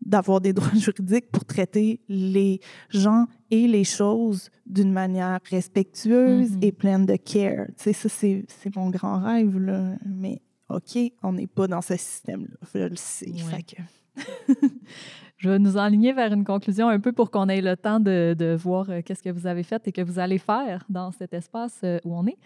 d'avoir 0.04 0.40
des 0.40 0.52
droits 0.52 0.74
juridiques 0.74 1.30
pour 1.30 1.44
traiter 1.44 2.00
les 2.08 2.60
gens 2.90 3.26
et 3.50 3.68
les 3.68 3.84
choses 3.84 4.50
d'une 4.66 4.92
manière 4.92 5.38
respectueuse 5.48 6.52
mm-hmm. 6.52 6.64
et 6.64 6.72
pleine 6.72 7.06
de 7.06 7.16
care. 7.16 7.66
Tu 7.78 7.92
sais, 7.92 7.92
ça, 7.92 8.08
c'est 8.08 8.76
mon 8.76 8.90
grand 8.90 9.20
rêve, 9.20 9.58
là. 9.58 9.96
Mais 10.04 10.42
OK, 10.68 10.98
on 11.22 11.32
n'est 11.34 11.46
pas 11.46 11.68
dans 11.68 11.82
ce 11.82 11.96
système-là. 11.96 12.56
Je 12.74 12.78
le 12.78 12.96
sais. 12.96 13.32
Fait 13.32 13.62
que... 13.62 13.82
Je 15.36 15.50
vais 15.50 15.58
nous 15.58 15.76
enligner 15.76 16.12
vers 16.12 16.32
une 16.32 16.44
conclusion 16.44 16.88
un 16.88 17.00
peu 17.00 17.10
pour 17.10 17.30
qu'on 17.32 17.48
ait 17.48 17.60
le 17.60 17.76
temps 17.76 17.98
de, 17.98 18.36
de 18.38 18.54
voir 18.54 18.88
euh, 18.88 19.00
qu'est-ce 19.04 19.22
que 19.22 19.30
vous 19.30 19.48
avez 19.48 19.64
fait 19.64 19.88
et 19.88 19.92
que 19.92 20.00
vous 20.00 20.20
allez 20.20 20.38
faire 20.38 20.84
dans 20.88 21.10
cet 21.10 21.34
espace 21.34 21.80
euh, 21.82 21.98
où 22.04 22.16
on 22.16 22.26
est. 22.26 22.38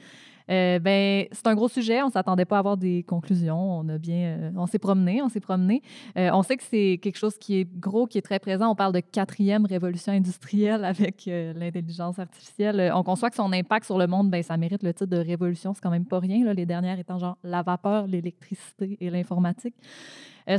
Euh, 0.50 0.78
ben, 0.78 1.26
c'est 1.32 1.46
un 1.46 1.54
gros 1.54 1.68
sujet. 1.68 2.02
On 2.02 2.08
s'attendait 2.08 2.44
pas 2.44 2.56
à 2.56 2.58
avoir 2.60 2.76
des 2.76 3.02
conclusions. 3.02 3.78
On 3.78 3.88
a 3.88 3.98
bien, 3.98 4.52
on 4.56 4.66
s'est 4.66 4.78
promené, 4.78 5.22
on 5.22 5.28
s'est 5.28 5.40
promené. 5.40 5.82
on 6.16 6.42
sait 6.42 6.56
que 6.56 6.62
c'est 6.62 6.98
quelque 7.02 7.18
chose 7.18 7.36
qui 7.38 7.56
est 7.60 7.64
gros, 7.64 8.06
qui 8.06 8.18
est 8.18 8.22
très 8.22 8.38
présent. 8.38 8.70
On 8.70 8.74
parle 8.74 8.92
de 8.92 9.00
quatrième 9.00 9.66
révolution 9.66 10.12
industrielle 10.12 10.84
avec 10.84 11.24
l'intelligence 11.26 12.18
artificielle. 12.18 12.92
On 12.94 13.02
conçoit 13.02 13.30
que 13.30 13.36
son 13.36 13.52
impact 13.52 13.86
sur 13.86 13.98
le 13.98 14.06
monde, 14.06 14.30
ben, 14.30 14.42
ça 14.42 14.56
mérite 14.56 14.82
le 14.82 14.92
titre 14.92 15.06
de 15.06 15.18
révolution. 15.18 15.74
C'est 15.74 15.82
quand 15.82 15.90
même 15.90 16.06
pas 16.06 16.18
rien. 16.18 16.44
Là, 16.44 16.54
les 16.54 16.66
dernières 16.66 16.98
étant 16.98 17.18
genre 17.18 17.38
la 17.42 17.62
vapeur, 17.62 18.06
l'électricité 18.06 18.96
et 19.00 19.10
l'informatique. 19.10 19.74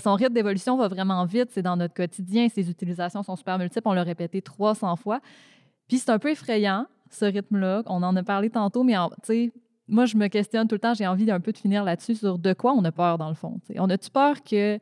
son 0.03 0.15
rythme 0.15 0.33
d'évolution 0.33 0.77
va 0.77 0.88
vraiment 0.88 1.25
vite. 1.25 1.49
C'est 1.51 1.61
dans 1.61 1.77
notre 1.77 1.93
quotidien. 1.93 2.49
Ses 2.49 2.69
utilisations 2.69 3.23
sont 3.23 3.35
super 3.35 3.57
multiples. 3.57 3.88
On 3.88 3.93
l'a 3.93 4.03
répété 4.03 4.41
300 4.41 4.95
fois. 4.97 5.21
Puis 5.88 5.99
c'est 5.99 6.11
un 6.11 6.19
peu 6.19 6.31
effrayant, 6.31 6.85
ce 7.09 7.25
rythme-là. 7.25 7.83
On 7.85 8.03
en 8.03 8.15
a 8.15 8.23
parlé 8.23 8.49
tantôt, 8.49 8.83
mais 8.83 8.95
tu 8.95 9.01
sais, 9.23 9.51
moi, 9.88 10.05
je 10.05 10.17
me 10.17 10.27
questionne 10.27 10.67
tout 10.67 10.75
le 10.75 10.79
temps. 10.79 10.93
J'ai 10.93 11.07
envie 11.07 11.25
d'un 11.25 11.39
peu 11.39 11.51
de 11.51 11.57
finir 11.57 11.83
là-dessus 11.83 12.15
sur 12.15 12.38
de 12.38 12.53
quoi 12.53 12.73
on 12.73 12.83
a 12.83 12.91
peur, 12.91 13.17
dans 13.17 13.29
le 13.29 13.35
fond. 13.35 13.59
On 13.75 13.89
a-tu 13.89 14.09
peur 14.09 14.43
que 14.43 14.79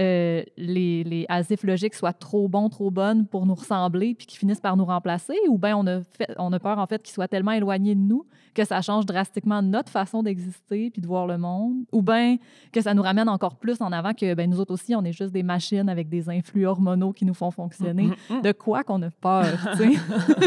euh, 0.00 0.42
les, 0.56 1.04
les 1.04 1.26
asifs 1.28 1.62
logiques 1.62 1.94
soient 1.94 2.12
trop 2.12 2.48
bons, 2.48 2.68
trop 2.68 2.90
bonnes 2.90 3.26
pour 3.26 3.46
nous 3.46 3.54
ressembler 3.54 4.14
puis 4.14 4.26
qu'ils 4.26 4.38
finissent 4.38 4.60
par 4.60 4.76
nous 4.76 4.84
remplacer, 4.84 5.36
ou 5.48 5.58
bien 5.58 5.76
on 5.76 5.86
a, 5.86 6.02
fait, 6.02 6.34
on 6.38 6.52
a 6.52 6.58
peur 6.58 6.78
en 6.78 6.86
fait 6.86 7.02
qu'ils 7.02 7.14
soient 7.14 7.28
tellement 7.28 7.52
éloignés 7.52 7.94
de 7.94 8.00
nous 8.00 8.26
que 8.54 8.64
ça 8.64 8.80
change 8.80 9.06
drastiquement 9.06 9.62
notre 9.62 9.90
façon 9.90 10.22
d'exister 10.22 10.90
puis 10.90 11.02
de 11.02 11.06
voir 11.06 11.26
le 11.26 11.38
monde, 11.38 11.84
ou 11.92 12.02
bien 12.02 12.36
que 12.72 12.80
ça 12.80 12.94
nous 12.94 13.02
ramène 13.02 13.28
encore 13.28 13.56
plus 13.56 13.80
en 13.80 13.92
avant 13.92 14.14
que 14.14 14.34
ben, 14.34 14.48
nous 14.48 14.60
autres 14.60 14.72
aussi, 14.72 14.94
on 14.94 15.04
est 15.04 15.12
juste 15.12 15.32
des 15.32 15.42
machines 15.42 15.88
avec 15.88 16.08
des 16.08 16.28
influx 16.28 16.66
hormonaux 16.66 17.12
qui 17.12 17.24
nous 17.24 17.34
font 17.34 17.50
fonctionner. 17.50 18.10
Mm-hmm. 18.30 18.42
De 18.42 18.52
quoi 18.52 18.84
qu'on 18.84 19.02
a 19.02 19.10
peur, 19.10 19.46
tu 19.76 19.94
sais? 19.94 19.98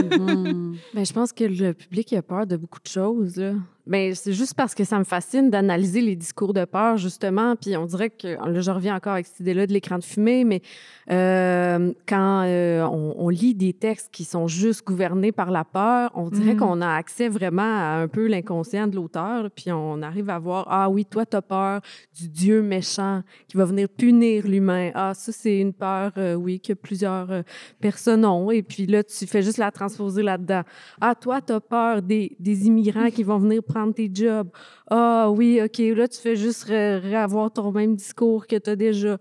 Ben, 0.94 1.06
je 1.06 1.14
pense 1.14 1.34
que 1.34 1.44
le 1.44 1.74
public 1.74 2.14
a 2.14 2.22
peur 2.22 2.46
de 2.46 2.56
beaucoup 2.56 2.80
de 2.80 2.88
choses. 2.88 3.38
Là. 3.38 3.54
Bien, 3.88 4.12
c'est 4.14 4.34
juste 4.34 4.54
parce 4.54 4.76
que 4.76 4.84
ça 4.84 5.00
me 5.00 5.06
fascine 5.06 5.50
d'analyser 5.50 6.02
les 6.02 6.18
discours 6.18 6.54
de 6.54 6.66
peur, 6.66 6.98
justement. 6.98 7.56
Puis 7.56 7.78
on 7.78 7.86
dirait 7.86 8.10
que, 8.10 8.28
là, 8.28 8.60
je 8.60 8.72
reviens 8.72 8.96
encore 8.96 9.14
avec 9.14 9.28
cette 9.28 9.40
idée-là 9.40 9.66
de 9.66 9.72
l'écran 9.72 9.98
de 9.98 10.04
fumée, 10.04 10.44
mais 10.44 10.62
euh, 11.10 11.94
quand 12.06 12.44
euh, 12.46 12.84
on, 12.84 13.30
lit 13.30 13.56
des 13.56 13.72
textes 13.72 14.10
qui 14.12 14.26
sont 14.26 14.48
juste 14.48 14.86
gouvernés 14.86 15.32
par 15.32 15.52
la 15.52 15.64
peur, 15.64 16.12
on 16.16 16.30
dirait 16.30 16.56
mm. 16.56 16.58
qu'on 16.58 16.82
a 16.82 16.90
accès 16.90 17.30
vraiment 17.30 17.62
à 17.64 17.97
un 17.98 18.08
peu 18.08 18.28
l'inconscient 18.28 18.88
de 18.88 18.96
l'auteur, 18.96 19.50
puis 19.52 19.72
on 19.72 20.02
arrive 20.02 20.30
à 20.30 20.40
voir, 20.40 20.66
ah 20.70 20.90
oui, 20.90 21.06
toi, 21.06 21.26
tu 21.26 21.36
as 21.36 21.42
peur 21.42 21.82
du 22.18 22.28
Dieu 22.30 22.62
méchant 22.62 23.22
qui 23.48 23.58
va 23.58 23.66
venir 23.66 23.90
punir 23.90 24.48
l'humain. 24.48 24.92
Ah, 24.94 25.14
ça, 25.14 25.32
c'est 25.32 25.60
une 25.60 25.74
peur, 25.74 26.12
euh, 26.18 26.36
oui, 26.36 26.60
que 26.60 26.74
plusieurs 26.74 27.44
personnes 27.80 28.26
ont. 28.26 28.52
Et 28.52 28.64
puis 28.64 28.86
là, 28.86 29.04
tu 29.04 29.26
fais 29.26 29.42
juste 29.42 29.58
la 29.58 29.72
transposer 29.72 30.24
là-dedans. 30.24 30.62
Ah, 31.02 31.16
toi, 31.16 31.42
tu 31.42 31.54
as 31.54 31.60
peur 31.60 32.02
des, 32.02 32.36
des 32.40 32.68
immigrants 32.68 33.10
qui 33.10 33.24
vont 33.24 33.38
venir 33.38 33.64
prendre 33.64 33.94
tes 33.94 34.10
jobs. 34.14 34.50
Ah 34.90 35.30
oui, 35.30 35.60
OK, 35.64 35.80
là, 35.80 36.08
tu 36.08 36.18
fais 36.20 36.36
juste 36.36 36.64
réavoir 36.64 37.52
ton 37.52 37.72
même 37.72 37.96
discours 37.96 38.48
que 38.48 38.56
tu 38.56 38.70
as 38.70 38.76
déjà. 38.76 39.18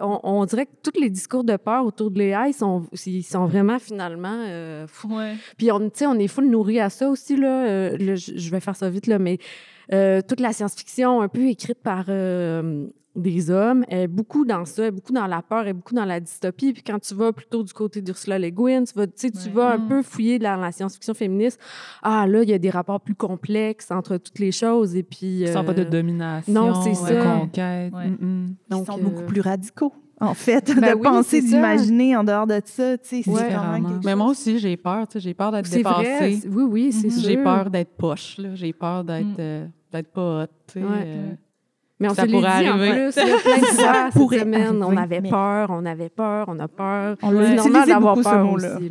On, 0.00 0.44
dirait 0.44 0.66
que 0.66 0.72
tous 0.82 1.00
les 1.00 1.10
discours 1.10 1.44
de 1.44 1.56
peur 1.56 1.86
autour 1.86 2.10
de 2.10 2.24
sont, 2.52 2.86
ils 3.06 3.22
sont 3.22 3.46
vraiment 3.46 3.78
finalement. 3.78 4.44
Euh, 4.46 4.86
Puis, 5.56 5.70
on, 5.70 5.90
on 6.06 6.18
est 6.18 6.28
full 6.28 6.48
nourri 6.48 6.80
à 6.80 6.90
ça 6.90 7.08
aussi. 7.08 7.36
Là, 7.36 7.96
euh, 8.14 8.34
je 8.36 8.50
vais 8.50 8.60
faire 8.60 8.76
ça 8.76 8.88
vite, 8.90 9.06
là, 9.06 9.18
mais 9.18 9.38
euh, 9.92 10.20
toute 10.26 10.40
la 10.40 10.52
science-fiction 10.52 11.20
un 11.20 11.28
peu 11.28 11.46
écrite 11.48 11.82
par 11.82 12.08
des 13.16 13.50
hommes 13.50 13.84
est 13.88 14.08
beaucoup 14.08 14.44
dans 14.44 14.64
ça, 14.64 14.86
est 14.86 14.90
beaucoup 14.90 15.12
dans 15.12 15.26
la 15.26 15.42
peur, 15.42 15.66
est 15.66 15.72
beaucoup 15.72 15.94
dans 15.94 16.04
la 16.04 16.20
dystopie. 16.20 16.72
Puis 16.72 16.82
quand 16.82 16.98
tu 16.98 17.14
vas 17.14 17.32
plutôt 17.32 17.62
du 17.62 17.72
côté 17.72 18.02
d'Ursula 18.02 18.38
Le 18.38 18.50
Guin, 18.50 18.84
tu 18.84 18.94
vas, 18.94 19.06
tu 19.06 19.50
vas 19.50 19.74
un 19.74 19.78
mm. 19.78 19.88
peu 19.88 20.02
fouiller 20.02 20.38
dans 20.38 20.56
la 20.56 20.72
science-fiction 20.72 21.14
féministe. 21.14 21.60
Ah, 22.02 22.26
là, 22.26 22.42
il 22.42 22.48
y 22.48 22.54
a 22.54 22.58
des 22.58 22.70
rapports 22.70 23.00
plus 23.00 23.14
complexes 23.14 23.90
entre 23.90 24.16
toutes 24.16 24.38
les 24.38 24.52
choses. 24.52 24.96
Et 24.96 25.02
puis. 25.02 25.46
Euh... 25.46 25.62
pas 25.62 25.74
de 25.74 25.84
domination, 25.84 26.52
non, 26.52 26.82
c'est 26.82 26.94
ça. 26.94 27.14
de 27.14 27.22
conquête. 27.22 27.92
Donc, 28.68 28.82
Ils 28.82 28.92
sont 28.92 28.98
beaucoup 28.98 29.22
euh, 29.22 29.26
plus 29.26 29.40
radicaux. 29.40 29.92
En 30.20 30.34
fait, 30.34 30.72
ben 30.80 30.96
de 30.96 31.02
penser, 31.02 31.40
d'imaginer 31.42 32.16
en 32.16 32.24
dehors 32.24 32.46
de 32.46 32.60
ça, 32.64 32.96
tu 32.98 33.08
sais, 33.08 33.22
c'est 33.22 33.30
vraiment 33.30 34.00
Mais 34.04 34.14
moi 34.14 34.28
aussi, 34.28 34.58
j'ai 34.58 34.76
peur, 34.76 35.06
tu 35.08 35.14
sais, 35.14 35.20
j'ai 35.20 35.34
peur 35.34 35.50
d'être 35.50 35.68
dépassée. 35.68 36.42
Oui, 36.48 36.62
oui, 36.62 36.92
c'est 36.92 37.10
sûr. 37.10 37.22
J'ai 37.22 37.36
peur 37.36 37.70
d'être 37.70 37.96
poche, 37.96 38.38
là. 38.38 38.54
J'ai 38.54 38.72
peur 38.72 39.04
d'être 39.04 39.26
mm. 39.26 39.36
euh, 39.40 39.66
d'être 39.92 40.12
pas 40.12 40.44
hot, 40.44 40.46
tu 40.66 40.80
sais. 40.80 40.86
Euh. 40.86 41.34
Mais 42.00 42.10
on 42.10 42.14
ça 42.14 42.24
se 42.24 42.30
pourrait 42.30 42.40
dit, 42.40 42.68
arriver. 42.68 42.90
En 42.90 42.94
plus, 42.94 43.18
a 43.18 43.24
plein 43.42 43.58
de 43.58 43.64
fois 43.64 44.10
cette 44.12 44.40
semaine. 44.40 44.82
On 44.82 44.96
avait 44.96 45.22
peur, 45.22 45.68
on 45.70 45.86
avait 45.86 46.08
peur, 46.08 46.46
on 46.48 46.58
a 46.58 46.68
peur. 46.68 47.16
On 47.22 47.30
l'a 47.30 47.54
normal 47.54 47.88
d'avoir 47.88 48.20
peur 48.20 48.52
aussi. 48.52 48.90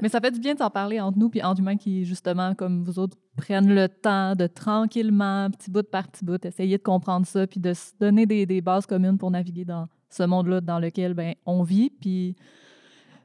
Mais 0.00 0.08
ça 0.08 0.20
fait 0.20 0.30
du 0.30 0.40
bien 0.40 0.54
de 0.54 0.58
s'en 0.58 0.70
parler 0.70 1.00
entre 1.00 1.18
nous 1.18 1.28
puis 1.28 1.42
entre 1.42 1.60
humains 1.60 1.76
qui, 1.76 2.04
justement, 2.04 2.54
comme 2.54 2.84
vous 2.84 2.98
autres, 2.98 3.16
prennent 3.36 3.74
le 3.74 3.88
temps 3.88 4.34
de 4.34 4.46
tranquillement, 4.46 5.50
petit 5.50 5.70
bout 5.70 5.88
par 5.88 6.08
petit 6.08 6.24
bout, 6.24 6.44
essayer 6.44 6.78
de 6.78 6.82
comprendre 6.82 7.26
ça 7.26 7.46
puis 7.46 7.58
de 7.58 7.74
se 7.74 7.90
donner 8.00 8.26
des, 8.26 8.46
des 8.46 8.60
bases 8.60 8.86
communes 8.86 9.18
pour 9.18 9.30
naviguer 9.30 9.64
dans 9.64 9.88
ce 10.14 10.22
monde-là 10.22 10.60
dans 10.60 10.78
lequel 10.78 11.14
ben, 11.14 11.34
on 11.46 11.62
vit. 11.62 11.90
Puis 11.90 12.36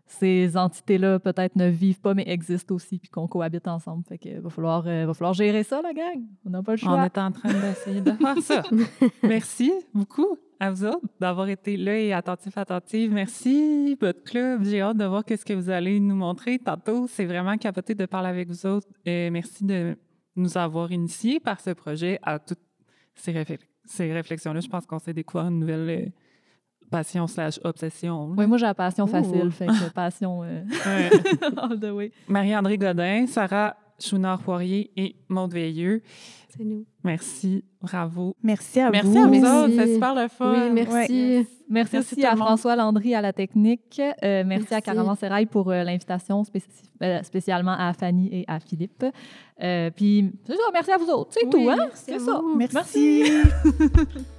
ces 0.09 0.57
entités-là 0.57 1.19
peut-être 1.19 1.55
ne 1.55 1.67
vivent 1.67 2.01
pas, 2.01 2.15
mais 2.15 2.27
existent 2.27 2.73
aussi, 2.73 2.97
puis 2.97 3.09
qu'on 3.09 3.27
cohabite 3.27 3.67
ensemble. 3.67 4.03
Fait 4.07 4.17
que 4.17 4.39
va 4.39 4.49
falloir, 4.49 4.83
euh, 4.87 5.05
va 5.05 5.13
falloir 5.13 5.33
gérer 5.33 5.63
ça, 5.63 5.81
la 5.81 5.93
gang. 5.93 6.23
On 6.45 6.49
n'a 6.49 6.63
pas 6.63 6.71
le 6.71 6.77
choix. 6.77 6.95
On 6.95 7.03
est 7.03 7.17
en 7.17 7.31
train 7.31 7.53
d'essayer 7.53 8.01
de 8.01 8.11
faire 8.11 8.37
ça. 8.39 8.63
Merci 9.23 9.71
beaucoup 9.93 10.37
à 10.59 10.71
vous 10.71 10.83
autres 10.83 11.07
d'avoir 11.19 11.47
été 11.47 11.77
là 11.77 11.97
et 11.97 12.11
attentifs, 12.11 12.57
attentives. 12.57 13.13
Merci, 13.13 13.95
votre 14.01 14.23
club. 14.23 14.63
J'ai 14.63 14.81
hâte 14.81 14.97
de 14.97 15.05
voir 15.05 15.23
ce 15.27 15.45
que 15.45 15.53
vous 15.53 15.69
allez 15.69 15.99
nous 15.99 16.15
montrer 16.15 16.57
tantôt. 16.57 17.07
C'est 17.07 17.25
vraiment 17.25 17.57
capoté 17.57 17.93
de 17.93 18.05
parler 18.07 18.29
avec 18.29 18.49
vous 18.49 18.65
autres. 18.65 18.87
Et 19.05 19.29
merci 19.29 19.63
de 19.63 19.95
nous 20.35 20.57
avoir 20.57 20.91
initiés 20.91 21.39
par 21.39 21.61
ce 21.61 21.69
projet 21.69 22.19
à 22.23 22.39
toutes 22.39 22.59
ces, 23.13 23.45
ces 23.85 24.11
réflexions-là. 24.11 24.59
Je 24.59 24.67
pense 24.67 24.85
qu'on 24.87 24.99
s'est 24.99 25.13
découvert 25.13 25.47
une 25.47 25.59
nouvelle 25.59 25.89
euh, 25.89 26.09
passion 26.89 27.27
slash 27.27 27.59
obsession. 27.63 28.33
Oui, 28.37 28.47
moi, 28.47 28.57
j'ai 28.57 28.65
la 28.65 28.73
passion 28.73 29.07
facile, 29.07 29.51
fait 29.51 29.67
que 29.67 29.89
passion 29.93 30.43
euh, 30.43 30.63
all 31.57 31.79
the 31.79 31.91
way. 31.91 32.11
Marie-André 32.27 32.77
Godin, 32.77 33.25
Sarah 33.27 33.75
Chounard-Poirier 33.99 34.91
et 34.95 35.15
Maude 35.29 35.53
Veilleux. 35.53 36.01
C'est 36.49 36.63
nous. 36.63 36.85
Merci, 37.03 37.63
bravo. 37.79 38.35
Merci 38.41 38.79
à 38.79 38.89
merci 38.89 39.07
vous. 39.07 39.17
À 39.19 39.25
vous 39.25 39.29
merci 39.29 39.75
c'est 39.75 39.93
super 39.93 40.15
le 40.15 40.27
fun. 40.27 40.51
Oui, 40.51 40.71
merci. 40.73 41.47
Merci, 41.69 41.97
aussi 41.99 42.25
à 42.25 42.35
François 42.35 42.75
Landry 42.75 43.13
à 43.13 43.21
la 43.21 43.33
technique. 43.33 44.01
Euh, 44.23 44.43
merci, 44.45 44.73
à 44.73 44.81
Caravan 44.81 45.15
Serrail 45.15 45.45
pour 45.45 45.69
euh, 45.69 45.83
l'invitation, 45.83 46.43
spécialement 47.21 47.75
à 47.77 47.93
Fanny 47.93 48.29
et 48.31 48.45
à 48.47 48.59
Philippe. 48.59 49.05
puis, 49.95 50.31
merci 50.73 50.91
à 50.91 50.97
vous 50.97 51.09
autres. 51.09 51.31
C'est 51.31 51.49
tout, 51.49 51.69
hein? 51.69 51.87
C'est 51.93 52.19
ça. 52.19 52.41
Merci. 52.57 52.75
merci. 52.75 53.23